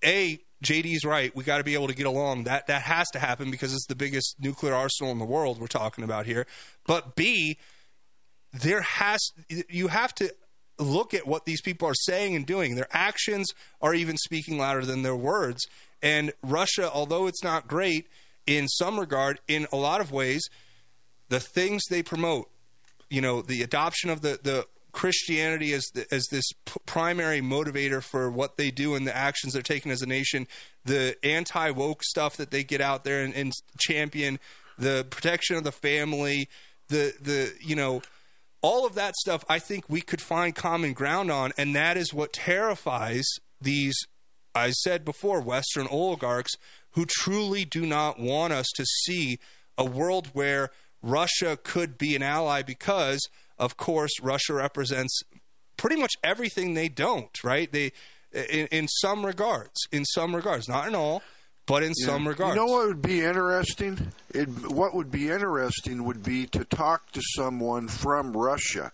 A, 0.04 0.40
JD's 0.64 1.04
right. 1.04 1.34
We 1.34 1.44
got 1.44 1.58
to 1.58 1.64
be 1.64 1.74
able 1.74 1.88
to 1.88 1.94
get 1.94 2.06
along. 2.06 2.44
That 2.44 2.66
that 2.66 2.82
has 2.82 3.08
to 3.10 3.18
happen 3.18 3.50
because 3.50 3.72
it's 3.72 3.86
the 3.86 3.94
biggest 3.94 4.36
nuclear 4.40 4.74
arsenal 4.74 5.12
in 5.12 5.18
the 5.18 5.24
world 5.24 5.60
we're 5.60 5.66
talking 5.66 6.04
about 6.04 6.26
here. 6.26 6.46
But 6.86 7.14
B, 7.16 7.58
there 8.52 8.82
has 8.82 9.20
you 9.48 9.88
have 9.88 10.14
to 10.16 10.34
look 10.78 11.14
at 11.14 11.26
what 11.26 11.44
these 11.44 11.60
people 11.60 11.88
are 11.88 11.94
saying 11.94 12.34
and 12.34 12.46
doing. 12.46 12.74
Their 12.74 12.88
actions 12.90 13.52
are 13.80 13.94
even 13.94 14.16
speaking 14.16 14.58
louder 14.58 14.84
than 14.84 15.02
their 15.02 15.16
words. 15.16 15.66
And 16.02 16.32
Russia, 16.42 16.90
although 16.92 17.26
it's 17.26 17.44
not 17.44 17.68
great 17.68 18.08
in 18.46 18.68
some 18.68 18.98
regard, 18.98 19.40
in 19.48 19.66
a 19.72 19.76
lot 19.76 20.00
of 20.00 20.12
ways, 20.12 20.42
the 21.28 21.40
things 21.40 21.82
they 21.88 22.02
promote, 22.02 22.50
you 23.08 23.20
know, 23.20 23.42
the 23.42 23.62
adoption 23.62 24.10
of 24.10 24.22
the, 24.22 24.40
the 24.42 24.66
Christianity 24.92 25.72
as 25.72 25.84
the, 25.94 26.06
as 26.12 26.26
this 26.30 26.44
p- 26.64 26.80
primary 26.86 27.40
motivator 27.40 28.02
for 28.02 28.30
what 28.30 28.56
they 28.56 28.70
do 28.70 28.94
and 28.94 29.06
the 29.06 29.16
actions 29.16 29.52
they're 29.52 29.62
taking 29.62 29.92
as 29.92 30.02
a 30.02 30.06
nation, 30.06 30.46
the 30.84 31.16
anti 31.24 31.70
woke 31.70 32.02
stuff 32.02 32.36
that 32.36 32.50
they 32.50 32.64
get 32.64 32.80
out 32.80 33.04
there 33.04 33.22
and, 33.22 33.34
and 33.34 33.52
champion, 33.78 34.38
the 34.78 35.06
protection 35.10 35.56
of 35.56 35.64
the 35.64 35.72
family, 35.72 36.48
the 36.88 37.14
the 37.20 37.52
you 37.60 37.76
know 37.76 38.02
all 38.62 38.86
of 38.86 38.94
that 38.94 39.14
stuff 39.16 39.44
I 39.48 39.58
think 39.58 39.88
we 39.88 40.00
could 40.00 40.20
find 40.20 40.54
common 40.54 40.92
ground 40.92 41.30
on, 41.30 41.52
and 41.56 41.74
that 41.74 41.96
is 41.96 42.12
what 42.12 42.32
terrifies 42.32 43.26
these, 43.60 43.96
I 44.54 44.70
said 44.70 45.04
before, 45.04 45.40
Western 45.40 45.86
oligarchs 45.88 46.52
who 46.92 47.06
truly 47.06 47.64
do 47.64 47.86
not 47.86 48.18
want 48.18 48.52
us 48.52 48.66
to 48.76 48.84
see 49.04 49.38
a 49.78 49.84
world 49.84 50.28
where 50.32 50.70
Russia 51.02 51.58
could 51.62 51.96
be 51.96 52.14
an 52.16 52.22
ally 52.22 52.62
because, 52.62 53.20
of 53.58 53.76
course, 53.76 54.10
Russia 54.20 54.54
represents 54.54 55.20
pretty 55.76 55.96
much 55.96 56.12
everything 56.22 56.74
they 56.74 56.88
don't, 56.88 57.42
right? 57.44 57.70
They, 57.72 57.92
in, 58.32 58.66
in 58.66 58.88
some 58.88 59.24
regards, 59.24 59.86
in 59.92 60.04
some 60.04 60.34
regards, 60.36 60.68
not 60.68 60.88
in 60.88 60.94
all, 60.94 61.22
but 61.66 61.82
in 61.82 61.92
Yeah. 61.96 62.06
some 62.08 62.26
regards. 62.28 62.56
You 62.56 62.66
know 62.66 62.72
what 62.72 62.88
would 62.88 63.02
be 63.02 63.22
interesting? 63.24 64.12
It, 64.34 64.48
what 64.70 64.94
would 64.94 65.10
be 65.10 65.30
interesting 65.30 66.04
would 66.04 66.22
be 66.22 66.46
to 66.48 66.64
talk 66.64 67.12
to 67.12 67.20
someone 67.36 67.88
from 67.88 68.32
Russia. 68.36 68.90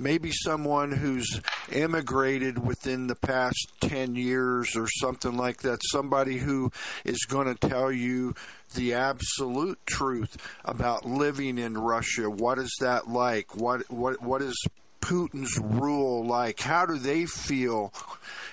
Maybe 0.00 0.30
someone 0.32 0.92
who's 0.92 1.40
immigrated 1.70 2.66
within 2.66 3.06
the 3.06 3.14
past 3.14 3.70
10 3.82 4.16
years 4.16 4.74
or 4.74 4.88
something 4.88 5.36
like 5.36 5.58
that. 5.58 5.80
Somebody 5.90 6.38
who 6.38 6.72
is 7.04 7.26
going 7.28 7.54
to 7.54 7.68
tell 7.68 7.92
you 7.92 8.34
the 8.74 8.94
absolute 8.94 9.78
truth 9.86 10.36
about 10.64 11.04
living 11.04 11.58
in 11.58 11.76
Russia. 11.76 12.30
What 12.30 12.58
is 12.58 12.74
that 12.80 13.08
like? 13.08 13.54
What, 13.54 13.90
what, 13.90 14.22
what 14.22 14.42
is 14.42 14.56
Putin's 15.02 15.58
rule 15.58 16.24
like? 16.24 16.60
How 16.60 16.86
do 16.86 16.96
they 16.96 17.26
feel? 17.26 17.92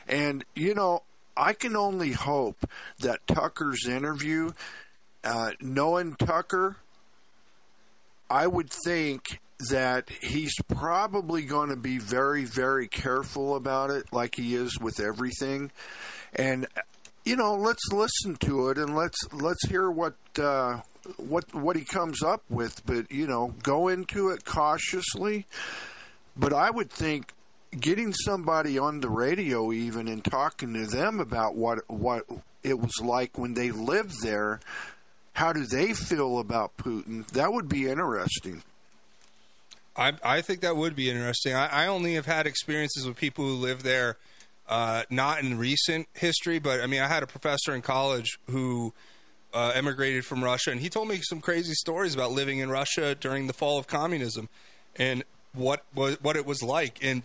And, 0.07 0.44
you 0.53 0.74
know, 0.74 1.03
I 1.38 1.53
can 1.53 1.76
only 1.76 2.11
hope 2.11 2.69
that 2.99 3.26
Tucker's 3.28 3.88
interview, 3.88 4.52
uh, 5.24 5.52
knowing 5.61 6.15
Tucker, 6.15 6.78
I 8.30 8.48
would 8.48 8.69
think 8.69 9.40
that 9.70 10.10
he's 10.22 10.54
probably 10.68 11.44
going 11.44 11.70
to 11.70 11.76
be 11.76 11.98
very, 11.98 12.46
very 12.46 12.88
careful 12.88 13.56
about 13.56 13.90
it, 13.90 14.06
like 14.12 14.36
he 14.36 14.56
is 14.56 14.80
with 14.80 15.00
everything. 15.00 15.72
And 16.36 16.68
you 17.26 17.36
know, 17.36 17.56
let's 17.56 17.92
listen 17.92 18.38
to 18.38 18.70
it 18.70 18.78
and 18.78 18.96
let's 18.96 19.18
let's 19.34 19.68
hear 19.68 19.92
what 19.92 20.16
uh, 20.40 20.82
what 21.18 21.54
what 21.54 21.76
he 21.76 21.84
comes 21.84 22.24
up 22.24 22.44
with. 22.50 22.86
But 22.86 23.12
you 23.12 23.28
know, 23.28 23.54
go 23.64 23.88
into 23.88 24.30
it 24.30 24.46
cautiously. 24.46 25.46
But 26.38 26.54
I 26.54 26.70
would 26.70 26.90
think 26.90 27.34
getting 27.78 28.14
somebody 28.14 28.78
on 28.78 29.02
the 29.02 29.10
radio 29.10 29.72
even 29.72 30.08
and 30.08 30.24
talking 30.24 30.74
to 30.74 30.86
them 30.86 31.20
about 31.20 31.56
what 31.56 31.80
what 31.90 32.24
it 32.64 32.80
was 32.80 33.00
like 33.02 33.38
when 33.38 33.56
they 33.56 33.72
lived 33.72 34.24
there, 34.24 34.60
how 35.34 35.52
do 35.52 35.66
they 35.66 35.94
feel 35.94 36.40
about 36.40 36.78
Putin? 36.78 37.28
That 37.28 37.52
would 37.52 37.68
be 37.68 37.88
interesting. 37.88 38.64
I, 39.98 40.14
I 40.24 40.41
think 40.41 40.61
that 40.61 40.78
would 40.78 40.95
be 40.95 41.10
interesting. 41.10 41.53
I, 41.53 41.86
I 41.86 41.88
only 41.88 42.14
have 42.14 42.26
had 42.26 42.45
experiences 42.45 43.06
with 43.07 43.18
people 43.18 43.45
who 43.45 43.56
live 43.56 43.84
there, 43.84 44.18
uh, 44.69 45.03
not 45.10 45.40
in 45.40 45.57
recent 45.57 46.07
history, 46.14 46.60
but 46.60 46.82
I 46.82 46.88
mean, 46.88 47.02
I 47.02 47.07
had 47.07 47.24
a 47.24 47.28
professor 47.28 47.74
in 47.74 47.82
college 47.82 48.40
who 48.49 48.94
uh, 49.53 49.72
emigrated 49.74 50.26
from 50.26 50.44
Russia, 50.44 50.72
and 50.72 50.80
he 50.80 50.90
told 50.90 51.07
me 51.07 51.19
some 51.24 51.41
crazy 51.41 51.74
stories 51.74 52.14
about 52.14 52.32
living 52.32 52.60
in 52.60 52.69
Russia 52.69 53.15
during 53.15 53.48
the 53.48 53.53
fall 53.53 53.80
of 53.80 53.88
communism 53.88 54.49
and 54.98 55.24
what 55.53 55.84
was 55.95 56.22
what 56.22 56.36
it 56.36 56.45
was 56.45 56.61
like. 56.61 56.99
And 57.02 57.24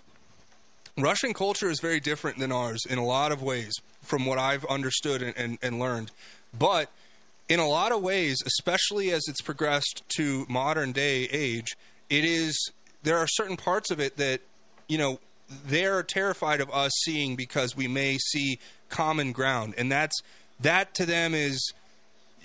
Russian 0.96 1.34
culture 1.34 1.68
is 1.68 1.80
very 1.80 2.00
different 2.00 2.38
than 2.38 2.52
ours 2.52 2.84
in 2.88 2.98
a 2.98 3.04
lot 3.04 3.32
of 3.32 3.42
ways, 3.42 3.72
from 4.02 4.24
what 4.24 4.38
I've 4.38 4.64
understood 4.66 5.22
and, 5.22 5.36
and, 5.36 5.58
and 5.62 5.78
learned. 5.78 6.10
But 6.58 6.90
in 7.48 7.60
a 7.60 7.68
lot 7.68 7.92
of 7.92 8.02
ways, 8.02 8.38
especially 8.46 9.10
as 9.10 9.22
it's 9.28 9.40
progressed 9.40 10.02
to 10.16 10.46
modern 10.48 10.92
day 10.92 11.24
age, 11.24 11.76
it 12.12 12.24
is 12.24 12.70
there 13.02 13.16
are 13.16 13.26
certain 13.26 13.56
parts 13.56 13.90
of 13.90 13.98
it 13.98 14.16
that 14.18 14.40
you 14.86 14.98
know 14.98 15.18
they're 15.66 16.02
terrified 16.02 16.60
of 16.60 16.70
us 16.70 16.92
seeing 17.04 17.36
because 17.36 17.76
we 17.76 17.88
may 17.88 18.18
see 18.18 18.58
common 18.88 19.32
ground, 19.32 19.74
and 19.78 19.90
that's 19.90 20.20
that 20.60 20.94
to 20.94 21.06
them 21.06 21.34
is 21.34 21.72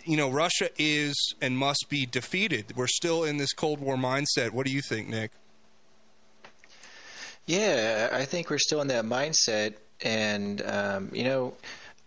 you 0.08 0.16
know, 0.16 0.30
Russia 0.30 0.70
is 0.78 1.36
and 1.42 1.58
must 1.58 1.88
be 1.90 2.06
defeated. 2.06 2.74
We're 2.78 2.88
still 2.88 3.26
in 3.26 3.36
this 3.36 3.52
Cold 3.52 3.82
War 3.82 3.98
mindset. 3.98 4.52
What 4.52 4.66
do 4.66 4.72
you 4.72 4.82
think, 4.82 5.10
Nick? 5.10 5.32
Yeah, 7.46 8.10
I 8.14 8.24
think 8.24 8.50
we're 8.50 8.58
still 8.58 8.82
in 8.82 8.88
that 8.88 9.04
mindset, 9.04 9.76
and 10.02 10.62
um, 10.66 11.10
you 11.14 11.26
know, 11.26 11.54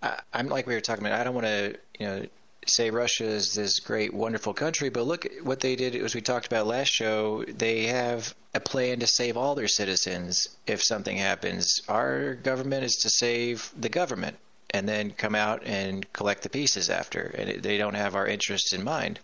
I, 0.02 0.18
I'm 0.32 0.48
like 0.48 0.66
we 0.66 0.74
were 0.74 0.80
talking 0.80 1.04
about. 1.04 1.20
I 1.20 1.24
don't 1.24 1.34
want 1.34 1.46
to, 1.46 1.76
you 1.98 2.06
know, 2.06 2.26
say 2.66 2.90
Russia 2.90 3.24
is 3.24 3.54
this 3.54 3.80
great, 3.80 4.12
wonderful 4.12 4.54
country, 4.54 4.90
but 4.90 5.06
look 5.06 5.26
at 5.26 5.44
what 5.44 5.60
they 5.60 5.76
did. 5.76 5.94
As 5.94 6.14
we 6.14 6.20
talked 6.20 6.46
about 6.46 6.66
last 6.66 6.88
show, 6.88 7.44
they 7.44 7.86
have 7.86 8.34
a 8.54 8.60
plan 8.60 9.00
to 9.00 9.06
save 9.06 9.36
all 9.36 9.54
their 9.54 9.68
citizens 9.68 10.48
if 10.66 10.82
something 10.82 11.16
happens. 11.16 11.80
Our 11.88 12.34
government 12.34 12.84
is 12.84 12.96
to 12.98 13.10
save 13.10 13.70
the 13.78 13.88
government 13.88 14.36
and 14.72 14.88
then 14.88 15.10
come 15.10 15.34
out 15.34 15.62
and 15.64 16.10
collect 16.12 16.42
the 16.42 16.48
pieces 16.48 16.90
after. 16.90 17.22
And 17.22 17.62
they 17.62 17.76
don't 17.76 17.94
have 17.94 18.14
our 18.14 18.26
interests 18.26 18.72
in 18.72 18.84
mind. 18.84 19.18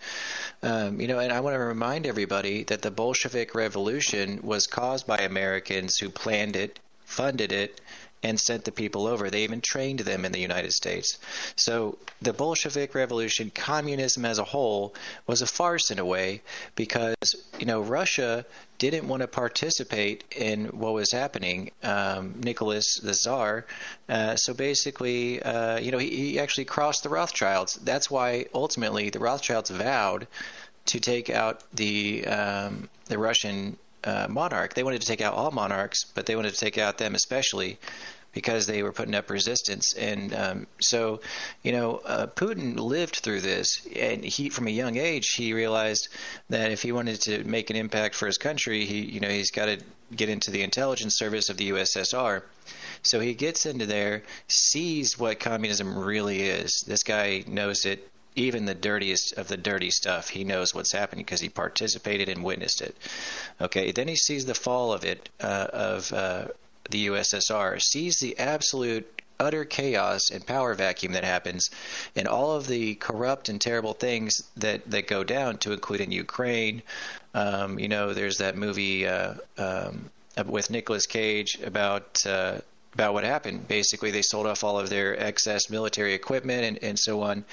Um, 0.62 1.00
you 1.00 1.06
know, 1.06 1.18
and 1.18 1.32
I 1.32 1.40
want 1.40 1.54
to 1.54 1.60
remind 1.60 2.06
everybody 2.06 2.64
that 2.64 2.82
the 2.82 2.90
Bolshevik 2.90 3.54
Revolution 3.54 4.40
was 4.42 4.66
caused 4.66 5.06
by 5.06 5.18
Americans 5.18 5.98
who 5.98 6.10
planned 6.10 6.56
it, 6.56 6.80
funded 7.04 7.52
it, 7.52 7.80
and 8.27 8.40
sent 8.40 8.65
the 8.65 8.73
people 8.73 9.07
over. 9.07 9.31
They 9.31 9.44
even 9.44 9.61
trained 9.61 10.01
them 10.01 10.24
in 10.24 10.32
the 10.32 10.40
United 10.40 10.73
States. 10.73 11.19
So 11.55 11.97
the 12.20 12.32
Bolshevik 12.32 12.93
Revolution, 12.94 13.53
communism 13.55 14.24
as 14.24 14.39
a 14.40 14.44
whole, 14.44 14.94
was 15.28 15.43
a 15.43 15.47
farce 15.47 15.93
in 15.93 16.01
a 16.01 16.05
way 16.05 16.43
because 16.74 17.15
you 17.61 17.66
know 17.66 17.81
Russia 17.81 18.44
didn't 18.78 19.07
want 19.07 19.20
to 19.23 19.28
participate 19.28 20.24
in 20.36 20.66
what 20.66 20.93
was 20.93 21.12
happening. 21.12 21.70
Um, 21.82 22.35
Nicholas 22.40 22.98
the 22.98 23.15
Tsar, 23.15 23.65
uh, 24.09 24.35
so 24.35 24.53
basically, 24.53 25.40
uh, 25.43 25.78
you 25.78 25.93
know, 25.93 25.98
he, 25.98 26.11
he 26.11 26.40
actually 26.40 26.66
crossed 26.66 27.05
the 27.05 27.09
Rothschilds. 27.09 27.74
That's 27.77 28.11
why 28.11 28.47
ultimately 28.53 29.09
the 29.11 29.20
Rothschilds 29.20 29.70
vowed 29.70 30.27
to 30.86 31.01
take 31.01 31.31
out 31.31 31.62
the 31.73 32.27
um, 32.27 32.89
the 33.07 33.19
Russian 33.19 33.77
uh, 34.07 34.27
monarch. 34.28 34.74
They 34.74 34.85
wanted 34.85 35.01
to 35.03 35.07
take 35.07 35.20
out 35.20 35.35
all 35.35 35.51
monarchs, 35.51 36.05
but 36.15 36.27
they 36.27 36.36
wanted 36.36 36.55
to 36.55 36.61
take 36.61 36.78
out 36.78 36.98
them 36.98 37.15
especially 37.15 37.78
because 38.36 38.66
they 38.66 38.82
were 38.82 38.92
putting 38.92 39.14
up 39.14 39.30
resistance. 39.30 39.94
And 39.94 40.34
um, 40.34 40.66
so, 40.78 41.22
you 41.62 41.72
know, 41.72 42.02
uh, 42.04 42.26
Putin 42.26 42.78
lived 42.78 43.16
through 43.16 43.40
this, 43.40 43.88
and 43.96 44.22
he, 44.22 44.50
from 44.50 44.66
a 44.66 44.70
young 44.70 44.98
age, 44.98 45.28
he 45.28 45.54
realized 45.54 46.08
that 46.50 46.70
if 46.70 46.82
he 46.82 46.92
wanted 46.92 47.22
to 47.22 47.44
make 47.44 47.70
an 47.70 47.76
impact 47.76 48.14
for 48.14 48.26
his 48.26 48.36
country, 48.36 48.84
he, 48.84 49.00
you 49.06 49.20
know, 49.20 49.30
he's 49.30 49.50
got 49.50 49.66
to 49.66 49.78
get 50.14 50.28
into 50.28 50.50
the 50.50 50.62
intelligence 50.62 51.16
service 51.16 51.48
of 51.48 51.56
the 51.56 51.70
USSR. 51.70 52.42
So 53.02 53.20
he 53.20 53.32
gets 53.32 53.64
into 53.64 53.86
there, 53.86 54.22
sees 54.48 55.18
what 55.18 55.40
communism 55.40 55.96
really 55.98 56.42
is. 56.42 56.84
This 56.86 57.04
guy 57.04 57.42
knows 57.46 57.86
it 57.86 58.06
even 58.34 58.66
the 58.66 58.74
dirtiest 58.74 59.32
of 59.38 59.48
the 59.48 59.56
dirty 59.56 59.90
stuff. 59.90 60.28
He 60.28 60.44
knows 60.44 60.74
what's 60.74 60.92
happening 60.92 61.24
because 61.24 61.40
he 61.40 61.48
participated 61.48 62.28
and 62.28 62.44
witnessed 62.44 62.82
it. 62.82 62.94
Okay, 63.62 63.92
then 63.92 64.08
he 64.08 64.16
sees 64.16 64.44
the 64.44 64.54
fall 64.54 64.92
of 64.92 65.06
it, 65.06 65.30
uh, 65.40 65.68
of 65.72 66.12
uh, 66.12 66.48
the 66.90 67.06
USSR, 67.08 67.80
sees 67.80 68.16
the 68.16 68.38
absolute 68.38 69.22
utter 69.38 69.64
chaos 69.64 70.30
and 70.30 70.46
power 70.46 70.74
vacuum 70.74 71.12
that 71.12 71.24
happens, 71.24 71.70
and 72.14 72.26
all 72.26 72.52
of 72.52 72.66
the 72.66 72.94
corrupt 72.94 73.48
and 73.48 73.60
terrible 73.60 73.92
things 73.92 74.42
that, 74.56 74.90
that 74.90 75.06
go 75.06 75.24
down, 75.24 75.58
to 75.58 75.72
include 75.72 76.00
in 76.00 76.12
Ukraine. 76.12 76.82
Um, 77.34 77.78
you 77.78 77.88
know, 77.88 78.14
there's 78.14 78.38
that 78.38 78.56
movie 78.56 79.06
uh, 79.06 79.34
um, 79.58 80.10
with 80.46 80.70
Nicolas 80.70 81.06
Cage 81.06 81.58
about 81.62 82.24
uh, 82.26 82.60
about 82.96 83.12
what 83.12 83.24
happened. 83.24 83.68
Basically, 83.68 84.10
they 84.10 84.22
sold 84.22 84.46
off 84.46 84.64
all 84.64 84.78
of 84.78 84.88
their 84.88 85.20
excess 85.22 85.68
military 85.68 86.14
equipment 86.14 86.64
and, 86.64 86.78
and 86.82 86.98
so 86.98 87.20
on 87.20 87.44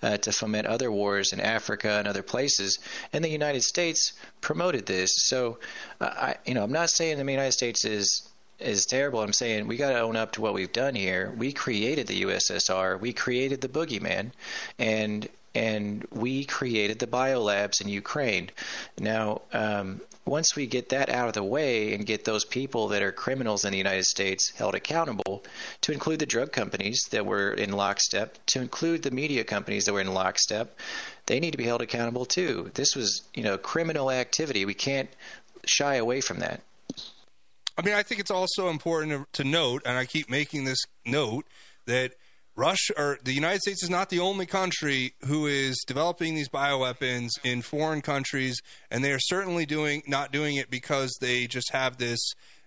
uh, 0.00 0.16
to 0.18 0.30
foment 0.30 0.68
other 0.68 0.92
wars 0.92 1.32
in 1.32 1.40
Africa 1.40 1.98
and 1.98 2.06
other 2.06 2.22
places. 2.22 2.78
And 3.12 3.24
the 3.24 3.28
United 3.28 3.64
States 3.64 4.12
promoted 4.40 4.86
this. 4.86 5.10
So, 5.26 5.58
I, 6.00 6.36
you 6.46 6.54
know, 6.54 6.62
I'm 6.62 6.70
not 6.70 6.88
saying 6.88 7.16
the 7.16 7.32
United 7.32 7.50
States 7.50 7.84
is 7.84 8.28
is 8.62 8.86
terrible. 8.86 9.20
I'm 9.20 9.32
saying 9.32 9.66
we 9.66 9.76
got 9.76 9.90
to 9.90 10.00
own 10.00 10.16
up 10.16 10.32
to 10.32 10.40
what 10.40 10.54
we've 10.54 10.72
done 10.72 10.94
here. 10.94 11.32
We 11.36 11.52
created 11.52 12.06
the 12.06 12.22
USSR. 12.22 12.98
We 13.00 13.12
created 13.12 13.60
the 13.60 13.68
boogeyman, 13.68 14.32
and 14.78 15.28
and 15.54 16.06
we 16.10 16.44
created 16.44 16.98
the 16.98 17.06
biolabs 17.06 17.80
in 17.80 17.88
Ukraine. 17.88 18.50
Now, 18.98 19.42
um, 19.52 20.00
once 20.24 20.54
we 20.54 20.66
get 20.66 20.90
that 20.90 21.08
out 21.08 21.28
of 21.28 21.34
the 21.34 21.42
way 21.42 21.94
and 21.94 22.06
get 22.06 22.24
those 22.24 22.44
people 22.44 22.88
that 22.88 23.02
are 23.02 23.12
criminals 23.12 23.64
in 23.64 23.72
the 23.72 23.78
United 23.78 24.04
States 24.04 24.50
held 24.56 24.74
accountable, 24.74 25.44
to 25.82 25.92
include 25.92 26.20
the 26.20 26.26
drug 26.26 26.52
companies 26.52 27.08
that 27.10 27.26
were 27.26 27.52
in 27.52 27.72
lockstep, 27.72 28.38
to 28.46 28.60
include 28.60 29.02
the 29.02 29.10
media 29.10 29.44
companies 29.44 29.84
that 29.84 29.92
were 29.92 30.00
in 30.00 30.14
lockstep, 30.14 30.78
they 31.26 31.40
need 31.40 31.50
to 31.50 31.58
be 31.58 31.64
held 31.64 31.82
accountable 31.82 32.24
too. 32.24 32.70
This 32.74 32.94
was, 32.94 33.22
you 33.34 33.42
know, 33.42 33.58
criminal 33.58 34.10
activity. 34.10 34.64
We 34.64 34.74
can't 34.74 35.10
shy 35.64 35.96
away 35.96 36.20
from 36.20 36.38
that. 36.38 36.62
I 37.76 37.82
mean, 37.82 37.94
I 37.94 38.02
think 38.02 38.20
it's 38.20 38.30
also 38.30 38.68
important 38.68 39.32
to, 39.32 39.44
note, 39.44 39.82
and 39.86 39.96
I 39.96 40.04
keep 40.04 40.28
making 40.28 40.64
this 40.64 40.78
note, 41.06 41.46
that 41.86 42.12
Russia 42.54 42.92
or 42.98 43.18
the 43.24 43.32
United 43.32 43.62
States 43.62 43.82
is 43.82 43.88
not 43.90 44.10
the 44.10 44.20
only 44.20 44.44
country 44.44 45.14
who 45.26 45.46
is 45.46 45.82
developing 45.86 46.34
these 46.34 46.50
bioweapons 46.50 47.30
in 47.42 47.62
foreign 47.62 48.02
countries, 48.02 48.60
and 48.90 49.02
they 49.02 49.12
are 49.12 49.18
certainly 49.18 49.64
doing 49.64 50.02
not 50.06 50.32
doing 50.32 50.56
it 50.56 50.70
because 50.70 51.16
they 51.20 51.46
just 51.46 51.72
have 51.72 51.96
this, 51.96 52.20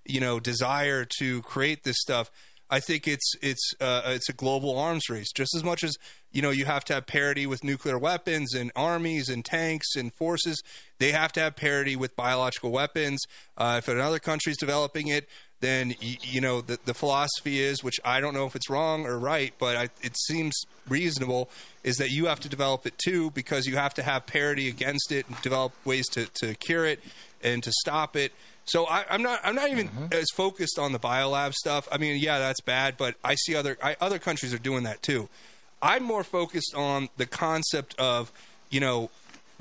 you 0.03 0.19
know, 0.19 0.40
desire 0.40 1.06
to 1.19 1.41
create 1.44 1.84
this 1.84 1.98
stuff. 1.99 2.32
I 2.70 2.80
think 2.80 3.08
it's 3.08 3.34
it's 3.42 3.74
uh, 3.80 4.02
it's 4.06 4.30
a 4.30 4.34
global 4.34 4.78
arms 4.78 5.10
race 5.10 5.32
just 5.32 5.56
as 5.56 5.64
much 5.64 5.84
as 5.84 5.96
you 6.32 6.42
know 6.42 6.50
you 6.50 6.66
have 6.66 6.84
to 6.86 6.94
have 6.96 7.06
parity 7.06 7.46
with 7.46 7.64
nuclear 7.64 7.98
weapons 7.98 8.54
and 8.54 8.72
armies 8.76 9.30
and 9.30 9.46
tanks 9.46 9.96
and 9.96 10.14
forces. 10.14 10.62
They 10.98 11.12
have 11.12 11.32
to 11.34 11.40
have 11.42 11.56
parity 11.56 11.96
with 11.96 12.16
biological 12.16 12.72
weapons. 12.72 13.22
Uh, 13.58 13.76
if 13.78 13.88
another 13.88 14.20
country 14.20 14.52
is 14.52 14.58
developing 14.58 15.08
it, 15.10 15.30
then 15.62 15.96
you, 16.00 16.18
you 16.22 16.42
know 16.42 16.62
the, 16.62 16.80
the 16.86 16.94
philosophy 16.94 17.62
is, 17.62 17.84
which 17.84 18.00
I 18.04 18.20
don't 18.20 18.34
know 18.34 18.46
if 18.48 18.56
it's 18.56 18.70
wrong 18.70 19.06
or 19.06 19.20
right, 19.20 19.54
but 19.60 19.76
I, 19.76 19.90
it 20.02 20.18
seems 20.18 20.56
reasonable, 20.88 21.50
is 21.84 21.98
that 21.98 22.10
you 22.10 22.26
have 22.26 22.40
to 22.42 22.50
develop 22.50 22.86
it 22.86 22.98
too 22.98 23.32
because 23.32 23.68
you 23.68 23.76
have 23.76 23.94
to 23.96 24.04
have 24.04 24.26
parity 24.26 24.70
against 24.70 25.12
it 25.12 25.28
and 25.28 25.40
develop 25.42 25.74
ways 25.86 26.08
to, 26.10 26.26
to 26.42 26.56
cure 26.56 26.86
it 26.86 27.00
and 27.44 27.64
to 27.64 27.72
stop 27.72 28.16
it. 28.16 28.32
So 28.66 28.86
I, 28.86 29.06
am 29.14 29.22
not 29.22 29.40
I'm 29.44 29.56
not 29.56 29.70
even 29.70 29.88
Mm-hmm. 29.90 30.14
as 30.14 30.26
focused 30.34 30.80
on 30.80 30.92
the 30.92 31.00
biolab 31.00 31.54
stuff. 31.54 31.88
I 31.92 31.98
mean, 31.98 32.20
yeah, 32.20 32.40
that's 32.40 32.62
bad, 32.62 32.98
but 32.98 33.16
I 33.24 33.36
see 33.36 33.56
other 33.56 33.78
I, 33.84 33.96
other 34.02 34.20
countries 34.20 34.54
are 34.54 34.58
doing 34.60 34.84
that 34.84 35.02
too. 35.02 35.30
I'm 35.82 36.04
more 36.04 36.24
focused 36.24 36.74
on 36.76 37.10
the 37.18 37.26
concept 37.28 37.94
of 38.00 38.32
you 38.72 38.80
know 38.80 39.10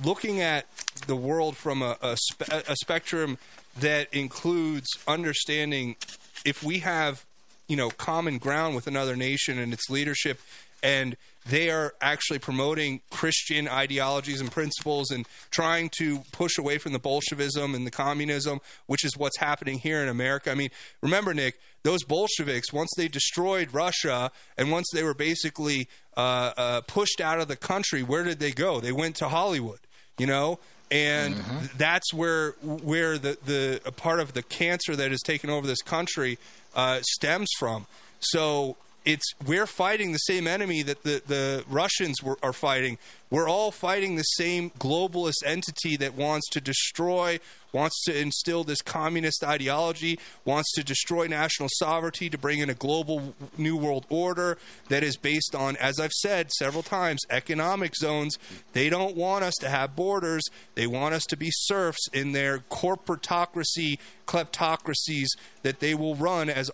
looking 0.03 0.41
at 0.41 0.67
the 1.07 1.15
world 1.17 1.57
from 1.57 1.83
a, 1.83 1.97
a, 2.03 2.17
spe- 2.17 2.51
a 2.69 2.75
spectrum 2.77 3.39
that 3.79 4.13
includes 4.13 4.89
understanding 5.07 5.97
if 6.45 6.63
we 6.63 6.79
have 6.79 7.25
you 7.69 7.77
know 7.77 7.91
common 7.91 8.39
ground 8.39 8.75
with 8.75 8.87
another 8.87 9.17
nation 9.17 9.59
and 9.59 9.73
its 9.73 9.91
leadership 9.91 10.41
and 10.85 11.17
they 11.49 11.71
are 11.71 11.95
actually 12.01 12.39
promoting 12.39 13.01
Christian 13.11 13.67
ideologies 13.69 14.41
and 14.41 14.53
principles 14.53 15.11
and 15.11 15.27
trying 15.51 15.91
to 15.99 16.21
push 16.31 16.59
away 16.59 16.79
from 16.79 16.93
the 16.93 16.99
Bolshevism 16.99 17.75
and 17.75 17.87
the 17.87 17.91
communism, 17.91 18.61
which 18.87 19.05
is 19.05 19.17
what's 19.17 19.39
happening 19.39 19.79
here 19.79 20.03
in 20.03 20.09
America. 20.09 20.51
I 20.51 20.55
mean, 20.55 20.71
remember, 21.03 21.35
Nick, 21.35 21.59
those 21.83 22.05
Bolsheviks, 22.05 22.73
once 22.73 22.91
they 22.97 23.09
destroyed 23.09 23.73
Russia 23.73 24.31
and 24.57 24.71
once 24.71 24.87
they 24.93 25.03
were 25.03 25.15
basically 25.15 25.89
uh, 26.17 26.53
uh, 26.57 26.81
pushed 26.83 27.21
out 27.21 27.41
of 27.41 27.49
the 27.49 27.57
country, 27.57 28.03
where 28.03 28.25
did 28.25 28.39
they 28.39 28.53
go? 28.53 28.81
They 28.81 28.93
went 28.93 29.17
to 29.17 29.29
Hollywood, 29.29 29.81
you 30.19 30.27
know? 30.27 30.59
And 30.91 31.35
th- 31.35 31.71
that's 31.79 32.13
where 32.13 32.51
where 32.63 33.19
the, 33.19 33.39
the 33.45 33.81
a 33.87 33.91
part 33.91 34.21
of 34.21 34.35
the 34.35 34.43
cancer 34.43 34.95
that 34.95 35.11
has 35.11 35.23
taken 35.23 35.49
over 35.49 35.67
this 35.67 35.83
country 35.83 36.39
uh, 36.75 37.01
stems 37.03 37.49
from. 37.59 37.87
So 38.21 38.77
it's 39.05 39.35
we're 39.47 39.67
fighting 39.67 40.13
the 40.13 40.19
same 40.19 40.47
enemy 40.47 40.83
that 40.83 41.03
the, 41.03 41.23
the 41.27 41.65
Russians 41.69 42.23
were, 42.23 42.39
are 42.43 42.53
fighting. 42.53 42.99
We're 43.31 43.49
all 43.49 43.71
fighting 43.71 44.17
the 44.17 44.23
same 44.23 44.71
globalist 44.79 45.45
entity 45.45 45.97
that 45.97 46.15
wants 46.15 46.49
to 46.51 46.61
destroy, 46.61 47.41
wants 47.73 48.03
to 48.05 48.17
instill 48.17 48.65
this 48.65 48.81
communist 48.81 49.43
ideology, 49.43 50.19
wants 50.45 50.73
to 50.75 50.85
destroy 50.85 51.27
national 51.27 51.69
sovereignty 51.73 52.31
to 52.31 52.39
bring 52.39 52.61
in 52.61 52.71
a 52.71 52.75
global 52.75 53.35
new 53.59 53.77
world 53.77 54.07
order 54.09 54.57
that 54.89 55.03
is 55.03 55.17
based 55.17 55.55
on, 55.55 55.77
as 55.79 55.99
I've 55.99 56.13
said 56.13 56.53
several 56.53 56.83
times, 56.83 57.21
economic 57.29 57.97
zones. 57.97 58.39
They 58.73 58.89
don't 58.89 59.17
want 59.17 59.45
us 59.45 59.55
to 59.61 59.69
have 59.69 59.97
borders. 59.97 60.45
They 60.77 60.87
want 60.87 61.15
us 61.15 61.25
to 61.25 61.37
be 61.37 61.51
serfs 61.51 62.09
in 62.13 62.33
their 62.33 62.61
corporatocracy, 62.71 63.99
kleptocracies 64.27 65.29
that 65.63 65.81
they 65.81 65.95
will 65.95 66.15
run 66.15 66.49
as 66.49 66.71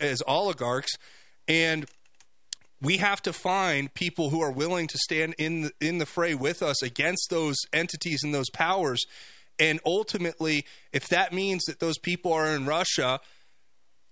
as 0.00 0.22
oligarchs 0.26 0.96
and 1.48 1.86
we 2.80 2.98
have 2.98 3.22
to 3.22 3.32
find 3.32 3.92
people 3.94 4.30
who 4.30 4.40
are 4.40 4.50
willing 4.50 4.86
to 4.88 4.98
stand 4.98 5.34
in 5.38 5.62
the, 5.62 5.72
in 5.80 5.98
the 5.98 6.06
fray 6.06 6.34
with 6.34 6.62
us 6.62 6.82
against 6.82 7.28
those 7.30 7.56
entities 7.72 8.20
and 8.22 8.34
those 8.34 8.50
powers. 8.50 9.04
And 9.58 9.80
ultimately, 9.86 10.66
if 10.92 11.08
that 11.08 11.32
means 11.32 11.64
that 11.64 11.80
those 11.80 11.98
people 11.98 12.32
are 12.32 12.54
in 12.54 12.66
Russia, 12.66 13.20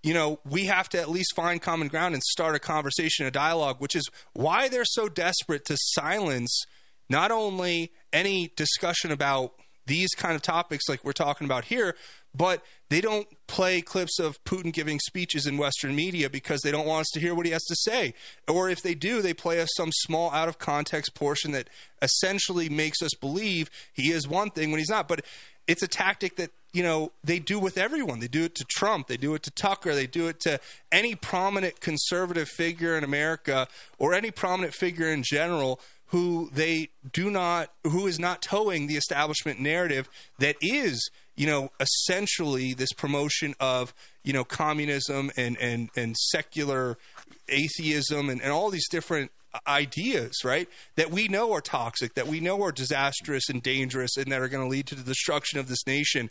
you 0.02 0.14
know, 0.14 0.38
we 0.48 0.64
have 0.66 0.88
to 0.90 1.00
at 1.00 1.10
least 1.10 1.34
find 1.34 1.60
common 1.60 1.88
ground 1.88 2.14
and 2.14 2.22
start 2.22 2.54
a 2.54 2.58
conversation, 2.58 3.26
a 3.26 3.30
dialogue, 3.30 3.76
which 3.80 3.94
is 3.94 4.08
why 4.32 4.68
they're 4.68 4.84
so 4.84 5.08
desperate 5.08 5.64
to 5.66 5.76
silence 5.78 6.64
not 7.10 7.30
only 7.30 7.92
any 8.12 8.50
discussion 8.56 9.12
about 9.12 9.52
these 9.86 10.10
kind 10.16 10.34
of 10.34 10.42
topics 10.42 10.88
like 10.88 11.04
we're 11.04 11.12
talking 11.12 11.44
about 11.44 11.66
here, 11.66 11.94
but 12.34 12.62
they 12.88 13.00
don't 13.00 13.26
play 13.46 13.80
clips 13.80 14.18
of 14.18 14.42
Putin 14.44 14.72
giving 14.72 14.98
speeches 14.98 15.46
in 15.46 15.56
Western 15.56 15.94
media 15.94 16.28
because 16.28 16.60
they 16.60 16.70
don't 16.70 16.86
want 16.86 17.02
us 17.02 17.10
to 17.14 17.20
hear 17.20 17.34
what 17.34 17.46
he 17.46 17.52
has 17.52 17.64
to 17.64 17.76
say. 17.76 18.14
Or 18.48 18.68
if 18.68 18.82
they 18.82 18.94
do, 18.94 19.22
they 19.22 19.34
play 19.34 19.60
us 19.60 19.68
some 19.76 19.90
small 19.92 20.30
out 20.32 20.48
of 20.48 20.58
context 20.58 21.14
portion 21.14 21.52
that 21.52 21.70
essentially 22.02 22.68
makes 22.68 23.02
us 23.02 23.14
believe 23.20 23.70
he 23.92 24.10
is 24.12 24.28
one 24.28 24.50
thing 24.50 24.70
when 24.70 24.78
he's 24.78 24.90
not. 24.90 25.08
But 25.08 25.24
it's 25.66 25.82
a 25.82 25.88
tactic 25.88 26.36
that 26.36 26.50
you 26.72 26.82
know 26.82 27.12
they 27.22 27.38
do 27.38 27.58
with 27.58 27.78
everyone. 27.78 28.20
They 28.20 28.28
do 28.28 28.44
it 28.44 28.54
to 28.56 28.64
Trump. 28.64 29.06
They 29.06 29.16
do 29.16 29.34
it 29.34 29.42
to 29.44 29.50
Tucker. 29.50 29.94
They 29.94 30.06
do 30.06 30.28
it 30.28 30.40
to 30.40 30.60
any 30.90 31.14
prominent 31.14 31.80
conservative 31.80 32.48
figure 32.48 32.96
in 32.98 33.04
America 33.04 33.68
or 33.98 34.12
any 34.12 34.30
prominent 34.30 34.74
figure 34.74 35.08
in 35.08 35.22
general 35.22 35.80
who 36.08 36.50
they 36.52 36.90
do 37.12 37.30
not 37.30 37.70
who 37.84 38.06
is 38.06 38.18
not 38.18 38.42
toeing 38.42 38.86
the 38.86 38.96
establishment 38.96 39.58
narrative 39.58 40.08
that 40.38 40.56
is 40.60 41.10
you 41.36 41.46
know 41.46 41.70
essentially 41.80 42.74
this 42.74 42.92
promotion 42.92 43.54
of 43.60 43.94
you 44.22 44.32
know 44.32 44.44
communism 44.44 45.30
and 45.36 45.56
and 45.58 45.90
and 45.96 46.16
secular 46.16 46.96
atheism 47.48 48.30
and, 48.30 48.40
and 48.42 48.52
all 48.52 48.70
these 48.70 48.88
different 48.88 49.30
ideas 49.68 50.42
right 50.44 50.68
that 50.96 51.10
we 51.10 51.28
know 51.28 51.52
are 51.52 51.60
toxic 51.60 52.14
that 52.14 52.26
we 52.26 52.40
know 52.40 52.62
are 52.62 52.72
disastrous 52.72 53.48
and 53.48 53.62
dangerous 53.62 54.16
and 54.16 54.30
that 54.32 54.40
are 54.40 54.48
going 54.48 54.64
to 54.64 54.70
lead 54.70 54.86
to 54.86 54.94
the 54.94 55.02
destruction 55.02 55.58
of 55.58 55.68
this 55.68 55.86
nation. 55.86 56.30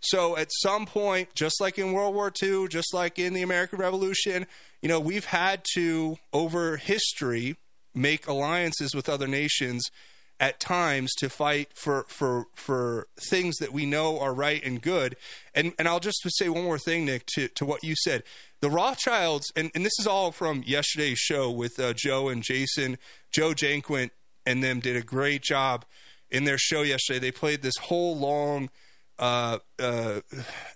So 0.00 0.36
at 0.36 0.48
some 0.52 0.86
point, 0.86 1.34
just 1.34 1.60
like 1.60 1.78
in 1.78 1.92
World 1.92 2.14
War 2.14 2.30
II, 2.40 2.68
just 2.68 2.92
like 2.92 3.18
in 3.18 3.32
the 3.32 3.42
American 3.42 3.78
Revolution, 3.78 4.46
you 4.82 4.88
know, 4.88 5.00
we've 5.00 5.24
had 5.24 5.64
to, 5.74 6.16
over 6.32 6.76
history, 6.76 7.56
make 7.94 8.28
alliances 8.28 8.94
with 8.94 9.08
other 9.08 9.26
nations 9.26 9.90
at 10.38 10.60
times 10.60 11.14
to 11.14 11.28
fight 11.28 11.70
for 11.74 12.04
for 12.08 12.46
for 12.54 13.08
things 13.30 13.56
that 13.56 13.72
we 13.72 13.86
know 13.86 14.18
are 14.18 14.34
right 14.34 14.62
and 14.64 14.82
good. 14.82 15.16
And 15.54 15.72
and 15.78 15.88
I'll 15.88 16.00
just 16.00 16.18
say 16.26 16.48
one 16.48 16.64
more 16.64 16.78
thing, 16.78 17.06
Nick, 17.06 17.26
to, 17.34 17.48
to 17.48 17.64
what 17.64 17.82
you 17.82 17.94
said. 17.96 18.22
The 18.60 18.70
Rothschilds, 18.70 19.52
and, 19.54 19.70
and 19.74 19.84
this 19.84 19.92
is 19.98 20.06
all 20.06 20.32
from 20.32 20.62
yesterday's 20.66 21.18
show 21.18 21.50
with 21.50 21.78
uh, 21.78 21.92
Joe 21.92 22.28
and 22.28 22.42
Jason. 22.42 22.98
Joe 23.30 23.52
Janquint 23.52 24.10
and 24.46 24.62
them 24.62 24.80
did 24.80 24.96
a 24.96 25.02
great 25.02 25.42
job 25.42 25.84
in 26.30 26.44
their 26.44 26.58
show 26.58 26.82
yesterday. 26.82 27.18
They 27.18 27.32
played 27.32 27.62
this 27.62 27.76
whole 27.76 28.16
long 28.16 28.70
uh, 29.18 29.58
uh, 29.78 30.20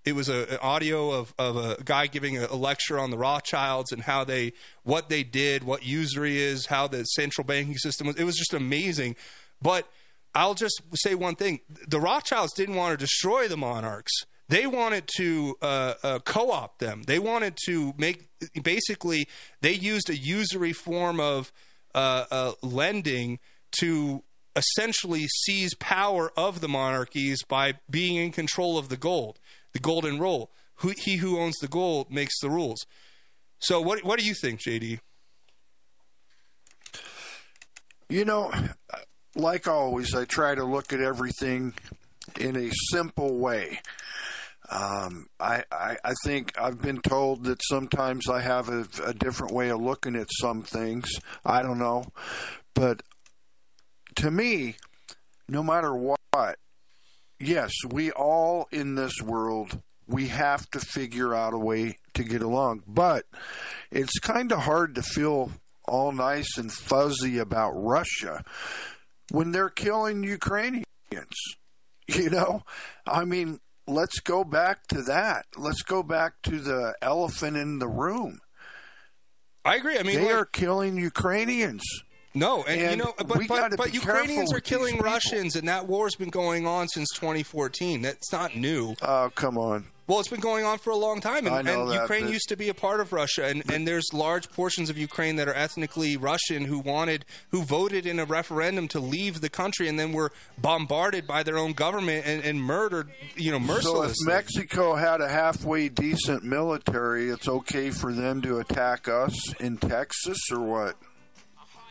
it 0.04 0.14
was 0.14 0.28
a, 0.28 0.52
an 0.52 0.58
audio 0.62 1.10
of, 1.10 1.34
of 1.38 1.56
a 1.56 1.82
guy 1.84 2.06
giving 2.06 2.38
a, 2.38 2.46
a, 2.46 2.56
lecture 2.56 2.98
on 2.98 3.10
the 3.10 3.18
Rothschilds 3.18 3.92
and 3.92 4.02
how 4.02 4.24
they, 4.24 4.54
what 4.82 5.10
they 5.10 5.22
did, 5.22 5.62
what 5.62 5.84
usury 5.84 6.38
is, 6.38 6.66
how 6.66 6.88
the 6.88 7.04
central 7.04 7.44
banking 7.44 7.76
system 7.76 8.06
was. 8.06 8.16
It 8.16 8.24
was 8.24 8.36
just 8.36 8.54
amazing. 8.54 9.16
But 9.62 9.88
I'll 10.34 10.54
just 10.54 10.80
say 10.94 11.14
one 11.14 11.36
thing: 11.36 11.60
the 11.86 12.00
Rothschilds 12.00 12.52
didn't 12.54 12.76
want 12.76 12.98
to 12.98 13.04
destroy 13.04 13.48
the 13.48 13.56
monarchs. 13.56 14.12
They 14.48 14.66
wanted 14.66 15.08
to 15.16 15.56
uh, 15.62 15.94
uh 16.02 16.18
co-opt 16.20 16.80
them. 16.80 17.02
They 17.06 17.18
wanted 17.18 17.56
to 17.66 17.94
make 17.96 18.28
basically 18.62 19.28
they 19.60 19.72
used 19.72 20.10
a 20.10 20.16
usury 20.16 20.72
form 20.72 21.20
of 21.20 21.52
uh, 21.94 22.24
uh, 22.30 22.52
lending 22.62 23.38
to 23.72 24.22
essentially 24.56 25.26
seize 25.28 25.74
power 25.74 26.32
of 26.36 26.60
the 26.60 26.68
monarchies 26.68 27.42
by 27.48 27.74
being 27.88 28.16
in 28.16 28.32
control 28.32 28.78
of 28.78 28.88
the 28.88 28.96
gold, 28.96 29.38
the 29.72 29.78
golden 29.78 30.18
rule. 30.18 30.50
Who, 30.76 30.94
he 30.96 31.16
who 31.16 31.38
owns 31.38 31.56
the 31.60 31.68
gold 31.68 32.10
makes 32.10 32.40
the 32.40 32.48
rules. 32.48 32.86
So, 33.58 33.80
what 33.80 34.02
what 34.02 34.18
do 34.18 34.24
you 34.24 34.34
think, 34.34 34.60
JD? 34.60 35.00
You 38.08 38.24
know, 38.24 38.50
like 39.34 39.68
always, 39.68 40.14
I 40.14 40.24
try 40.24 40.54
to 40.54 40.64
look 40.64 40.92
at 40.92 41.00
everything 41.00 41.74
in 42.38 42.56
a 42.56 42.70
simple 42.90 43.38
way. 43.38 43.80
Um, 44.70 45.26
I, 45.40 45.64
I, 45.72 45.96
I 46.04 46.14
think 46.24 46.52
I've 46.58 46.80
been 46.80 47.00
told 47.00 47.44
that 47.44 47.60
sometimes 47.68 48.28
I 48.28 48.40
have 48.40 48.68
a, 48.68 48.86
a 49.04 49.12
different 49.12 49.52
way 49.52 49.70
of 49.70 49.80
looking 49.80 50.14
at 50.14 50.28
some 50.40 50.62
things. 50.62 51.10
I 51.44 51.62
don't 51.62 51.78
know, 51.78 52.04
but 52.74 53.02
to 54.16 54.30
me, 54.30 54.76
no 55.48 55.62
matter 55.62 55.92
what, 55.94 56.58
yes, 57.40 57.72
we 57.88 58.12
all 58.12 58.68
in 58.70 58.94
this 58.94 59.20
world, 59.20 59.80
we 60.06 60.28
have 60.28 60.70
to 60.70 60.78
figure 60.78 61.34
out 61.34 61.54
a 61.54 61.58
way 61.58 61.96
to 62.14 62.22
get 62.22 62.42
along. 62.42 62.84
But 62.86 63.24
it's 63.90 64.18
kind 64.20 64.52
of 64.52 64.60
hard 64.60 64.94
to 64.94 65.02
feel 65.02 65.50
all 65.84 66.12
nice 66.12 66.58
and 66.58 66.72
fuzzy 66.72 67.38
about 67.38 67.72
Russia 67.72 68.44
when 69.30 69.52
they're 69.52 69.70
killing 69.70 70.22
Ukrainians. 70.22 70.86
You 72.08 72.30
know, 72.30 72.64
I 73.06 73.24
mean, 73.24 73.60
let's 73.86 74.18
go 74.20 74.42
back 74.42 74.86
to 74.88 75.02
that. 75.02 75.46
Let's 75.56 75.82
go 75.82 76.02
back 76.02 76.34
to 76.44 76.58
the 76.58 76.94
elephant 77.00 77.56
in 77.56 77.78
the 77.78 77.88
room. 77.88 78.40
I 79.64 79.76
agree. 79.76 79.98
I 79.98 80.02
mean, 80.02 80.16
they 80.16 80.26
like, 80.26 80.34
are 80.34 80.44
killing 80.44 80.96
Ukrainians. 80.96 81.82
No, 82.34 82.62
and, 82.62 82.80
And 82.80 82.90
you 82.92 83.04
know, 83.04 83.14
but 83.16 83.46
but, 83.48 83.76
but 83.76 83.94
Ukrainians 83.94 84.52
are 84.52 84.60
killing. 84.60 84.98
Russians, 84.98 85.56
and 85.56 85.68
that 85.68 85.86
war's 85.86 86.14
been 86.14 86.30
going 86.30 86.66
on 86.66 86.88
since 86.88 87.08
2014. 87.14 88.02
That's 88.02 88.32
not 88.32 88.56
new. 88.56 88.94
Oh, 89.02 89.30
come 89.34 89.58
on. 89.58 89.86
Well, 90.10 90.18
it's 90.18 90.28
been 90.28 90.40
going 90.40 90.64
on 90.64 90.78
for 90.78 90.90
a 90.90 90.96
long 90.96 91.20
time, 91.20 91.46
and, 91.46 91.54
and 91.54 91.68
that, 91.68 92.00
Ukraine 92.00 92.24
but- 92.24 92.32
used 92.32 92.48
to 92.48 92.56
be 92.56 92.68
a 92.68 92.74
part 92.74 92.98
of 92.98 93.12
Russia, 93.12 93.44
and, 93.44 93.62
and 93.70 93.86
there's 93.86 94.12
large 94.12 94.50
portions 94.50 94.90
of 94.90 94.98
Ukraine 94.98 95.36
that 95.36 95.46
are 95.46 95.54
ethnically 95.54 96.16
Russian 96.16 96.64
who 96.64 96.80
wanted, 96.80 97.24
who 97.52 97.62
voted 97.62 98.06
in 98.06 98.18
a 98.18 98.24
referendum 98.24 98.88
to 98.88 98.98
leave 98.98 99.40
the 99.40 99.48
country, 99.48 99.86
and 99.86 100.00
then 100.00 100.10
were 100.10 100.32
bombarded 100.58 101.28
by 101.28 101.44
their 101.44 101.56
own 101.56 101.74
government 101.74 102.26
and, 102.26 102.42
and 102.42 102.60
murdered, 102.60 103.08
you 103.36 103.52
know, 103.52 103.60
mercilessly. 103.60 104.14
So 104.14 104.32
if. 104.32 104.36
Mexico 104.36 104.96
had 104.96 105.20
a 105.20 105.28
halfway 105.28 105.88
decent 105.88 106.42
military, 106.42 107.30
it's 107.30 107.46
okay 107.46 107.90
for 107.90 108.12
them 108.12 108.42
to 108.42 108.58
attack 108.58 109.06
us 109.06 109.54
in 109.60 109.76
Texas 109.76 110.38
or 110.50 110.58
what? 110.58 110.96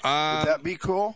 Um, 0.04 0.40
Would 0.40 0.48
that 0.50 0.62
be 0.62 0.76
cool? 0.76 1.16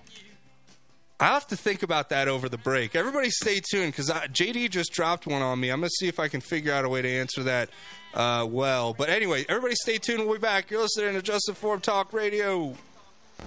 I'll 1.19 1.33
have 1.33 1.47
to 1.47 1.55
think 1.55 1.83
about 1.83 2.09
that 2.09 2.27
over 2.27 2.49
the 2.49 2.57
break. 2.57 2.95
Everybody 2.95 3.29
stay 3.29 3.61
tuned 3.71 3.93
because 3.93 4.09
JD 4.09 4.69
just 4.71 4.91
dropped 4.91 5.27
one 5.27 5.41
on 5.41 5.59
me. 5.59 5.69
I'm 5.69 5.79
going 5.79 5.89
to 5.89 5.95
see 5.95 6.07
if 6.07 6.19
I 6.19 6.27
can 6.27 6.41
figure 6.41 6.73
out 6.73 6.85
a 6.85 6.89
way 6.89 7.01
to 7.01 7.09
answer 7.09 7.43
that 7.43 7.69
uh, 8.13 8.45
well. 8.49 8.93
But 8.93 9.09
anyway, 9.09 9.45
everybody 9.47 9.75
stay 9.75 9.97
tuned. 9.97 10.25
We'll 10.25 10.37
be 10.37 10.41
back. 10.41 10.69
You're 10.69 10.81
listening 10.81 11.13
to 11.13 11.21
Just 11.21 11.47
Informed 11.47 11.83
Talk 11.83 12.13
Radio. 12.13 12.75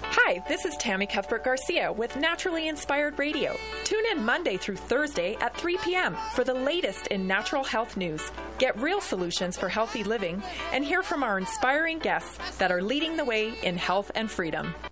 Hi, 0.02 0.42
this 0.48 0.64
is 0.64 0.76
Tammy 0.76 1.06
Cuthbert 1.06 1.44
Garcia 1.44 1.92
with 1.92 2.16
Naturally 2.16 2.68
Inspired 2.68 3.18
Radio. 3.18 3.56
Tune 3.84 4.04
in 4.10 4.24
Monday 4.24 4.56
through 4.56 4.76
Thursday 4.76 5.36
at 5.40 5.56
3 5.56 5.78
p.m. 5.78 6.16
for 6.34 6.44
the 6.44 6.54
latest 6.54 7.06
in 7.08 7.26
natural 7.26 7.64
health 7.64 7.96
news. 7.96 8.30
Get 8.58 8.78
real 8.80 9.00
solutions 9.00 9.56
for 9.56 9.68
healthy 9.68 10.04
living 10.04 10.42
and 10.72 10.84
hear 10.84 11.02
from 11.02 11.22
our 11.22 11.38
inspiring 11.38 11.98
guests 11.98 12.56
that 12.58 12.72
are 12.72 12.82
leading 12.82 13.16
the 13.16 13.24
way 13.24 13.54
in 13.62 13.76
health 13.76 14.10
and 14.14 14.30
freedom. 14.30 14.74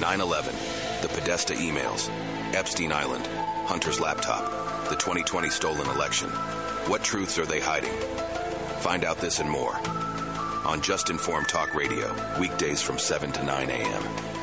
9 0.00 0.20
11, 0.20 0.54
the 1.02 1.08
Podesta 1.08 1.54
emails, 1.54 2.08
Epstein 2.54 2.92
Island, 2.92 3.26
Hunter's 3.66 3.98
laptop, 3.98 4.44
the 4.88 4.94
2020 4.94 5.50
stolen 5.50 5.88
election. 5.88 6.28
What 6.86 7.02
truths 7.02 7.36
are 7.36 7.46
they 7.46 7.58
hiding? 7.58 7.92
Find 8.78 9.04
out 9.04 9.18
this 9.18 9.40
and 9.40 9.50
more 9.50 9.76
on 10.64 10.82
Just 10.82 11.10
Informed 11.10 11.48
Talk 11.48 11.74
Radio, 11.74 12.14
weekdays 12.38 12.80
from 12.80 12.96
7 12.98 13.32
to 13.32 13.42
9 13.42 13.70
a.m. 13.70 14.37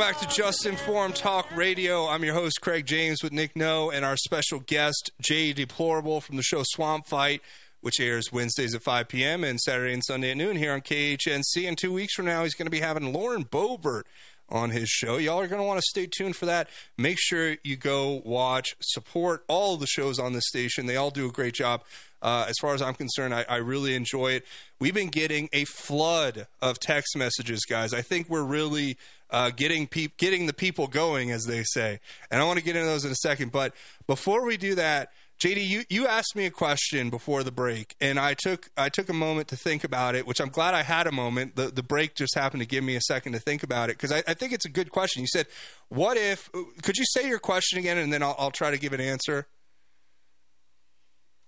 back 0.00 0.18
to 0.18 0.26
Just 0.28 0.64
Informed 0.64 1.14
Talk 1.14 1.54
Radio. 1.54 2.08
I'm 2.08 2.24
your 2.24 2.32
host, 2.32 2.62
Craig 2.62 2.86
James, 2.86 3.22
with 3.22 3.34
Nick 3.34 3.54
No 3.54 3.90
and 3.90 4.02
our 4.02 4.16
special 4.16 4.60
guest, 4.60 5.10
Jay 5.20 5.52
Deplorable 5.52 6.22
from 6.22 6.36
the 6.36 6.42
show 6.42 6.62
Swamp 6.64 7.06
Fight, 7.06 7.42
which 7.82 8.00
airs 8.00 8.32
Wednesdays 8.32 8.74
at 8.74 8.80
5 8.82 9.08
p.m. 9.08 9.44
and 9.44 9.60
Saturday 9.60 9.92
and 9.92 10.02
Sunday 10.02 10.30
at 10.30 10.38
noon 10.38 10.56
here 10.56 10.72
on 10.72 10.80
KHNC. 10.80 11.68
And 11.68 11.76
two 11.76 11.92
weeks 11.92 12.14
from 12.14 12.24
now, 12.24 12.44
he's 12.44 12.54
going 12.54 12.64
to 12.64 12.70
be 12.70 12.80
having 12.80 13.12
Lauren 13.12 13.44
Boebert 13.44 14.04
on 14.48 14.70
his 14.70 14.88
show. 14.88 15.18
Y'all 15.18 15.38
are 15.38 15.46
going 15.46 15.60
to 15.60 15.66
want 15.66 15.78
to 15.78 15.86
stay 15.86 16.06
tuned 16.06 16.34
for 16.34 16.46
that. 16.46 16.70
Make 16.96 17.18
sure 17.20 17.56
you 17.62 17.76
go 17.76 18.22
watch, 18.24 18.76
support 18.80 19.44
all 19.48 19.76
the 19.76 19.86
shows 19.86 20.18
on 20.18 20.32
this 20.32 20.48
station. 20.48 20.86
They 20.86 20.96
all 20.96 21.10
do 21.10 21.28
a 21.28 21.32
great 21.32 21.52
job. 21.52 21.82
Uh, 22.22 22.46
as 22.48 22.54
far 22.58 22.74
as 22.74 22.80
I'm 22.80 22.94
concerned, 22.94 23.34
I, 23.34 23.44
I 23.48 23.56
really 23.56 23.94
enjoy 23.94 24.32
it. 24.32 24.46
We've 24.78 24.94
been 24.94 25.08
getting 25.08 25.50
a 25.52 25.64
flood 25.64 26.46
of 26.62 26.78
text 26.78 27.16
messages, 27.16 27.66
guys. 27.68 27.92
I 27.92 28.02
think 28.02 28.30
we're 28.30 28.42
really 28.42 28.96
uh, 29.30 29.50
getting 29.50 29.86
peop 29.86 30.16
getting 30.16 30.46
the 30.46 30.52
people 30.52 30.86
going, 30.86 31.30
as 31.30 31.44
they 31.44 31.62
say. 31.64 32.00
And 32.30 32.40
I 32.40 32.44
want 32.44 32.58
to 32.58 32.64
get 32.64 32.76
into 32.76 32.88
those 32.88 33.04
in 33.04 33.12
a 33.12 33.16
second. 33.16 33.52
But 33.52 33.74
before 34.06 34.44
we 34.44 34.56
do 34.56 34.74
that, 34.74 35.10
JD, 35.40 35.66
you, 35.66 35.84
you 35.88 36.06
asked 36.06 36.36
me 36.36 36.44
a 36.44 36.50
question 36.50 37.08
before 37.08 37.42
the 37.42 37.50
break, 37.50 37.96
and 37.98 38.20
I 38.20 38.34
took 38.34 38.70
I 38.76 38.90
took 38.90 39.08
a 39.08 39.14
moment 39.14 39.48
to 39.48 39.56
think 39.56 39.84
about 39.84 40.14
it, 40.14 40.26
which 40.26 40.38
I'm 40.38 40.50
glad 40.50 40.74
I 40.74 40.82
had 40.82 41.06
a 41.06 41.12
moment. 41.12 41.56
The 41.56 41.68
the 41.68 41.82
break 41.82 42.14
just 42.14 42.34
happened 42.34 42.60
to 42.60 42.68
give 42.68 42.84
me 42.84 42.94
a 42.94 43.00
second 43.00 43.32
to 43.32 43.38
think 43.38 43.62
about 43.62 43.88
it 43.88 43.96
because 43.96 44.12
I, 44.12 44.22
I 44.28 44.34
think 44.34 44.52
it's 44.52 44.66
a 44.66 44.70
good 44.70 44.90
question. 44.90 45.22
You 45.22 45.28
said, 45.28 45.46
"What 45.88 46.18
if?" 46.18 46.50
Could 46.82 46.98
you 46.98 47.06
say 47.06 47.26
your 47.26 47.38
question 47.38 47.78
again, 47.78 47.96
and 47.96 48.12
then 48.12 48.22
I'll, 48.22 48.36
I'll 48.38 48.50
try 48.50 48.70
to 48.70 48.78
give 48.78 48.92
an 48.92 49.00
answer. 49.00 49.46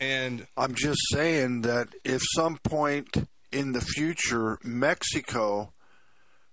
And 0.01 0.47
I'm 0.57 0.75
just 0.75 1.01
saying 1.13 1.61
that 1.61 1.89
if 2.03 2.23
some 2.35 2.59
point 2.65 3.29
in 3.53 3.73
the 3.73 3.83
future 3.83 4.59
Mexico 4.65 5.75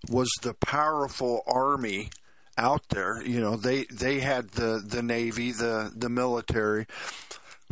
was 0.10 0.30
the 0.42 0.54
powerful 0.54 1.42
army 1.48 2.10
out 2.58 2.90
there, 2.90 3.24
you 3.26 3.40
know, 3.40 3.56
they 3.56 3.86
they 3.86 4.20
had 4.20 4.50
the 4.50 4.84
the 4.86 5.02
navy, 5.02 5.52
the 5.52 5.92
the 5.96 6.10
military, 6.10 6.86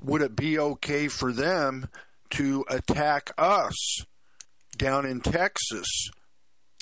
would 0.02 0.22
it 0.22 0.36
be 0.36 0.58
okay 0.58 1.08
for 1.08 1.32
them 1.32 1.90
to 2.32 2.66
attack 2.70 3.32
us 3.38 3.76
down 4.78 5.06
in 5.06 5.22
Texas 5.22 5.88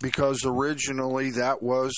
because 0.02 0.44
originally 0.46 1.32
that 1.32 1.62
was 1.64 1.94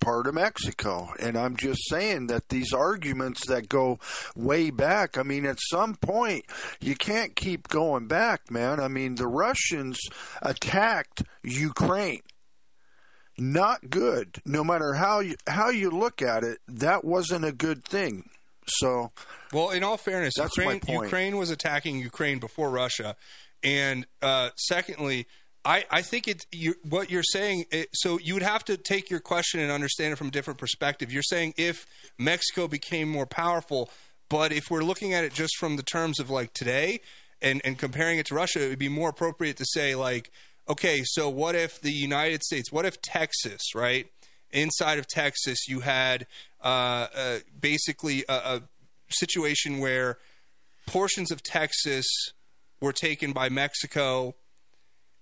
part 0.00 0.26
of 0.26 0.34
Mexico. 0.34 1.08
And 1.18 1.36
I'm 1.36 1.56
just 1.56 1.88
saying 1.88 2.26
that 2.26 2.48
these 2.50 2.72
arguments 2.72 3.46
that 3.46 3.68
go 3.68 3.98
way 4.36 4.70
back, 4.70 5.16
I 5.16 5.22
mean, 5.22 5.46
at 5.46 5.58
some 5.70 5.94
point, 5.94 6.44
you 6.80 6.94
can't 6.94 7.34
keep 7.34 7.68
going 7.68 8.06
back, 8.06 8.50
man. 8.50 8.80
I 8.80 8.88
mean, 8.88 9.14
the 9.14 9.26
Russians 9.26 9.98
attacked 10.42 11.22
Ukraine. 11.42 12.20
Not 13.36 13.90
good. 13.90 14.38
No 14.44 14.62
matter 14.62 14.94
how 14.94 15.20
you, 15.20 15.36
how 15.46 15.70
you 15.70 15.90
look 15.90 16.22
at 16.22 16.44
it, 16.44 16.58
that 16.68 17.04
wasn't 17.04 17.44
a 17.44 17.52
good 17.52 17.84
thing. 17.84 18.28
So, 18.66 19.10
well, 19.52 19.70
in 19.70 19.82
all 19.84 19.96
fairness, 19.96 20.34
Ukraine. 20.36 20.80
Ukraine 20.88 21.36
was 21.36 21.50
attacking 21.50 21.98
Ukraine 21.98 22.38
before 22.38 22.70
Russia, 22.70 23.16
and 23.62 24.06
uh, 24.22 24.50
secondly, 24.56 25.26
I, 25.64 25.84
I 25.90 26.02
think 26.02 26.28
it 26.28 26.46
you, 26.52 26.74
what 26.88 27.10
you're 27.10 27.22
saying. 27.22 27.66
It, 27.70 27.88
so 27.92 28.18
you 28.18 28.34
would 28.34 28.42
have 28.42 28.64
to 28.66 28.76
take 28.76 29.10
your 29.10 29.20
question 29.20 29.60
and 29.60 29.70
understand 29.70 30.12
it 30.12 30.16
from 30.16 30.28
a 30.28 30.30
different 30.30 30.58
perspective. 30.58 31.12
You're 31.12 31.22
saying 31.22 31.54
if 31.56 31.86
Mexico 32.18 32.68
became 32.68 33.08
more 33.08 33.26
powerful, 33.26 33.90
but 34.28 34.52
if 34.52 34.70
we're 34.70 34.82
looking 34.82 35.14
at 35.14 35.24
it 35.24 35.32
just 35.32 35.56
from 35.56 35.76
the 35.76 35.82
terms 35.82 36.20
of 36.20 36.30
like 36.30 36.52
today 36.52 37.00
and 37.40 37.60
and 37.64 37.78
comparing 37.78 38.18
it 38.18 38.26
to 38.26 38.34
Russia, 38.34 38.64
it 38.64 38.68
would 38.68 38.78
be 38.78 38.88
more 38.88 39.08
appropriate 39.08 39.56
to 39.58 39.64
say 39.66 39.94
like, 39.94 40.30
okay, 40.68 41.02
so 41.04 41.28
what 41.28 41.54
if 41.54 41.80
the 41.80 41.92
United 41.92 42.42
States, 42.42 42.72
what 42.72 42.84
if 42.84 43.00
Texas, 43.00 43.74
right? 43.74 44.06
Inside 44.50 44.98
of 44.98 45.06
Texas, 45.06 45.68
you 45.68 45.80
had 45.80 46.26
uh, 46.62 47.08
uh, 47.14 47.38
basically 47.58 48.24
a, 48.28 48.34
a 48.34 48.62
situation 49.08 49.78
where 49.78 50.18
portions 50.86 51.30
of 51.30 51.42
Texas 51.42 52.06
were 52.80 52.92
taken 52.92 53.32
by 53.32 53.48
Mexico, 53.48 54.34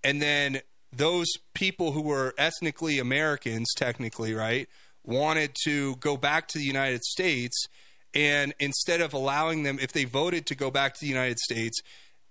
and 0.05 0.21
then 0.21 0.61
those 0.93 1.29
people 1.55 1.93
who 1.93 2.03
were 2.03 2.35
ethnically 2.37 2.99
Americans, 2.99 3.73
technically, 3.77 4.35
right, 4.35 4.69
wanted 5.05 5.55
to 5.65 5.97
go 5.97 6.17
back 6.17 6.49
to 6.49 6.59
the 6.59 6.65
United 6.65 7.03
States. 7.03 7.67
And 8.15 8.53
instead 8.61 9.01
of 9.01 9.15
allowing 9.15 9.63
them, 9.63 9.79
if 9.81 9.93
they 9.93 10.05
voted 10.05 10.45
to 10.47 10.55
go 10.55 10.71
back 10.71 10.95
to 10.95 11.01
the 11.01 11.07
United 11.07 11.39
States, 11.39 11.81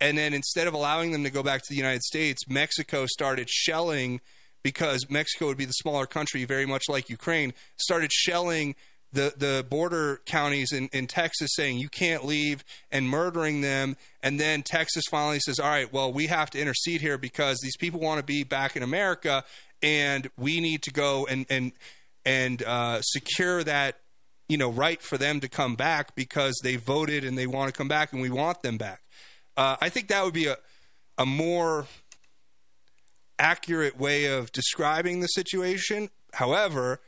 and 0.02 0.18
then 0.18 0.34
instead 0.34 0.66
of 0.66 0.74
allowing 0.74 1.12
them 1.12 1.22
to 1.22 1.30
go 1.30 1.44
back 1.44 1.62
to 1.62 1.68
the 1.68 1.76
United 1.76 2.02
States, 2.02 2.48
Mexico 2.48 3.06
started 3.06 3.48
shelling 3.48 4.20
because 4.64 5.08
Mexico 5.08 5.46
would 5.46 5.56
be 5.56 5.64
the 5.64 5.72
smaller 5.72 6.06
country, 6.06 6.44
very 6.44 6.66
much 6.66 6.88
like 6.88 7.08
Ukraine, 7.08 7.54
started 7.76 8.12
shelling 8.12 8.74
the, 9.12 9.32
the 9.36 9.64
border 9.70 10.20
counties 10.26 10.72
in, 10.72 10.88
in 10.92 11.06
Texas 11.06 11.50
saying 11.54 11.78
you 11.78 11.88
can't 11.88 12.24
leave 12.24 12.64
and 12.90 13.08
murdering 13.08 13.60
them. 13.60 13.96
And 14.24 14.40
then 14.40 14.62
Texas 14.62 15.04
finally 15.08 15.38
says, 15.38 15.60
all 15.60 15.68
right, 15.68 15.92
well, 15.92 16.12
we 16.12 16.26
have 16.26 16.50
to 16.50 16.60
intercede 16.60 17.00
here 17.00 17.16
because 17.16 17.60
these 17.62 17.76
people 17.76 18.00
want 18.00 18.18
to 18.18 18.26
be 18.26 18.42
back 18.42 18.76
in 18.76 18.82
America 18.82 19.44
and 19.84 20.28
we 20.36 20.58
need 20.58 20.82
to 20.82 20.90
go 20.90 21.26
and, 21.26 21.46
and, 21.48 21.72
and 22.24 22.60
uh, 22.64 23.00
secure 23.02 23.62
that 23.62 24.00
you 24.48 24.58
know 24.58 24.70
right 24.70 25.00
for 25.00 25.16
them 25.16 25.40
to 25.40 25.48
come 25.48 25.76
back 25.76 26.14
because 26.14 26.60
they 26.62 26.76
voted 26.76 27.24
and 27.24 27.38
they 27.38 27.46
want 27.46 27.72
to 27.72 27.76
come 27.76 27.88
back 27.88 28.12
and 28.12 28.20
we 28.20 28.28
want 28.28 28.60
them 28.62 28.76
back. 28.76 29.00
Uh, 29.56 29.76
I 29.80 29.88
think 29.88 30.08
that 30.08 30.24
would 30.24 30.34
be 30.34 30.46
a 30.46 30.56
a 31.18 31.26
more 31.26 31.86
accurate 33.38 33.98
way 33.98 34.26
of 34.26 34.52
describing 34.52 35.20
the 35.20 35.26
situation. 35.28 36.10
However, 36.32 37.00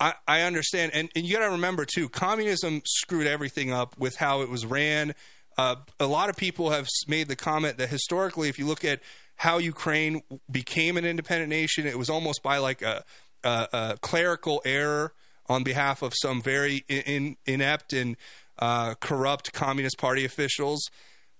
I, 0.00 0.14
I 0.26 0.42
understand, 0.42 0.92
and, 0.94 1.10
and 1.14 1.24
you 1.24 1.34
got 1.34 1.44
to 1.44 1.50
remember 1.52 1.84
too, 1.84 2.08
communism 2.08 2.82
screwed 2.86 3.26
everything 3.26 3.72
up 3.72 3.98
with 3.98 4.16
how 4.16 4.42
it 4.42 4.48
was 4.48 4.64
ran. 4.64 5.14
Uh, 5.56 5.76
a 5.98 6.06
lot 6.06 6.30
of 6.30 6.36
people 6.36 6.70
have 6.70 6.88
made 7.06 7.28
the 7.28 7.36
comment 7.36 7.78
that 7.78 7.88
historically, 7.88 8.48
if 8.48 8.58
you 8.58 8.66
look 8.66 8.84
at 8.84 9.00
how 9.36 9.58
Ukraine 9.58 10.22
became 10.50 10.96
an 10.96 11.04
independent 11.04 11.50
nation, 11.50 11.86
it 11.86 11.98
was 11.98 12.10
almost 12.10 12.42
by 12.42 12.58
like 12.58 12.82
a, 12.82 13.04
a, 13.44 13.68
a 13.72 13.98
clerical 14.00 14.62
error 14.64 15.12
on 15.46 15.64
behalf 15.64 16.02
of 16.02 16.12
some 16.20 16.42
very 16.42 16.84
in, 16.88 17.02
in, 17.02 17.36
inept 17.46 17.92
and 17.92 18.16
uh, 18.58 18.94
corrupt 18.94 19.52
Communist 19.52 19.98
Party 19.98 20.24
officials. 20.24 20.88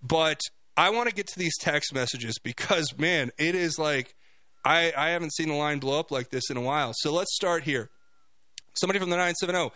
But 0.02 0.40
I 0.76 0.90
want 0.90 1.08
to 1.08 1.14
get 1.14 1.26
to 1.28 1.38
these 1.38 1.56
text 1.58 1.92
messages 1.92 2.38
because, 2.42 2.96
man, 2.98 3.30
it 3.38 3.54
is 3.54 3.78
like 3.78 4.14
I, 4.64 4.92
I 4.96 5.10
haven't 5.10 5.34
seen 5.34 5.48
a 5.48 5.56
line 5.56 5.78
blow 5.78 5.98
up 5.98 6.10
like 6.10 6.30
this 6.30 6.50
in 6.50 6.56
a 6.56 6.60
while. 6.60 6.92
So 6.94 7.12
let's 7.12 7.34
start 7.34 7.64
here. 7.64 7.90
Somebody 8.74 8.98
from 8.98 9.10
the 9.10 9.16
970 9.16 9.72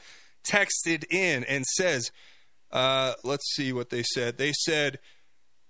texted 0.48 1.04
in 1.10 1.44
and 1.44 1.64
says, 1.64 2.10
uh, 2.70 3.14
let's 3.24 3.54
see 3.54 3.72
what 3.72 3.90
they 3.90 4.02
said. 4.02 4.38
They 4.38 4.52
said, 4.52 4.98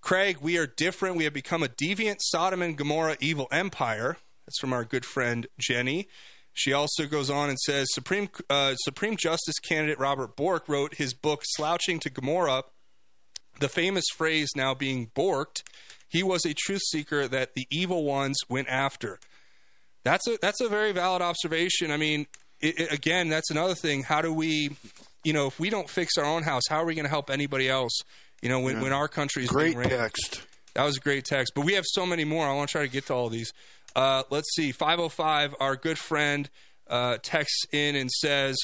Craig, 0.01 0.39
we 0.41 0.59
are 0.59 0.67
different. 0.67 1.17
We 1.17 1.25
have 1.25 1.33
become 1.33 1.63
a 1.63 1.69
deviant 1.69 2.17
Sodom 2.21 2.63
and 2.63 2.77
Gomorrah 2.77 3.17
evil 3.21 3.49
empire. 3.53 4.17
That's 4.47 4.59
from 4.59 4.73
our 4.73 4.85
good 4.85 5.05
friend 5.05 5.47
Jenny. 5.59 6.09
She 6.53 6.73
also 6.73 7.07
goes 7.07 7.31
on 7.31 7.49
and 7.49 7.59
says 7.59 7.87
Supreme 7.93 8.29
uh, 8.51 8.75
Supreme 8.75 9.17
Justice 9.17 9.59
candidate 9.61 9.99
Robert 9.99 10.37
Bork 10.37 10.69
wrote 10.69 10.97
his 10.97 11.15
book 11.15 11.43
Slouching 11.45 11.99
to 12.01 12.11
Gomorrah. 12.11 12.65
The 13.61 13.69
famous 13.69 14.05
phrase 14.15 14.51
now 14.57 14.75
being 14.75 15.11
borked. 15.15 15.63
He 16.09 16.23
was 16.23 16.45
a 16.45 16.53
truth 16.55 16.83
seeker 16.91 17.27
that 17.29 17.55
the 17.55 17.67
evil 17.71 18.05
ones 18.05 18.37
went 18.49 18.69
after. 18.69 19.19
That's 20.05 20.27
a 20.29 20.37
that's 20.43 20.61
a 20.61 20.69
very 20.69 20.93
valid 20.93 21.23
observation. 21.23 21.91
I 21.91 21.97
mean, 21.97 22.27
it, 22.61 22.79
it- 22.81 22.93
again, 22.93 23.29
that's 23.29 23.51
another 23.51 23.75
thing. 23.75 24.03
How 24.03 24.21
do 24.21 24.33
we, 24.33 24.71
you 25.25 25.33
know, 25.33 25.47
if 25.47 25.59
we 25.61 25.71
don't 25.71 25.89
fix 25.89 26.19
our 26.19 26.25
own 26.25 26.43
house, 26.43 26.63
how 26.69 26.79
are 26.79 26.85
we 26.87 26.95
going 26.95 27.05
to 27.05 27.11
help 27.11 27.31
anybody 27.31 27.69
else? 27.69 27.97
You 28.43 28.49
know, 28.49 28.61
when, 28.61 28.77
Yeah. 28.77 28.83
when 28.83 28.93
our 28.93 29.07
country 29.09 29.45
is 29.45 29.49
Great 29.51 29.77
being 29.77 29.89
text. 29.89 30.43
That 30.75 30.85
was 30.85 30.97
a 30.97 31.01
great 31.01 31.25
text, 31.25 31.53
but 31.55 31.65
we 31.65 31.75
have 31.75 31.85
so 31.87 32.05
many 32.07 32.25
more. 32.25 32.47
I 32.47 32.55
want 32.55 32.71
to 32.71 32.73
try 32.73 32.83
to 32.83 32.89
get 32.91 33.07
to 33.07 33.15
all 33.15 33.29
these. 33.29 33.53
Uh, 33.95 34.23
let's 34.31 34.53
see. 34.57 34.73
505, 34.73 35.55
our 35.61 35.77
good 35.77 35.99
friend 35.99 36.49
uh, 36.89 37.19
texts 37.23 37.65
in 37.73 37.95
and 37.95 38.11
says, 38.11 38.57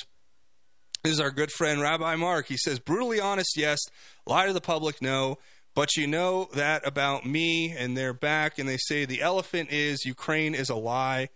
This 1.09 1.15
is 1.15 1.21
our 1.21 1.31
good 1.31 1.51
friend 1.51 1.81
Rabbi 1.81 2.17
Mark. 2.17 2.49
He 2.49 2.59
says, 2.59 2.79
Brutally 2.79 3.19
honest, 3.19 3.57
yes. 3.57 3.79
Lie 4.27 4.47
to 4.47 4.53
the 4.53 4.61
public, 4.61 5.01
no. 5.01 5.39
But 5.75 5.97
you 5.97 6.07
know 6.07 6.51
that 6.53 6.87
about 6.87 7.25
me, 7.25 7.71
and 7.71 7.97
they're 7.97 8.13
back, 8.13 8.59
and 8.59 8.69
they 8.69 8.77
say 8.77 9.07
the 9.07 9.23
elephant 9.23 9.73
is 9.73 10.05
Ukraine 10.05 10.55
is 10.55 10.69
a 10.69 10.75
lie. 10.75 11.31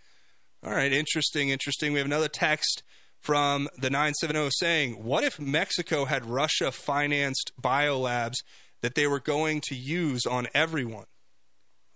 All 0.62 0.72
right, 0.74 0.92
interesting, 0.92 1.48
interesting. 1.48 1.94
We 1.94 2.00
have 2.00 2.06
another 2.06 2.28
text 2.28 2.82
from 3.18 3.70
the 3.78 3.88
970 3.88 4.50
saying, 4.58 5.02
What 5.02 5.24
if 5.24 5.40
Mexico 5.40 6.04
had 6.04 6.26
Russia 6.26 6.70
financed 6.70 7.52
biolabs 7.58 8.42
that 8.82 8.94
they 8.94 9.06
were 9.06 9.20
going 9.20 9.62
to 9.68 9.74
use 9.74 10.26
on 10.26 10.48
everyone? 10.52 11.06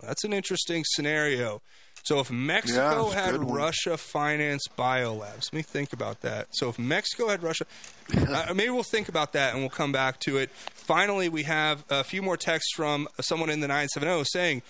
That's 0.00 0.24
an 0.24 0.32
interesting 0.32 0.82
scenario. 0.86 1.60
So 2.06 2.20
if 2.20 2.30
Mexico 2.30 3.10
a 3.10 3.14
had. 3.14 3.50
Russia 3.50 3.96
finance 3.96 4.62
biolabs, 4.78 5.46
let 5.46 5.54
me 5.54 5.62
think 5.62 5.92
about 5.92 6.20
that. 6.20 6.46
So 6.52 6.68
if 6.68 6.78
Mexico 6.78 7.26
had 7.26 7.42
Russia, 7.42 7.66
uh, 8.16 8.54
maybe 8.54 8.70
we'll 8.70 8.84
think 8.84 9.08
about 9.08 9.32
that 9.32 9.54
and 9.54 9.62
we'll 9.62 9.70
come 9.70 9.90
back 9.90 10.20
to 10.20 10.38
it. 10.38 10.50
Finally, 10.50 11.28
we 11.28 11.42
have 11.42 11.82
a 11.90 12.04
few 12.04 12.22
more 12.22 12.36
texts 12.36 12.72
from 12.76 13.08
someone 13.20 13.50
in 13.50 13.58
the 13.58 13.66
970 13.66 14.22
saying, 14.30 14.62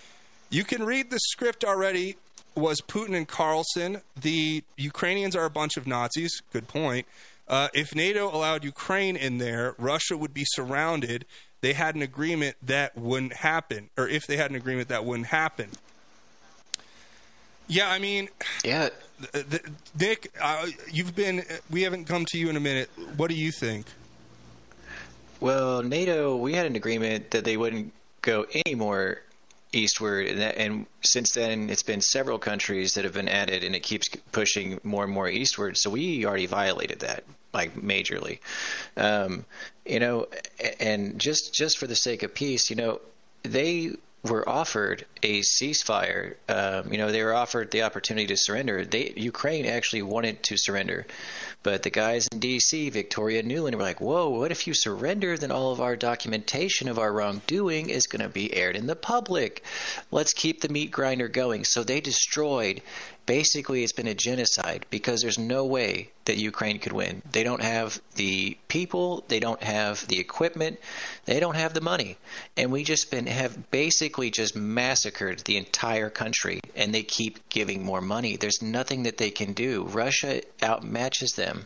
You 0.49 0.63
can 0.63 0.83
read 0.83 1.11
the 1.11 1.19
script 1.19 1.63
already. 1.63 2.17
was 2.55 2.81
Putin 2.81 3.15
and 3.15 3.27
Carlson. 3.27 4.01
The 4.19 4.63
Ukrainians 4.75 5.35
are 5.35 5.45
a 5.45 5.51
bunch 5.51 5.77
of 5.77 5.85
Nazis. 5.85 6.41
Good 6.51 6.67
point. 6.67 7.05
Uh, 7.47 7.67
if 7.71 7.93
NATO 7.93 8.35
allowed 8.35 8.63
Ukraine 8.63 9.15
in 9.15 9.37
there, 9.37 9.75
Russia 9.77 10.17
would 10.17 10.33
be 10.33 10.43
surrounded. 10.43 11.23
They 11.61 11.73
had 11.73 11.93
an 11.93 12.01
agreement 12.01 12.55
that 12.63 12.97
wouldn't 12.97 13.33
happen, 13.33 13.91
or 13.95 14.07
if 14.07 14.25
they 14.25 14.37
had 14.37 14.49
an 14.49 14.55
agreement 14.55 14.87
that 14.87 15.05
wouldn't 15.05 15.27
happen. 15.27 15.69
Yeah, 17.67 17.89
I 17.89 17.99
mean, 17.99 18.29
yeah. 18.63 18.89
Nick, 19.99 20.31
uh, 20.41 20.67
you've 20.91 21.15
been. 21.15 21.43
We 21.69 21.83
haven't 21.83 22.05
come 22.05 22.25
to 22.25 22.37
you 22.37 22.49
in 22.49 22.55
a 22.55 22.59
minute. 22.59 22.89
What 23.17 23.29
do 23.29 23.35
you 23.35 23.51
think? 23.51 23.85
Well, 25.39 25.83
NATO, 25.83 26.35
we 26.37 26.53
had 26.53 26.65
an 26.65 26.75
agreement 26.75 27.31
that 27.31 27.43
they 27.43 27.57
wouldn't 27.57 27.93
go 28.21 28.45
any 28.65 28.75
more 28.75 29.21
eastward, 29.73 30.27
and, 30.27 30.39
that, 30.39 30.57
and 30.57 30.85
since 31.01 31.33
then 31.33 31.69
it's 31.69 31.83
been 31.83 32.01
several 32.01 32.39
countries 32.39 32.93
that 32.93 33.03
have 33.03 33.13
been 33.13 33.27
added, 33.27 33.63
and 33.63 33.75
it 33.75 33.83
keeps 33.83 34.07
pushing 34.31 34.79
more 34.83 35.03
and 35.03 35.13
more 35.13 35.27
eastward. 35.27 35.77
So 35.77 35.89
we 35.89 36.25
already 36.25 36.45
violated 36.45 36.99
that 37.01 37.23
like 37.53 37.75
majorly, 37.75 38.39
um, 38.95 39.45
you 39.85 39.99
know. 39.99 40.27
And 40.79 41.19
just 41.19 41.53
just 41.53 41.77
for 41.77 41.87
the 41.87 41.95
sake 41.95 42.23
of 42.23 42.33
peace, 42.33 42.69
you 42.69 42.75
know, 42.75 43.01
they 43.43 43.91
were 44.23 44.47
offered 44.47 45.05
a 45.23 45.41
ceasefire. 45.41 46.35
Um, 46.49 46.91
you 46.91 46.97
know, 46.97 47.11
they 47.11 47.23
were 47.23 47.33
offered 47.33 47.71
the 47.71 47.83
opportunity 47.83 48.27
to 48.27 48.37
surrender. 48.37 48.83
They 48.85 49.13
Ukraine 49.15 49.65
actually 49.65 50.01
wanted 50.01 50.43
to 50.43 50.57
surrender, 50.57 51.05
but 51.67 51.83
the 51.83 51.89
guys 51.89 52.29
in 52.31 52.39
D.C., 52.39 52.89
Victoria 52.91 53.43
Nuland, 53.43 53.75
were 53.75 53.81
like, 53.81 53.99
"Whoa, 53.99 54.29
what 54.29 54.51
if 54.51 54.67
you 54.67 54.73
surrender? 54.73 55.37
Then 55.37 55.51
all 55.51 55.73
of 55.73 55.81
our 55.81 55.97
documentation 55.97 56.87
of 56.87 56.97
our 56.97 57.11
wrongdoing 57.11 57.89
is 57.89 58.07
going 58.07 58.21
to 58.21 58.29
be 58.29 58.53
aired 58.53 58.77
in 58.77 58.87
the 58.87 58.95
public. 58.95 59.65
Let's 60.09 60.31
keep 60.31 60.61
the 60.61 60.69
meat 60.69 60.91
grinder 60.91 61.27
going." 61.27 61.65
So 61.65 61.83
they 61.83 61.99
destroyed. 61.99 62.81
Basically, 63.25 63.83
it's 63.83 63.91
been 63.91 64.07
a 64.07 64.13
genocide 64.13 64.85
because 64.89 65.19
there's 65.19 65.37
no 65.37 65.65
way 65.65 66.11
that 66.23 66.37
Ukraine 66.37 66.79
could 66.79 66.93
win. 66.93 67.21
They 67.29 67.43
don't 67.43 67.61
have 67.61 68.01
the 68.15 68.57
people, 68.69 69.25
they 69.27 69.41
don't 69.41 69.61
have 69.61 70.07
the 70.07 70.19
equipment, 70.19 70.79
they 71.25 71.41
don't 71.41 71.55
have 71.55 71.73
the 71.73 71.81
money, 71.81 72.15
and 72.55 72.71
we 72.71 72.85
just 72.85 73.11
been 73.11 73.27
have 73.27 73.69
basically 73.69 74.31
just 74.31 74.55
massacred 74.55 75.39
the 75.39 75.57
entire 75.57 76.09
country. 76.09 76.61
And 76.73 76.95
they 76.95 77.03
keep 77.03 77.49
giving 77.49 77.83
more 77.83 77.99
money. 77.99 78.37
There's 78.37 78.61
nothing 78.61 79.03
that 79.03 79.17
they 79.17 79.31
can 79.31 79.51
do. 79.51 79.83
Russia 79.83 80.41
outmatches 80.61 81.35
them 81.35 81.56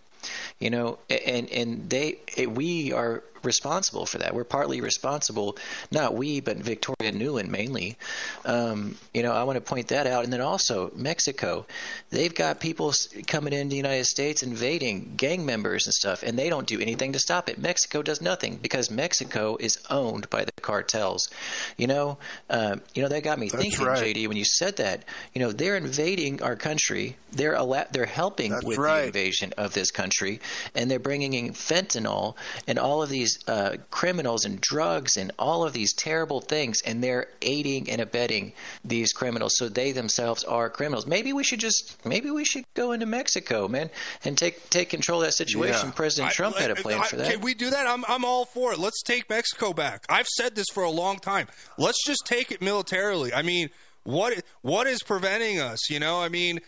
you 0.59 0.69
know 0.69 0.97
and 1.09 1.49
and 1.51 1.89
they 1.89 2.17
eh, 2.37 2.45
we 2.45 2.93
are 2.93 3.23
responsible 3.43 4.05
for 4.05 4.19
that. 4.19 4.33
We're 4.33 4.43
partly 4.43 4.81
responsible 4.81 5.57
not 5.91 6.13
we 6.15 6.39
but 6.41 6.57
victoria 6.57 7.11
nuland 7.11 7.49
mainly. 7.49 7.97
Um, 8.45 8.95
you 9.13 9.23
know 9.23 9.31
i 9.31 9.43
want 9.43 9.57
to 9.57 9.61
point 9.61 9.89
that 9.89 10.07
out. 10.07 10.23
And 10.23 10.33
then 10.33 10.41
also 10.41 10.91
mexico. 10.95 11.65
They've 12.09 12.33
got 12.33 12.59
people 12.59 12.93
coming 13.27 13.53
into 13.53 13.69
the 13.69 13.75
united 13.77 14.05
states 14.05 14.43
invading 14.43 15.13
gang 15.17 15.45
members 15.45 15.87
and 15.87 15.93
stuff 15.93 16.23
and 16.23 16.37
they 16.37 16.49
don't 16.49 16.67
do 16.67 16.79
anything 16.79 17.13
to 17.13 17.19
stop 17.19 17.49
it. 17.49 17.57
Mexico 17.57 18.01
does 18.01 18.21
nothing 18.21 18.57
because 18.61 18.89
mexico 18.91 19.57
is 19.59 19.79
owned 19.89 20.29
by 20.29 20.45
the 20.45 20.51
cartels. 20.61 21.29
You 21.77 21.87
know 21.87 22.17
um, 22.49 22.81
you 22.93 23.01
know 23.01 23.09
that 23.09 23.23
got 23.23 23.39
me 23.39 23.49
That's 23.49 23.61
thinking 23.63 23.85
right. 23.85 24.15
jd 24.15 24.27
when 24.27 24.37
you 24.37 24.45
said 24.45 24.77
that. 24.77 25.03
You 25.33 25.41
know 25.41 25.51
they're 25.51 25.77
invading 25.77 26.41
our 26.41 26.55
country. 26.55 27.17
They're 27.31 27.55
alla- 27.55 27.87
they're 27.91 28.05
helping 28.05 28.51
That's 28.51 28.65
with 28.65 28.77
right. 28.77 29.01
the 29.01 29.07
invasion 29.07 29.53
of 29.57 29.73
this 29.73 29.91
country, 29.91 30.41
and 30.75 30.89
they're 30.91 30.99
bringing 30.99 31.33
in 31.33 31.53
fentanyl 31.53 32.35
and 32.67 32.77
all 32.77 33.01
of 33.01 33.09
these 33.09 33.30
uh, 33.47 33.77
criminals 33.89 34.45
and 34.45 34.59
drugs 34.61 35.17
and 35.17 35.31
all 35.37 35.63
of 35.63 35.73
these 35.73 35.93
terrible 35.93 36.41
things, 36.41 36.81
and 36.85 37.03
they're 37.03 37.27
aiding 37.41 37.89
and 37.89 38.01
abetting 38.01 38.53
these 38.83 39.13
criminals. 39.13 39.53
So 39.57 39.69
they 39.69 39.91
themselves 39.91 40.43
are 40.43 40.69
criminals. 40.69 41.05
Maybe 41.05 41.33
we 41.33 41.43
should 41.43 41.59
just 41.59 41.97
maybe 42.05 42.31
we 42.31 42.45
should 42.45 42.65
go 42.73 42.91
into 42.91 43.05
Mexico, 43.05 43.67
man, 43.67 43.89
and 44.23 44.37
take 44.37 44.69
take 44.69 44.89
control 44.89 45.21
of 45.21 45.27
that 45.27 45.33
situation. 45.33 45.87
Yeah. 45.87 45.93
President 45.93 46.31
I- 46.31 46.33
Trump 46.33 46.57
had 46.57 46.71
a 46.71 46.75
plan 46.75 46.99
I- 46.99 47.05
for 47.05 47.15
that. 47.17 47.31
Can 47.31 47.41
we 47.41 47.53
do 47.53 47.69
that? 47.69 47.87
I'm 47.87 48.03
I'm 48.07 48.25
all 48.25 48.45
for 48.45 48.73
it. 48.73 48.79
Let's 48.79 49.01
take 49.01 49.29
Mexico 49.29 49.73
back. 49.73 50.05
I've 50.09 50.27
said 50.27 50.55
this 50.55 50.67
for 50.73 50.83
a 50.83 50.91
long 50.91 51.19
time. 51.19 51.47
Let's 51.77 52.03
just 52.05 52.25
take 52.25 52.51
it 52.51 52.61
militarily. 52.61 53.33
I 53.33 53.41
mean, 53.41 53.69
what 54.03 54.43
what 54.61 54.87
is 54.87 55.03
preventing 55.03 55.59
us? 55.59 55.89
You 55.89 55.99
know, 55.99 56.21
I 56.21 56.29
mean, 56.29 56.59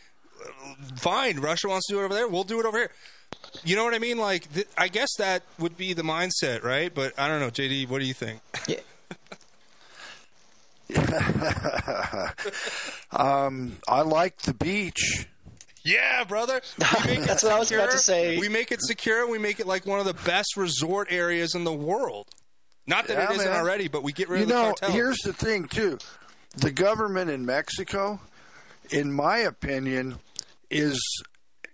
fine. 0.96 1.40
Russia 1.40 1.68
wants 1.68 1.88
to 1.88 1.94
do 1.94 2.02
it 2.02 2.06
over 2.06 2.14
there. 2.14 2.28
We'll 2.28 2.44
do 2.44 2.60
it 2.60 2.66
over 2.66 2.78
here. 2.78 2.92
You 3.64 3.76
know 3.76 3.84
what 3.84 3.94
I 3.94 4.00
mean? 4.00 4.18
Like, 4.18 4.52
th- 4.54 4.68
I 4.78 4.88
guess 4.88 5.10
that 5.18 5.44
would 5.60 5.78
be 5.78 5.94
the 5.94 6.02
mindset, 6.04 6.64
right? 6.64 6.94
But 6.94 7.18
I 7.20 7.28
don't 7.28 7.40
know, 7.40 7.50
JD. 7.50 7.88
What 7.90 8.00
do 8.00 8.06
you 8.06 8.14
think? 8.14 8.42
um, 13.12 13.78
I 13.88 14.02
like 14.02 14.38
the 14.42 14.54
beach. 14.54 15.28
Yeah, 15.84 16.24
brother. 16.24 16.62
We 17.06 17.08
make 17.08 17.20
it 17.20 17.28
That's 17.28 17.44
what 17.44 17.52
I 17.54 17.60
was 17.60 17.72
about 17.72 17.92
to 17.92 17.98
say. 17.98 18.38
We 18.40 18.50
make 18.50 18.72
it 18.72 18.82
secure. 18.82 19.28
We 19.30 19.38
make 19.38 19.60
it 19.60 19.68
like 19.68 19.86
one 19.86 20.00
of 20.00 20.06
the 20.06 20.14
best 20.14 20.56
resort 20.56 21.10
areas 21.12 21.56
in 21.56 21.64
the 21.64 21.74
world. 21.74 22.28
Not 22.88 23.08
that 23.08 23.18
Yeah, 23.18 23.32
it 23.32 23.36
isn't 23.36 23.52
man. 23.52 23.60
already, 23.60 23.88
but 23.88 24.04
we 24.04 24.12
get 24.14 24.30
rid 24.30 24.40
you 24.40 24.44
of 24.44 24.50
the 24.50 24.54
know, 24.56 24.64
cartel. 24.74 24.92
here's 24.92 25.18
the 25.20 25.34
thing 25.34 25.68
too: 25.68 25.98
the 26.58 26.72
government 26.72 27.30
in 27.32 27.46
Mexico, 27.46 28.20
in 28.92 29.12
my 29.14 29.40
opinion, 29.40 30.20
is 30.70 31.00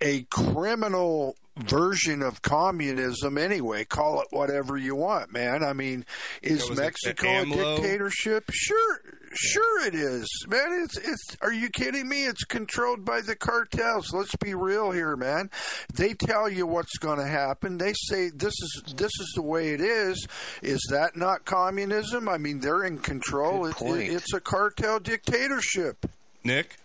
a 0.02 0.24
criminal 0.24 1.36
version 1.60 2.22
of 2.22 2.42
communism. 2.42 3.38
Anyway, 3.38 3.84
call 3.86 4.22
it 4.22 4.28
whatever 4.32 4.78
you 4.78 4.96
want, 4.96 5.32
man. 5.32 5.64
I 5.64 5.74
mean, 5.74 6.06
is 6.42 6.70
Mexico 6.72 7.28
a 7.28 7.46
dictatorship? 7.46 8.50
Sure, 8.52 9.02
sure 9.34 9.88
it 9.88 9.96
is, 9.96 10.28
man. 10.48 10.82
It's 10.84 10.98
it's. 10.98 11.38
Are 11.42 11.54
you 11.54 11.70
kidding 11.70 12.08
me? 12.08 12.26
It's 12.26 12.44
controlled 12.44 13.06
by 13.06 13.22
the 13.22 13.36
cartels. 13.36 14.14
Let's 14.14 14.36
be 14.38 14.54
real 14.54 14.92
here, 14.92 15.16
man. 15.16 15.50
They 15.94 16.14
tell 16.14 16.50
you 16.50 16.66
what's 16.66 16.98
going 16.98 17.20
to 17.20 17.28
happen. 17.28 17.78
They 17.78 17.94
say 17.94 18.30
this 18.30 18.54
is 18.54 18.84
this 18.96 19.12
is 19.20 19.34
the 19.36 19.44
way 19.44 19.74
it 19.74 19.82
is. 19.82 20.28
Is 20.62 20.86
that 20.92 21.16
not 21.16 21.46
communism? 21.46 22.30
I 22.30 22.38
mean, 22.38 22.60
they're 22.60 22.84
in 22.84 23.00
control. 23.00 23.66
It, 23.66 23.82
it, 23.82 24.14
it's 24.14 24.34
a 24.34 24.40
cartel 24.40 25.00
dictatorship. 25.00 26.06
Nick. 26.44 26.78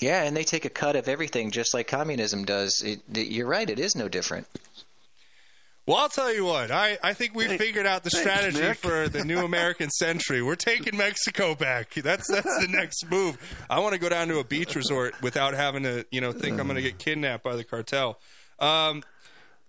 Yeah, 0.00 0.22
and 0.22 0.36
they 0.36 0.44
take 0.44 0.64
a 0.64 0.70
cut 0.70 0.96
of 0.96 1.08
everything, 1.08 1.50
just 1.50 1.74
like 1.74 1.86
communism 1.88 2.44
does. 2.44 2.82
It, 2.82 3.00
it- 3.14 3.28
you're 3.28 3.46
right; 3.46 3.68
it 3.68 3.78
is 3.78 3.94
no 3.94 4.08
different. 4.08 4.46
Well, 5.86 5.96
I'll 5.98 6.08
tell 6.08 6.32
you 6.32 6.44
what. 6.44 6.70
I, 6.70 6.98
I 7.02 7.14
think 7.14 7.34
we 7.34 7.48
figured 7.58 7.86
out 7.86 8.04
the 8.04 8.10
strategy 8.10 8.60
Nick. 8.60 8.76
for 8.78 9.08
the 9.08 9.24
new 9.24 9.40
American 9.44 9.90
century. 9.90 10.40
We're 10.40 10.54
taking 10.54 10.96
Mexico 10.96 11.54
back. 11.56 11.94
That's 11.94 12.28
that's 12.28 12.60
the 12.60 12.68
next 12.68 13.10
move. 13.10 13.36
I 13.68 13.80
want 13.80 13.94
to 13.94 13.98
go 13.98 14.08
down 14.08 14.28
to 14.28 14.38
a 14.38 14.44
beach 14.44 14.76
resort 14.76 15.20
without 15.20 15.54
having 15.54 15.82
to, 15.84 16.06
you 16.12 16.20
know, 16.20 16.30
think 16.32 16.60
I'm 16.60 16.66
going 16.66 16.76
to 16.76 16.82
get 16.82 16.98
kidnapped 16.98 17.42
by 17.42 17.56
the 17.56 17.64
cartel. 17.64 18.20
Um, 18.60 19.02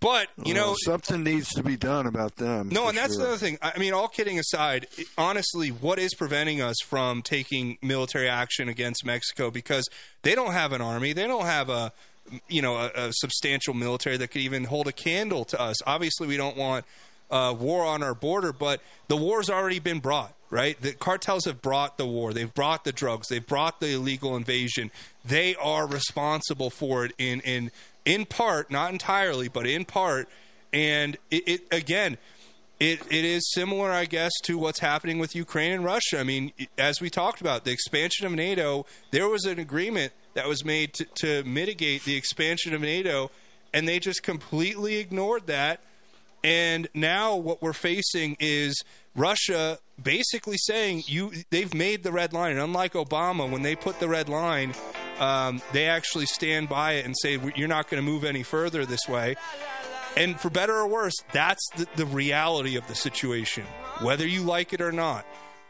but 0.02 0.28
you 0.44 0.52
know, 0.52 0.74
something 0.84 1.22
needs 1.22 1.48
to 1.50 1.62
be 1.62 1.76
done 1.76 2.06
about 2.06 2.36
them. 2.36 2.68
No, 2.70 2.88
and 2.88 2.98
that's 2.98 3.14
sure. 3.14 3.22
the 3.22 3.28
other 3.30 3.38
thing. 3.38 3.58
I 3.62 3.78
mean, 3.78 3.92
all 3.92 4.08
kidding 4.08 4.38
aside, 4.38 4.88
honestly, 5.16 5.68
what 5.68 5.98
is 5.98 6.12
preventing 6.14 6.60
us 6.60 6.76
from 6.84 7.22
taking 7.22 7.78
military 7.80 8.28
action 8.28 8.68
against 8.68 9.04
Mexico? 9.04 9.50
Because 9.50 9.88
they 10.22 10.34
don't 10.34 10.52
have 10.52 10.72
an 10.72 10.80
army, 10.80 11.12
they 11.12 11.26
don't 11.26 11.46
have 11.46 11.70
a 11.70 11.92
you 12.48 12.60
know 12.62 12.76
a, 12.76 12.90
a 12.94 13.12
substantial 13.12 13.74
military 13.74 14.16
that 14.16 14.28
could 14.28 14.42
even 14.42 14.64
hold 14.64 14.88
a 14.88 14.92
candle 14.92 15.44
to 15.46 15.60
us. 15.60 15.80
Obviously, 15.86 16.26
we 16.26 16.36
don't 16.36 16.56
want 16.56 16.84
uh, 17.30 17.54
war 17.58 17.84
on 17.84 18.02
our 18.02 18.14
border, 18.14 18.52
but 18.52 18.80
the 19.08 19.16
war's 19.16 19.48
already 19.48 19.78
been 19.78 20.00
brought. 20.00 20.34
Right, 20.52 20.78
the 20.78 20.92
cartels 20.92 21.46
have 21.46 21.62
brought 21.62 21.96
the 21.96 22.04
war. 22.04 22.34
They've 22.34 22.52
brought 22.52 22.84
the 22.84 22.92
drugs. 22.92 23.28
They've 23.28 23.44
brought 23.44 23.80
the 23.80 23.92
illegal 23.92 24.36
invasion. 24.36 24.90
They 25.24 25.54
are 25.56 25.86
responsible 25.86 26.68
for 26.68 27.06
it 27.06 27.12
in 27.16 27.40
in 27.40 27.70
in 28.04 28.26
part, 28.26 28.70
not 28.70 28.92
entirely, 28.92 29.48
but 29.48 29.66
in 29.66 29.86
part. 29.86 30.28
And 30.70 31.16
it, 31.30 31.48
it 31.48 31.60
again, 31.70 32.18
it, 32.78 33.00
it 33.10 33.24
is 33.24 33.50
similar, 33.54 33.92
I 33.92 34.04
guess, 34.04 34.30
to 34.42 34.58
what's 34.58 34.80
happening 34.80 35.18
with 35.18 35.34
Ukraine 35.34 35.72
and 35.72 35.84
Russia. 35.86 36.18
I 36.18 36.22
mean, 36.22 36.52
as 36.76 37.00
we 37.00 37.08
talked 37.08 37.40
about, 37.40 37.64
the 37.64 37.70
expansion 37.70 38.26
of 38.26 38.32
NATO, 38.32 38.84
there 39.10 39.30
was 39.30 39.46
an 39.46 39.58
agreement 39.58 40.12
that 40.34 40.46
was 40.46 40.66
made 40.66 40.92
to, 40.94 41.06
to 41.14 41.44
mitigate 41.44 42.04
the 42.04 42.14
expansion 42.14 42.74
of 42.74 42.82
NATO, 42.82 43.30
and 43.72 43.88
they 43.88 43.98
just 43.98 44.22
completely 44.22 44.96
ignored 44.96 45.46
that. 45.46 45.80
And 46.44 46.88
now 46.92 47.36
what 47.36 47.62
we're 47.62 47.72
facing 47.72 48.36
is 48.40 48.82
Russia 49.14 49.78
basically 50.02 50.56
saying 50.56 51.04
you 51.06 51.32
they've 51.50 51.74
made 51.74 52.02
the 52.02 52.12
red 52.12 52.32
line. 52.32 52.52
And 52.52 52.60
unlike 52.60 52.94
Obama, 52.94 53.50
when 53.50 53.62
they 53.62 53.76
put 53.76 54.00
the 54.00 54.08
red 54.08 54.28
line, 54.28 54.74
um, 55.18 55.60
they 55.72 55.86
actually 55.86 56.26
stand 56.26 56.68
by 56.68 56.92
it 56.92 57.04
and 57.04 57.14
say 57.16 57.38
you're 57.56 57.68
not 57.68 57.88
going 57.88 58.02
to 58.02 58.10
move 58.10 58.24
any 58.24 58.42
further 58.42 58.84
this 58.84 59.08
way. 59.08 59.36
And 60.16 60.38
for 60.38 60.50
better 60.50 60.74
or 60.74 60.86
worse, 60.86 61.14
that's 61.32 61.66
the, 61.76 61.86
the 61.96 62.06
reality 62.06 62.76
of 62.76 62.86
the 62.86 62.94
situation, 62.94 63.64
whether 64.00 64.26
you 64.26 64.42
like 64.42 64.72
it 64.72 64.80
or 64.80 64.92
not. 64.92 65.24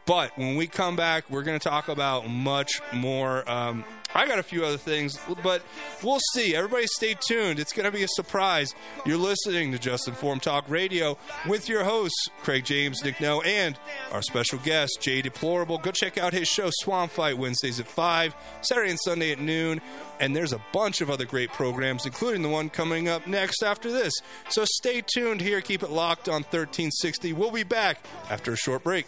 But 0.05 0.37
when 0.37 0.57
we 0.57 0.67
come 0.67 0.97
back, 0.97 1.29
we're 1.29 1.43
going 1.43 1.57
to 1.57 1.69
talk 1.69 1.87
about 1.87 2.27
much 2.27 2.81
more 2.91 3.49
um, 3.49 3.85
I 4.15 4.27
got 4.27 4.39
a 4.39 4.43
few 4.43 4.63
other 4.63 4.77
things, 4.77 5.19
but 5.43 5.63
we'll 6.03 6.19
see. 6.33 6.55
Everybody 6.55 6.85
stay 6.87 7.15
tuned. 7.19 7.59
It's 7.59 7.73
going 7.73 7.85
to 7.85 7.91
be 7.91 8.03
a 8.03 8.07
surprise. 8.07 8.73
You're 9.05 9.17
listening 9.17 9.71
to 9.71 9.79
Just 9.79 10.07
Informed 10.07 10.43
Talk 10.43 10.69
Radio 10.69 11.17
with 11.47 11.67
your 11.67 11.83
hosts, 11.83 12.29
Craig 12.41 12.63
James, 12.65 13.03
Nick 13.03 13.19
No, 13.19 13.41
and 13.41 13.77
our 14.11 14.21
special 14.21 14.59
guest, 14.59 14.99
Jay 15.01 15.21
Deplorable. 15.21 15.77
Go 15.79 15.91
check 15.91 16.17
out 16.17 16.33
his 16.33 16.47
show, 16.47 16.69
Swamp 16.81 17.11
Fight, 17.11 17.37
Wednesdays 17.37 17.79
at 17.79 17.87
5, 17.87 18.35
Saturday 18.61 18.91
and 18.91 18.99
Sunday 18.99 19.31
at 19.31 19.39
noon. 19.39 19.81
And 20.19 20.35
there's 20.35 20.53
a 20.53 20.61
bunch 20.71 21.01
of 21.01 21.09
other 21.09 21.25
great 21.25 21.51
programs, 21.51 22.05
including 22.05 22.43
the 22.43 22.49
one 22.49 22.69
coming 22.69 23.09
up 23.09 23.25
next 23.27 23.63
after 23.63 23.91
this. 23.91 24.13
So 24.49 24.63
stay 24.65 25.01
tuned 25.01 25.41
here. 25.41 25.59
Keep 25.59 25.83
it 25.83 25.89
locked 25.89 26.29
on 26.29 26.43
1360. 26.43 27.33
We'll 27.33 27.51
be 27.51 27.63
back 27.63 28.05
after 28.29 28.53
a 28.53 28.57
short 28.57 28.83
break. 28.83 29.07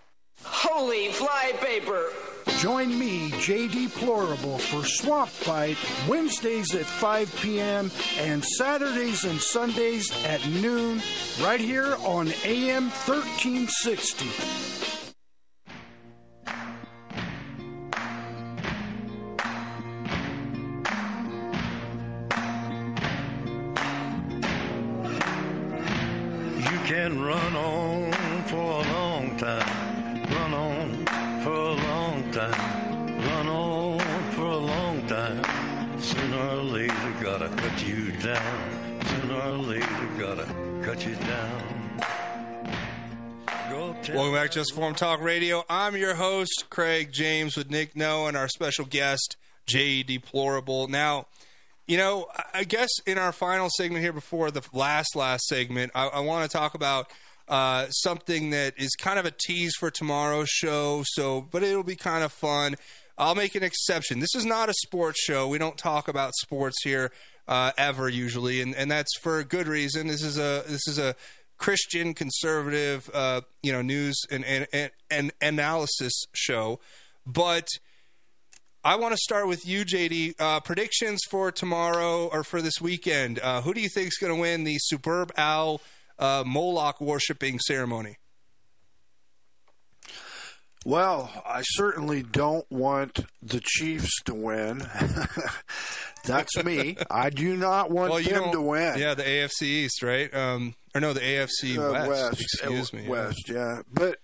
Holy 0.43 1.09
flypaper! 1.09 2.11
Join 2.61 2.97
me, 2.97 3.31
JD 3.31 3.89
Plorable, 3.89 4.59
for 4.59 4.85
Swamp 4.85 5.29
Fight 5.29 5.77
Wednesdays 6.07 6.75
at 6.75 6.85
5 6.85 7.35
p.m. 7.41 7.89
and 8.19 8.43
Saturdays 8.43 9.23
and 9.23 9.41
Sundays 9.41 10.11
at 10.25 10.45
noon, 10.47 11.01
right 11.41 11.59
here 11.59 11.95
on 12.01 12.27
AM 12.45 12.89
1360. 12.89 14.25
You 26.57 26.79
can 26.85 27.23
run 27.23 27.55
on 27.55 28.43
for 28.43 28.57
a 28.57 28.93
long 28.93 29.37
time. 29.37 29.90
Run 30.51 30.59
on 30.59 31.05
for 31.43 31.53
a 31.53 31.73
long 31.75 32.31
time. 32.33 33.17
Run 33.21 33.47
on 33.47 34.31
for 34.31 34.41
a 34.41 34.57
long 34.57 35.07
time. 35.07 36.01
Sooner 36.01 36.37
or 36.49 36.63
later, 36.63 37.13
gotta 37.23 37.47
cut 37.47 37.87
you 37.87 38.11
down. 38.17 39.01
Sooner 39.05 39.41
or 39.41 39.57
later, 39.59 40.09
gotta 40.19 40.45
cut 40.83 41.05
you 41.05 41.15
down. 41.15 42.01
Welcome 44.13 44.33
back 44.33 44.49
to 44.51 44.59
Just 44.59 44.71
Informed 44.71 44.97
Talk 44.97 45.21
Radio. 45.21 45.63
I'm 45.69 45.95
your 45.95 46.15
host, 46.15 46.65
Craig 46.69 47.13
James, 47.13 47.55
with 47.55 47.71
Nick 47.71 47.95
No 47.95 48.27
and 48.27 48.35
our 48.35 48.49
special 48.49 48.83
guest, 48.83 49.37
Jay 49.65 50.03
Deplorable. 50.03 50.89
Now, 50.89 51.27
you 51.87 51.95
know, 51.95 52.27
I- 52.53 52.65
guess 52.65 52.89
in 53.07 53.17
our 53.17 53.31
final 53.31 53.69
segment 53.69 54.03
here 54.03 54.11
before 54.11 54.51
the 54.51 54.63
last, 54.73 55.15
last 55.15 55.45
segment, 55.45 55.93
I, 55.95 56.07
I 56.07 56.19
want 56.19 56.49
to 56.51 56.57
talk 56.57 56.73
about 56.73 57.09
uh, 57.51 57.89
something 57.89 58.49
that 58.51 58.73
is 58.77 58.95
kind 58.95 59.19
of 59.19 59.25
a 59.25 59.31
tease 59.31 59.73
for 59.77 59.91
tomorrow's 59.91 60.49
show. 60.49 61.03
So, 61.05 61.41
but 61.41 61.63
it'll 61.63 61.83
be 61.83 61.97
kind 61.97 62.23
of 62.23 62.31
fun. 62.31 62.77
I'll 63.17 63.35
make 63.35 63.55
an 63.55 63.61
exception. 63.61 64.19
This 64.19 64.33
is 64.33 64.45
not 64.45 64.69
a 64.69 64.73
sports 64.73 65.21
show. 65.21 65.49
We 65.49 65.57
don't 65.57 65.77
talk 65.77 66.07
about 66.07 66.33
sports 66.35 66.77
here 66.81 67.11
uh, 67.49 67.73
ever 67.77 68.07
usually, 68.07 68.61
and, 68.61 68.73
and 68.73 68.89
that's 68.89 69.11
for 69.19 69.37
a 69.39 69.43
good 69.43 69.67
reason. 69.67 70.07
This 70.07 70.23
is 70.23 70.37
a 70.37 70.63
this 70.65 70.87
is 70.87 70.97
a 70.97 71.13
Christian 71.57 72.13
conservative, 72.13 73.11
uh, 73.13 73.41
you 73.61 73.73
know, 73.73 73.81
news 73.81 74.19
and, 74.31 74.45
and, 74.45 74.65
and, 74.71 74.91
and 75.11 75.31
analysis 75.41 76.23
show. 76.33 76.79
But 77.27 77.67
I 78.83 78.95
want 78.95 79.13
to 79.13 79.17
start 79.17 79.47
with 79.47 79.67
you, 79.67 79.83
JD. 79.83 80.35
Uh, 80.39 80.61
predictions 80.61 81.19
for 81.29 81.51
tomorrow 81.51 82.27
or 82.27 82.45
for 82.45 82.61
this 82.61 82.79
weekend. 82.81 83.39
Uh, 83.39 83.61
who 83.61 83.73
do 83.73 83.81
you 83.81 83.89
think 83.89 84.07
is 84.07 84.17
going 84.17 84.33
to 84.33 84.39
win 84.39 84.63
the 84.63 84.77
Superb 84.79 85.33
Owl 85.37 85.81
uh, 86.21 86.43
Moloch 86.45 87.01
worshiping 87.01 87.59
ceremony? 87.59 88.15
Well, 90.83 91.29
I 91.45 91.61
certainly 91.63 92.23
don't 92.23 92.65
want 92.71 93.25
the 93.41 93.61
Chiefs 93.63 94.19
to 94.23 94.33
win. 94.33 94.79
That's 96.25 96.63
me. 96.63 96.97
I 97.09 97.29
do 97.29 97.55
not 97.55 97.91
want 97.91 98.11
Well, 98.11 98.23
them 98.23 98.51
to 98.51 98.61
win. 98.61 98.97
Yeah, 98.97 99.13
the 99.13 99.23
AFC 99.23 99.61
East, 99.63 100.01
right? 100.01 100.33
Um, 100.33 100.73
or 100.95 101.01
no, 101.01 101.13
the 101.13 101.19
AFC 101.19 101.77
Uh, 101.77 101.91
West. 101.91 102.09
West, 102.09 102.41
Excuse 102.41 102.93
uh, 102.93 102.97
me. 102.97 103.07
West, 103.07 103.47
yeah. 103.47 103.81
But 103.93 104.17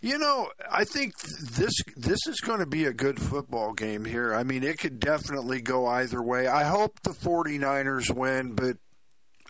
you 0.00 0.16
know, 0.18 0.50
I 0.70 0.84
think 0.84 1.12
this 1.18 1.72
this 1.94 2.26
is 2.26 2.40
going 2.40 2.60
to 2.60 2.66
be 2.66 2.86
a 2.86 2.92
good 2.92 3.20
football 3.20 3.74
game 3.74 4.04
here. 4.06 4.34
I 4.34 4.44
mean, 4.44 4.62
it 4.64 4.78
could 4.78 4.98
definitely 5.00 5.60
go 5.60 5.86
either 5.86 6.22
way. 6.22 6.46
I 6.48 6.64
hope 6.64 7.00
the 7.02 7.10
49ers 7.10 8.10
win, 8.14 8.54
but 8.54 8.78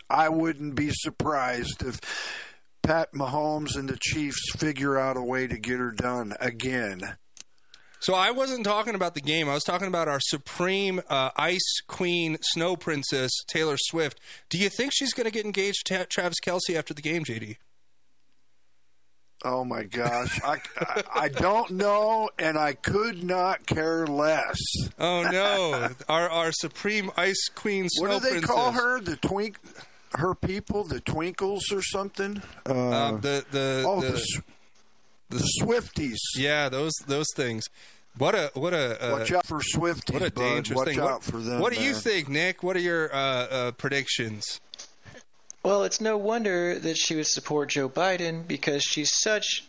I 0.09 0.29
wouldn't 0.29 0.75
be 0.75 0.89
surprised 0.91 1.83
if 1.85 1.99
Pat 2.81 3.13
Mahomes 3.13 3.75
and 3.75 3.87
the 3.89 3.97
Chiefs 4.01 4.51
figure 4.57 4.97
out 4.97 5.17
a 5.17 5.21
way 5.21 5.47
to 5.47 5.57
get 5.57 5.77
her 5.79 5.91
done 5.91 6.33
again. 6.39 7.17
So 8.01 8.13
I 8.15 8.31
wasn't 8.31 8.63
talking 8.65 8.95
about 8.95 9.13
the 9.13 9.21
game. 9.21 9.49
I 9.49 9.53
was 9.53 9.63
talking 9.65 9.89
about 9.89 10.07
our 10.07 10.21
supreme 10.21 11.01
uh, 11.09 11.31
ice 11.35 11.81
queen, 11.87 12.37
snow 12.41 12.77
princess, 12.77 13.29
Taylor 13.47 13.75
Swift. 13.77 14.21
Do 14.49 14.57
you 14.57 14.69
think 14.69 14.93
she's 14.93 15.11
going 15.13 15.25
to 15.25 15.31
get 15.31 15.43
engaged 15.45 15.85
to 15.87 16.05
Travis 16.05 16.37
Kelce 16.43 16.75
after 16.77 16.93
the 16.93 17.01
game, 17.01 17.25
JD? 17.25 17.57
Oh 19.45 19.63
my 19.63 19.83
gosh, 19.83 20.37
I, 20.43 20.59
I 20.77 21.03
I 21.15 21.29
don't 21.29 21.71
know, 21.71 22.29
and 22.37 22.57
I 22.57 22.73
could 22.73 23.23
not 23.23 23.65
care 23.65 24.05
less. 24.05 24.57
Oh 24.99 25.23
no, 25.31 25.87
our 26.09 26.29
our 26.29 26.51
supreme 26.51 27.09
ice 27.15 27.47
queen, 27.55 27.87
snow 27.87 28.09
What 28.09 28.21
do 28.21 28.25
they 28.25 28.31
princess. 28.31 28.49
call 28.53 28.71
her? 28.73 28.99
The 28.99 29.15
twink, 29.15 29.57
her 30.15 30.35
people, 30.35 30.83
the 30.83 30.99
Twinkles 30.99 31.71
or 31.71 31.81
something. 31.81 32.41
Uh, 32.67 32.89
Uh, 32.89 33.11
the 33.17 33.45
the 33.51 33.83
oh, 33.87 34.01
the, 34.01 34.11
the, 34.11 35.37
the 35.37 35.49
Swifties. 35.61 36.17
yeah, 36.35 36.69
those 36.69 36.93
those 37.07 37.27
things. 37.35 37.69
What 38.17 38.35
a 38.35 38.51
what 38.53 38.73
a 38.73 39.01
uh, 39.03 39.17
Watch 39.19 39.31
out 39.31 39.45
for 39.45 39.59
Swifties, 39.59 40.13
what 40.13 40.21
a 40.23 40.29
dangerous 40.29 40.77
Watch 40.77 40.87
thing. 40.89 40.99
out 40.99 41.05
what, 41.05 41.23
for 41.23 41.37
them. 41.37 41.61
What 41.61 41.73
do 41.73 41.81
you 41.81 41.93
think, 41.93 42.27
Nick? 42.27 42.63
What 42.63 42.75
are 42.75 42.79
your 42.79 43.13
uh, 43.13 43.17
uh, 43.17 43.71
predictions? 43.71 44.59
Well, 45.63 45.83
it's 45.83 45.99
no 46.01 46.17
wonder 46.17 46.79
that 46.79 46.97
she 46.97 47.15
would 47.15 47.27
support 47.27 47.69
Joe 47.69 47.89
Biden 47.89 48.47
because 48.47 48.81
she's 48.83 49.11
such 49.13 49.65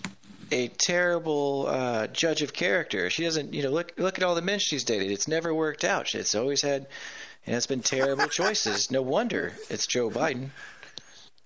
a 0.53 0.69
terrible 0.69 1.67
uh, 1.69 2.07
judge 2.09 2.43
of 2.43 2.53
character. 2.53 3.11
She 3.11 3.25
doesn't, 3.25 3.53
you 3.55 3.63
know, 3.63 3.71
look 3.71 3.93
look 3.99 4.17
at 4.19 4.25
all 4.25 4.35
the 4.35 4.43
men 4.43 4.59
she's 4.61 4.85
dated. 4.85 5.11
It's 5.11 5.29
never 5.29 5.53
worked 5.55 5.85
out. 5.85 6.15
It's 6.15 6.35
always 6.35 6.63
had, 6.63 6.87
and 7.47 7.57
it's 7.57 7.67
been 7.67 7.81
terrible 7.81 8.27
choices. 8.27 8.91
No 8.91 9.03
wonder 9.03 9.53
it's 9.69 9.87
Joe 9.87 10.11
Biden. 10.11 10.51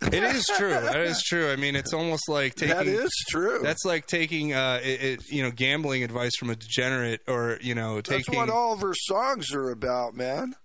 It 0.03 0.23
is 0.23 0.45
true. 0.57 0.71
That 0.71 1.01
is 1.01 1.23
true. 1.23 1.51
I 1.51 1.57
mean, 1.57 1.77
it's 1.77 1.95
almost 1.95 2.29
like 2.29 2.57
taking. 2.57 2.77
That 2.77 2.87
is 2.87 3.11
true. 3.31 3.61
That's 3.63 3.85
like 3.85 4.07
taking, 4.07 4.53
uh, 4.53 4.81
it, 4.83 5.03
it, 5.03 5.21
you 5.31 5.43
know, 5.43 5.51
gambling 5.51 6.03
advice 6.03 6.33
from 6.37 6.51
a 6.51 6.57
degenerate, 6.57 7.23
or 7.27 7.59
you 7.63 7.75
know, 7.75 8.01
taking. 8.01 8.35
That's 8.35 8.37
what 8.37 8.51
all 8.51 8.75
of 8.75 8.81
her 8.81 8.95
songs 8.95 9.55
are 9.55 9.71
about, 9.71 10.15
man. 10.15 10.57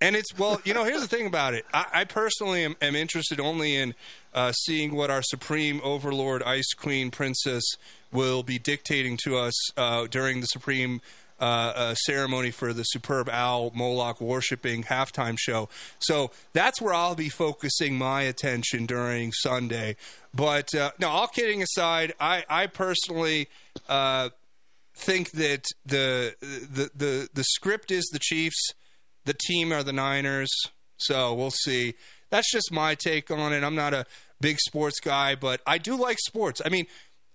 And 0.00 0.14
it's 0.16 0.36
well, 0.38 0.60
you 0.64 0.74
know, 0.74 0.84
here's 0.84 1.02
the 1.02 1.08
thing 1.08 1.26
about 1.26 1.54
it. 1.54 1.64
I, 1.72 1.86
I 1.92 2.04
personally 2.04 2.64
am, 2.64 2.76
am 2.80 2.94
interested 2.96 3.40
only 3.40 3.76
in 3.76 3.94
uh, 4.32 4.52
seeing 4.52 4.94
what 4.94 5.10
our 5.10 5.22
supreme 5.22 5.80
overlord, 5.82 6.42
Ice 6.42 6.72
Queen 6.74 7.10
Princess, 7.10 7.64
will 8.12 8.42
be 8.42 8.58
dictating 8.58 9.18
to 9.24 9.36
us 9.36 9.54
uh, 9.76 10.06
during 10.06 10.40
the 10.40 10.46
supreme 10.46 11.00
uh, 11.44 11.94
ceremony 11.94 12.50
for 12.50 12.72
the 12.72 12.84
superb 12.84 13.28
owl 13.28 13.70
Moloch 13.74 14.20
worshiping 14.20 14.84
halftime 14.84 15.36
show. 15.38 15.68
So 15.98 16.30
that's 16.52 16.80
where 16.80 16.94
I'll 16.94 17.14
be 17.14 17.28
focusing 17.28 17.96
my 17.96 18.22
attention 18.22 18.86
during 18.86 19.32
Sunday. 19.32 19.96
But 20.34 20.74
uh, 20.74 20.92
no, 20.98 21.08
all 21.08 21.28
kidding 21.28 21.62
aside, 21.62 22.14
I, 22.20 22.44
I 22.48 22.66
personally. 22.66 23.48
Uh, 23.88 24.30
think 24.98 25.30
that 25.30 25.64
the, 25.86 26.34
the 26.40 26.90
the 26.94 27.28
the 27.32 27.44
script 27.44 27.92
is 27.92 28.04
the 28.12 28.18
Chiefs, 28.18 28.72
the 29.24 29.34
team 29.46 29.72
are 29.72 29.84
the 29.84 29.92
Niners. 29.92 30.50
So 30.96 31.34
we'll 31.34 31.52
see. 31.52 31.94
That's 32.30 32.50
just 32.50 32.72
my 32.72 32.94
take 32.94 33.30
on 33.30 33.52
it. 33.52 33.62
I'm 33.62 33.76
not 33.76 33.94
a 33.94 34.04
big 34.40 34.58
sports 34.58 35.00
guy, 35.00 35.34
but 35.34 35.60
I 35.66 35.78
do 35.78 35.96
like 35.96 36.18
sports. 36.26 36.60
I 36.64 36.68
mean, 36.68 36.86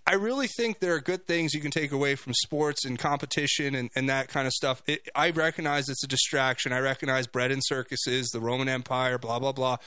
I 0.05 0.15
really 0.15 0.47
think 0.47 0.79
there 0.79 0.93
are 0.95 0.99
good 0.99 1.25
things 1.25 1.53
you 1.53 1.61
can 1.61 1.71
take 1.71 1.93
away 1.93 2.15
from 2.15 2.33
sports 2.33 2.83
and 2.85 2.99
competition 2.99 3.73
and, 3.73 3.89
and 3.95 4.09
that 4.09 4.27
kind 4.27 4.47
of 4.47 4.53
stuff. 4.53 4.83
It, 4.85 5.07
I 5.15 5.29
recognize 5.29 5.87
it's 5.87 6.03
a 6.03 6.07
distraction. 6.07 6.73
I 6.73 6.79
recognize 6.79 7.25
bread 7.25 7.51
and 7.51 7.61
circuses, 7.63 8.27
the 8.27 8.41
Roman 8.41 8.67
Empire, 8.67 9.17
blah, 9.17 9.39
blah, 9.39 9.53
blah. 9.53 9.77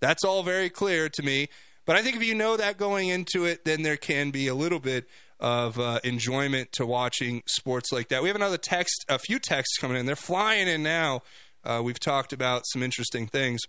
That's 0.00 0.22
all 0.22 0.42
very 0.42 0.68
clear 0.68 1.08
to 1.08 1.22
me. 1.22 1.48
But 1.86 1.96
I 1.96 2.02
think 2.02 2.16
if 2.16 2.22
you 2.22 2.34
know 2.34 2.56
that 2.56 2.76
going 2.76 3.08
into 3.08 3.46
it, 3.46 3.64
then 3.64 3.82
there 3.82 3.96
can 3.96 4.30
be 4.30 4.48
a 4.48 4.54
little 4.54 4.80
bit 4.80 5.06
of 5.40 5.78
uh, 5.78 6.00
enjoyment 6.04 6.72
to 6.72 6.86
watching 6.86 7.42
sports 7.46 7.90
like 7.90 8.08
that. 8.08 8.22
We 8.22 8.28
have 8.28 8.36
another 8.36 8.58
text, 8.58 9.04
a 9.08 9.18
few 9.18 9.38
texts 9.38 9.78
coming 9.78 9.96
in. 9.96 10.06
They're 10.06 10.16
flying 10.16 10.68
in 10.68 10.82
now. 10.82 11.22
Uh, 11.64 11.80
we've 11.82 12.00
talked 12.00 12.32
about 12.32 12.62
some 12.66 12.82
interesting 12.82 13.26
things. 13.26 13.62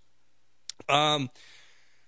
Um, 0.90 1.30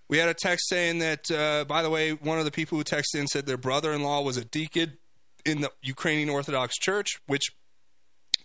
we 0.09 0.17
had 0.17 0.29
a 0.29 0.33
text 0.33 0.69
saying 0.69 0.99
that, 0.99 1.29
uh, 1.31 1.65
by 1.65 1.81
the 1.81 1.89
way, 1.89 2.11
one 2.11 2.39
of 2.39 2.45
the 2.45 2.51
people 2.51 2.77
who 2.77 2.83
texted 2.83 3.15
in 3.15 3.27
said 3.27 3.45
their 3.45 3.57
brother 3.57 3.91
in 3.91 4.03
law 4.03 4.21
was 4.21 4.37
a 4.37 4.45
deacon 4.45 4.97
in 5.45 5.61
the 5.61 5.71
Ukrainian 5.81 6.29
Orthodox 6.29 6.77
Church, 6.77 7.19
which, 7.27 7.47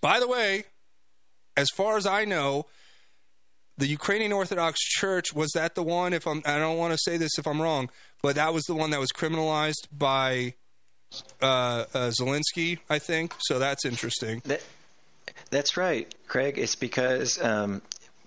by 0.01 0.19
the 0.21 0.29
way, 0.29 0.65
as 1.57 1.69
far 1.75 1.97
as 1.97 2.07
I 2.07 2.25
know, 2.25 2.67
the 3.79 3.87
Ukrainian 3.87 4.33
Orthodox 4.33 4.81
Church 4.81 5.33
was 5.33 5.51
that 5.55 5.75
the 5.75 5.83
one? 5.83 6.13
If 6.13 6.27
I'm, 6.27 6.43
I 6.45 6.59
don't 6.59 6.79
want 6.79 6.93
to 6.93 6.99
say 6.99 7.17
this 7.17 7.39
if 7.39 7.47
I'm 7.47 7.61
wrong, 7.61 7.91
but 8.23 8.37
that 8.37 8.53
was 8.53 8.65
the 8.65 8.75
one 8.75 8.91
that 8.91 9.01
was 9.01 9.11
criminalized 9.11 9.89
by 9.91 10.55
uh, 11.41 11.85
uh, 11.95 12.11
Zelensky, 12.21 12.79
I 12.89 12.99
think. 12.99 13.35
So 13.41 13.59
that's 13.59 13.85
interesting. 13.85 14.43
That, 14.45 14.63
that's 15.51 15.77
right, 15.77 16.13
Craig. 16.27 16.59
It's 16.59 16.77
because 16.77 17.43
um, 17.43 17.83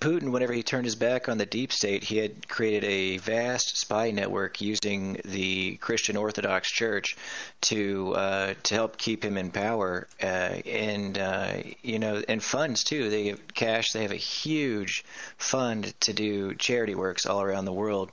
Putin, 0.06 0.30
whenever 0.30 0.54
he 0.54 0.62
turned 0.62 0.86
his 0.86 0.94
back 0.94 1.28
on 1.28 1.40
the 1.40 1.48
deep 1.48 1.72
state, 1.72 2.04
he 2.04 2.18
had 2.18 2.48
created 2.48 2.84
a 2.84 3.18
vast 3.18 3.76
spy 3.76 4.12
network 4.12 4.62
using 4.62 5.20
the 5.26 5.78
Christian 5.78 6.16
Orthodox 6.16 6.70
Church 6.72 7.18
to 7.62 8.14
uh, 8.14 8.54
to 8.62 8.76
help 8.76 8.98
keep 8.98 9.26
him 9.26 9.36
in 9.36 9.50
power, 9.50 10.08
uh, 10.22 10.26
and 10.26 11.18
uh, 11.18 11.54
you 11.82 11.98
know, 11.98 12.22
and 12.30 12.44
funds 12.44 12.84
too. 12.84 13.10
They 13.10 13.30
have 13.30 13.48
cash. 13.56 13.94
They 13.94 14.04
have 14.04 14.12
a 14.12 14.16
huge 14.16 15.04
fund 15.40 16.00
to 16.02 16.14
do 16.14 16.54
charity 16.54 16.94
works 16.94 17.26
all 17.26 17.42
around 17.42 17.66
the 17.66 17.74
world. 17.74 18.12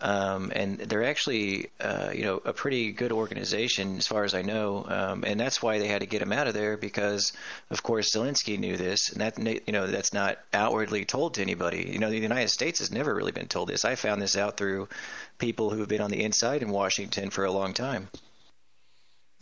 Um, 0.00 0.52
and 0.54 0.78
they're 0.78 1.04
actually, 1.04 1.70
uh, 1.80 2.10
you 2.14 2.22
know, 2.22 2.40
a 2.44 2.52
pretty 2.52 2.92
good 2.92 3.12
organization 3.12 3.96
as 3.96 4.06
far 4.06 4.24
as 4.24 4.34
I 4.34 4.42
know, 4.42 4.84
um, 4.86 5.24
and 5.24 5.38
that's 5.38 5.62
why 5.62 5.78
they 5.78 5.88
had 5.88 6.00
to 6.00 6.06
get 6.06 6.20
him 6.20 6.32
out 6.32 6.46
of 6.46 6.54
there 6.54 6.76
because, 6.76 7.32
of 7.70 7.82
course, 7.82 8.14
Zelensky 8.14 8.58
knew 8.58 8.76
this, 8.76 9.10
and 9.10 9.20
that 9.20 9.38
you 9.66 9.72
know 9.72 9.86
that's 9.86 10.12
not 10.12 10.38
outwardly 10.52 11.04
told 11.04 11.34
to 11.34 11.42
anybody. 11.42 11.88
You 11.92 11.98
know, 11.98 12.10
the 12.10 12.18
United 12.18 12.50
States 12.50 12.80
has 12.80 12.90
never 12.90 13.14
really 13.14 13.32
been 13.32 13.46
told 13.46 13.68
this. 13.68 13.84
I 13.84 13.94
found 13.94 14.20
this 14.20 14.36
out 14.36 14.56
through 14.56 14.88
people 15.38 15.70
who 15.70 15.80
have 15.80 15.88
been 15.88 16.02
on 16.02 16.10
the 16.10 16.22
inside 16.22 16.62
in 16.62 16.70
Washington 16.70 17.30
for 17.30 17.44
a 17.44 17.50
long 17.52 17.72
time. 17.72 18.08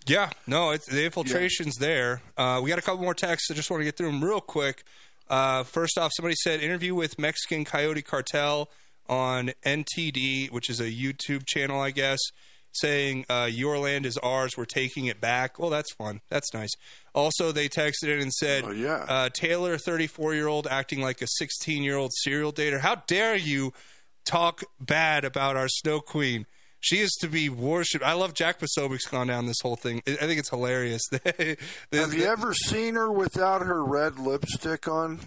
Yeah, 0.06 0.30
no, 0.46 0.70
it's, 0.70 0.86
the 0.86 1.04
infiltration's 1.04 1.76
there. 1.76 2.22
Uh, 2.36 2.60
we 2.62 2.68
got 2.68 2.78
a 2.78 2.82
couple 2.82 3.02
more 3.02 3.14
texts. 3.14 3.50
I 3.50 3.54
just 3.54 3.70
want 3.70 3.80
to 3.80 3.84
get 3.84 3.96
through 3.96 4.10
them 4.10 4.22
real 4.22 4.40
quick. 4.40 4.84
Uh, 5.28 5.62
first 5.62 5.96
off, 5.96 6.10
somebody 6.14 6.34
said 6.34 6.60
interview 6.60 6.94
with 6.94 7.18
Mexican 7.18 7.64
Coyote 7.64 8.02
Cartel 8.02 8.68
on 9.12 9.52
NTD, 9.62 10.50
which 10.50 10.70
is 10.70 10.80
a 10.80 10.90
YouTube 10.90 11.46
channel, 11.46 11.78
I 11.78 11.90
guess, 11.90 12.18
saying 12.72 13.26
uh, 13.28 13.46
your 13.50 13.78
land 13.78 14.06
is 14.06 14.16
ours. 14.18 14.56
We're 14.56 14.64
taking 14.64 15.04
it 15.04 15.20
back. 15.20 15.58
Well, 15.58 15.68
that's 15.68 15.92
fun. 15.92 16.22
That's 16.30 16.54
nice. 16.54 16.70
Also, 17.14 17.52
they 17.52 17.68
texted 17.68 18.04
in 18.04 18.20
and 18.20 18.32
said, 18.32 18.64
yeah. 18.74 19.04
uh, 19.06 19.28
Taylor, 19.28 19.76
34 19.76 20.32
year 20.32 20.48
old, 20.48 20.66
acting 20.66 21.02
like 21.02 21.20
a 21.20 21.26
16 21.26 21.82
year 21.82 21.96
old 21.96 22.10
serial 22.22 22.54
dater. 22.54 22.80
How 22.80 23.02
dare 23.06 23.36
you 23.36 23.74
talk 24.24 24.62
bad 24.80 25.26
about 25.26 25.56
our 25.56 25.68
Snow 25.68 26.00
Queen? 26.00 26.46
She 26.80 26.96
is 26.96 27.12
to 27.20 27.28
be 27.28 27.50
worshipped. 27.50 28.02
I 28.02 28.14
love 28.14 28.32
Jack 28.32 28.58
Posobiec's 28.58 29.06
gone 29.06 29.26
down 29.26 29.44
this 29.46 29.60
whole 29.62 29.76
thing. 29.76 30.02
I 30.06 30.12
I 30.12 30.26
think 30.26 30.40
it's 30.40 30.50
hilarious. 30.50 31.02
Have 31.92 32.14
you 32.14 32.24
ever 32.24 32.54
seen 32.54 32.94
her 32.94 33.12
without 33.12 33.60
her 33.60 33.84
red 33.84 34.18
lipstick 34.18 34.88
on? 34.88 35.20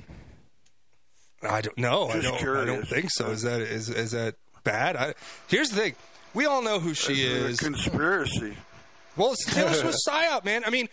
I 1.46 1.62
don't 1.62 1.78
know. 1.78 2.08
I 2.10 2.20
don't, 2.22 2.36
I 2.36 2.66
don't 2.66 2.88
think 2.88 3.10
so. 3.12 3.30
Is 3.32 3.42
that 3.44 3.62
is 3.62 3.90
is 3.90 4.12
that 4.12 4.36
bad? 4.64 4.96
I, 4.96 5.14
here's 5.48 5.70
the 5.70 5.76
thing: 5.76 5.96
we 6.34 6.46
all 6.46 6.62
know 6.62 6.80
who 6.80 6.94
she 6.94 7.24
is. 7.24 7.60
conspiracy. 7.60 8.58
Well, 9.16 9.34
it's 9.34 9.46
Taylor 9.54 9.74
Swift 9.74 9.98
psyop, 10.08 10.44
man. 10.46 10.64
I 10.66 10.70
mean, 10.70 10.88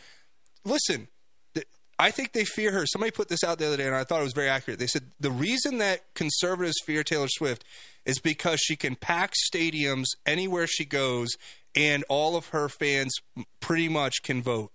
listen. 0.64 1.08
th- 1.54 1.66
I 1.98 2.10
think 2.10 2.32
they 2.32 2.44
fear 2.44 2.70
her. 2.72 2.86
Somebody 2.86 3.10
put 3.10 3.28
this 3.28 3.42
out 3.44 3.58
the 3.58 3.66
other 3.66 3.76
day, 3.76 3.86
and 3.86 3.94
I 3.96 4.04
thought 4.04 4.20
it 4.20 4.24
was 4.24 4.32
very 4.32 4.48
accurate. 4.48 4.78
They 4.78 4.86
said 4.86 5.10
the 5.18 5.30
reason 5.30 5.78
that 5.78 6.14
conservatives 6.14 6.76
fear 6.84 7.02
Taylor 7.02 7.28
Swift 7.28 7.64
is 8.04 8.18
because 8.20 8.60
she 8.60 8.76
can 8.76 8.96
pack 8.96 9.32
stadiums 9.52 10.06
anywhere 10.26 10.66
she 10.66 10.84
goes, 10.84 11.30
and 11.74 12.04
all 12.08 12.36
of 12.36 12.48
her 12.48 12.68
fans 12.68 13.12
pretty 13.60 13.88
much 13.88 14.22
can 14.22 14.42
vote, 14.42 14.70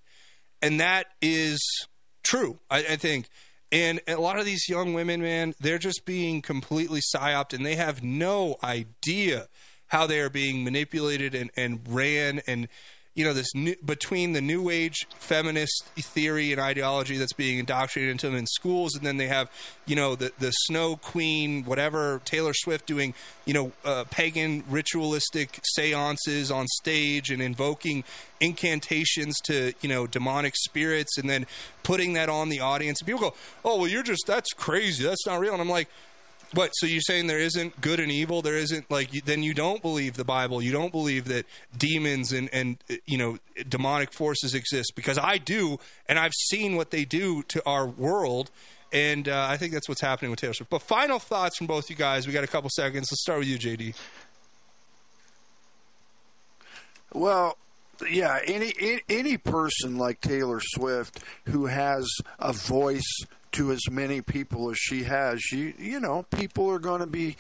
and 0.61 0.79
that 0.79 1.07
is 1.21 1.59
true. 2.23 2.59
I, 2.69 2.79
I 2.79 2.95
think. 2.97 3.29
And 3.71 3.99
a 4.07 4.15
lot 4.15 4.39
of 4.39 4.45
these 4.45 4.69
young 4.69 4.93
women, 4.93 5.21
man, 5.21 5.53
they're 5.59 5.77
just 5.77 6.05
being 6.05 6.41
completely 6.41 7.01
psyoped, 7.01 7.53
and 7.53 7.65
they 7.65 7.75
have 7.75 8.03
no 8.03 8.55
idea 8.63 9.47
how 9.87 10.07
they 10.07 10.19
are 10.19 10.29
being 10.29 10.63
manipulated 10.63 11.35
and, 11.35 11.51
and 11.55 11.81
ran 11.87 12.41
and 12.47 12.67
you 13.17 13.25
know 13.25 13.33
this 13.33 13.53
new, 13.55 13.75
between 13.83 14.33
the 14.33 14.41
new 14.41 14.69
age 14.69 15.07
feminist 15.17 15.85
theory 15.97 16.51
and 16.51 16.61
ideology 16.61 17.17
that's 17.17 17.33
being 17.33 17.57
indoctrinated 17.57 18.11
into 18.11 18.27
them 18.27 18.35
in 18.35 18.45
schools 18.45 18.95
and 18.95 19.05
then 19.05 19.17
they 19.17 19.27
have 19.27 19.51
you 19.85 19.95
know 19.95 20.15
the 20.15 20.31
the 20.39 20.51
snow 20.51 20.95
queen 20.95 21.65
whatever 21.65 22.21
taylor 22.25 22.53
swift 22.53 22.85
doing 22.85 23.15
you 23.45 23.53
know 23.53 23.71
uh, 23.83 24.03
pagan 24.11 24.63
ritualistic 24.69 25.59
seances 25.73 26.51
on 26.51 26.67
stage 26.67 27.31
and 27.31 27.41
invoking 27.41 28.03
incantations 28.39 29.35
to 29.43 29.73
you 29.81 29.89
know 29.89 30.05
demonic 30.05 30.53
spirits 30.55 31.17
and 31.17 31.29
then 31.29 31.45
putting 31.83 32.13
that 32.13 32.29
on 32.29 32.49
the 32.49 32.59
audience. 32.59 33.01
And 33.01 33.07
people 33.07 33.21
go 33.21 33.33
oh 33.65 33.79
well 33.79 33.87
you're 33.87 34.03
just 34.03 34.25
that's 34.27 34.53
crazy. 34.53 35.03
That's 35.03 35.25
not 35.25 35.39
real. 35.39 35.53
And 35.53 35.61
i'm 35.61 35.69
like 35.69 35.89
what? 36.53 36.71
So 36.75 36.85
you're 36.85 37.01
saying 37.01 37.27
there 37.27 37.39
isn't 37.39 37.79
good 37.81 37.99
and 37.99 38.11
evil? 38.11 38.41
There 38.41 38.55
isn't 38.55 38.89
like 38.89 39.13
you, 39.13 39.21
then 39.21 39.43
you 39.43 39.53
don't 39.53 39.81
believe 39.81 40.15
the 40.15 40.23
Bible. 40.23 40.61
You 40.61 40.71
don't 40.71 40.91
believe 40.91 41.25
that 41.25 41.45
demons 41.77 42.31
and 42.31 42.49
and 42.53 42.77
you 43.05 43.17
know 43.17 43.37
demonic 43.67 44.13
forces 44.13 44.53
exist 44.53 44.93
because 44.95 45.17
I 45.17 45.37
do, 45.37 45.79
and 46.07 46.17
I've 46.17 46.33
seen 46.33 46.75
what 46.75 46.91
they 46.91 47.05
do 47.05 47.43
to 47.43 47.65
our 47.65 47.85
world. 47.85 48.51
And 48.93 49.27
uh, 49.27 49.47
I 49.49 49.57
think 49.57 49.73
that's 49.73 49.89
what's 49.89 49.99
happening 49.99 50.31
with 50.31 50.39
Taylor 50.39 50.53
Swift. 50.53 50.69
But 50.69 50.81
final 50.81 51.19
thoughts 51.19 51.57
from 51.57 51.67
both 51.67 51.89
you 51.89 51.95
guys. 51.97 52.25
We 52.25 52.31
got 52.31 52.45
a 52.45 52.47
couple 52.47 52.69
seconds. 52.69 53.09
Let's 53.11 53.21
start 53.21 53.39
with 53.39 53.49
you, 53.49 53.57
JD. 53.59 53.93
Well, 57.13 57.57
yeah, 58.09 58.39
any- 58.45 59.01
any 59.09 59.37
person 59.37 59.97
like 59.97 60.21
Taylor 60.21 60.59
Swift 60.61 61.19
who 61.47 61.65
has 61.65 62.07
a 62.39 62.53
voice 62.53 63.17
to 63.53 63.71
as 63.71 63.81
many 63.89 64.21
people 64.21 64.69
as 64.69 64.77
she 64.77 65.03
has, 65.03 65.41
you 65.51 65.73
you 65.77 65.99
know, 65.99 66.23
people 66.31 66.69
are 66.69 66.79
going 66.79 67.01
to 67.01 67.07
be 67.07 67.35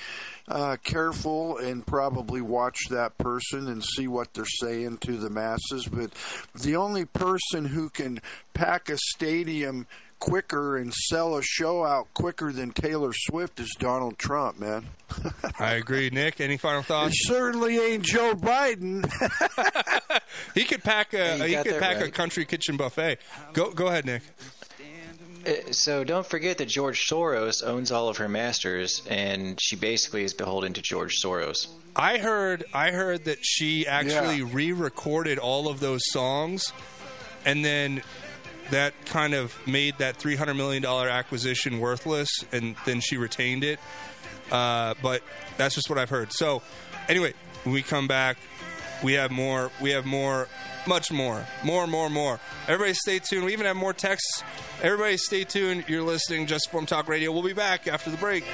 uh, 0.47 0.77
careful 0.83 1.57
and 1.57 1.85
probably 1.85 2.41
watch 2.41 2.77
that 2.89 3.17
person 3.17 3.67
and 3.67 3.83
see 3.83 4.07
what 4.07 4.33
they're 4.33 4.45
saying 4.45 4.97
to 4.99 5.17
the 5.17 5.29
masses. 5.29 5.87
But 5.91 6.11
the 6.55 6.75
only 6.75 7.05
person 7.05 7.65
who 7.65 7.89
can 7.89 8.21
pack 8.53 8.89
a 8.89 8.97
stadium 8.97 9.87
quicker 10.19 10.77
and 10.77 10.91
sell 10.93 11.37
a 11.37 11.43
show 11.43 11.85
out 11.85 12.11
quicker 12.15 12.51
than 12.51 12.71
Taylor 12.71 13.11
Swift 13.13 13.59
is 13.59 13.75
Donald 13.77 14.17
Trump, 14.17 14.59
man. 14.59 14.85
I 15.59 15.73
agree, 15.73 16.09
Nick. 16.09 16.41
Any 16.41 16.57
final 16.57 16.79
It 16.79 16.85
thoughts? 16.85 17.27
certainly 17.27 17.77
ain't 17.77 18.03
Joe 18.03 18.33
Biden. 18.33 19.07
He 20.53 20.63
could 20.65 20.83
pack 20.83 21.13
a 21.13 21.37
you 21.37 21.43
he 21.45 21.55
could 21.63 21.73
that 21.75 21.79
pack 21.81 22.01
a 22.01 22.11
country 22.11 22.45
kitchen 22.45 22.77
buffet. 22.77 23.19
Go 23.53 23.71
go 23.71 23.87
ahead, 23.87 24.05
Nick. 24.05 24.21
So 25.71 26.03
don't 26.03 26.25
forget 26.25 26.57
that 26.59 26.67
George 26.67 27.07
Soros 27.07 27.65
owns 27.65 27.91
all 27.91 28.09
of 28.09 28.17
her 28.17 28.29
masters, 28.29 29.01
and 29.09 29.59
she 29.59 29.75
basically 29.75 30.23
is 30.23 30.33
beholden 30.33 30.73
to 30.73 30.81
George 30.81 31.21
Soros. 31.23 31.67
I 31.95 32.17
heard 32.17 32.65
I 32.73 32.91
heard 32.91 33.25
that 33.25 33.39
she 33.41 33.87
actually 33.87 34.43
re-recorded 34.43 35.39
all 35.39 35.67
of 35.67 35.79
those 35.79 36.01
songs, 36.11 36.71
and 37.45 37.65
then 37.65 38.01
that 38.69 38.93
kind 39.05 39.33
of 39.33 39.55
made 39.65 39.97
that 39.97 40.17
three 40.17 40.35
hundred 40.35 40.55
million 40.55 40.83
dollar 40.83 41.09
acquisition 41.09 41.79
worthless, 41.79 42.29
and 42.51 42.75
then 42.85 42.99
she 42.99 43.17
retained 43.17 43.63
it. 43.63 43.79
Uh, 44.51 44.93
but 45.01 45.23
that's 45.57 45.75
just 45.75 45.89
what 45.89 45.97
I've 45.97 46.09
heard. 46.09 46.31
So 46.31 46.61
anyway, 47.09 47.33
when 47.63 47.73
we 47.73 47.81
come 47.81 48.07
back, 48.07 48.37
we 49.03 49.13
have 49.13 49.31
more. 49.31 49.71
We 49.81 49.91
have 49.91 50.05
more. 50.05 50.47
Much 50.87 51.11
more, 51.11 51.45
more, 51.63 51.85
more, 51.85 52.09
more. 52.09 52.39
Everybody, 52.67 52.93
stay 52.93 53.19
tuned. 53.19 53.43
We 53.45 53.53
even 53.53 53.65
have 53.65 53.75
more 53.75 53.93
texts. 53.93 54.43
Everybody, 54.81 55.17
stay 55.17 55.43
tuned. 55.43 55.83
You're 55.87 56.01
listening 56.01 56.47
Just 56.47 56.67
Informed 56.67 56.87
Talk 56.87 57.09
Radio. 57.09 57.31
We'll 57.31 57.43
be 57.43 57.53
back 57.53 57.87
after 57.87 58.09
the 58.09 58.17
break. 58.17 58.45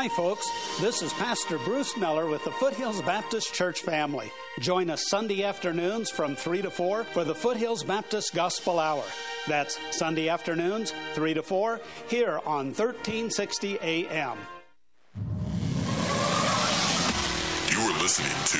Hi, 0.00 0.08
folks. 0.08 0.50
This 0.80 1.02
is 1.02 1.12
Pastor 1.12 1.58
Bruce 1.58 1.94
Miller 1.94 2.24
with 2.24 2.42
the 2.44 2.50
Foothills 2.52 3.02
Baptist 3.02 3.52
Church 3.52 3.82
family. 3.82 4.32
Join 4.58 4.88
us 4.88 5.10
Sunday 5.10 5.44
afternoons 5.44 6.08
from 6.08 6.34
3 6.34 6.62
to 6.62 6.70
4 6.70 7.04
for 7.04 7.22
the 7.22 7.34
Foothills 7.34 7.82
Baptist 7.82 8.34
Gospel 8.34 8.78
Hour. 8.78 9.04
That's 9.46 9.78
Sunday 9.90 10.30
afternoons, 10.30 10.94
3 11.12 11.34
to 11.34 11.42
4, 11.42 11.82
here 12.08 12.40
on 12.46 12.72
1360 12.72 13.78
AM. 13.82 14.38
You 17.68 17.78
are 17.78 18.00
listening 18.00 18.32
to 18.46 18.58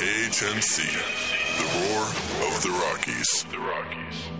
KHNC, 0.00 0.78
the 1.58 1.64
roar 1.76 2.04
of 2.48 2.62
the 2.62 2.70
Rockies. 2.70 3.44
The 3.50 3.58
Rockies. 3.58 4.39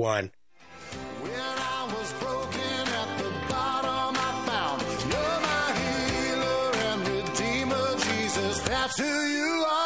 That's 8.81 8.97
who 8.97 9.05
you 9.05 9.65
are. 9.69 9.80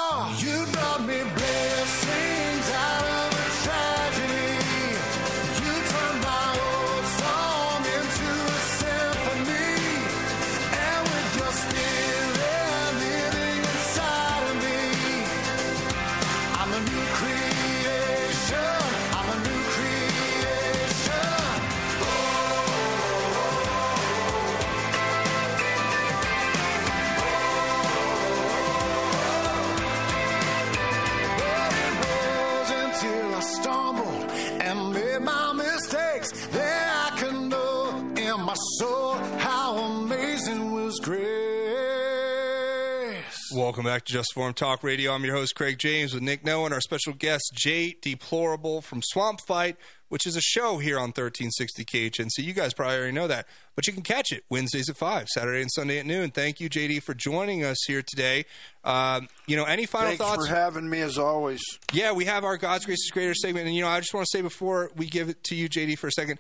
Welcome 43.66 43.86
back 43.86 44.06
to 44.06 44.14
Just 44.14 44.34
Informed 44.36 44.58
Talk 44.58 44.84
Radio. 44.84 45.12
I'm 45.12 45.26
your 45.26 45.34
host, 45.34 45.56
Craig 45.56 45.80
James, 45.80 46.14
with 46.14 46.22
Nick 46.22 46.46
Noah 46.46 46.66
and 46.66 46.74
our 46.76 46.80
special 46.80 47.14
guest, 47.14 47.52
Jay 47.56 47.96
Deplorable 48.00 48.84
from 48.84 49.02
Swamp 49.02 49.42
Fight, 49.42 49.76
which 50.08 50.28
is 50.28 50.36
a 50.36 50.42
show 50.42 50.78
here 50.78 50.98
on 50.98 51.10
1360 51.10 51.84
KHNC. 51.84 52.30
So 52.30 52.42
you 52.44 52.54
guys 52.54 52.76
probably 52.76 52.98
already 52.98 53.14
know 53.14 53.28
that, 53.28 53.48
but 53.74 53.88
you 53.88 53.94
can 53.94 54.04
catch 54.04 54.32
it 54.32 54.44
Wednesdays 54.52 54.88
at 54.88 54.98
5, 54.98 55.30
Saturday 55.30 55.64
and 55.64 55.72
Sunday 55.72 55.98
at 55.98 56.06
noon. 56.06 56.30
Thank 56.30 56.60
you, 56.60 56.70
JD, 56.70 57.02
for 57.02 57.16
joining 57.16 57.64
us 57.64 57.84
here 57.88 58.04
today. 58.04 58.46
Um, 58.84 59.30
you 59.48 59.58
know, 59.58 59.64
any 59.64 59.88
final 59.88 60.10
thoughts? 60.10 60.20
Thanks 60.20 60.36
thoughts? 60.36 60.48
for 60.48 60.56
having 60.56 60.88
me 60.88 61.02
as 61.02 61.18
always. 61.18 61.64
Yeah, 61.92 62.12
we 62.12 62.26
have 62.26 62.44
our 62.44 62.58
God's 62.58 62.86
Grace 62.86 63.04
is 63.04 63.10
Greater 63.10 63.34
segment. 63.34 63.66
And, 63.66 63.76
you 63.76 63.82
know, 63.82 63.90
I 63.90 64.00
just 64.00 64.14
want 64.14 64.28
to 64.32 64.38
say 64.38 64.44
before 64.44 64.92
we 64.96 65.08
give 65.08 65.28
it 65.28 65.44
to 65.46 65.56
you, 65.56 65.70
JD, 65.70 65.98
for 65.98 66.06
a 66.06 66.12
second, 66.12 66.38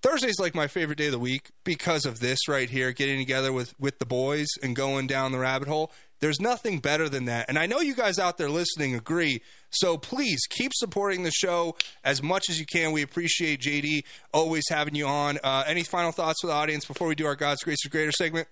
Thursday's 0.00 0.38
like 0.38 0.54
my 0.54 0.68
favorite 0.68 0.98
day 0.98 1.06
of 1.06 1.12
the 1.12 1.18
week 1.18 1.50
because 1.64 2.06
of 2.06 2.20
this 2.20 2.46
right 2.46 2.70
here, 2.70 2.92
getting 2.92 3.18
together 3.18 3.52
with, 3.52 3.74
with 3.80 3.98
the 3.98 4.06
boys 4.06 4.46
and 4.62 4.76
going 4.76 5.08
down 5.08 5.32
the 5.32 5.40
rabbit 5.40 5.66
hole. 5.66 5.90
There's 6.20 6.40
nothing 6.40 6.80
better 6.80 7.08
than 7.08 7.26
that. 7.26 7.46
And 7.48 7.58
I 7.58 7.66
know 7.66 7.80
you 7.80 7.94
guys 7.94 8.18
out 8.18 8.38
there 8.38 8.50
listening 8.50 8.94
agree. 8.94 9.42
So 9.70 9.96
please 9.96 10.40
keep 10.48 10.72
supporting 10.74 11.22
the 11.22 11.30
show 11.30 11.76
as 12.04 12.22
much 12.22 12.48
as 12.48 12.58
you 12.58 12.66
can. 12.66 12.92
We 12.92 13.02
appreciate 13.02 13.60
JD 13.60 14.02
always 14.32 14.64
having 14.68 14.94
you 14.94 15.06
on. 15.06 15.38
Uh, 15.42 15.64
any 15.66 15.82
final 15.82 16.12
thoughts 16.12 16.38
for 16.40 16.48
the 16.48 16.54
audience 16.54 16.84
before 16.84 17.06
we 17.06 17.14
do 17.14 17.26
our 17.26 17.36
God's 17.36 17.62
Grace 17.62 17.78
is 17.84 17.90
Greater 17.90 18.12
segment? 18.12 18.48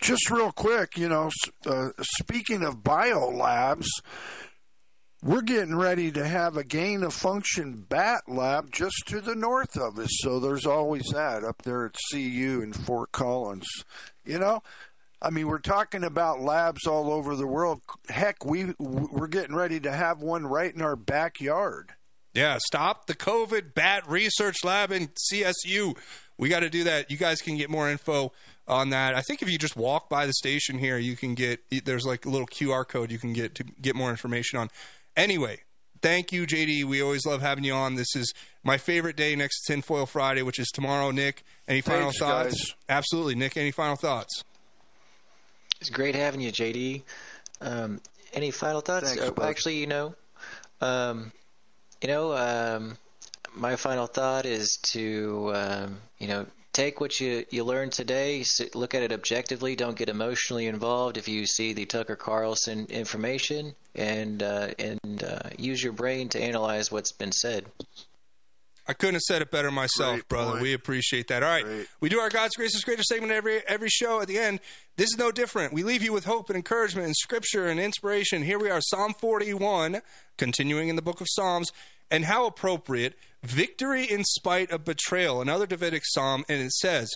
Just 0.00 0.30
real 0.30 0.52
quick, 0.52 0.98
you 0.98 1.08
know, 1.08 1.30
uh, 1.64 1.88
speaking 2.02 2.62
of 2.62 2.82
biolabs, 2.82 3.86
we're 5.22 5.42
getting 5.42 5.74
ready 5.74 6.12
to 6.12 6.26
have 6.26 6.56
a 6.56 6.64
gain 6.64 7.02
of 7.02 7.14
function 7.14 7.84
bat 7.88 8.22
lab 8.28 8.70
just 8.70 9.02
to 9.06 9.20
the 9.20 9.34
north 9.34 9.76
of 9.76 9.98
us. 9.98 10.10
So 10.18 10.38
there's 10.38 10.66
always 10.66 11.04
that 11.12 11.42
up 11.42 11.62
there 11.62 11.86
at 11.86 11.96
CU 12.12 12.60
in 12.62 12.72
Fort 12.72 13.12
Collins. 13.12 13.66
You 14.24 14.38
know, 14.38 14.62
I 15.22 15.30
mean, 15.30 15.48
we're 15.48 15.58
talking 15.58 16.04
about 16.04 16.40
labs 16.40 16.86
all 16.86 17.10
over 17.10 17.36
the 17.36 17.46
world. 17.46 17.80
Heck, 18.08 18.44
we 18.44 18.74
we're 18.78 19.28
getting 19.28 19.56
ready 19.56 19.80
to 19.80 19.92
have 19.92 20.20
one 20.20 20.46
right 20.46 20.74
in 20.74 20.82
our 20.82 20.96
backyard. 20.96 21.94
Yeah, 22.34 22.58
stop 22.66 23.06
the 23.06 23.14
COVID 23.14 23.72
Bat 23.72 24.08
Research 24.08 24.56
Lab 24.62 24.92
in 24.92 25.08
CSU. 25.32 25.96
We 26.36 26.50
got 26.50 26.60
to 26.60 26.68
do 26.68 26.84
that. 26.84 27.10
You 27.10 27.16
guys 27.16 27.40
can 27.40 27.56
get 27.56 27.70
more 27.70 27.88
info 27.90 28.32
on 28.68 28.90
that. 28.90 29.14
I 29.14 29.22
think 29.22 29.40
if 29.40 29.50
you 29.50 29.56
just 29.56 29.74
walk 29.74 30.10
by 30.10 30.26
the 30.26 30.34
station 30.34 30.78
here, 30.78 30.98
you 30.98 31.16
can 31.16 31.34
get 31.34 31.60
there's 31.86 32.04
like 32.04 32.26
a 32.26 32.28
little 32.28 32.46
QR 32.46 32.86
code 32.86 33.10
you 33.10 33.18
can 33.18 33.32
get 33.32 33.54
to 33.54 33.64
get 33.64 33.96
more 33.96 34.10
information 34.10 34.58
on. 34.58 34.68
Anyway, 35.16 35.60
thank 36.02 36.30
you, 36.30 36.46
JD. 36.46 36.84
We 36.84 37.00
always 37.00 37.24
love 37.24 37.40
having 37.40 37.64
you 37.64 37.72
on. 37.72 37.94
This 37.94 38.14
is 38.14 38.34
my 38.62 38.76
favorite 38.76 39.16
day 39.16 39.34
next 39.34 39.62
to 39.62 39.72
Tinfoil 39.72 40.04
Friday, 40.04 40.42
which 40.42 40.58
is 40.58 40.68
tomorrow. 40.74 41.10
Nick, 41.10 41.42
any 41.66 41.80
final 41.80 42.10
Thanks, 42.10 42.18
thoughts? 42.18 42.54
guys. 42.54 42.74
Absolutely, 42.90 43.34
Nick. 43.34 43.56
Any 43.56 43.70
final 43.70 43.96
thoughts? 43.96 44.44
It's 45.80 45.90
great 45.90 46.14
having 46.14 46.40
you, 46.40 46.52
JD. 46.52 47.02
Um, 47.60 48.00
any 48.32 48.50
final 48.50 48.80
thoughts? 48.80 49.12
Thanks, 49.12 49.30
bud. 49.30 49.48
actually, 49.48 49.76
you 49.78 49.86
know, 49.86 50.14
um, 50.80 51.32
you 52.02 52.08
know, 52.08 52.32
um, 52.36 52.98
my 53.54 53.76
final 53.76 54.06
thought 54.06 54.46
is 54.46 54.76
to, 54.78 55.52
um, 55.54 55.98
you 56.18 56.28
know, 56.28 56.46
take 56.76 57.00
what 57.00 57.18
you 57.18 57.46
you 57.50 57.64
learned 57.64 57.92
today, 57.92 58.44
look 58.74 58.94
at 58.94 59.02
it 59.02 59.10
objectively. 59.10 59.74
Don't 59.76 59.96
get 59.96 60.10
emotionally 60.10 60.66
involved 60.66 61.16
if 61.16 61.26
you 61.26 61.46
see 61.46 61.72
the 61.72 61.86
Tucker 61.86 62.16
Carlson 62.16 62.86
information, 62.90 63.74
and 63.94 64.42
uh, 64.42 64.68
and 64.78 65.24
uh, 65.24 65.48
use 65.56 65.82
your 65.82 65.94
brain 65.94 66.28
to 66.30 66.40
analyze 66.40 66.92
what's 66.92 67.12
been 67.12 67.32
said. 67.32 67.64
I 68.88 68.92
couldn't 68.92 69.14
have 69.14 69.22
said 69.22 69.42
it 69.42 69.50
better 69.50 69.70
myself, 69.70 70.26
brother. 70.28 70.60
We 70.60 70.72
appreciate 70.72 71.28
that. 71.28 71.42
All 71.42 71.48
right, 71.48 71.66
we 72.00 72.08
do 72.08 72.20
our 72.20 72.28
God's 72.28 72.54
grace 72.54 72.74
is 72.74 72.84
greater 72.84 73.02
segment 73.02 73.32
every 73.32 73.60
every 73.66 73.88
show. 73.88 74.20
At 74.20 74.28
the 74.28 74.38
end, 74.38 74.60
this 74.96 75.10
is 75.10 75.18
no 75.18 75.32
different. 75.32 75.72
We 75.72 75.82
leave 75.82 76.02
you 76.02 76.12
with 76.12 76.24
hope 76.24 76.48
and 76.50 76.56
encouragement 76.56 77.06
and 77.06 77.16
scripture 77.16 77.66
and 77.66 77.80
inspiration. 77.80 78.42
Here 78.42 78.58
we 78.58 78.70
are, 78.70 78.80
Psalm 78.80 79.14
forty 79.14 79.52
one, 79.52 80.02
continuing 80.38 80.88
in 80.88 80.96
the 80.96 81.02
book 81.02 81.20
of 81.20 81.26
Psalms, 81.28 81.72
and 82.10 82.26
how 82.26 82.46
appropriate 82.46 83.14
victory 83.42 84.04
in 84.04 84.24
spite 84.24 84.70
of 84.70 84.84
betrayal. 84.84 85.40
Another 85.40 85.66
Davidic 85.66 86.02
psalm, 86.04 86.44
and 86.48 86.62
it 86.62 86.72
says. 86.72 87.10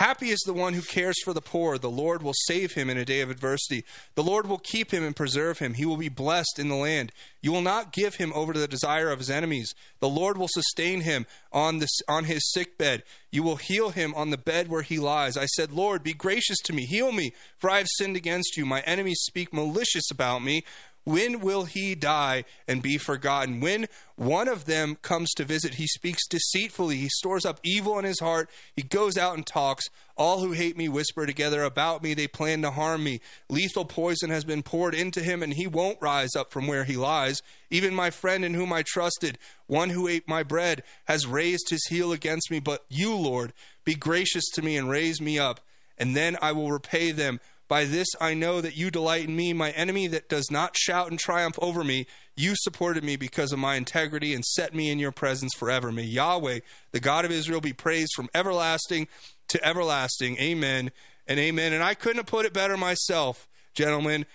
Happy 0.00 0.30
is 0.30 0.40
the 0.46 0.54
one 0.54 0.72
who 0.72 0.80
cares 0.80 1.20
for 1.22 1.34
the 1.34 1.42
poor. 1.42 1.76
The 1.76 1.90
Lord 1.90 2.22
will 2.22 2.32
save 2.46 2.72
him 2.72 2.88
in 2.88 2.96
a 2.96 3.04
day 3.04 3.20
of 3.20 3.28
adversity. 3.28 3.84
The 4.14 4.22
Lord 4.22 4.46
will 4.46 4.56
keep 4.56 4.94
him 4.94 5.04
and 5.04 5.14
preserve 5.14 5.58
him. 5.58 5.74
He 5.74 5.84
will 5.84 5.98
be 5.98 6.08
blessed 6.08 6.58
in 6.58 6.70
the 6.70 6.74
land. 6.74 7.12
You 7.42 7.52
will 7.52 7.60
not 7.60 7.92
give 7.92 8.14
him 8.14 8.32
over 8.34 8.54
to 8.54 8.58
the 8.58 8.66
desire 8.66 9.10
of 9.10 9.18
his 9.18 9.28
enemies. 9.28 9.74
The 9.98 10.08
Lord 10.08 10.38
will 10.38 10.48
sustain 10.48 11.02
him 11.02 11.26
on 11.52 11.80
this 11.80 12.00
on 12.08 12.24
his 12.24 12.50
sick 12.50 12.78
bed. 12.78 13.02
You 13.30 13.42
will 13.42 13.56
heal 13.56 13.90
him 13.90 14.14
on 14.14 14.30
the 14.30 14.38
bed 14.38 14.68
where 14.68 14.80
he 14.80 14.98
lies. 14.98 15.36
I 15.36 15.44
said, 15.44 15.70
Lord, 15.70 16.02
be 16.02 16.14
gracious 16.14 16.58
to 16.64 16.72
me. 16.72 16.86
Heal 16.86 17.12
me, 17.12 17.34
for 17.58 17.68
I 17.68 17.76
have 17.76 17.88
sinned 17.90 18.16
against 18.16 18.56
you. 18.56 18.64
My 18.64 18.80
enemies 18.80 19.20
speak 19.20 19.52
malicious 19.52 20.10
about 20.10 20.42
me. 20.42 20.64
When 21.04 21.40
will 21.40 21.64
he 21.64 21.94
die 21.94 22.44
and 22.68 22.82
be 22.82 22.98
forgotten? 22.98 23.60
When 23.60 23.88
one 24.16 24.48
of 24.48 24.66
them 24.66 24.96
comes 25.00 25.32
to 25.34 25.44
visit, 25.44 25.74
he 25.74 25.86
speaks 25.86 26.26
deceitfully. 26.28 26.96
He 26.96 27.08
stores 27.08 27.46
up 27.46 27.58
evil 27.64 27.98
in 27.98 28.04
his 28.04 28.20
heart. 28.20 28.50
He 28.76 28.82
goes 28.82 29.16
out 29.16 29.34
and 29.34 29.46
talks. 29.46 29.86
All 30.16 30.40
who 30.40 30.52
hate 30.52 30.76
me 30.76 30.90
whisper 30.90 31.24
together 31.24 31.62
about 31.62 32.02
me. 32.02 32.12
They 32.12 32.28
plan 32.28 32.60
to 32.62 32.70
harm 32.70 33.02
me. 33.02 33.20
Lethal 33.48 33.86
poison 33.86 34.28
has 34.28 34.44
been 34.44 34.62
poured 34.62 34.94
into 34.94 35.20
him, 35.20 35.42
and 35.42 35.54
he 35.54 35.66
won't 35.66 36.02
rise 36.02 36.36
up 36.36 36.52
from 36.52 36.66
where 36.66 36.84
he 36.84 36.98
lies. 36.98 37.40
Even 37.70 37.94
my 37.94 38.10
friend 38.10 38.44
in 38.44 38.52
whom 38.52 38.72
I 38.72 38.82
trusted, 38.82 39.38
one 39.66 39.90
who 39.90 40.06
ate 40.06 40.28
my 40.28 40.42
bread, 40.42 40.82
has 41.06 41.26
raised 41.26 41.70
his 41.70 41.86
heel 41.86 42.12
against 42.12 42.50
me. 42.50 42.60
But 42.60 42.84
you, 42.90 43.16
Lord, 43.16 43.54
be 43.84 43.94
gracious 43.94 44.44
to 44.50 44.62
me 44.62 44.76
and 44.76 44.90
raise 44.90 45.20
me 45.20 45.38
up, 45.38 45.60
and 45.96 46.14
then 46.14 46.36
I 46.42 46.52
will 46.52 46.70
repay 46.70 47.12
them 47.12 47.40
by 47.70 47.84
this 47.84 48.08
I 48.20 48.34
know 48.34 48.60
that 48.60 48.76
you 48.76 48.90
delight 48.90 49.28
in 49.28 49.36
me, 49.36 49.52
my 49.52 49.70
enemy 49.70 50.08
that 50.08 50.28
does 50.28 50.50
not 50.50 50.76
shout 50.76 51.08
and 51.08 51.18
triumph 51.18 51.56
over 51.62 51.84
me. 51.84 52.06
You 52.36 52.54
supported 52.56 53.04
me 53.04 53.14
because 53.14 53.52
of 53.52 53.60
my 53.60 53.76
integrity 53.76 54.34
and 54.34 54.44
set 54.44 54.74
me 54.74 54.90
in 54.90 54.98
your 54.98 55.12
presence 55.12 55.52
forever. 55.56 55.92
May 55.92 56.02
Yahweh, 56.02 56.60
the 56.90 57.00
God 57.00 57.24
of 57.24 57.30
Israel, 57.30 57.60
be 57.60 57.72
praised 57.72 58.10
from 58.16 58.28
everlasting 58.34 59.06
to 59.48 59.64
everlasting. 59.64 60.36
Amen 60.38 60.90
and 61.28 61.38
amen. 61.38 61.72
And 61.72 61.82
I 61.82 61.94
couldn't 61.94 62.16
have 62.16 62.26
put 62.26 62.44
it 62.44 62.52
better 62.52 62.76
myself, 62.76 63.46
gentlemen. 63.72 64.26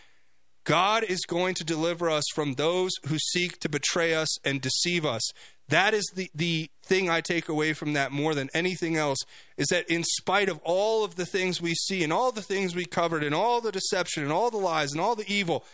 God 0.63 1.03
is 1.03 1.19
going 1.27 1.55
to 1.55 1.65
deliver 1.65 2.09
us 2.09 2.23
from 2.33 2.53
those 2.53 2.91
who 3.07 3.17
seek 3.19 3.59
to 3.59 3.69
betray 3.69 4.13
us 4.13 4.39
and 4.45 4.61
deceive 4.61 5.05
us. 5.05 5.29
That 5.69 5.93
is 5.93 6.11
the, 6.15 6.29
the 6.35 6.69
thing 6.83 7.09
I 7.09 7.21
take 7.21 7.49
away 7.49 7.73
from 7.73 7.93
that 7.93 8.11
more 8.11 8.35
than 8.35 8.49
anything 8.53 8.97
else 8.97 9.17
is 9.57 9.67
that 9.67 9.89
in 9.89 10.03
spite 10.03 10.47
of 10.47 10.59
all 10.63 11.03
of 11.03 11.15
the 11.15 11.25
things 11.25 11.59
we 11.59 11.73
see 11.73 12.03
and 12.03 12.13
all 12.13 12.31
the 12.31 12.41
things 12.41 12.75
we 12.75 12.85
covered 12.85 13.23
and 13.23 13.33
all 13.33 13.61
the 13.61 13.71
deception 13.71 14.21
and 14.21 14.31
all 14.31 14.51
the 14.51 14.57
lies 14.57 14.91
and 14.91 15.01
all 15.01 15.15
the 15.15 15.31
evil, 15.31 15.65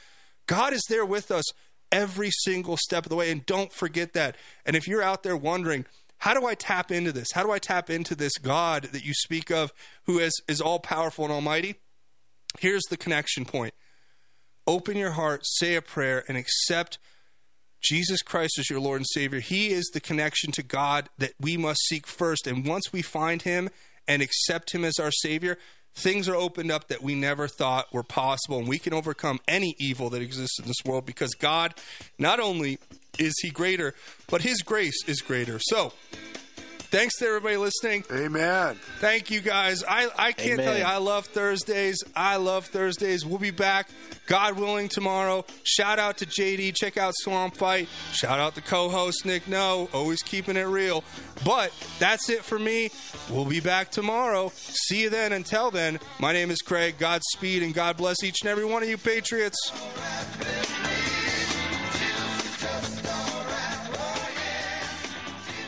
God 0.47 0.72
is 0.72 0.84
there 0.89 1.05
with 1.05 1.30
us 1.30 1.43
every 1.91 2.31
single 2.31 2.77
step 2.77 3.05
of 3.05 3.09
the 3.09 3.18
way. 3.18 3.31
And 3.31 3.45
don't 3.45 3.73
forget 3.73 4.13
that. 4.13 4.38
And 4.65 4.77
if 4.77 4.88
you're 4.88 5.03
out 5.03 5.23
there 5.23 5.35
wondering, 5.35 5.85
how 6.19 6.34
do 6.34 6.45
I 6.45 6.55
tap 6.55 6.91
into 6.91 7.11
this? 7.11 7.27
How 7.34 7.43
do 7.43 7.51
I 7.51 7.59
tap 7.59 7.89
into 7.89 8.15
this 8.15 8.38
God 8.38 8.84
that 8.93 9.03
you 9.03 9.13
speak 9.13 9.51
of 9.51 9.73
who 10.05 10.19
is, 10.19 10.31
is 10.47 10.61
all 10.61 10.80
powerful 10.80 11.26
and 11.26 11.34
almighty? 11.34 11.76
Here's 12.59 12.84
the 12.89 12.97
connection 12.97 13.43
point 13.43 13.73
open 14.68 14.95
your 14.95 15.11
heart, 15.11 15.41
say 15.43 15.76
a 15.76 15.81
prayer, 15.81 16.23
and 16.27 16.38
accept 16.38 16.99
Jesus 17.82 18.22
Christ 18.22 18.60
is 18.60 18.70
your 18.70 18.80
Lord 18.80 18.99
and 18.99 19.08
Savior. 19.08 19.40
He 19.40 19.72
is 19.72 19.90
the 19.94 19.99
connection 19.99 20.52
to 20.53 20.64
God 20.64 21.10
that 21.18 21.34
we 21.40 21.58
must 21.58 21.82
seek 21.88 22.06
first. 22.06 22.48
And 22.48 22.66
once 22.66 22.94
we 22.94 23.02
find 23.02 23.41
Him 23.41 23.70
and 24.08 24.22
accept 24.22 24.72
Him 24.72 24.86
as 24.86 24.99
our 24.99 25.12
Savior, 25.12 25.58
things 25.94 26.30
are 26.30 26.36
opened 26.36 26.72
up 26.72 26.88
that 26.88 27.02
we 27.02 27.16
never 27.16 27.48
thought 27.48 27.94
were 27.94 28.03
possible. 28.03 28.60
And 28.60 28.68
we 28.68 28.80
can 28.80 28.94
overcome 28.94 29.40
any 29.48 29.76
evil 29.80 30.10
that 30.12 30.22
exists 30.22 30.60
in 30.60 30.66
this 30.66 30.84
world 30.86 31.06
because 31.06 31.34
God, 31.34 31.74
not 32.20 32.40
only 32.40 32.78
is 33.18 33.34
He 33.41 33.49
greater, 33.49 33.94
but 34.30 34.41
His 34.41 34.62
grace 34.62 35.03
is 35.08 35.22
greater. 35.22 35.60
So, 35.60 35.94
Thanks 36.91 37.15
to 37.19 37.26
everybody 37.26 37.55
listening. 37.55 38.03
Amen. 38.11 38.76
Thank 38.99 39.31
you 39.31 39.39
guys. 39.39 39.81
I, 39.81 40.09
I 40.18 40.34
can't 40.34 40.59
Amen. 40.59 40.65
tell 40.65 40.77
you, 40.77 40.84
I 40.84 40.97
love 40.97 41.26
Thursdays. 41.26 41.97
I 42.18 42.35
love 42.35 42.65
Thursdays. 42.65 43.26
We'll 43.26 43.39
be 43.39 43.49
back, 43.49 43.88
God 44.26 44.59
willing, 44.59 44.89
tomorrow. 44.89 45.45
Shout 45.63 45.99
out 45.99 46.18
to 46.18 46.26
JD. 46.26 46.76
Check 46.76 46.97
out 46.97 47.13
Swamp 47.15 47.55
Fight. 47.55 47.88
Shout 48.11 48.39
out 48.39 48.55
to 48.55 48.61
co 48.61 48.89
host 48.89 49.26
Nick 49.26 49.47
No, 49.47 49.88
always 49.93 50.22
keeping 50.22 50.57
it 50.57 50.63
real. 50.63 51.05
But 51.45 51.72
that's 51.97 52.30
it 52.30 52.43
for 52.43 52.59
me. 52.59 52.89
We'll 53.30 53.45
be 53.45 53.61
back 53.61 53.89
tomorrow. 53.89 54.51
See 54.53 55.03
you 55.03 55.09
then. 55.09 55.31
Until 55.31 55.72
then, 55.72 55.97
my 56.19 56.34
name 56.34 56.51
is 56.51 56.57
Craig. 56.57 56.95
Godspeed 56.99 57.63
and 57.63 57.73
God 57.73 57.95
bless 57.95 58.22
each 58.22 58.41
and 58.41 58.49
every 58.49 58.65
one 58.65 58.84
of 58.84 58.89
you, 58.89 58.97
Patriots. 58.97 59.72